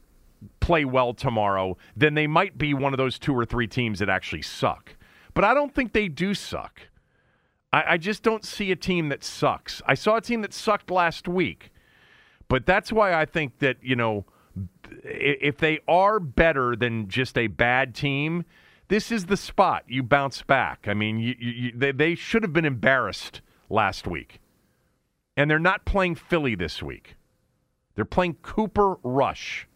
play 0.60 0.84
well 0.84 1.12
tomorrow, 1.12 1.76
then 1.94 2.14
they 2.14 2.26
might 2.26 2.56
be 2.56 2.72
one 2.72 2.94
of 2.94 2.98
those 2.98 3.18
two 3.18 3.34
or 3.34 3.44
three 3.44 3.66
teams 3.66 3.98
that 3.98 4.08
actually 4.08 4.42
suck. 4.42 4.96
But 5.34 5.44
I 5.44 5.52
don't 5.52 5.74
think 5.74 5.92
they 5.92 6.08
do 6.08 6.32
suck. 6.32 6.80
I, 7.72 7.84
I 7.90 7.96
just 7.98 8.22
don't 8.22 8.44
see 8.44 8.72
a 8.72 8.76
team 8.76 9.10
that 9.10 9.22
sucks. 9.22 9.82
I 9.86 9.94
saw 9.94 10.16
a 10.16 10.20
team 10.20 10.40
that 10.42 10.54
sucked 10.54 10.90
last 10.90 11.28
week. 11.28 11.70
But 12.48 12.66
that's 12.66 12.92
why 12.92 13.12
I 13.12 13.24
think 13.24 13.58
that, 13.58 13.76
you 13.82 13.96
know, 13.96 14.24
if 15.02 15.58
they 15.58 15.80
are 15.88 16.20
better 16.20 16.76
than 16.76 17.08
just 17.08 17.36
a 17.36 17.46
bad 17.48 17.94
team, 17.94 18.44
this 18.88 19.10
is 19.10 19.26
the 19.26 19.36
spot 19.36 19.84
you 19.88 20.02
bounce 20.02 20.42
back. 20.42 20.86
I 20.86 20.94
mean, 20.94 21.18
you, 21.18 21.34
you, 21.38 21.72
they, 21.74 21.92
they 21.92 22.14
should 22.14 22.42
have 22.42 22.52
been 22.52 22.64
embarrassed 22.64 23.40
last 23.68 24.06
week. 24.06 24.40
And 25.36 25.50
they're 25.50 25.58
not 25.58 25.84
playing 25.84 26.14
Philly 26.14 26.54
this 26.54 26.82
week. 26.82 27.16
They're 27.94 28.04
playing 28.04 28.36
Cooper 28.42 28.96
Rush. 29.02 29.66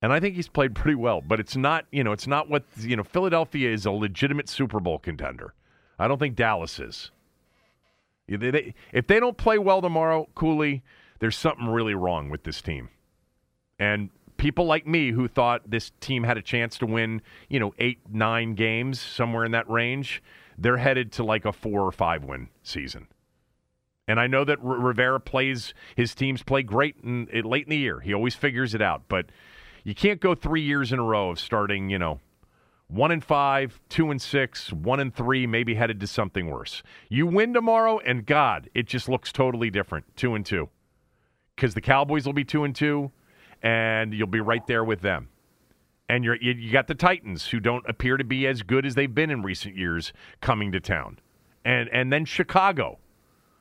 And 0.00 0.12
I 0.12 0.20
think 0.20 0.36
he's 0.36 0.48
played 0.48 0.76
pretty 0.76 0.94
well, 0.94 1.20
but 1.20 1.40
it's 1.40 1.56
not, 1.56 1.86
you 1.90 2.04
know, 2.04 2.12
it's 2.12 2.28
not 2.28 2.48
what, 2.48 2.64
you 2.78 2.94
know, 2.96 3.02
Philadelphia 3.02 3.72
is 3.72 3.84
a 3.84 3.90
legitimate 3.90 4.48
Super 4.48 4.78
Bowl 4.78 4.98
contender. 4.98 5.54
I 5.98 6.06
don't 6.06 6.18
think 6.18 6.36
Dallas 6.36 6.78
is. 6.78 7.10
If 8.28 9.06
they 9.06 9.20
don't 9.20 9.36
play 9.36 9.58
well 9.58 9.80
tomorrow, 9.80 10.28
Cooley, 10.34 10.82
there's 11.18 11.36
something 11.36 11.66
really 11.66 11.94
wrong 11.94 12.28
with 12.28 12.44
this 12.44 12.60
team. 12.60 12.90
And 13.78 14.10
people 14.36 14.66
like 14.66 14.86
me 14.86 15.10
who 15.10 15.28
thought 15.28 15.70
this 15.70 15.92
team 16.00 16.24
had 16.24 16.36
a 16.36 16.42
chance 16.42 16.78
to 16.78 16.86
win, 16.86 17.22
you 17.48 17.58
know, 17.58 17.74
eight, 17.78 18.00
nine 18.10 18.54
games, 18.54 19.00
somewhere 19.00 19.44
in 19.44 19.52
that 19.52 19.68
range, 19.68 20.22
they're 20.56 20.76
headed 20.76 21.12
to 21.12 21.24
like 21.24 21.44
a 21.44 21.52
four 21.52 21.82
or 21.82 21.92
five 21.92 22.24
win 22.24 22.48
season. 22.62 23.08
And 24.06 24.18
I 24.18 24.26
know 24.26 24.44
that 24.44 24.58
R- 24.64 24.78
Rivera 24.78 25.20
plays, 25.20 25.74
his 25.94 26.14
teams 26.14 26.42
play 26.42 26.62
great 26.62 26.96
in, 27.02 27.28
in, 27.28 27.44
late 27.44 27.64
in 27.64 27.70
the 27.70 27.76
year. 27.76 28.00
He 28.00 28.14
always 28.14 28.34
figures 28.34 28.74
it 28.74 28.82
out. 28.82 29.02
But 29.08 29.26
you 29.84 29.94
can't 29.94 30.20
go 30.20 30.34
three 30.34 30.62
years 30.62 30.92
in 30.92 30.98
a 30.98 31.04
row 31.04 31.30
of 31.30 31.38
starting, 31.38 31.90
you 31.90 31.98
know, 31.98 32.20
one 32.88 33.10
and 33.10 33.22
five, 33.22 33.80
two 33.88 34.10
and 34.10 34.20
six, 34.20 34.72
one 34.72 34.98
and 34.98 35.14
three, 35.14 35.46
maybe 35.46 35.74
headed 35.74 36.00
to 36.00 36.06
something 36.06 36.50
worse. 36.50 36.82
You 37.08 37.26
win 37.26 37.52
tomorrow, 37.52 37.98
and 37.98 38.24
God, 38.24 38.70
it 38.74 38.86
just 38.86 39.08
looks 39.08 39.30
totally 39.30 39.70
different. 39.70 40.04
Two 40.16 40.34
and 40.34 40.44
two, 40.44 40.70
because 41.54 41.74
the 41.74 41.80
Cowboys 41.80 42.24
will 42.24 42.32
be 42.32 42.44
two 42.44 42.64
and 42.64 42.74
two, 42.74 43.12
and 43.62 44.14
you'll 44.14 44.26
be 44.26 44.40
right 44.40 44.66
there 44.66 44.84
with 44.84 45.02
them. 45.02 45.28
And 46.08 46.24
you're 46.24 46.36
you, 46.36 46.72
got 46.72 46.86
the 46.86 46.94
Titans, 46.94 47.46
who 47.48 47.60
don't 47.60 47.84
appear 47.86 48.16
to 48.16 48.24
be 48.24 48.46
as 48.46 48.62
good 48.62 48.86
as 48.86 48.94
they've 48.94 49.14
been 49.14 49.30
in 49.30 49.42
recent 49.42 49.76
years, 49.76 50.14
coming 50.40 50.72
to 50.72 50.80
town, 50.80 51.18
and 51.64 51.90
and 51.90 52.10
then 52.10 52.24
Chicago. 52.24 52.98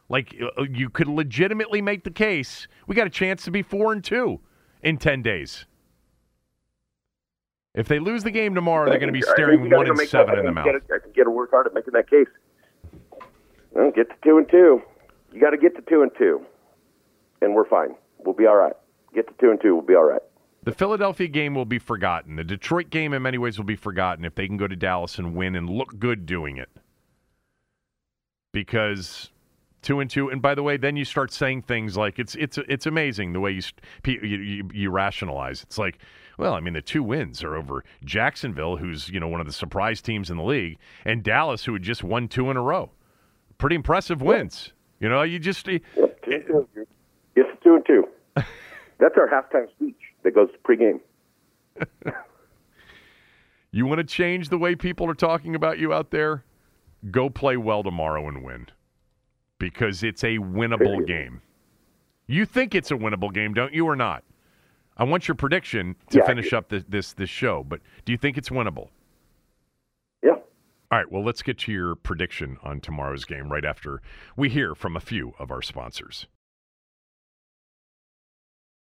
Like 0.09 0.35
uh, 0.41 0.63
you 0.63 0.89
could 0.89 1.09
legitimately 1.09 1.81
make 1.81 2.05
the 2.05 2.11
case 2.11 2.69
we 2.87 2.95
got 2.95 3.07
a 3.07 3.09
chance 3.09 3.43
to 3.43 3.51
be 3.51 3.61
four 3.61 3.91
and 3.91 4.01
two 4.01 4.39
in 4.81 4.97
ten 4.97 5.21
days. 5.21 5.65
If 7.77 7.87
they 7.87 7.99
lose 7.99 8.23
the 8.23 8.31
game 8.31 8.55
tomorrow, 8.55 8.89
they're 8.89 8.97
going 8.97 9.13
to 9.13 9.13
be 9.13 9.21
staring 9.21 9.69
one 9.69 9.87
and 9.87 9.99
seven 9.99 10.33
that- 10.33 10.39
in 10.39 10.45
the 10.45 10.51
mouth. 10.51 10.65
think 10.65 10.75
you 10.75 10.81
gotta- 10.89 11.03
I 11.05 11.07
you 11.07 11.13
got 11.13 11.23
to 11.25 11.29
work 11.31 11.51
hard 11.51 11.67
at 11.67 11.75
making 11.75 11.93
that 11.93 12.09
case. 12.09 12.27
Well, 13.71 13.91
get 13.91 14.09
to 14.09 14.15
two 14.23 14.39
and 14.39 14.49
two. 14.49 14.81
You 15.31 15.39
got 15.39 15.51
to 15.51 15.57
get 15.57 15.75
to 15.75 15.83
two 15.83 16.01
and 16.01 16.11
two, 16.17 16.41
and 17.41 17.53
we're 17.53 17.65
fine. 17.65 17.95
We'll 18.17 18.33
be 18.33 18.47
all 18.47 18.55
right. 18.55 18.73
Get 19.13 19.27
to 19.27 19.33
two 19.39 19.51
and 19.51 19.61
two. 19.61 19.75
We'll 19.75 19.85
be 19.85 19.93
all 19.93 20.05
right. 20.05 20.21
The 20.63 20.71
Philadelphia 20.71 21.27
game 21.27 21.53
will 21.53 21.65
be 21.65 21.77
forgotten. 21.77 22.35
The 22.35 22.43
Detroit 22.43 22.89
game, 22.89 23.13
in 23.13 23.21
many 23.21 23.37
ways, 23.37 23.59
will 23.59 23.65
be 23.65 23.75
forgotten 23.75 24.25
if 24.25 24.33
they 24.33 24.47
can 24.47 24.57
go 24.57 24.67
to 24.67 24.75
Dallas 24.75 25.19
and 25.19 25.35
win 25.35 25.55
and 25.55 25.69
look 25.69 25.99
good 25.99 26.25
doing 26.25 26.57
it. 26.57 26.69
Because 28.51 29.29
two 29.83 29.99
and 29.99 30.09
two, 30.09 30.29
and 30.29 30.41
by 30.41 30.55
the 30.55 30.63
way, 30.63 30.77
then 30.77 30.97
you 30.97 31.05
start 31.05 31.31
saying 31.31 31.61
things 31.61 31.95
like 31.95 32.17
it's 32.17 32.33
it's 32.35 32.57
it's 32.67 32.87
amazing 32.87 33.33
the 33.33 33.39
way 33.39 33.51
you 33.51 33.61
you, 34.05 34.19
you, 34.19 34.69
you 34.73 34.89
rationalize. 34.89 35.61
It's 35.61 35.77
like, 35.77 35.99
well, 36.37 36.53
I 36.53 36.59
mean, 36.59 36.73
the 36.73 36.81
two 36.81 37.03
wins 37.03 37.43
are 37.43 37.55
over 37.55 37.83
Jacksonville, 38.03 38.77
who's 38.77 39.09
you 39.09 39.19
know 39.19 39.27
one 39.27 39.41
of 39.41 39.47
the 39.47 39.53
surprise 39.53 40.01
teams 40.01 40.29
in 40.29 40.37
the 40.37 40.43
league, 40.43 40.77
and 41.05 41.23
Dallas, 41.23 41.65
who 41.65 41.73
had 41.73 41.83
just 41.83 42.03
won 42.03 42.27
two 42.27 42.49
in 42.49 42.57
a 42.57 42.61
row. 42.61 42.91
Pretty 43.57 43.75
impressive 43.75 44.21
wins. 44.21 44.73
You 44.99 45.09
know, 45.09 45.23
you 45.23 45.39
just 45.39 45.67
Yep, 45.67 45.85
two 45.95 46.43
two. 46.47 46.87
Yes, 47.35 47.45
two 47.63 47.75
and 47.75 47.85
two. 47.85 48.03
That's 48.35 49.15
our 49.17 49.27
halftime 49.27 49.69
speech 49.71 49.97
that 50.23 50.33
goes 50.33 50.49
pregame. 50.63 50.99
You 53.71 53.85
want 53.85 53.99
to 53.99 54.03
change 54.03 54.49
the 54.49 54.57
way 54.57 54.75
people 54.75 55.07
are 55.09 55.13
talking 55.13 55.53
about 55.53 55.77
you 55.77 55.93
out 55.93 56.09
there? 56.11 56.43
Go 57.11 57.29
play 57.29 57.57
well 57.57 57.83
tomorrow 57.83 58.27
and 58.27 58.43
win. 58.43 58.67
Because 59.59 60.03
it's 60.03 60.23
a 60.23 60.37
winnable 60.37 61.05
game. 61.05 61.41
You 62.27 62.45
think 62.45 62.73
it's 62.73 62.91
a 62.91 62.95
winnable 62.95 63.33
game, 63.33 63.53
don't 63.53 63.73
you, 63.73 63.85
or 63.85 63.95
not? 63.95 64.23
I 64.97 65.03
want 65.03 65.27
your 65.27 65.35
prediction 65.35 65.95
to 66.09 66.17
Yeah, 66.17 66.25
finish 66.25 66.53
up 66.53 66.69
this, 66.69 66.83
this 66.89 67.13
this 67.13 67.29
show, 67.29 67.63
but 67.63 67.81
do 68.05 68.11
you 68.11 68.17
think 68.17 68.37
it's 68.37 68.49
winnable? 68.49 68.89
Yeah. 70.23 70.31
All 70.91 70.97
right, 70.97 71.11
well, 71.11 71.23
let's 71.23 71.43
get 71.43 71.57
to 71.59 71.71
your 71.71 71.95
prediction 71.95 72.57
on 72.63 72.79
tomorrow's 72.79 73.25
game 73.25 73.51
right 73.51 73.65
after 73.65 74.01
we 74.35 74.49
hear 74.49 74.73
from 74.73 74.95
a 74.95 74.99
few 75.01 75.33
of 75.37 75.51
our 75.51 75.61
sponsors. 75.61 76.27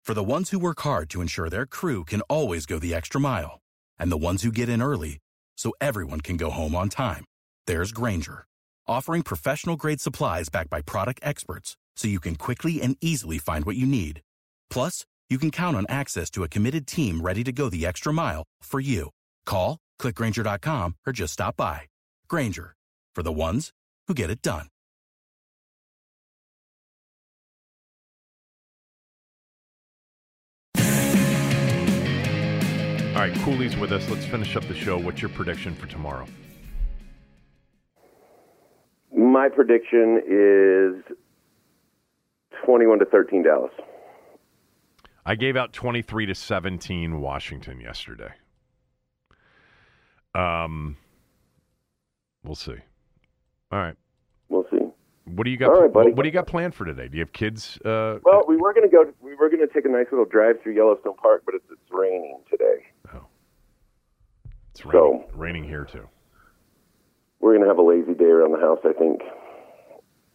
For 0.03 0.13
the 0.13 0.23
ones 0.23 0.49
who 0.49 0.59
work 0.59 0.81
hard 0.81 1.09
to 1.11 1.21
ensure 1.21 1.49
their 1.49 1.67
crew 1.67 2.03
can 2.03 2.21
always 2.21 2.65
go 2.65 2.79
the 2.79 2.93
extra 2.93 3.21
mile, 3.21 3.59
and 3.99 4.11
the 4.11 4.17
ones 4.17 4.41
who 4.43 4.51
get 4.51 4.67
in 4.67 4.81
early 4.81 5.19
so 5.55 5.73
everyone 5.79 6.21
can 6.21 6.38
go 6.38 6.49
home 6.49 6.75
on 6.75 6.89
time, 6.89 7.23
there's 7.67 7.91
Grainger, 7.91 8.45
offering 8.88 9.21
professional 9.21 9.75
grade 9.77 10.01
supplies 10.01 10.49
backed 10.49 10.71
by 10.71 10.81
product 10.81 11.19
experts 11.23 11.77
so 11.95 12.07
you 12.07 12.19
can 12.19 12.35
quickly 12.35 12.81
and 12.81 12.97
easily 12.99 13.38
find 13.38 13.63
what 13.63 13.75
you 13.75 13.85
need. 13.85 14.21
Plus, 14.71 15.05
you 15.32 15.40
can 15.40 15.49
count 15.49 15.78
on 15.78 15.86
access 15.88 16.30
to 16.32 16.44
a 16.44 16.49
committed 16.49 16.86
team 16.86 17.22
ready 17.22 17.44
to 17.45 17.53
go 17.53 17.70
the 17.70 17.86
extra 17.86 18.12
mile 18.12 18.44
for 18.62 18.82
you. 18.82 19.10
Call, 19.45 19.78
clickgranger.com, 19.99 20.95
or 21.08 21.14
just 21.14 21.34
stop 21.34 21.56
by. 21.56 21.84
Grainger, 22.28 22.76
for 23.16 23.24
the 23.24 23.32
ones 23.32 23.72
who 24.08 24.14
get 24.14 24.30
it 24.30 24.41
done. 24.41 24.68
All 33.16 33.28
right, 33.28 33.36
Cooley's 33.44 33.78
with 33.78 33.91
us. 33.91 34.10
Let's 34.10 34.26
finish 34.26 34.56
up 34.56 34.68
the 34.68 34.74
show. 34.74 34.98
What's 34.98 35.22
your 35.22 35.30
prediction 35.30 35.76
for 35.76 35.86
tomorrow? 35.86 36.26
My 39.16 39.48
prediction 39.48 40.22
is 40.28 41.03
21 42.66 42.99
to 42.99 43.06
13 43.06 43.44
Dallas. 43.44 43.72
I 45.26 45.35
gave 45.35 45.56
out 45.56 45.73
23 45.73 46.26
to 46.27 46.35
17 46.35 47.19
Washington 47.22 47.80
yesterday. 47.80 48.31
Um 50.34 50.98
we'll 52.43 52.56
see. 52.56 52.76
All 53.72 53.80
right. 53.80 53.95
We'll 54.49 54.65
see. 54.72 54.80
What 55.26 55.43
do 55.45 55.52
you 55.52 55.57
got 55.57 55.69
All 55.72 55.81
right, 55.81 55.93
buddy. 55.93 56.11
what, 56.11 56.23
do 56.23 56.27
you 56.27 56.34
got 56.34 56.48
planned 56.48 56.73
for 56.73 56.85
today? 56.85 57.07
Do 57.07 57.18
you 57.18 57.22
have 57.22 57.34
kids 57.34 57.77
uh 57.85 58.19
Well, 58.23 58.43
we 58.48 58.57
were 58.57 58.73
going 58.73 58.89
to 58.89 58.91
go. 58.91 59.06
We 59.22 59.35
were 59.35 59.49
going 59.49 59.65
to 59.65 59.73
take 59.73 59.85
a 59.85 59.89
nice 59.89 60.07
little 60.11 60.26
drive 60.26 60.61
through 60.61 60.73
Yellowstone 60.76 61.15
Park, 61.15 61.43
but 61.45 61.56
it's, 61.56 61.65
it's 61.72 61.91
raining 61.91 62.39
today. 62.49 62.85
Oh, 63.14 63.26
it's 64.72 64.85
raining, 64.85 65.23
so- 65.30 65.38
raining 65.38 65.64
here 65.64 65.85
too. 65.85 66.07
We're 67.39 67.52
going 67.53 67.64
to 67.64 67.68
have 67.68 67.77
a 67.80 67.81
lazy 67.84 68.14
day 68.14 68.26
around 68.26 68.52
the 68.53 68.60
house. 68.60 68.80
I 68.84 68.93
think. 68.93 69.22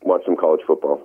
Watch 0.02 0.22
some 0.24 0.36
college 0.36 0.60
football. 0.66 1.00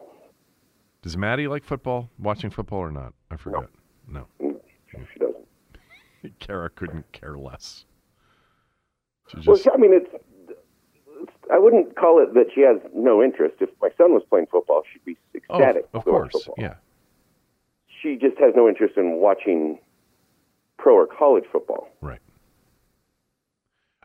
Does 1.02 1.18
Maddie 1.18 1.48
like 1.48 1.64
football? 1.64 2.10
Watching 2.20 2.50
football 2.52 2.80
or 2.80 2.92
not? 2.92 3.14
I 3.32 3.38
forget. 3.38 3.70
No. 4.08 4.28
Mm, 4.42 4.60
She 5.14 5.20
doesn't. 5.20 5.46
Kara 6.40 6.70
couldn't 6.70 7.12
care 7.12 7.38
less. 7.38 7.86
She 9.30 9.38
Well, 9.48 9.58
I 9.74 9.78
mean, 9.78 9.94
it's, 9.94 10.10
it's. 10.50 11.32
I 11.52 11.58
wouldn't 11.58 11.96
call 11.96 12.22
it 12.22 12.34
that 12.36 12.48
she 12.54 12.62
has 12.62 12.78
no 12.94 13.24
interest. 13.24 13.56
If 13.62 13.70
my 13.82 13.90
son 13.98 14.14
was 14.14 14.24
playing 14.30 14.48
football, 14.52 14.84
she'd 14.92 15.04
be 15.06 15.18
Oh, 15.50 15.58
ecstatic. 15.58 15.88
of 15.94 16.04
course. 16.06 16.48
Yeah. 16.58 16.76
She 18.02 18.16
just 18.16 18.38
has 18.40 18.54
no 18.56 18.68
interest 18.70 18.96
in 18.98 19.16
watching 19.18 19.80
pro 20.78 20.96
or 20.96 21.08
college 21.08 21.44
football. 21.52 21.88
Right. 22.02 22.20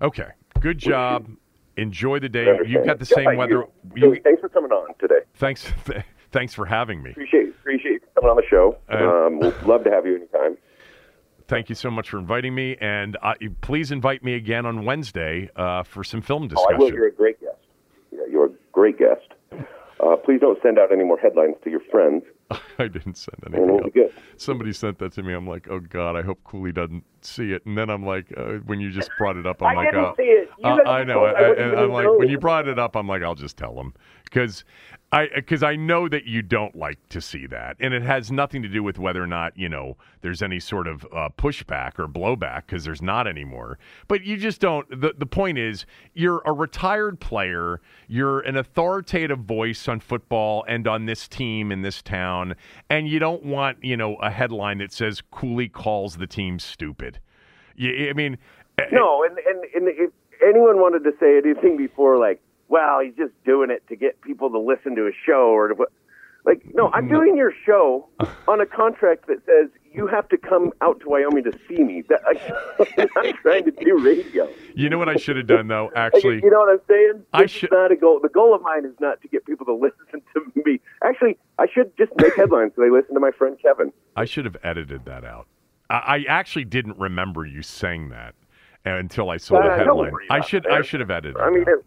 Okay. 0.02 0.28
Good 0.60 0.78
job. 0.78 1.28
Enjoy 1.77 2.18
the 2.18 2.28
day. 2.28 2.59
You've 2.66 2.85
got 2.86 2.98
the 2.98 3.05
same 3.06 3.24
Yeah, 3.32 3.36
weather. 3.36 3.64
you- 3.94 4.14
You, 4.14 4.20
thanks 4.23 4.40
for 4.40 4.48
coming 4.48 4.70
on 4.73 4.94
today. 4.98 5.20
thanks. 5.35 5.66
Thanks 6.32 6.55
for 6.55 6.66
having 6.66 7.03
me. 7.03 7.11
Appreciate 7.11 7.48
appreciate 7.48 7.93
you 7.93 8.01
coming 8.15 8.31
on 8.31 8.36
the 8.36 8.43
show. 8.48 8.77
Uh, 8.93 9.27
um, 9.27 9.39
we'd 9.40 9.55
love 9.62 9.85
to 9.85 9.90
have 9.90 10.07
you 10.07 10.16
anytime. 10.16 10.57
Thank 11.48 11.69
you 11.69 11.74
so 11.77 11.90
much 11.90 12.11
for 12.11 12.19
inviting 12.19 12.55
me, 12.55 12.77
and 12.81 13.16
uh, 13.23 13.35
please 13.61 13.93
invite 13.93 14.24
me 14.24 14.35
again 14.35 14.66
on 14.66 14.85
Wednesday 14.85 15.48
uh, 15.55 15.85
for 15.85 16.03
some 16.03 16.20
film 16.20 16.43
Oh, 16.43 16.47
I 16.47 16.48
discussion. 16.48 16.78
will. 16.78 16.93
You're 16.93 17.07
a 17.09 17.12
great 17.12 17.40
guest. 17.40 17.57
Yeah, 18.11 18.20
you're 18.28 18.47
a 18.47 18.51
great 18.73 18.98
guest. 18.98 19.28
Uh, 19.53 20.16
please 20.16 20.40
don't 20.40 20.59
send 20.62 20.78
out 20.78 20.93
any 20.93 21.05
more 21.05 21.19
headlines 21.19 21.55
to 21.65 21.70
your 21.70 21.81
friends, 21.90 22.24
I 22.78 22.89
didn't 22.89 23.16
send 23.16 23.39
anything. 23.47 23.66
we'll 23.66 23.78
be 23.78 23.85
else. 23.85 24.12
good. 24.15 24.23
Somebody 24.36 24.73
sent 24.73 24.98
that 24.98 25.12
to 25.12 25.23
me. 25.23 25.32
I'm 25.32 25.47
like, 25.47 25.69
oh 25.70 25.81
god, 25.81 26.16
I 26.16 26.23
hope 26.23 26.39
Cooley 26.44 26.73
doesn't 26.73 27.05
see 27.27 27.53
it. 27.53 27.66
And 27.66 27.77
then 27.77 27.90
I'm 27.90 28.05
like, 28.05 28.27
uh, 28.36 28.55
when 28.66 28.81
you 28.81 28.90
just 28.90 29.11
brought 29.19 29.36
it 29.36 29.47
up, 29.47 29.62
I'm 29.62 29.77
I 29.78 29.82
like, 29.82 29.90
didn't 29.90 30.05
oh, 30.05 30.15
see 30.16 30.23
it. 30.24 30.48
You 30.59 30.66
Uh, 30.70 30.82
I 30.86 31.05
know. 31.05 31.24
I 31.24 31.31
I, 31.31 31.48
wouldn't 31.48 31.59
and 31.59 31.73
even 31.73 31.85
I'm 31.85 31.93
like, 31.93 32.19
when 32.19 32.28
you 32.28 32.39
brought 32.39 32.69
it 32.69 32.78
up, 32.78 32.97
I'm 32.97 33.09
like, 33.09 33.23
I'll 33.23 33.35
just 33.35 33.57
tell 33.57 33.74
him 33.78 33.93
because 34.24 34.65
I 35.12 35.28
because 35.35 35.62
I 35.62 35.77
know 35.77 36.09
that 36.09 36.24
you 36.24 36.43
don't 36.43 36.74
like 36.74 36.98
to 37.11 37.20
see 37.20 37.47
that, 37.47 37.77
and 37.78 37.94
it 37.94 38.03
has 38.03 38.32
nothing 38.32 38.61
to 38.62 38.69
do 38.69 38.82
with 38.82 38.98
whether 38.98 39.23
or 39.23 39.27
not 39.27 39.57
you 39.57 39.69
know 39.69 39.97
there's 40.20 40.43
any 40.43 40.59
sort 40.59 40.89
of 40.89 41.07
uh, 41.12 41.28
pushback 41.39 41.98
or 41.98 42.09
blowback 42.09 42.66
because 42.66 42.85
there's 42.85 43.01
not 43.03 43.28
anymore. 43.28 43.78
But 44.09 44.24
you 44.24 44.36
just 44.36 44.61
don't. 44.61 44.89
The 44.90 45.15
the 45.16 45.27
point 45.27 45.59
is, 45.59 45.86
you're 46.15 46.43
a 46.44 46.53
retired 46.53 47.20
player. 47.20 47.81
You're 48.09 48.40
an 48.40 48.57
authoritative 48.57 49.39
voice 49.39 49.86
on 49.86 50.01
football 50.01 50.65
and 50.66 50.89
on 50.89 51.07
this 51.07 51.28
team 51.28 51.70
in 51.70 51.82
this 51.82 52.03
town, 52.03 52.57
and 52.90 53.09
you 53.09 53.20
don't 53.20 53.44
want 53.44 53.82
you 53.85 53.97
know 53.97 54.16
a 54.16 54.31
headline 54.31 54.78
that 54.78 54.93
says 54.93 55.23
Cooley 55.31 55.69
calls 55.69 56.16
the 56.16 56.27
team 56.27 56.59
stupid. 56.59 57.15
You, 57.77 58.09
I 58.11 58.12
mean, 58.12 58.39
eh, 58.78 58.85
No, 58.93 59.24
and, 59.24 59.39
and 59.39 59.65
and 59.74 59.89
if 59.89 60.11
anyone 60.47 60.78
wanted 60.81 61.05
to 61.05 61.12
say 61.20 61.39
anything 61.39 61.77
before, 61.77 62.19
like, 62.19 62.40
well, 62.69 63.01
he's 63.01 63.15
just 63.15 63.32
doing 63.44 63.70
it 63.70 63.82
to 63.89 63.97
get 63.97 64.20
people 64.23 64.51
to 64.51 64.59
listen 64.59 64.97
to 64.97 65.05
his 65.05 65.15
show, 65.24 65.48
or 65.51 65.69
to, 65.69 65.74
what- 65.74 65.93
like, 66.44 66.62
no, 66.74 66.90
I'm 66.93 67.09
doing 67.09 67.36
your 67.36 67.53
show 67.65 68.09
on 68.48 68.61
a 68.61 68.66
contract 68.66 69.27
that 69.27 69.44
says 69.47 69.69
you 69.93 70.07
have 70.07 70.28
to 70.28 70.36
come 70.36 70.70
out 70.81 71.01
to 71.01 71.09
Wyoming 71.09 71.43
to 71.43 71.53
see 71.66 71.82
me. 71.82 72.05
That, 72.09 72.20
I'm 73.16 73.32
trying 73.43 73.65
to 73.65 73.73
do 73.73 73.98
radio. 73.98 74.48
you 74.74 74.89
know 74.89 74.97
what 74.98 75.09
I 75.09 75.16
should 75.16 75.36
have 75.36 75.48
done 75.48 75.66
though. 75.66 75.90
Actually, 75.97 76.40
you 76.44 76.51
know 76.51 76.61
what 76.61 76.69
I'm 76.70 76.81
saying? 76.89 77.24
I 77.32 77.43
This 77.43 77.51
should- 77.51 77.73
not 77.73 77.90
a 77.90 77.97
goal. 77.97 78.20
The 78.23 78.28
goal 78.28 78.55
of 78.55 78.62
mine 78.62 78.85
is 78.85 78.94
not 79.01 79.20
to 79.23 79.28
get 79.28 79.44
people 79.44 79.66
to 79.66 79.74
listen 79.74 80.23
to 80.35 80.62
me. 80.65 80.81
Actually, 81.05 81.36
I 81.59 81.66
should 81.73 81.90
just 81.98 82.12
make 82.19 82.36
headlines 82.36 82.73
so 82.77 82.82
they 82.82 82.90
listen 82.90 83.15
to 83.15 83.20
my 83.20 83.32
friend 83.32 83.57
Kevin. 83.61 83.93
I 84.15 84.24
should 84.24 84.44
have 84.44 84.57
edited 84.62 85.05
that 85.07 85.24
out. 85.24 85.48
I, 85.91 85.95
I 85.97 86.25
actually 86.29 86.65
didn't 86.65 86.99
remember 86.99 87.45
you 87.47 87.63
saying 87.63 88.09
that 88.11 88.35
until 88.85 89.31
I 89.31 89.37
saw 89.37 89.57
Uh, 89.59 89.69
the 89.69 89.75
headline. 89.77 90.13
I 90.31 90.41
should. 90.41 90.67
I 90.67 90.83
should 90.83 91.01
have 91.01 91.11
edited. 91.11 91.37
I 91.41 91.51
mean, 91.51 91.63
it, 91.63 91.85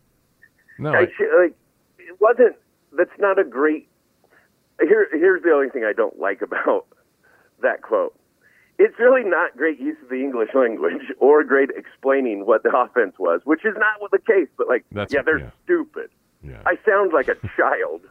no, 0.77 0.91
I 0.93 0.99
I, 0.99 1.41
like, 1.41 1.55
it 1.99 2.19
wasn't. 2.19 2.55
That's 2.97 3.17
not 3.19 3.37
a 3.39 3.43
great. 3.43 3.87
Here, 4.81 5.07
here's 5.11 5.43
the 5.43 5.51
only 5.51 5.69
thing 5.69 5.83
I 5.83 5.93
don't 5.93 6.17
like 6.19 6.41
about 6.41 6.85
that 7.61 7.81
quote. 7.81 8.15
It's 8.81 8.97
really 8.97 9.23
not 9.29 9.57
great 9.57 9.77
use 9.79 9.97
of 10.01 10.07
the 10.09 10.15
English 10.21 10.51
language 10.55 11.01
or 11.19 11.43
great 11.43 11.69
explaining 11.75 12.45
what 12.45 12.63
the 12.63 12.75
offense 12.75 13.15
was, 13.19 13.41
which 13.43 13.65
is 13.65 13.75
not 13.77 13.99
what 13.99 14.11
the 14.11 14.19
case. 14.19 14.47
But 14.57 14.67
like, 14.69 14.85
That's- 14.91 15.11
yeah, 15.13 15.21
they're 15.21 15.39
yeah. 15.39 15.49
stupid. 15.65 16.09
yeah. 16.41 16.61
I 16.65 16.77
sound 16.85 17.11
like 17.11 17.27
a 17.27 17.35
child, 17.57 18.01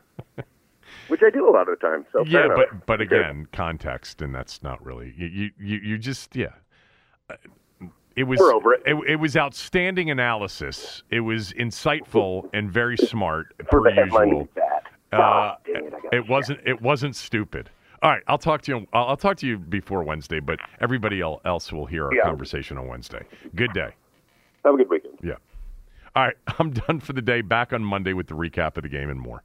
which 1.08 1.20
I 1.24 1.30
do 1.30 1.48
a 1.48 1.52
lot 1.52 1.68
of 1.68 1.78
the 1.78 1.86
time. 1.86 2.06
So 2.12 2.24
yeah, 2.26 2.48
but 2.54 2.86
but 2.86 3.00
again, 3.00 3.46
context, 3.52 4.22
and 4.22 4.34
that's 4.34 4.62
not 4.62 4.84
really 4.84 5.14
you. 5.16 5.50
You 5.58 5.78
you, 5.82 5.98
just 5.98 6.34
yeah. 6.36 6.48
It 8.16 8.24
was 8.24 8.40
We're 8.40 8.52
over 8.52 8.74
it. 8.74 8.82
it. 9.06 9.16
was 9.20 9.36
outstanding 9.36 10.10
analysis. 10.10 11.04
It 11.10 11.20
was 11.20 11.52
insightful 11.52 12.50
and 12.52 12.70
very 12.70 12.96
smart 12.96 13.54
for 13.70 13.80
per 13.80 13.84
the 13.84 13.92
headline 13.92 14.30
to 14.30 14.34
usual. 14.36 14.48
Uh, 15.12 15.54
dang 15.64 15.84
it, 15.86 15.94
I 16.12 16.16
it 16.16 16.28
wasn't. 16.28 16.60
It 16.66 16.82
wasn't 16.82 17.14
stupid. 17.14 17.70
All 18.02 18.10
right, 18.10 18.22
I'll 18.26 18.38
talk 18.38 18.62
to 18.62 18.72
you. 18.72 18.86
I'll, 18.92 19.06
I'll 19.08 19.16
talk 19.16 19.36
to 19.38 19.46
you 19.46 19.56
before 19.58 20.02
Wednesday, 20.02 20.40
but 20.40 20.58
everybody 20.80 21.20
else 21.20 21.72
will 21.72 21.86
hear 21.86 22.06
our 22.06 22.14
Yeah. 22.14 22.22
conversation 22.22 22.76
on 22.76 22.88
Wednesday. 22.88 23.22
Good 23.54 23.72
day. 23.72 23.90
Have 24.64 24.74
a 24.74 24.76
good 24.78 24.88
weekend. 24.90 25.18
Yeah. 25.22 25.34
All 26.16 26.24
right, 26.24 26.36
I'm 26.58 26.72
done 26.72 26.98
for 27.00 27.12
the 27.12 27.22
day. 27.22 27.40
Back 27.40 27.72
on 27.72 27.84
Monday 27.84 28.12
with 28.14 28.26
the 28.26 28.34
recap 28.34 28.76
of 28.76 28.82
the 28.82 28.88
game 28.88 29.10
and 29.10 29.20
more. 29.20 29.42